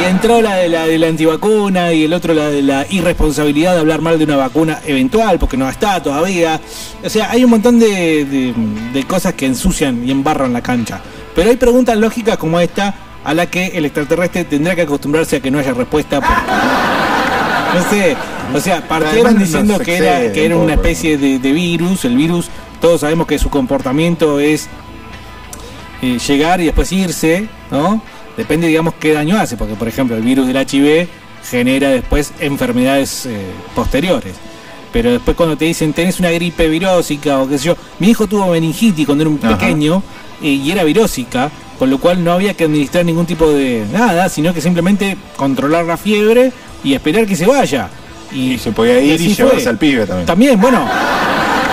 Y 0.01 0.05
entró 0.05 0.41
la 0.41 0.55
de 0.55 0.69
la 0.69 0.85
de 0.85 0.97
la 0.97 1.07
antivacuna 1.07 1.93
y 1.93 2.03
el 2.05 2.13
otro 2.13 2.33
la 2.33 2.49
de 2.49 2.61
la 2.61 2.85
irresponsabilidad 2.89 3.73
de 3.73 3.79
hablar 3.81 4.01
mal 4.01 4.17
de 4.17 4.25
una 4.25 4.35
vacuna 4.37 4.79
eventual, 4.85 5.37
porque 5.39 5.57
no 5.57 5.69
está 5.69 6.01
todavía. 6.01 6.59
O 7.03 7.09
sea, 7.09 7.29
hay 7.31 7.43
un 7.43 7.51
montón 7.51 7.79
de, 7.79 8.25
de- 8.25 8.53
de 8.93 9.03
cosas 9.05 9.33
que 9.33 9.45
ensucian 9.45 10.07
y 10.07 10.11
embarran 10.11 10.51
la 10.53 10.61
cancha. 10.61 11.01
Pero 11.35 11.49
hay 11.49 11.57
preguntas 11.57 11.97
lógicas 11.97 12.37
como 12.37 12.59
esta 12.59 12.93
a 13.23 13.33
la 13.33 13.45
que 13.47 13.67
el 13.67 13.85
extraterrestre 13.85 14.43
tendrá 14.45 14.75
que 14.75 14.81
acostumbrarse 14.81 15.37
a 15.37 15.39
que 15.39 15.49
no 15.49 15.59
haya 15.59 15.73
respuesta 15.73 16.19
porque 16.19 16.51
no 17.73 17.89
sé, 17.89 18.15
o 18.53 18.59
sea, 18.59 18.87
partieron 18.87 19.37
diciendo 19.39 19.79
que 19.79 19.97
era, 19.97 20.31
que 20.33 20.45
era 20.45 20.55
un 20.57 20.63
una 20.63 20.73
especie 20.73 21.17
de, 21.17 21.39
de 21.39 21.51
virus, 21.53 22.05
el 22.05 22.15
virus, 22.17 22.47
todos 22.81 23.01
sabemos 23.01 23.25
que 23.25 23.39
su 23.39 23.49
comportamiento 23.49 24.39
es 24.39 24.67
eh, 26.01 26.19
llegar 26.27 26.59
y 26.61 26.65
después 26.65 26.91
irse, 26.91 27.47
¿no? 27.71 28.01
Depende, 28.37 28.67
digamos, 28.67 28.93
qué 28.99 29.13
daño 29.13 29.37
hace, 29.39 29.57
porque 29.57 29.75
por 29.75 29.87
ejemplo 29.87 30.15
el 30.17 30.23
virus 30.23 30.47
del 30.47 30.57
HIV 30.57 31.07
genera 31.49 31.89
después 31.89 32.31
enfermedades 32.39 33.25
eh, 33.25 33.37
posteriores. 33.75 34.33
Pero 34.91 35.11
después 35.11 35.35
cuando 35.35 35.57
te 35.57 35.65
dicen 35.65 35.93
tenés 35.93 36.19
una 36.19 36.29
gripe 36.31 36.67
virósica 36.67 37.39
o 37.39 37.47
qué 37.47 37.57
sé 37.57 37.65
yo, 37.65 37.77
mi 37.99 38.09
hijo 38.09 38.27
tuvo 38.27 38.47
meningitis 38.51 39.05
cuando 39.05 39.23
era 39.23 39.29
un 39.31 39.39
Ajá. 39.43 39.57
pequeño 39.57 40.01
eh, 40.41 40.47
y 40.49 40.71
era 40.71 40.83
virósica, 40.83 41.49
con 41.79 41.89
lo 41.89 41.97
cual 41.99 42.23
no 42.23 42.31
había 42.33 42.53
que 42.53 42.63
administrar 42.65 43.03
ningún 43.05 43.25
tipo 43.25 43.49
de 43.49 43.85
nada, 43.91 44.29
sino 44.29 44.53
que 44.53 44.61
simplemente 44.61 45.17
controlar 45.35 45.85
la 45.85 45.97
fiebre 45.97 46.51
y 46.83 46.93
esperar 46.93 47.25
que 47.25 47.35
se 47.35 47.45
vaya. 47.45 47.89
Y, 48.31 48.57
se 48.57 48.71
podía 48.71 48.99
ir 48.99 49.19
y 49.21 49.33
llevarse 49.35 49.61
fue. 49.61 49.69
al 49.69 49.77
pibe 49.77 50.05
también. 50.07 50.25
También, 50.25 50.59
bueno, 50.61 50.87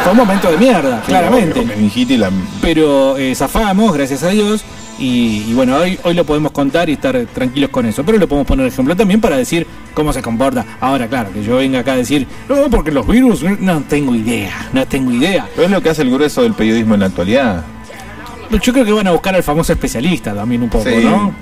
fue 0.02 0.12
un 0.12 0.18
momento 0.18 0.50
de 0.50 0.58
mierda, 0.58 1.00
Sí, 1.04 1.08
claramente. 1.08 1.62
meningitis, 1.64 2.18
la- 2.18 2.30
Pero 2.60 3.16
eh, 3.16 3.34
zafamos, 3.34 3.92
gracias 3.94 4.22
a 4.24 4.28
Dios. 4.28 4.62
Y, 5.00 5.46
y 5.48 5.54
bueno, 5.54 5.76
hoy, 5.76 5.98
hoy 6.04 6.12
lo 6.14 6.24
podemos 6.24 6.52
contar 6.52 6.88
y 6.90 6.92
estar 6.92 7.18
tranquilos 7.34 7.70
con 7.70 7.86
eso. 7.86 8.04
Pero 8.04 8.18
lo 8.18 8.28
podemos 8.28 8.46
poner 8.46 8.66
ejemplo 8.66 8.94
también 8.94 9.20
para 9.20 9.36
decir 9.36 9.66
cómo 9.94 10.12
se 10.12 10.20
comporta. 10.22 10.64
Ahora, 10.78 11.08
claro, 11.08 11.32
que 11.32 11.42
yo 11.42 11.56
venga 11.56 11.80
acá 11.80 11.94
a 11.94 11.96
decir, 11.96 12.26
no, 12.48 12.68
porque 12.70 12.92
los 12.92 13.06
virus, 13.06 13.42
no 13.60 13.80
tengo 13.88 14.14
idea, 14.14 14.68
no 14.72 14.86
tengo 14.86 15.10
idea. 15.10 15.48
Pero 15.54 15.64
es 15.66 15.70
lo 15.72 15.82
que 15.82 15.88
hace 15.88 16.02
el 16.02 16.10
grueso 16.10 16.42
del 16.42 16.52
periodismo 16.52 16.94
en 16.94 17.00
la 17.00 17.06
actualidad. 17.06 17.64
Yo 18.62 18.72
creo 18.72 18.84
que 18.84 18.92
van 18.92 19.06
a 19.06 19.12
buscar 19.12 19.34
al 19.34 19.42
famoso 19.42 19.72
especialista 19.72 20.34
también 20.34 20.62
un 20.62 20.68
poco, 20.68 20.84
Sí. 20.84 21.04
¿no? 21.04 21.32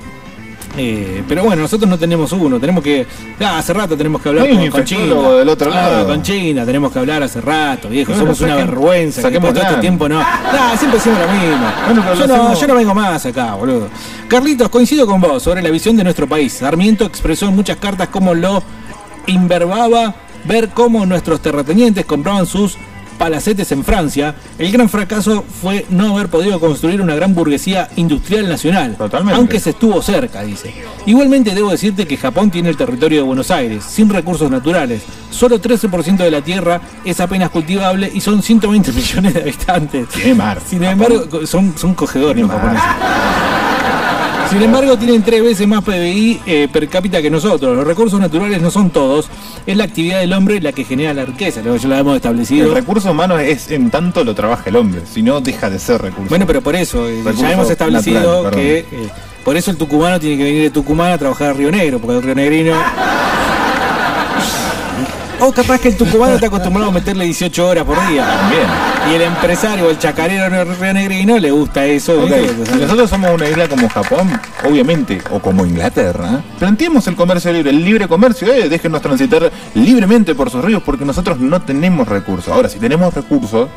Eh, 0.76 1.22
pero 1.26 1.42
bueno, 1.44 1.62
nosotros 1.62 1.88
no 1.88 1.98
tenemos 1.98 2.30
uno, 2.32 2.60
tenemos 2.60 2.84
que. 2.84 3.06
ah, 3.40 3.58
hace 3.58 3.72
rato 3.72 3.96
tenemos 3.96 4.20
que 4.22 4.28
hablar 4.28 4.48
con, 4.48 4.68
con 4.70 4.84
China. 4.84 5.14
del 5.30 5.48
otro 5.48 5.72
Ah, 5.72 5.74
lado. 5.74 6.06
con 6.08 6.22
China, 6.22 6.64
tenemos 6.64 6.92
que 6.92 6.98
hablar 6.98 7.22
hace 7.22 7.40
rato, 7.40 7.88
viejo. 7.88 8.14
Somos 8.14 8.40
una 8.40 8.54
saquen- 8.54 8.66
vergüenza. 8.66 9.16
que 9.16 9.22
saquemos 9.22 9.54
todo 9.54 9.62
este 9.64 9.76
tiempo 9.80 10.08
no. 10.08 10.18
Nah, 10.20 10.76
siempre 10.76 11.00
hacemos 11.00 11.18
lo 11.20 11.28
mismo. 11.32 11.66
Bueno, 11.86 12.02
yo, 12.14 12.26
lo 12.26 12.34
hacemos- 12.34 12.60
yo 12.60 12.66
no 12.68 12.74
vengo 12.74 12.94
más 12.94 13.26
acá, 13.26 13.54
boludo. 13.54 13.88
Carlitos, 14.28 14.68
coincido 14.68 15.06
con 15.06 15.20
vos 15.20 15.42
sobre 15.42 15.62
la 15.62 15.70
visión 15.70 15.96
de 15.96 16.04
nuestro 16.04 16.28
país. 16.28 16.52
Sarmiento 16.52 17.04
expresó 17.06 17.46
en 17.48 17.56
muchas 17.56 17.78
cartas 17.78 18.08
cómo 18.08 18.34
lo 18.34 18.62
inverbaba 19.26 20.14
ver 20.44 20.68
cómo 20.70 21.04
nuestros 21.06 21.40
terratenientes 21.40 22.04
compraban 22.04 22.46
sus 22.46 22.76
palacetes 23.18 23.70
en 23.72 23.84
Francia. 23.84 24.34
El 24.58 24.72
gran 24.72 24.88
fracaso 24.88 25.44
fue 25.60 25.84
no 25.90 26.16
haber 26.16 26.28
podido 26.28 26.58
construir 26.60 27.02
una 27.02 27.14
gran 27.14 27.34
burguesía 27.34 27.88
industrial 27.96 28.48
nacional. 28.48 28.96
Aunque 29.34 29.60
se 29.60 29.70
estuvo 29.70 30.00
cerca, 30.02 30.42
dice. 30.42 30.72
Igualmente 31.06 31.54
debo 31.54 31.70
decirte 31.70 32.06
que 32.06 32.16
Japón 32.16 32.50
tiene 32.50 32.70
el 32.70 32.76
territorio 32.76 33.18
de 33.18 33.26
Buenos 33.26 33.50
Aires, 33.50 33.84
sin 33.84 34.08
recursos 34.08 34.50
naturales. 34.50 35.02
Solo 35.30 35.60
13% 35.60 36.16
de 36.16 36.30
la 36.30 36.40
tierra 36.40 36.80
es 37.04 37.20
apenas 37.20 37.50
cultivable 37.50 38.10
y 38.12 38.20
son 38.20 38.42
120 38.42 38.92
millones 38.92 39.34
de 39.34 39.40
habitantes. 39.42 40.08
Tiene 40.08 40.34
mar. 40.34 40.60
Sin 40.64 40.82
embargo, 40.84 41.46
son, 41.46 41.74
son 41.76 41.94
cogedores 41.94 42.40
los 42.42 42.50
japoneses. 42.50 43.67
Sin 44.50 44.62
embargo, 44.62 44.96
tienen 44.96 45.22
tres 45.22 45.42
veces 45.42 45.68
más 45.68 45.84
PBI 45.84 46.40
eh, 46.46 46.68
per 46.72 46.88
cápita 46.88 47.20
que 47.20 47.28
nosotros. 47.28 47.76
Los 47.76 47.86
recursos 47.86 48.18
naturales 48.18 48.62
no 48.62 48.70
son 48.70 48.88
todos. 48.88 49.28
Es 49.66 49.76
la 49.76 49.84
actividad 49.84 50.20
del 50.20 50.32
hombre 50.32 50.58
la 50.62 50.72
que 50.72 50.84
genera 50.84 51.12
la 51.12 51.26
riqueza, 51.26 51.60
lo 51.60 51.74
que 51.74 51.80
ya 51.80 51.88
lo 51.88 51.96
hemos 51.96 52.16
establecido. 52.16 52.68
El 52.68 52.74
recurso 52.74 53.10
humano 53.10 53.38
es 53.38 53.70
en 53.70 53.90
tanto 53.90 54.24
lo 54.24 54.34
trabaja 54.34 54.70
el 54.70 54.76
hombre, 54.76 55.02
si 55.12 55.22
no 55.22 55.42
deja 55.42 55.68
de 55.68 55.78
ser 55.78 56.00
recurso. 56.00 56.30
Bueno, 56.30 56.46
pero 56.46 56.62
por 56.62 56.74
eso, 56.76 57.06
eh, 57.08 57.22
ya 57.36 57.52
hemos 57.52 57.70
establecido 57.70 58.44
natural, 58.44 58.54
que 58.54 58.78
eh, 58.78 59.08
por 59.44 59.56
eso 59.58 59.70
el 59.70 59.76
tucumano 59.76 60.18
tiene 60.18 60.38
que 60.38 60.44
venir 60.44 60.62
de 60.62 60.70
Tucumán 60.70 61.12
a 61.12 61.18
trabajar 61.18 61.50
a 61.50 61.52
Río 61.52 61.70
Negro, 61.70 61.98
porque 61.98 62.16
el 62.16 62.22
Río 62.22 62.34
Negrino. 62.34 62.72
O 65.40 65.52
capaz 65.52 65.80
que 65.80 65.88
el 65.88 65.96
tucumano 65.96 66.34
está 66.34 66.48
acostumbrado 66.48 66.90
a 66.90 66.92
meterle 66.92 67.24
18 67.24 67.68
horas 67.68 67.84
por 67.84 67.96
día. 68.08 68.26
También. 68.26 68.66
Y 69.10 69.14
el 69.14 69.22
empresario, 69.22 69.88
el 69.88 69.98
chacarero 69.98 70.50
del 70.50 70.76
Río 70.76 70.92
Negrino, 70.92 71.38
le 71.38 71.50
gusta 71.50 71.86
eso. 71.86 72.26
Nosotros 72.78 73.08
somos 73.08 73.30
una 73.32 73.48
isla 73.48 73.68
como 73.68 73.88
Japón, 73.88 74.28
obviamente, 74.64 75.20
o 75.30 75.38
como 75.38 75.64
Inglaterra, 75.64 76.42
planteemos 76.58 77.06
el 77.06 77.16
comercio 77.16 77.52
libre, 77.52 77.70
el 77.70 77.84
libre 77.84 78.08
comercio, 78.08 78.52
eh, 78.52 78.68
déjenos 78.68 79.00
transitar 79.00 79.50
libremente 79.74 80.34
por 80.34 80.50
sus 80.50 80.64
ríos, 80.64 80.82
porque 80.84 81.04
nosotros 81.04 81.38
no 81.38 81.60
tenemos 81.62 82.08
recursos. 82.08 82.52
Ahora, 82.52 82.68
si 82.68 82.78
tenemos 82.78 83.14
recursos, 83.14 83.68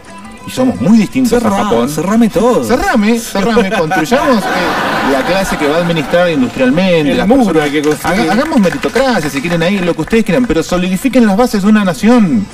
y 0.48 0.52
somos 0.52 0.80
muy 0.82 0.98
distintos 0.98 1.32
Cerrá, 1.42 1.56
a 1.56 1.64
Japón, 1.66 1.90
cerrame 1.90 2.30
todo. 2.30 2.64
cerrame, 2.64 3.20
cerrame, 3.20 3.70
construyamos 3.72 4.44
eh, 4.44 5.12
la 5.12 5.22
clase 5.26 5.58
que 5.58 5.68
va 5.68 5.78
a 5.78 5.80
administrar 5.82 6.30
industrialmente, 6.30 7.14
las 7.16 7.28
muro 7.28 7.54
que 7.72 7.82
construir. 7.82 8.20
Haga- 8.22 8.34
hagamos 8.34 8.60
meritocracia, 8.60 9.30
si 9.30 9.42
quieren 9.42 9.62
ahí, 9.64 9.80
lo 9.80 9.94
que 9.94 10.02
ustedes 10.02 10.24
quieran, 10.26 10.46
pero 10.46 10.64
solidifiquen 10.64 11.26
las 11.26 11.38
bases 11.38 11.62
de 11.64 11.70
una 11.70 11.84
nación. 11.86 12.46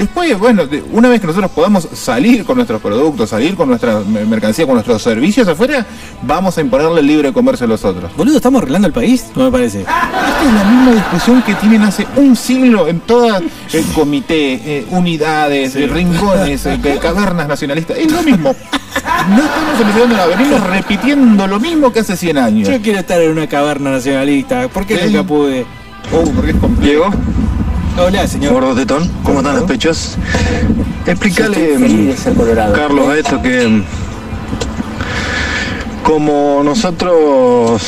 Después, 0.00 0.38
bueno, 0.38 0.62
una 0.92 1.08
vez 1.10 1.20
que 1.20 1.26
nosotros 1.26 1.50
podamos 1.50 1.86
salir 1.92 2.44
con 2.44 2.56
nuestros 2.56 2.80
productos, 2.80 3.28
salir 3.30 3.54
con 3.54 3.68
nuestra 3.68 4.00
me- 4.00 4.24
mercancía, 4.24 4.64
con 4.64 4.74
nuestros 4.74 5.02
servicios 5.02 5.46
afuera, 5.46 5.84
vamos 6.22 6.56
a 6.56 6.62
imponerle 6.62 7.00
el 7.00 7.06
libre 7.06 7.32
comercio 7.34 7.66
a 7.66 7.68
los 7.68 7.84
otros. 7.84 8.10
Boludo, 8.16 8.36
¿estamos 8.36 8.62
arreglando 8.62 8.86
el 8.88 8.94
país? 8.94 9.26
No 9.36 9.44
me 9.44 9.50
parece. 9.52 9.80
Esta 9.82 10.42
es 10.48 10.54
la 10.54 10.64
misma 10.64 10.92
discusión 10.92 11.42
que 11.42 11.54
tienen 11.56 11.82
hace 11.82 12.06
un 12.16 12.34
siglo 12.34 12.88
en 12.88 13.00
todas 13.00 13.42
el 13.74 13.84
comité, 13.94 14.54
eh, 14.64 14.86
unidades, 14.90 15.76
eh, 15.76 15.86
rincones, 15.86 16.64
eh, 16.64 16.80
cavernas 17.00 17.46
nacionalistas. 17.46 17.98
Es 17.98 18.10
lo 18.10 18.22
mismo. 18.22 18.54
No 19.28 19.36
estamos 19.44 19.78
solucionando 19.78 20.16
nada, 20.16 20.26
venimos 20.34 20.66
repitiendo 20.66 21.46
lo 21.46 21.60
mismo 21.60 21.92
que 21.92 22.00
hace 22.00 22.16
100 22.16 22.38
años. 22.38 22.68
Yo 22.68 22.80
quiero 22.80 23.00
estar 23.00 23.20
en 23.20 23.32
una 23.32 23.46
caverna 23.46 23.90
nacionalista. 23.90 24.66
¿Por 24.68 24.86
qué 24.86 24.96
nunca 25.06 25.22
pude? 25.24 25.66
Oh, 26.12 26.24
porque 26.34 26.52
es 26.52 26.56
complejo. 26.56 27.10
Diego, 28.00 28.06
Hola, 28.06 28.26
señor. 28.26 28.52
gordo 28.54 28.74
tetón, 28.74 29.10
¿cómo 29.22 29.40
están 29.40 29.56
los 29.56 29.64
pechos? 29.64 30.16
Explícale, 31.06 31.78
mm, 31.78 32.12
Carlos, 32.74 33.08
a 33.08 33.18
esto 33.18 33.42
que 33.42 33.68
mm, 33.68 33.84
como 36.02 36.62
nosotros 36.64 37.82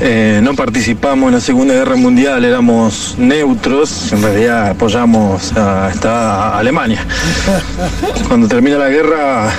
eh, 0.00 0.40
no 0.42 0.54
participamos 0.54 1.28
en 1.28 1.34
la 1.34 1.40
Segunda 1.40 1.74
Guerra 1.74 1.94
Mundial, 1.94 2.44
éramos 2.44 3.14
neutros, 3.18 4.12
en 4.12 4.22
realidad 4.22 4.70
apoyamos 4.70 5.56
a, 5.56 5.90
esta 5.92 6.58
Alemania. 6.58 7.06
Cuando 8.26 8.48
termina 8.48 8.78
la 8.78 8.88
guerra 8.88 9.50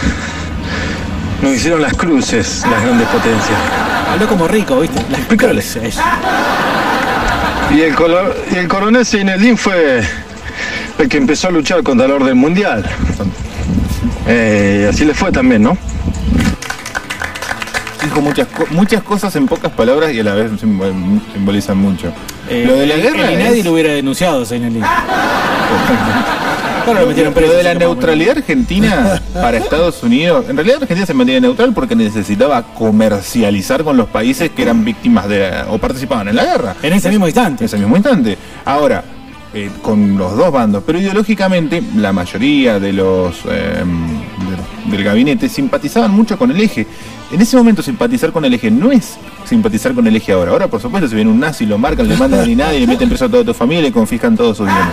nos 1.41 1.53
hicieron 1.53 1.81
las 1.81 1.93
cruces, 1.93 2.65
las 2.69 2.83
grandes 2.83 3.07
potencias. 3.07 3.59
Habló 4.11 4.27
como 4.27 4.47
rico, 4.47 4.81
¿viste? 4.81 5.01
Las 5.09 5.21
cruces. 5.27 5.97
Y 7.73 7.81
el, 7.81 7.95
y 8.51 8.55
el 8.57 8.67
coronel 8.67 9.05
Zinedine 9.05 9.55
fue 9.55 10.01
el 10.97 11.07
que 11.07 11.17
empezó 11.17 11.47
a 11.47 11.51
luchar 11.51 11.83
contra 11.83 12.05
el 12.05 12.11
orden 12.11 12.37
mundial. 12.37 12.83
Eh, 14.27 14.87
así 14.89 15.05
le 15.05 15.13
fue 15.13 15.31
también, 15.31 15.63
¿no? 15.63 15.77
Dijo 18.03 18.19
muchas, 18.21 18.47
muchas 18.71 19.03
cosas 19.03 19.35
en 19.35 19.45
pocas 19.47 19.71
palabras 19.71 20.11
y 20.13 20.19
a 20.19 20.23
la 20.23 20.33
vez 20.33 20.51
simbol- 20.53 21.21
simbolizan 21.33 21.77
mucho. 21.77 22.11
Eh, 22.49 22.63
lo 22.67 22.75
de 22.75 22.87
la 22.87 22.95
el- 22.95 23.01
guerra 23.01 23.31
es- 23.31 23.39
nadie 23.39 23.63
lo 23.63 23.73
hubiera 23.73 23.93
denunciado, 23.93 24.45
Zeinelin. 24.45 24.83
Claro, 26.83 27.01
lo 27.01 27.07
metieron 27.07 27.31
preso. 27.31 27.51
Lo 27.51 27.57
de 27.59 27.63
la 27.63 27.75
neutralidad 27.75 28.37
argentina 28.37 29.21
para 29.35 29.57
Estados 29.59 30.01
Unidos, 30.01 30.45
en 30.49 30.55
realidad 30.57 30.77
Argentina 30.81 31.05
se 31.05 31.13
mantenía 31.13 31.39
neutral 31.39 31.73
porque 31.75 31.95
necesitaba 31.95 32.63
comercializar 32.73 33.83
con 33.83 33.97
los 33.97 34.09
países 34.09 34.49
que 34.49 34.63
eran 34.63 34.83
víctimas 34.83 35.27
de 35.29 35.51
la- 35.51 35.67
o 35.69 35.77
participaban 35.77 36.29
en 36.29 36.35
la 36.37 36.43
guerra. 36.43 36.75
En 36.81 36.93
ese 36.93 37.09
mismo 37.09 37.27
instante. 37.27 37.63
En 37.63 37.65
ese 37.67 37.77
mismo 37.77 37.95
instante. 37.95 38.35
Ahora, 38.65 39.03
eh, 39.53 39.69
con 39.83 40.17
los 40.17 40.35
dos 40.35 40.51
bandos, 40.51 40.81
pero 40.83 40.99
ideológicamente 40.99 41.83
la 41.97 42.11
mayoría 42.13 42.79
de 42.79 42.93
los, 42.93 43.35
eh, 43.47 43.83
de- 43.83 44.91
del 44.91 45.03
gabinete 45.03 45.49
simpatizaban 45.49 46.09
mucho 46.11 46.35
con 46.35 46.49
el 46.49 46.59
eje. 46.59 46.87
En 47.31 47.39
ese 47.39 47.55
momento 47.55 47.81
simpatizar 47.81 48.31
con 48.33 48.43
el 48.43 48.53
eje 48.53 48.69
no 48.69 48.91
es 48.91 49.17
simpatizar 49.45 49.93
con 49.93 50.05
el 50.05 50.15
eje 50.15 50.33
ahora. 50.33 50.51
Ahora, 50.51 50.67
por 50.67 50.81
supuesto, 50.81 51.07
si 51.07 51.15
viene 51.15 51.31
un 51.31 51.39
nazi, 51.39 51.65
lo 51.65 51.77
marcan, 51.77 52.07
le 52.07 52.17
mandan 52.17 52.45
ni 52.45 52.55
nadie, 52.55 52.79
le 52.81 52.87
meten 52.87 53.07
preso 53.07 53.25
a 53.25 53.29
toda 53.29 53.45
tu 53.45 53.53
familia 53.53 53.87
y 53.87 53.91
confiscan 53.91 54.35
todos 54.35 54.57
sus 54.57 54.65
bienes. 54.65 54.85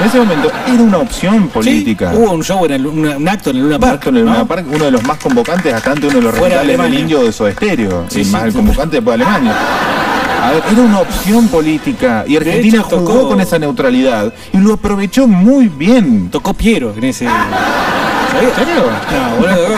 En 0.00 0.06
ese 0.06 0.18
momento 0.18 0.50
era 0.66 0.82
una 0.82 0.98
opción 0.98 1.48
política. 1.48 2.12
Hubo 2.14 2.32
un 2.32 2.42
show 2.42 2.64
en 2.64 2.72
el, 2.72 2.86
un, 2.86 3.06
un 3.06 3.28
acto 3.28 3.50
en 3.50 3.56
el 3.56 3.62
Luna 3.64 3.74
Un 3.76 3.80
Park. 3.82 3.94
acto 3.94 4.08
en 4.10 4.16
el 4.16 4.24
¿no? 4.24 4.32
Luna 4.32 4.44
Park, 4.46 4.66
uno 4.72 4.84
de 4.86 4.90
los 4.90 5.02
más 5.04 5.18
convocantes, 5.18 5.74
hasta 5.74 5.92
antes 5.92 6.04
uno 6.10 6.18
de 6.20 6.24
los 6.24 6.34
recitales 6.38 6.78
del 6.78 6.94
indio 6.98 7.22
de 7.22 7.32
Soda 7.32 7.52
Stereo, 7.52 8.04
Sí, 8.08 8.24
más 8.26 8.44
el 8.44 8.52
convocante 8.54 8.96
después 8.96 9.18
de 9.18 9.24
Alemania. 9.24 9.54
A 10.42 10.50
ver, 10.52 10.62
era 10.72 10.80
una 10.82 11.00
opción 11.00 11.48
política 11.48 12.24
y 12.26 12.36
Argentina 12.36 12.78
hecho, 12.78 12.98
jugó 12.98 13.12
tocó- 13.22 13.28
con 13.28 13.40
esa 13.40 13.58
neutralidad 13.58 14.32
y 14.54 14.58
lo 14.58 14.74
aprovechó 14.74 15.26
muy 15.26 15.68
bien. 15.68 16.30
Tocó 16.30 16.54
Piero 16.54 16.94
en 16.96 17.04
ese. 17.04 17.24
¿Sabías? 18.32 18.52
No, 18.58 19.36
boludo, 19.36 19.76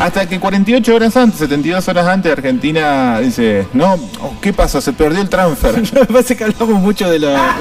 Hasta 0.00 0.28
que 0.28 0.38
48 0.40 0.94
horas 0.94 1.16
antes, 1.16 1.38
72 1.40 1.88
horas 1.88 2.06
antes, 2.06 2.32
Argentina 2.32 3.18
dice, 3.20 3.66
no, 3.72 3.94
oh, 4.20 4.34
¿qué 4.40 4.52
pasa? 4.52 4.80
Se 4.80 4.92
perdió 4.92 5.20
el 5.20 5.28
transfer. 5.28 5.74
Me 5.94 6.04
parece 6.06 6.36
que 6.36 6.44
hablamos 6.44 6.80
mucho 6.80 7.08
de 7.10 7.18
la. 7.20 7.54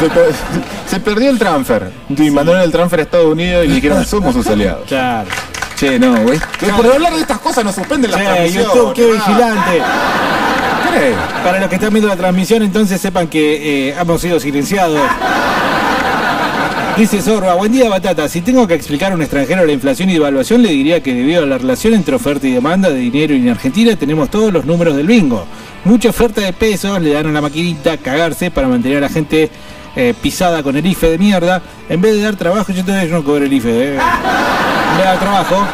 Se, 0.00 0.08
per- 0.08 0.32
se 0.88 1.00
perdió 1.00 1.30
el 1.30 1.38
transfer. 1.38 1.90
Y 2.16 2.30
mandaron 2.30 2.60
el 2.62 2.70
transfer 2.70 3.00
a 3.00 3.02
Estados 3.02 3.26
Unidos 3.32 3.64
y 3.64 3.68
le 3.68 3.74
dijeron, 3.76 4.04
somos 4.04 4.34
sus 4.34 4.46
aliados. 4.46 4.86
Claro. 4.86 5.28
Che, 5.76 5.98
no, 5.98 6.16
güey. 6.22 6.40
Por 6.76 6.92
hablar 6.92 7.14
de 7.14 7.20
estas 7.20 7.38
cosas 7.38 7.64
nos 7.64 7.74
suspenden 7.74 8.10
las 8.10 8.20
Che, 8.20 8.26
transmisiones. 8.26 8.68
YouTube, 8.74 8.94
qué 8.94 9.12
vigilante. 9.12 9.82
Para 11.44 11.60
los 11.60 11.68
que 11.68 11.76
están 11.76 11.92
viendo 11.92 12.08
la 12.08 12.16
transmisión, 12.16 12.62
entonces 12.62 13.00
sepan 13.00 13.28
que 13.28 13.88
eh, 13.90 13.94
hemos 14.00 14.20
sido 14.20 14.40
silenciados. 14.40 14.98
Dice 16.98 17.22
Sorba, 17.22 17.54
buen 17.54 17.70
día 17.70 17.88
Batata. 17.88 18.28
Si 18.28 18.40
tengo 18.40 18.66
que 18.66 18.74
explicar 18.74 19.12
a 19.12 19.14
un 19.14 19.22
extranjero 19.22 19.64
la 19.64 19.70
inflación 19.70 20.10
y 20.10 20.14
devaluación, 20.14 20.62
le 20.62 20.70
diría 20.70 21.00
que 21.00 21.14
debido 21.14 21.44
a 21.44 21.46
la 21.46 21.56
relación 21.56 21.94
entre 21.94 22.16
oferta 22.16 22.48
y 22.48 22.50
demanda 22.50 22.90
de 22.90 22.96
dinero 22.96 23.34
en 23.34 23.48
Argentina 23.48 23.94
tenemos 23.94 24.30
todos 24.30 24.52
los 24.52 24.64
números 24.64 24.96
del 24.96 25.06
bingo. 25.06 25.46
Mucha 25.84 26.08
oferta 26.08 26.40
de 26.40 26.52
pesos, 26.52 27.00
le 27.00 27.12
dan 27.12 27.26
a 27.26 27.30
la 27.30 27.40
maquinita 27.40 27.98
cagarse 27.98 28.50
para 28.50 28.66
mantener 28.66 28.98
a 28.98 29.02
la 29.02 29.08
gente 29.08 29.48
eh, 29.94 30.12
pisada 30.20 30.64
con 30.64 30.76
el 30.76 30.84
IFE 30.84 31.10
de 31.10 31.18
mierda. 31.18 31.62
En 31.88 32.00
vez 32.00 32.16
de 32.16 32.22
dar 32.22 32.34
trabajo, 32.34 32.72
yo 32.72 32.84
todavía 32.84 33.12
no 33.14 33.22
cobro 33.22 33.44
el 33.44 33.52
IFE. 33.52 33.70
eh. 33.70 33.90
De 33.92 35.04
dar 35.04 35.20
trabajo. 35.20 35.64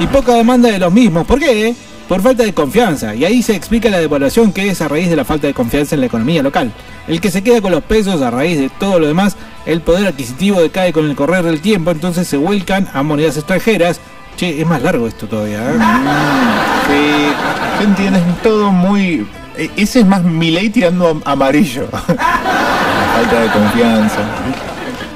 Y 0.00 0.06
poca 0.06 0.34
demanda 0.34 0.68
de 0.70 0.78
los 0.78 0.92
mismos. 0.92 1.26
¿Por 1.26 1.38
qué? 1.38 1.74
Por 2.08 2.20
falta 2.20 2.42
de 2.42 2.52
confianza. 2.52 3.14
Y 3.14 3.24
ahí 3.24 3.42
se 3.42 3.54
explica 3.56 3.88
la 3.88 3.98
devaluación 3.98 4.52
que 4.52 4.68
es 4.68 4.80
a 4.82 4.88
raíz 4.88 5.08
de 5.08 5.16
la 5.16 5.24
falta 5.24 5.46
de 5.46 5.54
confianza 5.54 5.94
en 5.94 6.00
la 6.00 6.06
economía 6.06 6.42
local. 6.42 6.72
El 7.08 7.20
que 7.20 7.30
se 7.30 7.42
queda 7.42 7.60
con 7.62 7.72
los 7.72 7.82
pesos 7.82 8.20
a 8.22 8.30
raíz 8.30 8.58
de 8.58 8.68
todo 8.68 8.98
lo 8.98 9.06
demás, 9.06 9.36
el 9.66 9.80
poder 9.80 10.06
adquisitivo 10.06 10.60
decae 10.60 10.92
con 10.92 11.06
el 11.08 11.16
correr 11.16 11.42
del 11.44 11.60
tiempo, 11.60 11.90
entonces 11.90 12.28
se 12.28 12.36
vuelcan 12.36 12.88
a 12.92 13.02
monedas 13.02 13.36
extranjeras. 13.36 14.00
Che, 14.36 14.60
es 14.60 14.66
más 14.66 14.82
largo 14.82 15.06
esto 15.06 15.26
todavía. 15.26 15.60
¿eh? 15.60 15.74
Sí, 16.86 17.32
¿te 17.78 17.84
entiendes? 17.84 18.22
Todo 18.42 18.70
muy... 18.70 19.26
e- 19.56 19.70
Ese 19.76 20.00
es 20.00 20.06
más 20.06 20.22
Milei 20.22 20.68
tirando 20.68 21.22
amarillo. 21.24 21.86
Falta 21.90 23.40
de 23.40 23.48
confianza. 23.50 24.18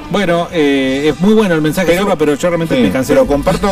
Bueno, 0.09 0.47
eh, 0.51 1.09
es 1.13 1.19
muy 1.21 1.35
bueno 1.35 1.53
el 1.53 1.61
mensaje, 1.61 1.95
Sorba, 1.95 2.15
pero 2.15 2.33
yo 2.33 2.47
realmente 2.49 2.75
Sí, 2.75 2.81
me 2.81 2.89
cansé. 2.91 3.13
pero 3.13 3.27
comparto, 3.27 3.69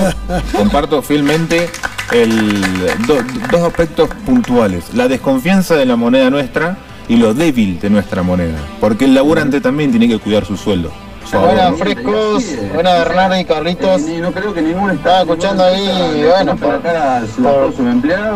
comparto 0.56 1.02
fielmente 1.02 1.68
el, 2.12 2.62
do- 3.06 3.24
dos 3.52 3.62
aspectos 3.62 4.10
puntuales. 4.26 4.94
La 4.94 5.08
desconfianza 5.08 5.76
de 5.76 5.86
la 5.86 5.96
moneda 5.96 6.30
nuestra 6.30 6.78
y 7.08 7.16
lo 7.18 7.34
débil 7.34 7.80
de 7.80 7.90
nuestra 7.90 8.22
moneda. 8.24 8.58
Porque 8.80 9.06
el 9.06 9.14
laburante 9.16 9.62
también 9.62 9.92
tiene 9.92 10.08
que 10.08 10.20
cuidar 10.20 10.46
su 10.46 10.58
sueldo. 10.58 10.92
Buenas 11.30 11.78
frescos, 11.78 12.46
buenas 12.74 13.00
Bernardo 13.00 13.38
y 13.38 13.44
Carlitos. 13.44 14.02
No 14.04 14.32
creo 14.32 14.54
que 14.54 14.62
ninguno 14.62 14.94
Estaba 14.94 15.20
escuchando 15.24 15.62
ahí, 15.66 16.24
bueno, 16.26 16.56
por, 16.56 16.80
por, 16.80 17.74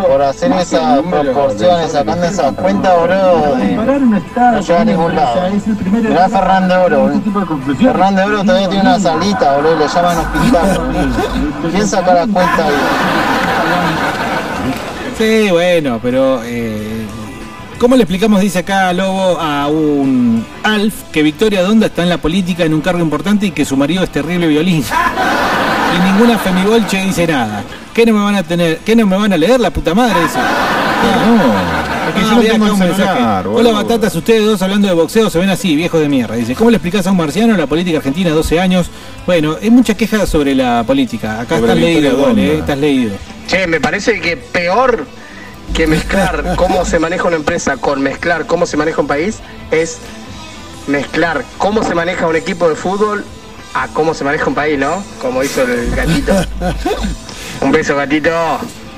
por 0.10 0.22
hacer 0.24 0.52
esas 0.52 1.00
proporciones, 1.00 1.92
sacando 1.94 2.26
esas 2.26 2.52
cuentas, 2.54 2.94
boludo, 2.98 3.56
de- 3.56 3.76
no 3.76 4.60
llega 4.60 4.82
a 4.82 4.84
ningún 4.86 5.16
lado. 5.16 5.42
Mirá 5.90 6.28
de 6.28 6.76
Oro, 6.76 7.00
boludo. 7.04 7.76
Ferran 7.78 8.16
de 8.18 8.24
Oro 8.24 8.42
todavía 8.44 8.68
tiene 8.68 8.82
una 8.84 9.00
salita, 9.00 9.56
boludo, 9.56 9.80
le 9.80 9.88
llaman 9.88 10.18
hospital. 10.18 10.80
¿Quién 11.72 11.88
saca 11.88 12.14
la 12.14 12.28
cuenta 12.28 12.66
ahí? 12.68 12.74
Sí, 15.18 15.52
bueno, 15.52 16.00
pero 16.02 16.42
eh, 16.44 17.06
¿cómo 17.78 17.96
le 17.96 18.04
explicamos, 18.04 18.42
dice 18.42 18.60
acá 18.60 18.92
Lobo, 18.94 19.38
a 19.40 19.68
un 19.68 20.44
Alf 20.64 21.04
que 21.12 21.22
Victoria 21.22 21.62
Donda 21.62 21.88
está 21.88 22.02
en 22.02 22.10
la 22.10 22.18
política 22.18 22.64
en 22.64 22.74
un 22.74 22.82
cargo 22.82 23.02
importante 23.02 23.46
y 23.46 23.52
que 23.52 23.64
su 23.64 23.78
marido 23.78 24.04
es 24.04 24.10
terrible 24.10 24.48
violín? 24.48 24.84
Y 24.84 26.12
ninguna 26.12 26.38
femibolche 26.40 27.06
dice 27.06 27.28
nada. 27.28 27.64
¿Qué 27.94 28.06
no 28.06 28.14
me 28.14 28.24
van 28.24 28.36
a 28.36 28.44
tener? 28.44 28.80
¿Qué 28.80 28.96
no 28.96 29.06
me 29.06 29.18
van 29.18 29.34
a 29.34 29.38
leer 29.38 29.60
la 29.60 29.70
puta 29.70 29.94
madre? 29.94 30.22
Dice. 30.22 30.40
No, 30.40 31.36
es 32.08 32.14
que 32.16 32.22
Ah, 32.22 32.24
yo 32.24 32.36
no 32.36 32.42
tengo 32.42 32.66
un 32.74 32.78
celular, 32.78 33.48
Hola 33.48 33.72
batatas, 33.72 34.16
ustedes 34.16 34.46
dos 34.46 34.62
hablando 34.62 34.88
de 34.88 34.94
boxeo 34.94 35.30
se 35.30 35.40
ven 35.40 35.50
así, 35.50 35.76
viejos 35.76 36.00
de 36.00 36.08
mierda. 36.10 36.36
Dice, 36.36 36.56
¿cómo 36.56 36.70
le 36.70 36.78
explicás 36.78 37.06
a 37.08 37.12
un 37.12 37.18
marciano 37.18 37.56
la 37.58 37.68
política 37.68 37.98
argentina 37.98 38.32
12 38.32 38.60
años? 38.60 38.90
Bueno, 39.26 39.58
hay 39.62 39.70
mucha 39.70 39.96
queja 39.96 40.26
sobre 40.26 40.56
la 40.56 40.84
política. 40.86 41.42
Acá 41.42 41.58
Sobre 41.58 41.74
estás 41.74 41.78
leído, 41.78 42.38
eh, 42.38 42.58
estás 42.60 42.78
leído. 42.78 43.12
Che, 43.52 43.68
me 43.68 43.82
parece 43.82 44.22
que 44.22 44.38
peor 44.38 45.06
que 45.74 45.86
mezclar 45.86 46.54
cómo 46.56 46.86
se 46.86 47.00
maneja 47.00 47.28
una 47.28 47.36
empresa 47.36 47.76
con 47.76 48.02
mezclar 48.02 48.46
cómo 48.46 48.66
se 48.66 48.78
maneja 48.78 49.02
un 49.02 49.08
país 49.08 49.40
es 49.72 49.98
mezclar 50.88 51.44
cómo 51.58 51.84
se 51.84 51.94
maneja 51.94 52.28
un 52.28 52.38
equipo 52.38 52.70
de 52.70 52.76
fútbol 52.76 53.26
a 53.74 53.90
cómo 53.90 54.14
se 54.14 54.24
maneja 54.24 54.48
un 54.48 54.56
país, 54.56 54.80
¿no? 54.80 55.04
Como 55.20 55.44
hizo 55.44 55.64
el 55.64 55.94
gatito. 55.94 56.34
Un 57.62 57.72
beso, 57.72 57.96
gatito. 57.96 58.32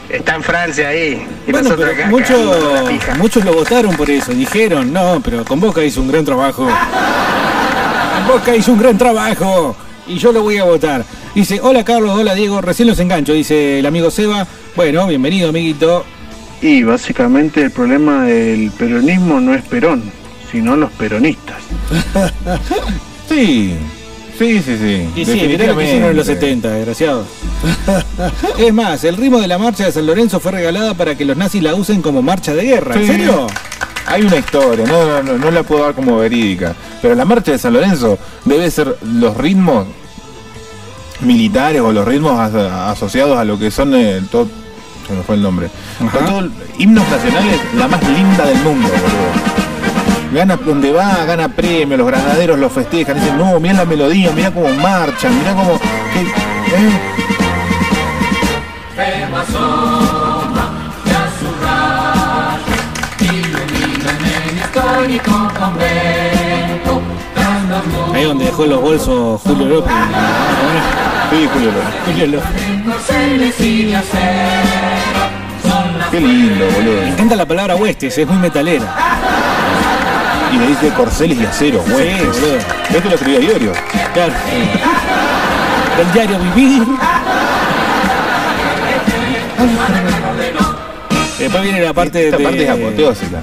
Está 0.09 0.35
en 0.35 0.43
Francia 0.43 0.89
ahí. 0.89 1.27
Y 1.47 1.51
Bueno, 1.51 1.69
nosotros 1.69 1.95
pero 1.95 2.19
acá 2.21 2.81
la 2.81 2.89
pija. 2.89 3.15
muchos 3.15 3.43
lo 3.43 3.53
votaron 3.53 3.95
por 3.95 4.09
eso. 4.09 4.31
Dijeron, 4.31 4.93
no, 4.93 5.21
pero 5.23 5.43
con 5.45 5.59
Boca 5.59 5.83
hizo 5.83 6.01
un 6.01 6.07
gran 6.07 6.23
trabajo. 6.25 6.65
Con 6.65 8.27
Boca 8.27 8.55
hizo 8.55 8.71
un 8.71 8.79
gran 8.79 8.97
trabajo. 8.97 9.75
Y 10.07 10.17
yo 10.17 10.31
lo 10.31 10.41
voy 10.41 10.57
a 10.57 10.63
votar. 10.65 11.05
Dice, 11.33 11.59
hola 11.61 11.83
Carlos, 11.85 12.11
hola 12.17 12.35
Diego, 12.35 12.61
recién 12.61 12.87
los 12.89 12.99
engancho, 12.99 13.33
dice 13.33 13.79
el 13.79 13.85
amigo 13.85 14.11
Seba. 14.11 14.45
Bueno, 14.75 15.07
bienvenido, 15.07 15.49
amiguito. 15.49 16.05
Y 16.61 16.83
básicamente 16.83 17.61
el 17.61 17.71
problema 17.71 18.23
del 18.25 18.71
peronismo 18.71 19.39
no 19.39 19.53
es 19.53 19.61
Perón, 19.63 20.03
sino 20.51 20.75
los 20.75 20.91
peronistas. 20.91 21.57
Sí, 23.29 23.73
sí, 24.37 24.61
sí, 24.61 24.77
sí. 24.77 25.09
Y 25.21 25.25
sí, 25.25 25.47
mirá 25.47 25.67
lo 25.67 25.77
que 25.77 25.85
hicieron 25.85 26.09
en 26.11 26.17
los 26.17 26.27
70, 26.27 26.69
desgraciados. 26.69 27.25
es 28.59 28.73
más, 28.73 29.03
el 29.05 29.15
ritmo 29.17 29.39
de 29.39 29.47
la 29.47 29.57
marcha 29.57 29.85
de 29.85 29.91
San 29.91 30.05
Lorenzo 30.05 30.39
fue 30.39 30.51
regalada 30.51 30.93
para 30.93 31.15
que 31.15 31.25
los 31.25 31.35
nazis 31.37 31.63
la 31.63 31.73
usen 31.73 32.01
como 32.01 32.21
marcha 32.21 32.53
de 32.53 32.63
guerra. 32.63 32.95
¿En 32.95 33.01
Sí. 33.01 33.07
serio? 33.07 33.47
Hay 34.05 34.21
una 34.23 34.35
historia, 34.37 34.85
no, 34.85 35.05
no, 35.05 35.23
no, 35.23 35.37
no 35.37 35.51
la 35.51 35.63
puedo 35.63 35.83
dar 35.83 35.93
como 35.93 36.17
verídica. 36.17 36.75
Pero 37.01 37.15
la 37.15 37.25
marcha 37.25 37.51
de 37.51 37.57
San 37.57 37.73
Lorenzo 37.73 38.17
debe 38.45 38.69
ser 38.69 38.97
los 39.01 39.35
ritmos 39.37 39.87
militares 41.21 41.81
o 41.81 41.91
los 41.91 42.05
ritmos 42.05 42.37
as- 42.39 42.53
asociados 42.53 43.37
a 43.37 43.43
lo 43.45 43.57
que 43.57 43.71
son 43.71 43.93
eh, 43.95 44.21
todo, 44.29 44.47
se 45.07 45.13
me 45.13 45.23
fue 45.23 45.35
el 45.35 45.41
nombre. 45.41 45.69
Con 46.11 46.25
todo- 46.25 46.49
himnos 46.77 47.07
nacionales, 47.09 47.59
la 47.75 47.87
más 47.87 48.03
linda 48.09 48.45
del 48.45 48.57
mundo, 48.57 48.89
boludo. 48.89 50.33
Gana 50.33 50.57
donde 50.57 50.91
va, 50.91 51.23
gana 51.25 51.47
premio, 51.47 51.95
los 51.95 52.07
granaderos 52.07 52.57
lo 52.59 52.69
festejan, 52.69 53.19
dicen, 53.19 53.37
no, 53.37 53.59
mira 53.59 53.75
la 53.75 53.85
melodía, 53.85 54.31
mira 54.35 54.51
cómo 54.51 54.67
marchan, 54.75 55.37
mira 55.39 55.53
cómo. 55.53 55.79
qué- 55.79 56.21
eh". 56.75 56.99
Ahí 68.13 68.23
donde 68.23 68.45
dejó 68.45 68.65
los 68.65 68.81
bolsos 68.81 69.41
Julio 69.41 69.67
López. 69.67 69.93
Sí, 71.29 71.47
Julio 71.53 71.71
López. 71.71 71.93
Julio 72.05 72.27
López. 72.27 72.49
Qué 76.11 76.19
lindo, 76.19 76.65
boludo. 76.65 77.01
Me 77.01 77.09
encanta 77.09 77.35
la 77.35 77.45
palabra 77.45 77.75
huestes, 77.75 78.17
es 78.17 78.27
muy 78.27 78.37
metalera. 78.37 78.85
Y 80.51 80.57
le 80.57 80.67
dice 80.67 80.89
corceles 80.89 81.39
y 81.39 81.45
acero, 81.45 81.83
güey. 81.87 82.17
Sí, 82.17 82.25
boludo. 82.25 82.57
Esto 82.89 83.09
lo 83.09 83.15
escribía 83.15 83.39
Iorio. 83.39 83.71
Claro. 84.13 84.33
Del 85.97 86.11
diario 86.11 86.39
Vivir. 86.55 86.83
Después 91.39 91.63
viene 91.63 91.81
la 91.81 91.93
parte 91.93 92.25
Esta 92.25 92.37
de... 92.37 92.43
parte 92.43 92.63
es 92.63 92.69
apoteósica. 92.69 93.41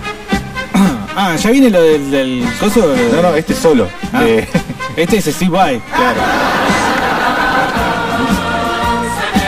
Ah, 1.17 1.37
ya 1.37 1.51
viene 1.51 1.71
lo 1.71 1.83
del, 1.83 2.11
del 2.11 2.45
coso. 2.59 2.95
No, 3.15 3.23
no, 3.23 3.35
este 3.35 3.55
solo. 3.55 3.89
Ah, 4.13 4.23
de- 4.23 4.49
Este 4.97 5.19
es 5.19 5.25
Steve 5.27 5.51
Vai. 5.51 5.81
Claro. 5.95 6.21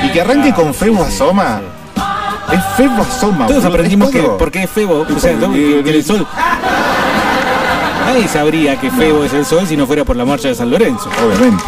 Y 0.05 0.09
que 0.11 0.21
arranque 0.21 0.53
con 0.53 0.73
Febo 0.75 1.03
Asoma. 1.05 1.61
Es 2.53 2.61
Febo 2.77 3.03
Asoma. 3.03 3.47
Todos 3.47 3.63
boludo, 3.63 3.75
aprendimos 3.79 4.11
que 4.11 4.23
porque 4.39 4.63
es 4.65 4.71
Febo, 4.71 5.07
o 5.15 5.19
sea, 5.21 5.37
que, 5.39 5.83
que 5.85 5.91
el 5.91 6.05
sol. 6.05 6.27
Nadie 8.07 8.29
sabría 8.29 8.79
que 8.81 8.91
Febo 8.91 9.25
es 9.25 9.33
el 9.33 9.45
sol 9.45 9.67
si 9.67 9.77
no 9.77 9.87
fuera 9.87 10.05
por 10.05 10.17
la 10.17 10.25
marcha 10.25 10.49
de 10.49 10.55
San 10.55 10.71
Lorenzo. 10.71 11.09
Obviamente. 11.25 11.63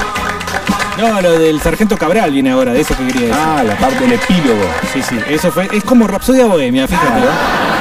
No, 0.99 1.21
lo 1.21 1.33
del 1.39 1.61
sargento 1.61 1.97
Cabral 1.97 2.31
viene 2.31 2.51
ahora, 2.53 2.73
de 2.73 2.81
eso 2.81 2.97
que 2.97 3.07
quería 3.07 3.29
decir. 3.29 3.35
Ah, 3.37 3.63
la 3.65 3.77
parte 3.77 4.01
del 4.01 4.13
epílogo. 4.13 4.63
Sí, 4.93 5.03
sí, 5.03 5.19
eso 5.29 5.51
fue. 5.51 5.69
Es 5.73 5.83
como 5.85 6.07
Rapsodia 6.07 6.47
Bohemia, 6.47 6.87
fíjate. 6.87 7.09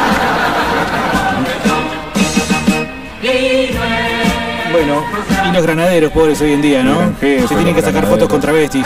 los 5.54 5.64
granaderos, 5.64 6.12
pobres 6.12 6.42
hoy 6.42 6.54
en 6.54 6.62
día, 6.62 6.84
¿no? 6.84 6.98
Se 7.20 7.46
tienen 7.48 7.76
que 7.76 7.82
sacar 7.82 8.02
granaderos. 8.02 8.10
fotos 8.10 8.30
con 8.30 8.42
travestis. 8.42 8.86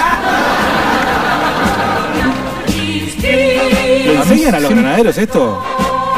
¿Le 3.21 4.15
enseñan 4.15 4.55
a 4.55 4.59
los 4.59 4.71
granaderos 4.71 5.17
esto? 5.17 5.63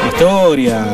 Historia. 0.08 0.84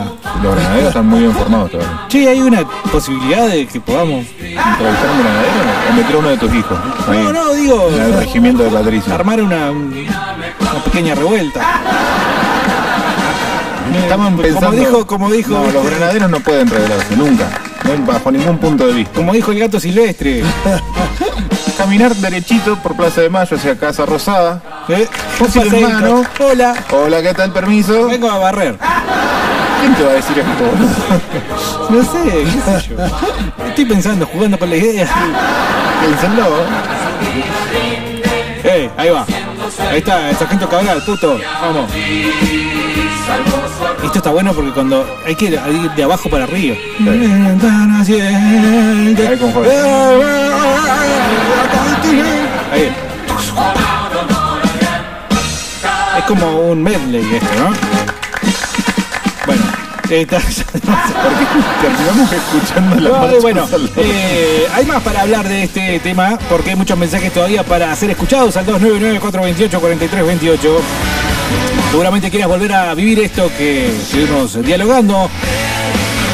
Los 0.43 0.55
granaderos 0.55 0.89
están 0.89 1.07
muy 1.07 1.21
bien 1.21 1.33
formados 1.33 1.71
todavía. 1.71 2.07
Che, 2.09 2.29
hay 2.29 2.41
una 2.41 2.65
posibilidad 2.93 3.49
de 3.49 3.67
que 3.67 3.81
podamos. 3.81 4.27
¿Entrevistar 4.39 5.09
a 5.09 5.13
un 5.13 5.19
granadero 5.23 5.91
o 5.91 5.93
meter 5.95 6.15
a 6.15 6.19
uno 6.19 6.29
de 6.29 6.37
tus 6.37 6.55
hijos? 6.55 6.79
Ahí, 7.09 7.23
No, 7.23 7.33
no, 7.33 7.53
digo. 7.55 7.91
En 7.95 8.03
el 8.03 8.13
regimiento 8.15 8.63
de 8.63 8.71
Patricio. 8.71 9.15
Armar 9.15 9.41
una, 9.41 9.71
una 9.71 10.85
pequeña 10.85 11.15
revuelta. 11.15 11.81
Estaban 14.03 14.37
pensando. 14.37 14.67
Como 14.67 14.79
dijo, 14.79 15.07
como 15.07 15.31
dijo. 15.31 15.53
No, 15.53 15.71
los 15.71 15.87
granaderos 15.87 16.31
no 16.31 16.41
pueden 16.41 16.69
rebelarse, 16.69 17.17
nunca. 17.17 17.49
No, 17.87 18.07
bajo 18.13 18.31
ningún 18.31 18.59
punto 18.59 18.87
de 18.87 18.93
vista. 18.95 19.13
Como 19.15 19.33
dijo 19.33 19.53
el 19.53 19.59
gato 19.59 19.79
silvestre. 19.81 20.43
Caminar 21.79 22.15
derechito 22.17 22.77
por 22.77 22.97
Plaza 22.97 23.21
de 23.21 23.29
Mayo 23.29 23.57
hacia 23.57 23.77
Casa 23.79 24.07
Rosada. 24.07 24.63
¿Eh? 24.89 25.07
Fósil 25.39 25.63
en 25.63 25.69
paseíto. 25.69 25.91
mano. 25.91 26.25
Hola. 26.41 26.75
Hola, 26.91 27.23
¿qué 27.23 27.35
tal? 27.35 27.53
Permiso. 27.53 28.07
Vengo 28.09 28.31
a 28.31 28.39
barrer. 28.39 28.77
¿Quién 29.81 29.95
te 29.95 30.03
va 30.05 30.11
a 30.11 30.15
decir 30.15 30.39
esto? 30.39 30.65
No 31.91 32.03
sé, 32.03 32.19
qué 32.25 32.81
sé 32.81 32.89
yo. 32.89 32.97
Estoy 33.69 33.85
pensando, 33.85 34.27
jugando 34.27 34.59
con 34.59 34.69
la 34.69 34.77
idea. 34.77 35.09
Piénsenlo. 36.01 36.47
Eh, 38.65 38.91
ahí 38.97 39.11
va. 39.11 39.25
Ahí 39.89 39.99
está, 39.99 40.31
el 40.31 40.37
sargento 40.37 40.69
Cabral, 40.69 41.01
puto. 41.05 41.39
Vamos. 41.61 41.91
Esto 44.07 44.19
está 44.19 44.31
bueno 44.31 44.55
porque 44.55 44.71
cuando 44.71 45.05
hay 45.27 45.35
que 45.35 45.47
ir 45.47 45.61
de 45.97 46.05
abajo 46.05 46.31
para 46.31 46.45
arriba. 46.45 46.77
Con 46.99 47.09
Ahí. 52.73 52.89
Es 56.19 56.25
como 56.25 56.61
un 56.71 56.85
medley 56.85 57.35
esto, 57.35 57.49
¿no? 57.59 57.73
Bueno, 59.45 59.63
está. 60.09 60.39
Terminamos 61.83 62.33
escuchando 62.33 63.01
la 63.01 63.09
No, 63.09 63.41
bueno, 63.41 63.67
eh, 63.97 64.69
hay 64.73 64.87
más 64.87 65.03
para 65.03 65.23
hablar 65.23 65.49
de 65.49 65.65
este 65.65 65.99
tema 65.99 66.39
porque 66.49 66.71
hay 66.71 66.77
muchos 66.77 66.97
mensajes 66.97 67.33
todavía 67.33 67.65
para 67.65 67.95
ser 67.97 68.11
escuchados 68.11 68.57
al 68.57 68.67
299-428-4328. 68.67 70.81
Seguramente 71.91 72.31
quieras 72.31 72.49
volver 72.49 72.73
a 72.73 72.95
vivir 72.95 73.21
esto 73.21 73.51
que 73.57 73.89
estuvimos 73.89 74.63
dialogando. 74.63 75.31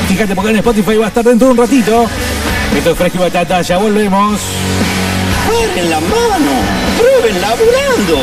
Fíjate 0.09 0.35
porque 0.35 0.51
en 0.51 0.57
Spotify 0.57 0.97
va 0.97 1.07
a 1.07 1.09
estar 1.09 1.25
dentro 1.25 1.49
de 1.49 1.53
un 1.53 1.59
ratito. 1.59 2.07
Esto 2.77 2.91
es 2.91 2.99
Fresco 2.99 3.19
y 3.19 3.21
Batata, 3.21 3.63
ya 3.63 3.79
volvemos. 3.79 4.41
¡Paren 5.47 5.91
la 5.91 6.01
mano! 6.01 6.53
¡Prueben 6.99 7.41
laburando! 7.41 8.19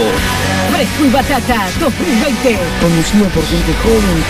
Fresco 0.71 1.05
y 1.05 1.09
Batata 1.09 1.67
2020. 1.79 2.57
Conducido 2.81 3.25
por 3.29 3.43
gente 3.45 3.73
joven. 3.83 4.23